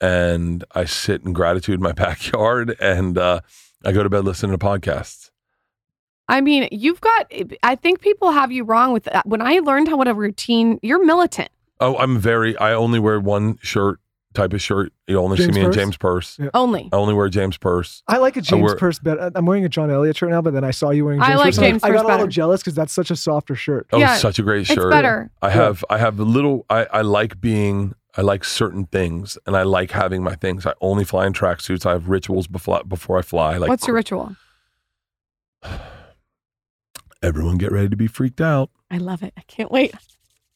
and 0.00 0.64
I 0.74 0.84
sit 0.84 1.22
in 1.24 1.32
gratitude 1.32 1.76
in 1.76 1.82
my 1.82 1.92
backyard, 2.06 2.76
and 2.80 3.16
uh, 3.18 3.40
I 3.84 3.92
go 3.92 4.02
to 4.02 4.10
bed 4.10 4.24
listening 4.24 4.56
to 4.56 4.64
podcasts. 4.64 5.30
I 6.28 6.40
mean, 6.40 6.68
you've 6.72 7.00
got, 7.00 7.30
I 7.62 7.76
think 7.76 8.00
people 8.00 8.32
have 8.32 8.50
you 8.50 8.64
wrong 8.64 8.92
with 8.92 9.04
that. 9.04 9.24
When 9.26 9.40
I 9.40 9.60
learned 9.60 9.86
how 9.88 9.96
what 9.96 10.08
a 10.08 10.14
routine, 10.14 10.80
you're 10.82 11.04
militant. 11.04 11.50
Oh, 11.78 11.96
I'm 11.98 12.18
very. 12.18 12.56
I 12.58 12.72
only 12.72 12.98
wear 12.98 13.20
one 13.20 13.58
shirt 13.62 14.00
type 14.34 14.52
of 14.52 14.60
shirt. 14.60 14.92
You 15.06 15.18
only 15.20 15.36
James 15.36 15.54
see 15.54 15.60
me 15.60 15.66
in 15.66 15.72
James 15.72 15.96
Perse. 15.96 16.36
Yeah. 16.38 16.48
Only. 16.52 16.88
I 16.92 16.96
only 16.96 17.14
wear 17.14 17.28
James 17.28 17.56
Perse. 17.58 18.02
I 18.08 18.16
like 18.16 18.36
a 18.36 18.40
James 18.40 18.62
wear- 18.64 18.76
Perse 18.76 18.98
better. 18.98 19.30
I'm 19.34 19.46
wearing 19.46 19.64
a 19.64 19.68
John 19.68 19.90
Elliott 19.90 20.16
shirt 20.16 20.30
now, 20.30 20.42
but 20.42 20.52
then 20.52 20.64
I 20.64 20.72
saw 20.72 20.90
you 20.90 21.04
wearing 21.04 21.20
I 21.22 21.28
James 21.28 21.38
like 21.38 21.46
Perse. 21.46 21.58
and 21.58 21.64
James 21.66 21.84
I, 21.84 21.86
I 21.86 21.90
Perse 21.90 21.96
got 21.96 22.04
a 22.04 22.08
little 22.08 22.18
better. 22.26 22.30
jealous 22.30 22.60
because 22.62 22.74
that's 22.74 22.92
such 22.92 23.10
a 23.12 23.16
softer 23.16 23.54
shirt. 23.54 23.86
Oh, 23.92 23.98
Yeah, 23.98 24.16
such 24.16 24.38
a 24.38 24.42
great 24.42 24.66
shirt. 24.66 24.76
It's 24.78 24.82
shirt. 24.84 24.90
better. 24.92 25.30
I 25.42 25.48
Yeah. 25.48 25.52
have. 25.54 25.84
I 25.90 25.98
have 25.98 26.18
a 26.18 26.24
little. 26.24 26.66
I, 26.68 26.86
I 26.92 27.00
like 27.02 27.40
being. 27.40 27.94
I 28.16 28.22
like 28.22 28.44
certain 28.44 28.86
things, 28.86 29.36
and 29.46 29.56
I 29.56 29.62
like 29.62 29.90
having 29.90 30.22
my 30.22 30.34
things. 30.34 30.66
I 30.66 30.72
only 30.80 31.04
fly 31.04 31.26
in 31.26 31.32
tracksuits. 31.32 31.84
I 31.84 31.92
have 31.92 32.08
rituals 32.08 32.46
before 32.46 32.82
before 32.84 33.18
I 33.18 33.22
fly. 33.22 33.56
Like 33.58 33.68
What's 33.68 33.86
your 33.86 33.96
ritual? 33.96 34.36
everyone 37.22 37.58
get 37.58 37.72
ready 37.72 37.88
to 37.88 37.96
be 37.96 38.06
freaked 38.06 38.40
out. 38.40 38.70
I 38.90 38.98
love 38.98 39.22
it. 39.22 39.32
I 39.36 39.42
can't 39.42 39.70
wait. 39.70 39.94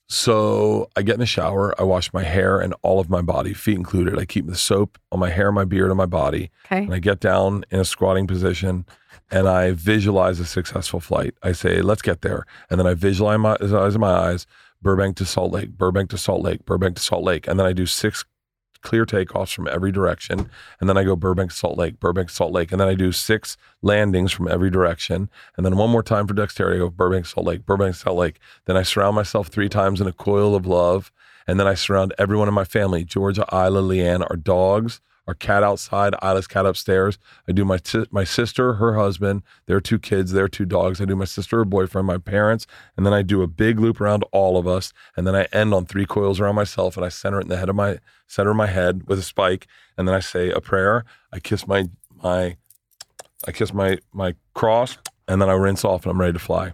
So 0.09 0.91
I 0.97 1.03
get 1.03 1.15
in 1.15 1.21
the 1.21 1.27
shower, 1.27 1.73
I 1.81 1.85
wash 1.85 2.13
my 2.13 2.25
hair 2.25 2.59
and 2.59 2.75
all 2.83 2.99
of 2.99 3.09
my 3.09 3.23
body, 3.23 3.55
feet 3.55 3.77
included. 3.77 4.19
I 4.19 4.25
keep 4.25 4.47
the 4.47 4.57
soap 4.57 4.99
on 5.13 5.21
my 5.21 5.31
hair, 5.31 5.53
my 5.53 5.65
beard, 5.65 5.91
and 5.91 5.97
my 5.97 6.07
body. 6.07 6.51
Okay. 6.67 6.83
And 6.83 6.93
I 6.93 6.99
get 6.99 7.21
down 7.21 7.65
in 7.71 7.79
a 7.79 7.85
squatting 7.85 8.27
position 8.27 8.87
and 9.31 9.49
I 9.49 9.71
visualize 9.71 10.41
a 10.41 10.47
successful 10.47 10.99
flight. 10.99 11.35
I 11.45 11.53
say, 11.53 11.81
let's 11.81 12.03
get 12.03 12.23
there. 12.23 12.45
And 12.69 12.81
then 12.81 12.89
I 12.89 12.95
visualize 12.95 13.39
my 13.39 13.57
visualize 13.61 13.97
my 13.99 14.11
eyes, 14.11 14.49
Burbank 14.83 15.17
to 15.17 15.25
Salt 15.25 15.53
Lake, 15.53 15.77
Burbank 15.77 16.11
to 16.11 16.19
Salt 16.19 16.43
Lake, 16.43 16.65
Burbank 16.65 16.97
to 16.97 17.03
Salt 17.03 17.23
Lake. 17.23 17.47
And 17.47 17.59
then 17.59 17.67
I 17.67 17.73
do 17.73 17.87
six 17.87 18.25
clear 18.83 19.05
takeoffs 19.05 19.55
from 19.55 19.69
every 19.69 19.93
direction. 19.93 20.51
And 20.81 20.89
then 20.89 20.97
I 20.97 21.05
go 21.05 21.17
Burbank 21.17 21.51
Salt 21.51 21.77
Lake, 21.77 22.01
Burbank 22.01 22.31
Salt 22.31 22.53
Lake. 22.53 22.73
And 22.73 22.81
then 22.81 22.89
I 22.89 22.95
do 22.95 23.13
six 23.13 23.57
landings 23.83 24.33
from 24.33 24.49
every 24.49 24.71
direction. 24.71 25.29
And 25.57 25.67
then 25.67 25.77
one 25.77 25.91
more 25.91 26.03
time 26.03 26.27
for 26.27 26.35
dexterity, 26.35 26.77
I 26.77 26.81
go 26.81 26.91
Burbank 26.91 27.27
Salt 27.27 27.47
Lake, 27.47 27.67
Burbank 27.67 27.95
Salt 27.95 28.17
Lake. 28.17 28.41
Then 28.65 28.77
I 28.77 28.83
surround 28.83 29.17
myself 29.17 29.49
three 29.49 29.69
times 29.69 30.01
in 30.01 30.07
a 30.07 30.13
coil 30.13 30.55
of 30.55 30.67
love. 30.67 31.13
And 31.47 31.59
then 31.59 31.67
I 31.67 31.75
surround 31.75 32.15
everyone 32.19 32.49
in 32.49 32.55
my 32.55 32.65
family 32.65 33.05
Georgia, 33.05 33.45
Ila, 33.53 33.83
LeeAnn, 33.83 34.27
our 34.29 34.37
dogs, 34.37 35.01
our 35.31 35.35
cat 35.35 35.63
outside, 35.63 36.13
Ila's 36.25 36.49
cat 36.49 36.67
upstairs. 36.67 37.17
I 37.47 37.53
do 37.53 37.65
my 37.65 37.79
si- 37.85 38.09
my 38.11 38.25
sister, 38.25 38.75
her 38.75 38.95
husband, 38.97 39.45
their 39.67 39.81
two 39.81 40.01
kids, 40.01 40.33
their 40.33 40.49
two 40.49 40.65
dogs. 40.65 41.01
I 41.01 41.05
do 41.05 41.15
my 41.15 41.25
sister, 41.25 41.59
her 41.59 41.65
boyfriend, 41.65 42.05
my 42.05 42.19
parents, 42.19 42.67
and 42.97 43.07
then 43.07 43.13
I 43.13 43.23
do 43.23 43.41
a 43.43 43.47
big 43.47 43.79
loop 43.79 44.01
around 44.01 44.25
all 44.33 44.57
of 44.57 44.67
us. 44.67 44.93
And 45.17 45.29
then 45.29 45.37
I 45.37 45.45
end 45.53 45.73
on 45.73 45.87
three 45.87 46.05
coils 46.05 46.41
around 46.41 46.57
myself, 46.57 46.97
and 46.97 47.07
I 47.07 47.11
center 47.11 47.39
it 47.39 47.45
in 47.45 47.49
the 47.49 47.59
head 47.59 47.69
of 47.69 47.77
my 47.77 48.01
center 48.27 48.51
of 48.51 48.57
my 48.57 48.67
head 48.67 49.07
with 49.07 49.21
a 49.21 49.23
spike. 49.23 49.69
And 49.97 50.09
then 50.09 50.17
I 50.17 50.21
say 50.21 50.51
a 50.51 50.61
prayer. 50.61 51.05
I 51.33 51.39
kiss 51.39 51.69
my 51.69 51.89
my 52.21 52.57
I 53.47 53.53
kiss 53.53 53.73
my 53.73 53.99
my 54.13 54.35
cross, 54.55 54.99
and 55.29 55.41
then 55.41 55.49
I 55.49 55.53
rinse 55.53 55.85
off, 55.85 56.05
and 56.05 56.11
I'm 56.11 56.21
ready 56.21 56.33
to 56.33 56.41
fly. 56.41 56.73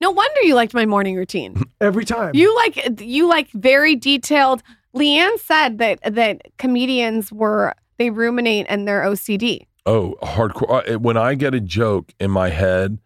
No 0.00 0.10
wonder 0.10 0.40
you 0.40 0.54
liked 0.54 0.72
my 0.72 0.86
morning 0.86 1.16
routine. 1.16 1.62
Every 1.82 2.06
time. 2.06 2.34
You 2.34 2.56
like 2.56 3.00
you 3.00 3.28
like 3.28 3.50
very 3.50 3.94
detailed. 3.94 4.62
LeeAnn 4.94 5.38
said 5.38 5.78
that 5.78 6.00
that 6.02 6.42
comedians 6.58 7.32
were 7.32 7.74
they 8.00 8.10
ruminate 8.10 8.64
and 8.70 8.88
they're 8.88 9.02
OCD. 9.02 9.66
Oh, 9.86 10.16
hardcore. 10.22 10.94
Uh, 10.94 10.98
When 10.98 11.16
I 11.18 11.34
get 11.34 11.54
a 11.54 11.60
joke 11.60 12.12
in 12.18 12.30
my 12.30 12.48
head, 12.48 12.98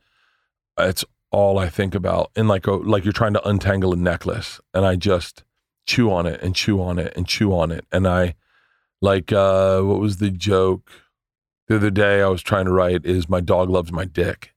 it's 0.78 1.04
all 1.32 1.58
I 1.58 1.68
think 1.68 1.94
about. 1.96 2.30
And 2.36 2.46
like 2.48 2.66
a, 2.68 2.72
like 2.72 3.04
you're 3.04 3.12
trying 3.12 3.34
to 3.34 3.46
untangle 3.46 3.92
a 3.92 3.96
necklace, 3.96 4.60
and 4.72 4.86
I 4.86 4.94
just 4.96 5.42
chew 5.86 6.12
on 6.12 6.26
it 6.26 6.40
and 6.42 6.54
chew 6.54 6.80
on 6.80 6.98
it 7.00 7.12
and 7.16 7.26
chew 7.26 7.52
on 7.52 7.70
it. 7.72 7.84
And 7.92 8.06
I 8.08 8.34
like 9.02 9.32
uh 9.32 9.82
what 9.82 9.98
was 10.00 10.16
the 10.18 10.30
joke 10.30 10.90
the 11.68 11.76
other 11.76 11.90
day 11.90 12.22
I 12.22 12.28
was 12.28 12.40
trying 12.42 12.64
to 12.66 12.72
write 12.72 13.04
is 13.04 13.28
my 13.28 13.40
dog 13.40 13.68
loves 13.68 13.90
my 13.92 14.04
dick. 14.04 14.52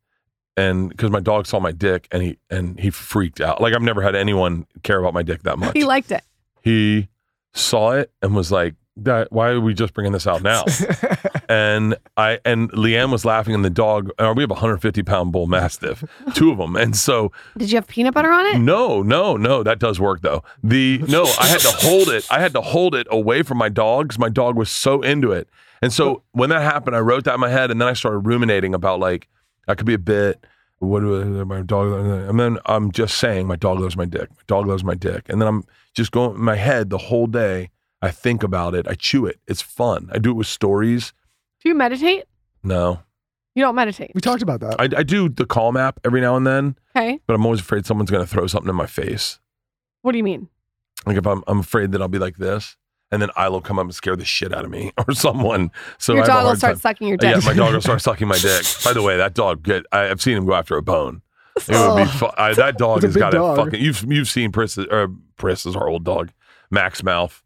And 0.56 0.90
because 0.90 1.10
my 1.12 1.20
dog 1.20 1.46
saw 1.48 1.60
my 1.60 1.72
dick 1.72 2.08
and 2.12 2.22
he 2.24 2.38
and 2.50 2.80
he 2.80 2.90
freaked 2.92 3.42
out. 3.42 3.60
Like 3.60 3.74
I've 3.74 3.82
never 3.82 4.02
had 4.04 4.16
anyone 4.16 4.68
care 4.84 5.00
about 5.00 5.14
my 5.16 5.24
dick 5.24 5.44
that 5.44 5.58
much 5.64 5.74
He 5.74 5.84
liked 5.84 6.12
it. 6.12 6.22
he 6.62 7.10
saw 7.54 7.92
it 7.92 8.12
and 8.22 8.36
was 8.36 8.52
like, 8.52 8.76
"That 8.98 9.32
why 9.32 9.50
are 9.50 9.62
we 9.62 9.74
just 9.74 9.94
bringing 9.94 10.14
this 10.14 10.28
out 10.28 10.42
now?" 10.42 10.64
and 11.50 11.96
I 12.16 12.40
and 12.46 12.72
LeeAnn 12.72 13.12
was 13.12 13.26
laughing, 13.26 13.54
and 13.54 13.64
the 13.64 13.70
dog. 13.70 14.12
Uh, 14.20 14.34
we 14.36 14.44
have 14.44 14.52
a 14.52 14.56
150 14.56 15.04
pound 15.04 15.32
bull 15.32 15.48
mastiff, 15.48 16.04
two 16.34 16.52
of 16.52 16.58
them, 16.58 16.76
and 16.76 16.96
so 16.96 17.32
Did 17.58 17.72
you 17.72 17.78
have 17.78 17.88
peanut 17.88 18.14
butter 18.14 18.32
on 18.32 18.46
it? 18.48 18.60
no, 18.60 19.02
no, 19.02 19.38
no, 19.38 19.64
that 19.64 19.80
does 19.80 20.00
work 20.00 20.22
though. 20.22 20.44
The 20.64 21.00
no, 21.08 21.24
I 21.40 21.48
had 21.48 21.62
to 21.62 21.72
hold 21.72 22.10
it. 22.10 22.28
I 22.32 22.40
had 22.40 22.54
to 22.54 22.62
hold 22.62 22.96
it 22.96 23.08
away 23.10 23.44
from 23.44 23.58
my 23.58 23.70
dogs. 23.70 24.20
my 24.20 24.30
dog 24.30 24.56
was 24.56 24.70
so 24.70 25.02
into 25.02 25.32
it. 25.32 25.48
And 25.82 25.94
so 25.94 26.24
when 26.32 26.50
that 26.50 26.62
happened, 26.64 26.96
I 26.96 27.00
wrote 27.00 27.24
that 27.26 27.36
in 27.36 27.40
my 27.40 27.50
head, 27.50 27.70
and 27.72 27.80
then 27.80 27.88
I 27.88 27.94
started 27.94 28.20
ruminating 28.20 28.74
about 28.74 29.00
like 29.00 29.28
that 29.68 29.78
could 29.78 29.86
be 29.86 29.94
a 29.94 30.00
bit. 30.00 30.44
What 30.80 31.00
do 31.00 31.40
I, 31.40 31.44
my 31.44 31.62
dog? 31.62 31.92
And 31.92 32.40
then 32.40 32.60
I'm 32.66 32.92
just 32.92 33.18
saying, 33.18 33.48
my 33.48 33.56
dog 33.56 33.80
loves 33.80 33.98
my 33.98 34.06
dick. 34.06 34.30
My 34.30 34.44
dog 34.46 34.68
loves 34.68 34.84
my 34.84 34.94
dick. 34.94 35.28
And 35.28 35.42
then 35.42 35.48
I'm 35.48 35.64
just 35.96 36.12
going 36.12 36.36
in 36.36 36.42
my 36.44 36.56
head 36.56 36.92
the 36.92 37.00
whole 37.00 37.26
day. 37.26 37.72
I 38.02 38.12
think 38.12 38.44
about 38.44 38.76
it. 38.76 38.88
I 38.88 38.94
chew 38.94 39.26
it. 39.26 39.40
It's 39.48 39.62
fun. 39.62 40.10
I 40.14 40.20
do 40.20 40.32
it 40.32 40.36
with 40.36 40.48
stories. 40.48 41.14
Do 41.64 41.70
you 41.70 41.76
meditate? 41.76 42.26
No, 42.64 43.00
You 43.56 43.64
don't 43.64 43.76
meditate. 43.76 44.12
we 44.14 44.22
talked 44.22 44.42
about 44.42 44.60
that. 44.60 44.80
I, 44.80 45.00
I 45.00 45.04
do 45.04 45.30
the 45.30 45.46
Calm 45.46 45.78
app 45.78 46.00
every 46.06 46.22
now 46.22 46.36
and 46.36 46.46
then, 46.46 46.76
Okay. 46.96 47.20
but 47.26 47.34
I'm 47.34 47.46
always 47.46 47.62
afraid 47.62 47.86
someone's 47.86 48.12
going 48.12 48.24
to 48.24 48.30
throw 48.30 48.46
something 48.48 48.70
in 48.70 48.76
my 48.76 48.86
face. 48.88 49.40
What 50.02 50.12
do 50.12 50.18
you 50.18 50.24
mean? 50.24 50.50
Like 51.06 51.18
if 51.18 51.26
I'm, 51.26 51.44
I'm 51.48 51.60
afraid 51.60 51.92
that 51.94 52.02
I'll 52.02 52.08
be 52.08 52.20
like 52.20 52.38
this, 52.38 52.76
and 53.12 53.22
then 53.22 53.30
I'll 53.36 53.62
come 53.62 53.80
up 53.80 53.86
and 53.86 53.96
scare 53.96 54.16
the 54.16 54.26
shit 54.26 54.54
out 54.54 54.66
of 54.66 54.72
me 54.72 54.92
or 55.08 55.14
someone. 55.14 55.72
So 55.98 56.14
Your 56.14 56.24
I 56.24 56.28
dog 56.28 56.46
will 56.46 56.56
start 56.56 56.74
time. 56.74 56.80
sucking 56.82 57.08
your 57.08 57.18
dick. 57.18 57.36
Yeah, 57.36 57.42
my 57.46 57.54
dog 57.54 57.74
will 57.74 57.82
start 57.82 58.02
sucking 58.04 58.28
my 58.28 58.38
dick. 58.38 58.66
By 58.84 58.94
the 58.94 59.02
way, 59.02 59.18
that 59.18 59.34
dog 59.34 59.64
get. 59.64 59.86
I, 59.92 60.10
I've 60.10 60.22
seen 60.22 60.38
him 60.38 60.46
go 60.46 60.54
after 60.54 60.76
a 60.78 60.82
bone. 60.84 61.22
It 61.56 61.70
would 61.70 61.96
be 61.96 62.02
oh. 62.04 62.06
fu- 62.06 62.30
I, 62.38 62.54
that 62.54 62.78
dog 62.78 63.02
has 63.04 63.16
got 63.16 63.32
dog. 63.32 63.58
a 63.58 63.64
fucking. 63.66 63.82
You've 63.82 64.04
you've 64.12 64.28
seen 64.28 64.52
Pris 64.52 64.78
or 64.78 64.86
er, 64.92 65.08
Pris 65.38 65.66
is 65.66 65.76
our 65.76 65.88
old 65.88 66.04
dog, 66.04 66.32
Max 66.70 67.02
Mouth. 67.02 67.42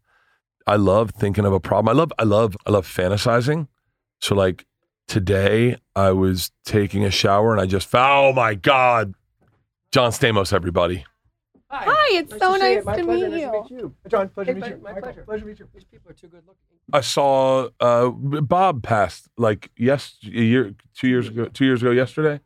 I 0.66 0.76
love 0.76 1.10
thinking 1.10 1.44
of 1.44 1.52
a 1.52 1.60
problem. 1.60 1.94
I 1.94 1.98
love 1.98 2.12
I 2.18 2.24
love 2.24 2.56
I 2.66 2.70
love 2.70 2.86
fantasizing. 2.86 3.68
So 4.20 4.34
like 4.34 4.64
today, 5.08 5.76
I 5.96 6.12
was 6.12 6.50
taking 6.64 7.04
a 7.04 7.10
shower 7.10 7.52
and 7.52 7.60
I 7.60 7.66
just 7.66 7.88
found. 7.88 8.12
Oh 8.12 8.32
my 8.32 8.54
god, 8.54 9.14
John 9.90 10.12
Stamos, 10.12 10.52
everybody. 10.52 11.04
Hi, 11.74 12.18
it's 12.18 12.36
so 12.38 12.54
nice 12.56 12.84
to 12.84 13.02
meet 13.02 13.40
you. 13.40 13.64
you. 13.70 13.94
John, 14.06 14.28
pleasure 14.28 14.52
Hey, 14.52 14.60
to 14.60 14.66
meet 14.66 14.76
you. 14.76 14.82
my- 14.82 14.90
my 14.92 15.00
Michael, 15.00 15.02
pleasure. 15.02 15.22
pleasure 15.24 15.40
to 15.40 15.46
meet 15.46 15.58
you. 15.58 15.68
These 15.74 15.84
people 15.84 16.10
are 16.10 16.14
too 16.14 16.28
good 16.28 16.42
looking. 16.46 16.58
I 16.92 17.00
saw 17.00 17.68
uh, 17.80 18.08
Bob 18.10 18.82
passed 18.82 19.28
like 19.38 19.70
yes 19.78 20.16
a 20.24 20.28
year 20.28 20.74
two 20.94 21.08
years 21.08 21.28
ago 21.28 21.46
two 21.46 21.64
years 21.64 21.80
ago 21.82 21.90
yesterday. 21.90 22.40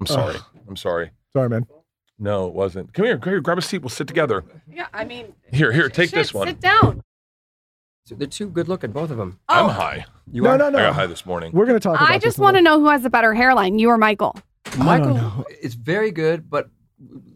I'm 0.00 0.06
sorry. 0.06 0.36
I'm 0.68 0.76
sorry. 0.76 1.10
Sorry, 1.32 1.48
man. 1.48 1.66
No, 2.18 2.46
it 2.48 2.54
wasn't. 2.54 2.92
Come 2.92 3.04
here, 3.06 3.18
come 3.18 3.32
here, 3.32 3.40
grab 3.40 3.58
a 3.58 3.62
seat. 3.62 3.78
We'll 3.78 3.88
sit 3.88 4.06
together. 4.08 4.44
Yeah, 4.70 4.86
I 4.92 5.04
mean, 5.04 5.32
Here, 5.52 5.72
here, 5.72 5.88
take 5.88 6.10
shit, 6.10 6.18
this 6.18 6.34
one. 6.34 6.46
Sit 6.48 6.60
down. 6.60 7.02
So 8.04 8.16
they're 8.16 8.26
too 8.26 8.48
good 8.48 8.68
looking, 8.68 8.90
both 8.90 9.10
of 9.10 9.16
them. 9.16 9.38
I'm 9.48 9.66
Oh, 9.66 9.68
high. 9.68 10.04
You 10.30 10.42
no, 10.42 10.50
are? 10.50 10.58
no, 10.58 10.66
I 10.68 10.72
got 10.72 10.94
high 10.94 11.06
this 11.06 11.24
morning. 11.24 11.52
We're 11.52 11.66
going 11.66 11.78
to 11.78 11.82
talk 11.82 11.96
about 11.96 12.10
I 12.10 12.18
just 12.18 12.38
want 12.38 12.56
to 12.56 12.62
know 12.62 12.80
who 12.80 12.88
has 12.88 13.04
a 13.04 13.10
better 13.10 13.32
hairline, 13.32 13.78
you 13.78 13.88
or 13.90 13.98
Michael. 13.98 14.36
Michael 14.76 15.14
know. 15.14 15.44
is 15.60 15.74
very 15.74 16.10
good, 16.10 16.50
but 16.50 16.68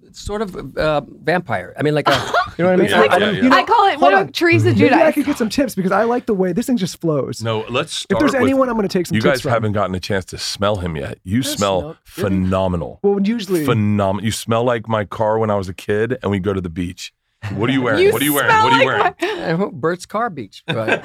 it's 0.05 0.21
sort 0.21 0.43
of 0.43 0.77
uh, 0.77 1.03
vampire. 1.23 1.73
I 1.79 1.83
mean, 1.83 1.95
like 1.95 2.09
a, 2.09 2.13
you 2.59 2.65
know 2.65 2.71
what 2.71 2.73
I 2.73 2.77
mean? 2.83 2.89
Yeah, 2.91 3.01
I- 3.01 3.07
I 3.15 3.17
yeah, 3.19 3.31
yeah. 3.31 3.43
You 3.43 3.49
know, 3.49 3.57
I 3.57 3.63
call 3.65 3.87
it 3.93 4.01
what 4.01 4.13
on. 4.13 4.23
about 4.23 4.35
Teresa 4.35 4.67
Maybe 4.67 4.87
I 4.91 4.99
Judice? 4.99 5.15
could 5.15 5.27
get 5.27 5.39
some 5.39 5.49
tips 5.51 5.75
because 5.77 5.93
I 5.93 6.03
like 6.03 6.27
the 6.27 6.35
way 6.35 6.53
this 6.53 6.67
thing 6.67 6.77
just 6.79 7.01
flows. 7.01 7.43
No, 7.43 7.65
let's 7.69 8.05
if 8.11 8.19
there's 8.19 8.33
with- 8.33 8.43
anyone, 8.43 8.69
I'm 8.69 8.75
going 8.77 8.89
to 8.89 8.93
take 8.99 9.07
some 9.07 9.15
you 9.15 9.23
guys 9.23 9.43
from. 9.43 9.53
haven't 9.53 9.73
gotten 9.73 9.95
a 9.95 10.01
chance 10.01 10.25
to 10.27 10.39
smell 10.39 10.77
him 10.77 10.97
yet. 10.97 11.19
You 11.23 11.41
I 11.41 11.43
smell 11.43 11.97
phenomenal. 12.05 12.99
Well, 13.05 13.21
usually, 13.23 13.65
Phenomenal. 13.65 14.25
You 14.25 14.33
smell 14.33 14.65
like 14.65 14.89
my 14.89 15.05
car 15.05 15.39
when 15.39 15.51
I 15.51 15.55
was 15.57 15.69
a 15.69 15.75
kid 15.75 16.19
and 16.23 16.31
we 16.33 16.41
go 16.41 16.53
to 16.53 16.61
the 16.61 16.71
beach. 16.71 17.13
What 17.55 17.71
are 17.71 17.73
you 17.73 17.83
wearing? 17.83 18.03
You 18.03 18.13
what 18.13 18.23
are 18.23 18.25
you 18.25 18.35
wearing? 18.35 18.49
What 18.51 18.73
are 18.73 18.83
you 18.83 18.89
like 18.89 19.21
wearing? 19.21 19.59
my- 19.59 19.67
I 19.67 19.71
Bert's 19.73 20.07
Car 20.07 20.31
Beach 20.31 20.65
clothes. 20.71 21.01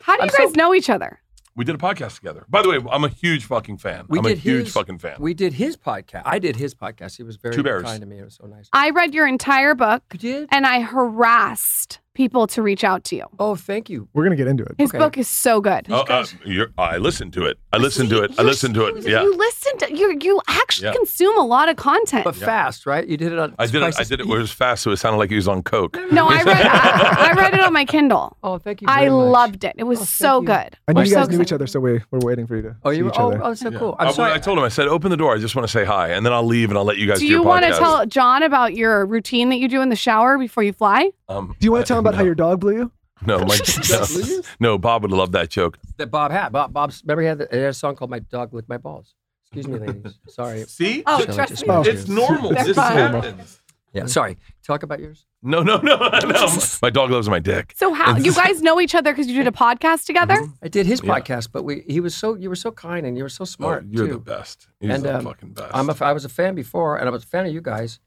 How 0.00 0.16
do 0.16 0.22
you 0.22 0.22
I'm 0.22 0.28
guys 0.28 0.36
so- 0.36 0.50
know 0.56 0.74
each 0.74 0.90
other? 0.90 1.20
We 1.54 1.66
did 1.66 1.74
a 1.74 1.78
podcast 1.78 2.16
together. 2.16 2.46
By 2.48 2.62
the 2.62 2.70
way, 2.70 2.78
I'm 2.90 3.04
a 3.04 3.08
huge 3.08 3.44
fucking 3.44 3.76
fan. 3.76 4.06
We 4.08 4.18
I'm 4.18 4.24
a 4.24 4.30
did 4.30 4.38
huge 4.38 4.64
his- 4.66 4.72
fucking 4.72 4.98
fan. 4.98 5.16
We 5.20 5.34
did 5.34 5.52
his 5.52 5.76
podcast. 5.76 6.22
I 6.24 6.38
did 6.38 6.56
his 6.56 6.74
podcast. 6.74 7.18
He 7.18 7.22
was 7.24 7.36
very 7.36 7.54
Two 7.54 7.62
Bears. 7.62 7.82
kind 7.82 8.00
to 8.00 8.06
me. 8.06 8.18
It 8.18 8.24
was 8.24 8.36
so 8.40 8.46
nice. 8.46 8.68
I 8.72 8.88
read 8.90 9.12
your 9.14 9.26
entire 9.26 9.74
book 9.74 10.02
You 10.14 10.18
did? 10.18 10.48
and 10.50 10.66
I 10.66 10.80
harassed 10.80 12.00
people 12.14 12.46
to 12.48 12.62
reach 12.62 12.84
out 12.84 13.04
to 13.04 13.16
you. 13.16 13.24
Oh, 13.38 13.54
thank 13.54 13.88
you. 13.88 14.08
we're 14.12 14.24
going 14.24 14.36
to 14.36 14.42
get 14.42 14.46
into 14.48 14.64
it. 14.64 14.74
His 14.78 14.90
Okay. 14.90 14.98
book 14.98 15.16
is 15.18 15.28
so 15.28 15.60
good. 15.60 15.86
Oh, 15.90 16.02
uh, 16.08 16.26
you're, 16.44 16.68
I 16.76 16.98
listened 16.98 17.32
to 17.34 17.46
it. 17.46 17.58
I 17.72 17.78
listened 17.78 18.10
to 18.10 18.22
it. 18.22 18.32
I 18.32 18.34
You're- 18.34 18.44
listened 18.50 18.74
to 18.74 18.86
it. 18.86 19.04
you- 19.04 19.10
Yeah. 19.12 19.22
You 19.22 19.36
listen 19.36 19.78
to 19.78 19.94
you. 19.96 20.18
You 20.22 20.40
actually 20.48 20.88
Yeah. 20.88 20.94
consume 20.94 21.38
a 21.38 21.44
lot 21.46 21.68
of 21.68 21.76
content. 21.76 22.24
But 22.24 22.36
fast, 22.36 22.84
right? 22.86 23.06
You 23.06 23.16
did 23.16 23.32
it 23.32 23.38
on. 23.38 23.54
I 23.58 23.66
did 23.66 23.76
it. 23.76 23.82
I 23.84 23.90
twice 23.90 24.08
did 24.08 24.20
it. 24.20 24.26
the 24.26 24.32
It 24.34 24.38
was 24.38 24.52
fast, 24.52 24.82
so 24.82 24.90
it 24.90 24.96
sounded 24.98 25.18
like 25.18 25.30
he 25.30 25.36
was 25.36 25.48
on 25.48 25.62
coke. 25.62 25.96
no, 26.12 26.28
I 26.28 26.42
read. 26.42 26.48
I, 26.48 27.30
I 27.30 27.32
read 27.34 27.54
it 27.54 27.60
on 27.60 27.72
my 27.72 27.84
Kindle. 27.84 28.36
Oh, 28.44 28.58
thank 28.58 28.82
you. 28.82 28.88
I 28.88 29.00
very 29.06 29.10
much. 29.10 29.32
loved 29.32 29.64
it. 29.64 29.74
It 29.78 29.84
was 29.84 29.98
Oh, 29.98 30.00
thank 30.00 30.08
so 30.08 30.40
you. 30.40 30.46
good. 30.46 30.54
I 30.88 30.92
knew 30.92 30.96
We're 30.96 31.04
you 31.04 31.10
so 31.10 31.16
guys 31.16 31.28
knew 31.28 31.34
excited. 31.36 31.42
each 31.48 31.52
other, 31.52 31.66
so 31.66 31.80
we, 31.80 32.00
we're 32.10 32.18
waiting 32.20 32.46
for 32.46 32.56
you 32.56 32.62
to 32.62 32.76
Oh, 32.84 32.90
see 32.90 32.98
you 32.98 33.04
were. 33.04 33.10
each 33.10 33.16
Oh, 33.18 33.28
other. 33.28 33.40
oh, 33.42 33.48
that's 33.48 33.60
so 33.60 33.70
cool. 33.70 33.96
I, 33.98 34.06
I'm 34.06 34.12
sorry. 34.12 34.32
I 34.32 34.38
told 34.38 34.58
him. 34.58 34.64
I 34.64 34.68
said, 34.68 34.88
"Open 34.88 35.10
the 35.10 35.16
door. 35.16 35.34
I 35.34 35.38
just 35.38 35.54
want 35.56 35.66
to 35.66 35.72
say 35.72 35.84
hi," 35.84 36.08
and 36.08 36.26
then 36.26 36.32
I'll 36.32 36.42
leave 36.44 36.70
and 36.70 36.78
I'll 36.78 36.84
let 36.84 36.98
you 36.98 37.06
guys 37.06 37.20
Do 37.20 37.26
do, 37.26 37.32
you 37.32 37.42
want 37.42 37.64
to 37.64 37.70
podcast. 37.72 37.78
tell 37.78 38.06
John 38.06 38.42
about 38.42 38.74
your 38.74 39.06
routine 39.06 39.48
that 39.50 39.56
you 39.58 39.68
do 39.68 39.80
in 39.80 39.88
the 39.90 39.96
shower 39.96 40.36
before 40.38 40.62
you 40.64 40.72
fly? 40.72 41.10
Um, 41.28 41.54
Do 41.58 41.64
you 41.64 41.72
want 41.72 41.84
to 41.86 41.88
tell 41.88 41.98
him 41.98 42.01
about 42.02 42.12
no, 42.12 42.18
how 42.18 42.24
your 42.24 42.34
dog 42.34 42.60
blew 42.60 42.74
you? 42.76 42.92
No, 43.24 43.38
my, 43.44 43.58
no, 43.90 44.42
no. 44.60 44.78
Bob 44.78 45.02
would 45.02 45.12
love 45.12 45.32
that 45.32 45.48
joke. 45.48 45.78
that 45.96 46.10
Bob 46.10 46.32
had. 46.32 46.50
Bob, 46.50 46.72
Bob's. 46.72 47.02
Remember, 47.04 47.22
he 47.22 47.28
had, 47.28 47.38
the, 47.38 47.48
he 47.50 47.56
had 47.58 47.66
a 47.70 47.72
song 47.74 47.94
called 47.94 48.10
"My 48.10 48.18
Dog 48.18 48.52
Licked 48.52 48.68
My 48.68 48.78
Balls." 48.78 49.14
Excuse 49.46 49.68
me, 49.68 49.78
ladies. 49.86 50.18
Sorry. 50.28 50.64
See, 50.64 51.02
Oh, 51.06 51.24
Shall 51.24 51.34
trust 51.34 51.62
me. 51.66 51.72
Oh. 51.72 51.82
it's 51.82 52.08
normal. 52.08 52.50
That's 52.50 52.66
this 52.66 52.76
fine. 52.76 52.96
happens. 52.96 53.60
Yeah. 53.92 54.06
Sorry. 54.06 54.38
Talk 54.66 54.82
about 54.82 55.00
yours. 55.00 55.26
No, 55.42 55.62
no, 55.62 55.76
no, 55.76 55.96
no. 55.96 56.56
My 56.82 56.88
dog 56.88 57.10
loves 57.10 57.28
my 57.28 57.38
dick. 57.38 57.74
So 57.76 57.92
how 57.92 58.16
you 58.16 58.32
guys 58.32 58.62
know 58.62 58.80
each 58.80 58.94
other 58.94 59.12
because 59.12 59.26
you 59.26 59.34
did 59.36 59.46
a 59.46 59.50
podcast 59.52 60.06
together? 60.06 60.38
I 60.62 60.68
did 60.68 60.86
his 60.86 61.02
Yeah. 61.04 61.12
podcast, 61.18 61.48
but 61.52 61.62
we. 61.64 61.84
He 61.86 62.00
was 62.00 62.14
so. 62.14 62.34
You 62.34 62.48
were 62.48 62.56
so 62.56 62.70
kind, 62.72 63.04
and 63.06 63.16
you 63.18 63.22
were 63.22 63.28
so 63.28 63.44
smart 63.44 63.84
Oh, 63.84 63.88
you're 63.90 64.06
too. 64.06 64.12
the 64.14 64.18
best. 64.18 64.66
He's 64.80 64.90
And, 64.90 65.02
the 65.04 65.18
um, 65.18 65.24
fucking 65.24 65.52
best. 65.52 65.70
I'm 65.74 65.90
a, 65.90 65.96
I 66.00 66.12
was 66.12 66.24
a 66.24 66.28
fan 66.30 66.54
before, 66.54 66.96
and 66.96 67.06
I 67.08 67.12
was 67.12 67.22
a 67.24 67.26
fan 67.26 67.44
of 67.46 67.52
you 67.52 67.60
guys. 67.60 68.00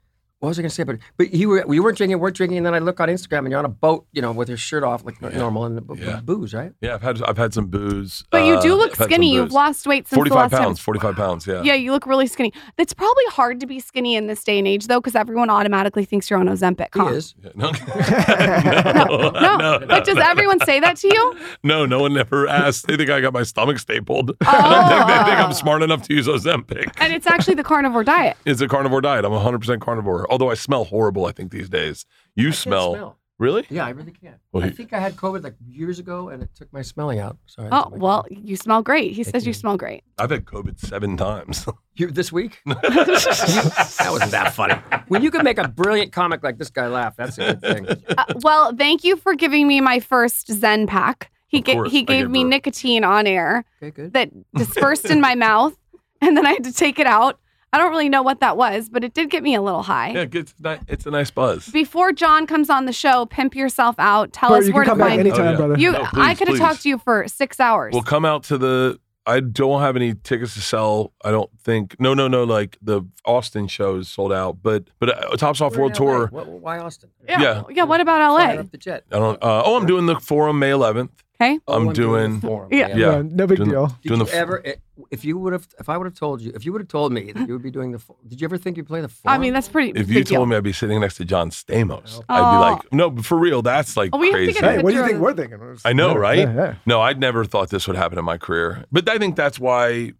What 0.46 0.50
was 0.50 0.60
I 0.60 0.62
going 0.62 0.70
to 0.70 0.76
say? 0.76 0.84
But 0.84 1.00
but 1.18 1.34
you 1.34 1.50
were 1.50 1.74
you 1.74 1.82
weren't 1.82 1.98
drinking, 1.98 2.20
weren't 2.20 2.36
drinking, 2.36 2.58
and 2.58 2.66
then 2.68 2.76
I 2.76 2.80
look 2.80 3.00
on 3.00 3.10
Instagram 3.10 3.40
and 3.40 3.50
you're 3.50 3.58
on 3.58 3.66
a 3.66 3.68
boat, 3.70 4.06
you 4.14 4.22
know, 4.22 4.32
with 4.32 4.48
your 4.48 4.60
shirt 4.60 4.84
off 4.84 5.04
like 5.04 5.20
normal 5.20 5.66
and 5.66 5.88
b- 5.88 5.96
Yeah. 6.04 6.22
booze, 6.22 6.54
right? 6.54 6.72
Yeah, 6.82 6.94
I've 6.94 7.02
had 7.02 7.24
I've 7.24 7.38
had 7.38 7.52
some 7.52 7.66
booze. 7.66 8.24
But 8.30 8.46
you 8.46 8.54
uh, 8.54 8.62
do 8.62 8.76
look 8.76 9.02
I've 9.02 9.06
skinny. 9.08 9.34
You've 9.34 9.52
lost 9.52 9.88
weight 9.88 10.08
since 10.08 10.12
the 10.12 10.18
45 10.18 10.38
last 10.38 10.52
pounds. 10.52 10.78
time. 10.78 10.84
45 10.84 11.16
pounds. 11.16 11.48
Yeah. 11.48 11.64
Yeah, 11.64 11.74
you 11.74 11.92
look 11.92 12.06
really 12.06 12.28
skinny. 12.28 12.54
It's 12.78 12.94
probably 12.94 13.26
hard 13.30 13.60
to 13.62 13.66
be 13.66 13.80
skinny 13.80 14.16
in 14.16 14.28
this 14.28 14.44
day 14.44 14.60
and 14.60 14.68
age, 14.68 14.86
though, 14.86 15.02
because 15.02 15.16
everyone 15.16 15.50
automatically 15.50 16.06
thinks 16.06 16.30
you're 16.30 16.38
on 16.38 16.46
Ozempic. 16.48 16.90
He 16.94 17.00
huh? 17.00 17.08
is. 17.08 17.34
Yeah, 17.44 17.50
No, 17.56 17.72
No, 19.42 19.58
no, 19.58 19.86
but 19.88 20.06
does 20.06 20.18
everyone 20.18 20.60
say 20.64 20.80
that 20.80 20.98
to 20.98 21.08
you? 21.08 21.36
No, 21.64 21.86
no 21.88 22.02
one 22.02 22.16
ever 22.18 22.48
asked. 22.48 22.86
They 22.86 22.96
think 22.98 23.10
I 23.10 23.22
got 23.22 23.34
my 23.34 23.42
stomach 23.42 23.80
stapled. 23.80 24.32
Oh. 24.46 24.52
they, 24.90 24.96
think, 24.96 25.08
they 25.08 25.24
think 25.32 25.40
I'm 25.40 25.54
smart 25.54 25.82
enough 25.82 26.04
to 26.04 26.14
use 26.14 26.28
Ozempic. 26.28 26.92
And 26.98 27.12
it's 27.12 27.26
actually 27.26 27.56
the 27.56 27.64
carnivore 27.64 28.04
diet. 28.04 28.38
It's 28.46 28.62
a 28.62 28.68
carnivore 28.68 29.02
diet. 29.02 29.26
I'm 29.26 29.32
100% 29.32 29.80
carnivore. 29.82 30.28
Although 30.36 30.52
I 30.52 30.56
smell 30.56 30.84
horrible, 30.84 31.26
I 31.26 31.32
think 31.32 31.52
these 31.52 31.70
days. 31.70 32.06
You 32.36 32.49
I 32.49 32.52
smell, 32.52 32.91
smell. 32.94 33.18
really? 33.40 33.66
Yeah, 33.70 33.86
I 33.86 33.91
really 33.91 34.12
can't. 34.12 34.36
Well, 34.52 34.66
I 34.66 34.68
he- 34.68 34.74
think 34.74 34.91
I 34.91 34.99
had 34.99 35.16
COVID 35.16 35.44
like 35.45 35.56
years 35.66 35.98
ago, 35.98 36.28
and 36.28 36.44
it 36.44 36.49
took 36.53 36.72
my 36.74 36.82
smelling 36.82 37.20
out. 37.20 37.38
Sorry. 37.45 37.70
Oh, 37.72 37.88
well, 37.94 38.26
you 38.30 38.57
smell 38.57 38.82
great. 38.82 39.14
He 39.14 39.24
says 39.24 39.45
you 39.45 39.52
you. 39.52 39.53
smell 39.53 39.78
great. 39.78 40.03
I've 40.18 40.32
had 40.32 40.44
COVID 40.44 40.78
seven 40.80 41.16
times. 41.16 41.66
You, 41.98 42.12
this 42.12 42.30
week? 42.30 42.60
that 42.66 44.07
wasn't 44.12 44.32
that 44.32 44.53
funny. 44.53 44.74
When 45.07 45.22
you 45.22 45.32
can 45.32 45.45
make 45.45 45.57
a 45.57 45.68
brilliant 45.70 46.12
comic 46.12 46.44
like 46.44 46.57
this 46.57 46.70
guy 46.70 46.88
laugh, 46.88 47.16
that's 47.16 47.38
a 47.38 47.53
good 47.53 47.62
thing. 47.62 47.88
Uh, 48.18 48.26
well, 48.41 48.76
thank 48.76 49.06
you 49.06 49.16
for 49.16 49.34
giving 49.34 49.66
me 49.66 49.80
my 49.80 50.02
first 50.02 50.49
Zyn 50.49 50.88
pack. 50.90 51.32
He, 51.48 51.60
Of 51.60 51.64
ga- 51.64 51.90
he 51.90 52.03
gave 52.03 52.30
me 52.30 52.41
her- 52.41 52.49
nicotine 52.49 53.06
on 53.06 53.28
air 53.28 53.64
Okay, 53.82 53.91
good. 53.91 54.12
that 54.12 54.30
dispersed 54.56 55.06
in 55.06 55.22
my 55.22 55.36
mouth, 55.48 55.74
and 56.20 56.36
then 56.36 56.45
I 56.45 56.49
had 56.52 56.66
to 56.66 56.74
take 56.74 56.99
it 56.99 57.07
out. 57.07 57.40
I 57.76 57.77
don't 57.77 57.91
really 57.91 58.07
know 58.07 58.23
what 58.23 58.39
that 58.39 58.56
was, 58.56 58.88
but 58.88 59.03
it 59.03 59.14
did 59.14 59.30
get 59.30 59.43
me 59.43 59.53
a 59.53 59.61
little 59.61 59.84
high. 59.84 60.11
yeah, 60.11 60.26
it's, 60.31 60.53
ni- 60.64 60.77
it's 60.88 61.06
a 61.06 61.11
nice 61.11 61.30
buzz. 61.30 61.68
Before 61.68 62.14
John 62.14 62.47
comes 62.47 62.69
on 62.69 62.85
the 62.85 62.93
show, 62.93 63.26
pimp 63.26 63.53
yourself 63.53 63.95
out. 63.99 64.31
Tell 64.31 64.52
Bert, 64.52 64.61
us 64.61 64.68
you 64.68 64.73
where 64.73 64.85
can 64.85 64.91
to 64.91 64.91
come 64.91 64.97
back 64.99 65.10
find 65.18 65.26
you. 65.26 65.31
anytime, 65.34 65.47
Oh, 65.47 65.52
yeah. 65.52 65.57
brother. 65.57 65.76
You, 65.77 65.91
No, 65.91 66.07
I 66.14 66.35
could 66.35 66.47
have 66.47 66.56
please. 66.56 66.60
talked 66.60 66.84
to 66.84 66.89
you 66.89 66.97
for 66.97 67.27
six 67.27 67.60
hours. 67.60 67.91
We'll 67.91 68.02
come 68.03 68.23
out 68.23 68.43
to 68.45 68.57
the. 68.57 68.97
I 69.27 69.39
don't 69.39 69.81
have 69.81 69.95
any 69.95 70.14
tickets 70.14 70.53
to 70.53 70.61
sell. 70.61 71.11
I 71.23 71.31
don't 71.31 71.49
think. 71.64 71.99
No, 71.99 72.14
no, 72.14 72.27
no. 72.27 72.43
Like 72.45 72.77
the 72.81 73.02
Austin 73.26 73.68
show 73.68 73.95
is 73.97 74.07
sold 74.07 74.31
out, 74.31 74.60
but 74.61 74.85
but 74.99 75.10
uh, 75.34 75.35
Tops 75.35 75.60
Off 75.61 75.73
We're 75.76 75.80
World 75.89 75.97
in 75.97 76.06
LA. 76.06 76.11
Tour. 76.14 76.27
What, 76.27 76.47
why 76.47 76.77
Austin? 76.77 77.10
yeah, 77.27 77.41
yeah. 77.41 77.64
yeah. 77.72 77.84
What 77.84 77.99
about 78.02 78.19
Fire 78.38 78.56
LA? 78.56 78.61
up 78.61 78.72
the 78.72 78.77
jet. 78.77 79.03
I 79.11 79.18
don't. 79.18 79.41
Uh, 79.43 79.64
oh, 79.65 79.77
I'm 79.77 79.85
doing 79.88 80.06
the 80.06 80.19
forum 80.19 80.60
May 80.60 80.69
11th. 80.69 81.10
Okay. 81.41 81.60
Oh, 81.68 81.76
I'm 81.76 81.88
the 81.88 81.94
doing. 81.94 82.40
forum. 82.40 82.70
Yeah. 82.72 82.88
Yeah. 82.90 82.95
Yeah, 82.98 83.22
no 83.30 83.45
big 83.45 83.57
Doing- 83.57 83.70
deal. 83.70 83.88
Did 83.88 84.07
Doing 84.10 84.20
you 84.22 84.26
the 84.26 84.32
f- 84.32 84.38
ever, 84.38 84.66
eh, 84.66 84.76
if 85.12 85.26
you 85.26 85.38
would 85.38 85.52
have, 85.52 85.68
if 85.80 85.90
I 85.90 85.98
would 85.98 86.06
have 86.06 86.16
told 86.16 86.40
you, 86.41 86.52
if 86.56 86.66
you 86.66 86.72
would 86.72 86.80
have 86.82 86.88
told 86.88 87.12
me 87.12 87.34
that 87.34 87.45
you 87.48 87.53
would 87.53 87.62
be 87.62 87.72
doing 87.72 87.91
the, 87.91 87.99
fo- 87.99 88.16
did 88.26 88.40
you 88.40 88.45
ever 88.45 88.57
think 88.57 88.78
you'd 88.78 88.88
play 88.88 89.02
the 89.02 89.10
forum? 89.10 89.36
I 89.36 89.38
mean, 89.38 89.52
that's 89.52 89.68
pretty. 89.68 89.90
If 89.99 90.07
big 90.07 90.16
you 90.16 90.24
deal. 90.24 90.38
told 90.38 90.49
me 90.49 90.56
I'd 90.56 90.64
be 90.64 90.72
sitting 90.72 90.99
next 91.02 91.16
to 91.18 91.26
John 91.26 91.49
Stamos, 91.49 92.22
Oh. 92.30 92.34
I'd 92.34 92.52
be 92.53 92.60
like, 92.60 92.94
no, 92.94 93.10
but 93.10 93.26
for 93.26 93.38
real, 93.38 93.62
that's 93.62 93.98
like 93.98 94.12
Oh, 94.14 94.18
we 94.18 94.28
have 94.32 94.40
to 94.40 94.45
crazy. 94.53 94.60
Hey, 94.66 94.82
what 94.82 94.91
do 94.91 94.98
you 94.98 95.06
think 95.06 95.20
we're 95.20 95.34
thinking? 95.34 95.60
I 95.84 95.91
know, 95.91 96.12
Yeah, 96.14 96.18
right? 96.18 96.38
Yeah, 96.40 96.56
yeah. 96.56 96.76
No, 96.86 97.02
I'd 97.02 97.20
never 97.20 97.44
thought 97.44 97.70
this 97.70 97.86
would 97.88 97.98
happen 97.98 98.18
in 98.18 98.24
my 98.24 98.38
career. 98.38 98.86
But 98.91 99.10
I 99.10 99.18
think 99.18 99.36
that's 99.36 99.60
why 99.60 100.14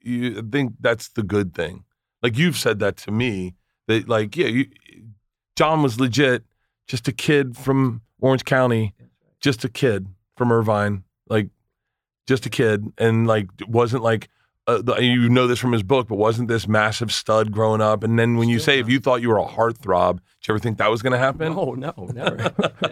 you 0.00 0.38
I 0.38 0.42
think 0.50 0.72
that's 0.80 1.08
the 1.10 1.22
good 1.22 1.52
thing. 1.54 1.84
Like 2.22 2.38
you've 2.38 2.56
said 2.56 2.78
that 2.78 2.96
to 2.98 3.10
me 3.10 3.54
that 3.86 4.08
like 4.08 4.34
yeah, 4.34 4.46
you, 4.46 4.66
John 5.56 5.82
was 5.82 6.00
legit 6.00 6.42
just 6.88 7.06
a 7.06 7.12
kid 7.12 7.54
from 7.56 8.00
Orange 8.20 8.44
County, 8.46 8.94
just 9.40 9.62
a 9.64 9.68
kid 9.68 10.06
from 10.36 10.52
Irvine, 10.52 11.04
like 11.28 11.48
just 12.26 12.46
a 12.46 12.50
kid 12.50 12.92
and 12.98 13.26
like 13.26 13.48
wasn't 13.68 14.02
like 14.02 14.28
uh, 14.66 14.80
the- 14.80 15.02
you 15.04 15.28
know 15.28 15.46
this 15.46 15.58
from 15.58 15.72
his 15.72 15.82
book, 15.82 16.08
but 16.08 16.16
wasn't 16.16 16.48
this 16.48 16.66
massive 16.66 17.12
stud 17.12 17.52
growing 17.52 17.82
up? 17.82 18.02
And 18.02 18.18
then 18.18 18.36
when 18.38 18.48
you 18.48 18.58
say 18.58 18.78
if 18.78 18.88
you 18.88 18.98
thought 18.98 19.20
you 19.20 19.28
were 19.28 19.36
a 19.38 19.44
heartthrob, 19.44 20.14
did 20.14 20.48
you 20.48 20.54
ever 20.54 20.58
think 20.58 20.78
that 20.78 20.90
was 20.90 21.02
going 21.02 21.12
to 21.12 21.18
happen? 21.18 21.52
Oh 21.54 21.72
no, 21.74 21.92
never. 22.14 22.44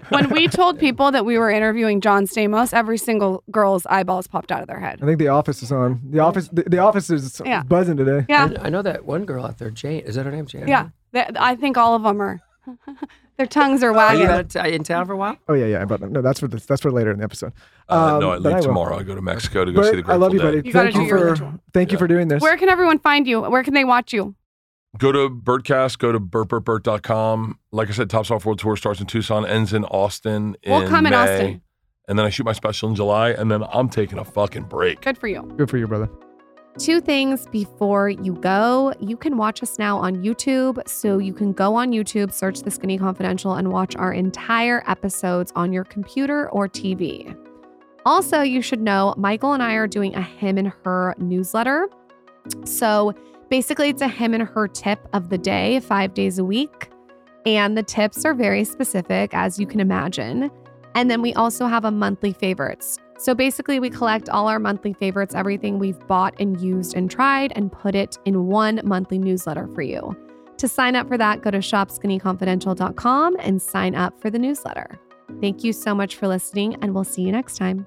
when 0.10 0.28
we 0.28 0.48
told 0.48 0.78
people 0.78 1.10
that 1.12 1.24
we 1.24 1.39
were 1.39 1.51
interviewing 1.51 2.02
John 2.02 2.27
Stamos, 2.27 2.74
every 2.74 2.98
single 2.98 3.43
girl's 3.51 3.86
eyeballs 3.86 4.27
popped 4.27 4.52
out 4.52 4.60
of 4.60 4.69
their 4.69 4.81
head. 4.81 4.98
I 5.02 5.06
think 5.06 5.19
the 5.19 5.28
office 5.28 5.62
is 5.62 5.73
on. 5.73 6.01
The 6.05 6.19
office, 6.19 6.48
the, 6.48 6.64
the 6.64 6.78
office 6.78 7.09
is 7.09 7.40
Yeah. 7.44 7.62
buzzing 7.62 7.97
today. 7.97 8.27
Yeah, 8.28 8.51
I, 8.60 8.66
I 8.66 8.69
know 8.69 8.82
that 8.82 9.06
one 9.06 9.24
girl 9.24 9.47
out 9.47 9.56
there, 9.56 9.70
Jane. 9.70 10.01
Is 10.01 10.16
that 10.16 10.27
her 10.27 10.31
name, 10.32 10.44
Jane? 10.47 10.69
yeah. 10.69 10.90
Th- 11.14 11.28
I 11.36 11.56
think 11.56 11.78
all 11.78 11.94
of 11.94 12.02
them 12.02 12.20
are. 12.20 12.40
Their 13.43 13.47
tongues 13.48 13.82
are 13.82 13.89
Are 13.90 13.93
wagging. 13.93 14.23
you 14.23 14.28
out 14.28 14.40
of 14.40 14.48
t- 14.48 14.73
in 14.73 14.85
town 14.85 15.05
for 15.06 15.14
a 15.14 15.16
while? 15.16 15.36
Oh 15.48 15.55
yeah, 15.55 15.66
yeah. 15.66 15.85
But 15.85 16.01
no, 16.12 16.23
that's 16.23 16.39
for 16.39 16.47
the, 16.47 16.59
that's 16.59 16.81
for 16.81 16.93
later 16.93 17.10
in 17.10 17.19
the 17.19 17.24
episode. 17.24 17.52
Uh, 17.89 18.14
Um, 18.14 18.20
no, 18.20 18.31
I 18.31 18.35
but 18.36 18.43
leave 18.43 18.55
will. 18.56 18.62
tomorrow. 18.62 18.98
I 18.98 19.02
go 19.02 19.16
to 19.16 19.20
Mexico 19.20 19.64
to 19.64 19.73
go 19.73 19.81
Bert, 19.81 19.86
see 19.90 19.97
the 19.97 20.02
Grateful 20.02 20.14
I 20.14 20.16
love 20.16 20.32
you, 20.32 20.39
Dead. 20.39 20.55
buddy. 20.55 20.66
You 20.69 20.73
thank 20.73 20.94
you 20.94 21.09
for 21.09 21.24
ritual. 21.31 21.52
thank 21.74 21.90
you 21.90 21.98
for 21.98 22.06
doing 22.06 22.28
this. 22.28 22.40
Where 22.40 22.56
can 22.56 22.69
everyone 22.69 23.01
find 23.01 23.27
you? 23.27 23.40
Where 23.43 23.64
can 23.64 23.74
they 23.74 23.85
watch 23.85 24.12
you? 24.12 24.36
Go 24.98 25.10
to 25.10 25.28
Bertcast, 25.28 25.98
go 25.98 26.12
to 26.12 26.20
bertbertbert.com. 26.20 27.59
Like 27.73 27.89
I 27.89 27.93
said, 27.93 28.10
Tops 28.10 28.31
Off 28.31 28.44
World 28.44 28.59
Tour 28.60 28.77
starts 28.77 29.01
in 29.01 29.06
Tucson, 29.06 29.44
ends 29.47 29.73
in 29.73 29.85
Austin 29.86 30.56
in 30.62 30.70
We'll 30.73 30.89
come 30.89 31.06
in 31.06 31.14
Austin. 31.14 31.62
And 32.09 32.19
then 32.19 32.27
I 32.27 32.31
shoot 32.31 32.44
my 32.44 32.52
special 32.52 32.89
in 32.90 32.94
July, 32.94 33.31
and 33.31 33.51
then 33.51 33.64
I'm 33.73 33.89
taking 33.89 34.19
a 34.19 34.24
fucking 34.24 34.64
break. 34.64 35.01
Good 35.01 35.19
for 35.19 35.28
you. 35.28 35.43
Good 35.56 35.70
for 35.70 35.78
you, 35.78 35.86
brother. 35.89 36.09
Two 36.78 37.03
things 37.03 37.47
before 37.49 38.09
you 38.09 38.32
go. 38.32 38.94
You 38.99 39.16
can 39.16 39.36
watch 39.36 39.62
us 39.62 39.78
now 39.78 39.99
on 39.99 40.23
YouTube. 40.23 40.86
So 40.89 41.19
you 41.19 41.35
can 41.35 41.53
go 41.53 41.74
on 41.74 41.90
YouTube, 41.90 42.32
search 42.32 42.61
The 42.61 42.70
Skinny 42.70 42.97
Confidential, 42.99 43.55
and 43.55 43.70
watch 43.70 43.94
our 43.97 44.12
entire 44.12 44.82
episodes 44.86 45.53
on 45.55 45.73
your 45.73 45.85
computer 45.85 46.49
or 46.51 46.69
TV. 46.69 47.36
Also, 48.07 48.40
you 48.40 48.62
should 48.62 48.81
know 48.81 49.15
Michael 49.19 49.53
and 49.53 49.62
I 49.62 49.74
are 49.74 49.86
doing 49.86 50.15
a 50.15 50.23
him 50.23 50.57
and 50.57 50.73
her 50.85 51.15
newsletter. 51.19 51.89
So 52.65 53.15
basically, 53.51 53.90
it's 53.90 54.03
a 54.03 54.09
him 54.09 54.32
and 54.32 54.43
her 54.43 54.66
tip 54.66 55.07
of 55.12 55.28
the 55.28 55.39
day, 55.39 55.78
five 55.81 56.15
days 56.15 56.39
a 56.39 56.44
week. 56.44 56.90
And 57.44 57.77
the 57.77 57.82
tips 57.82 58.24
are 58.24 58.35
very 58.35 58.65
specific, 58.65 59.35
as 59.35 59.59
you 59.59 59.66
can 59.66 59.78
imagine. 59.78 60.51
And 60.94 61.11
then 61.11 61.20
we 61.23 61.35
also 61.35 61.66
have 61.66 61.85
a 61.85 61.90
monthly 61.90 62.32
favorites. 62.32 62.99
So 63.23 63.36
basically, 63.36 63.78
we 63.78 63.89
collect 63.89 64.28
all 64.28 64.49
our 64.49 64.59
monthly 64.59 64.94
favorites, 64.94 65.32
everything 65.32 65.78
we've 65.78 66.07
bought 66.09 66.35
and 66.40 66.61
used 66.61 66.97
and 66.97 67.09
tried, 67.09 67.53
and 67.55 67.70
put 67.70 67.94
it 67.94 68.19
in 68.24 68.49
one 68.49 68.81
monthly 68.82 69.16
newsletter 69.16 69.69
for 69.77 69.82
you. 69.82 70.16
To 70.59 70.66
sign 70.66 70.97
up 70.97 71.07
for 71.07 71.16
that, 71.16 71.40
go 71.40 71.53
to 71.53 71.59
shopskinnyconfidential.com 71.59 73.36
and 73.39 73.62
sign 73.62 73.94
up 73.94 74.20
for 74.20 74.28
the 74.28 74.40
newsletter. 74.40 74.99
Thank 75.40 75.62
you 75.62 75.73
so 75.73 75.94
much 75.94 76.16
for 76.16 76.27
listening, 76.27 76.74
and 76.82 76.97
we'll 76.97 77.05
see 77.05 77.23
you 77.23 77.31
next 77.31 77.59
time. 77.59 77.86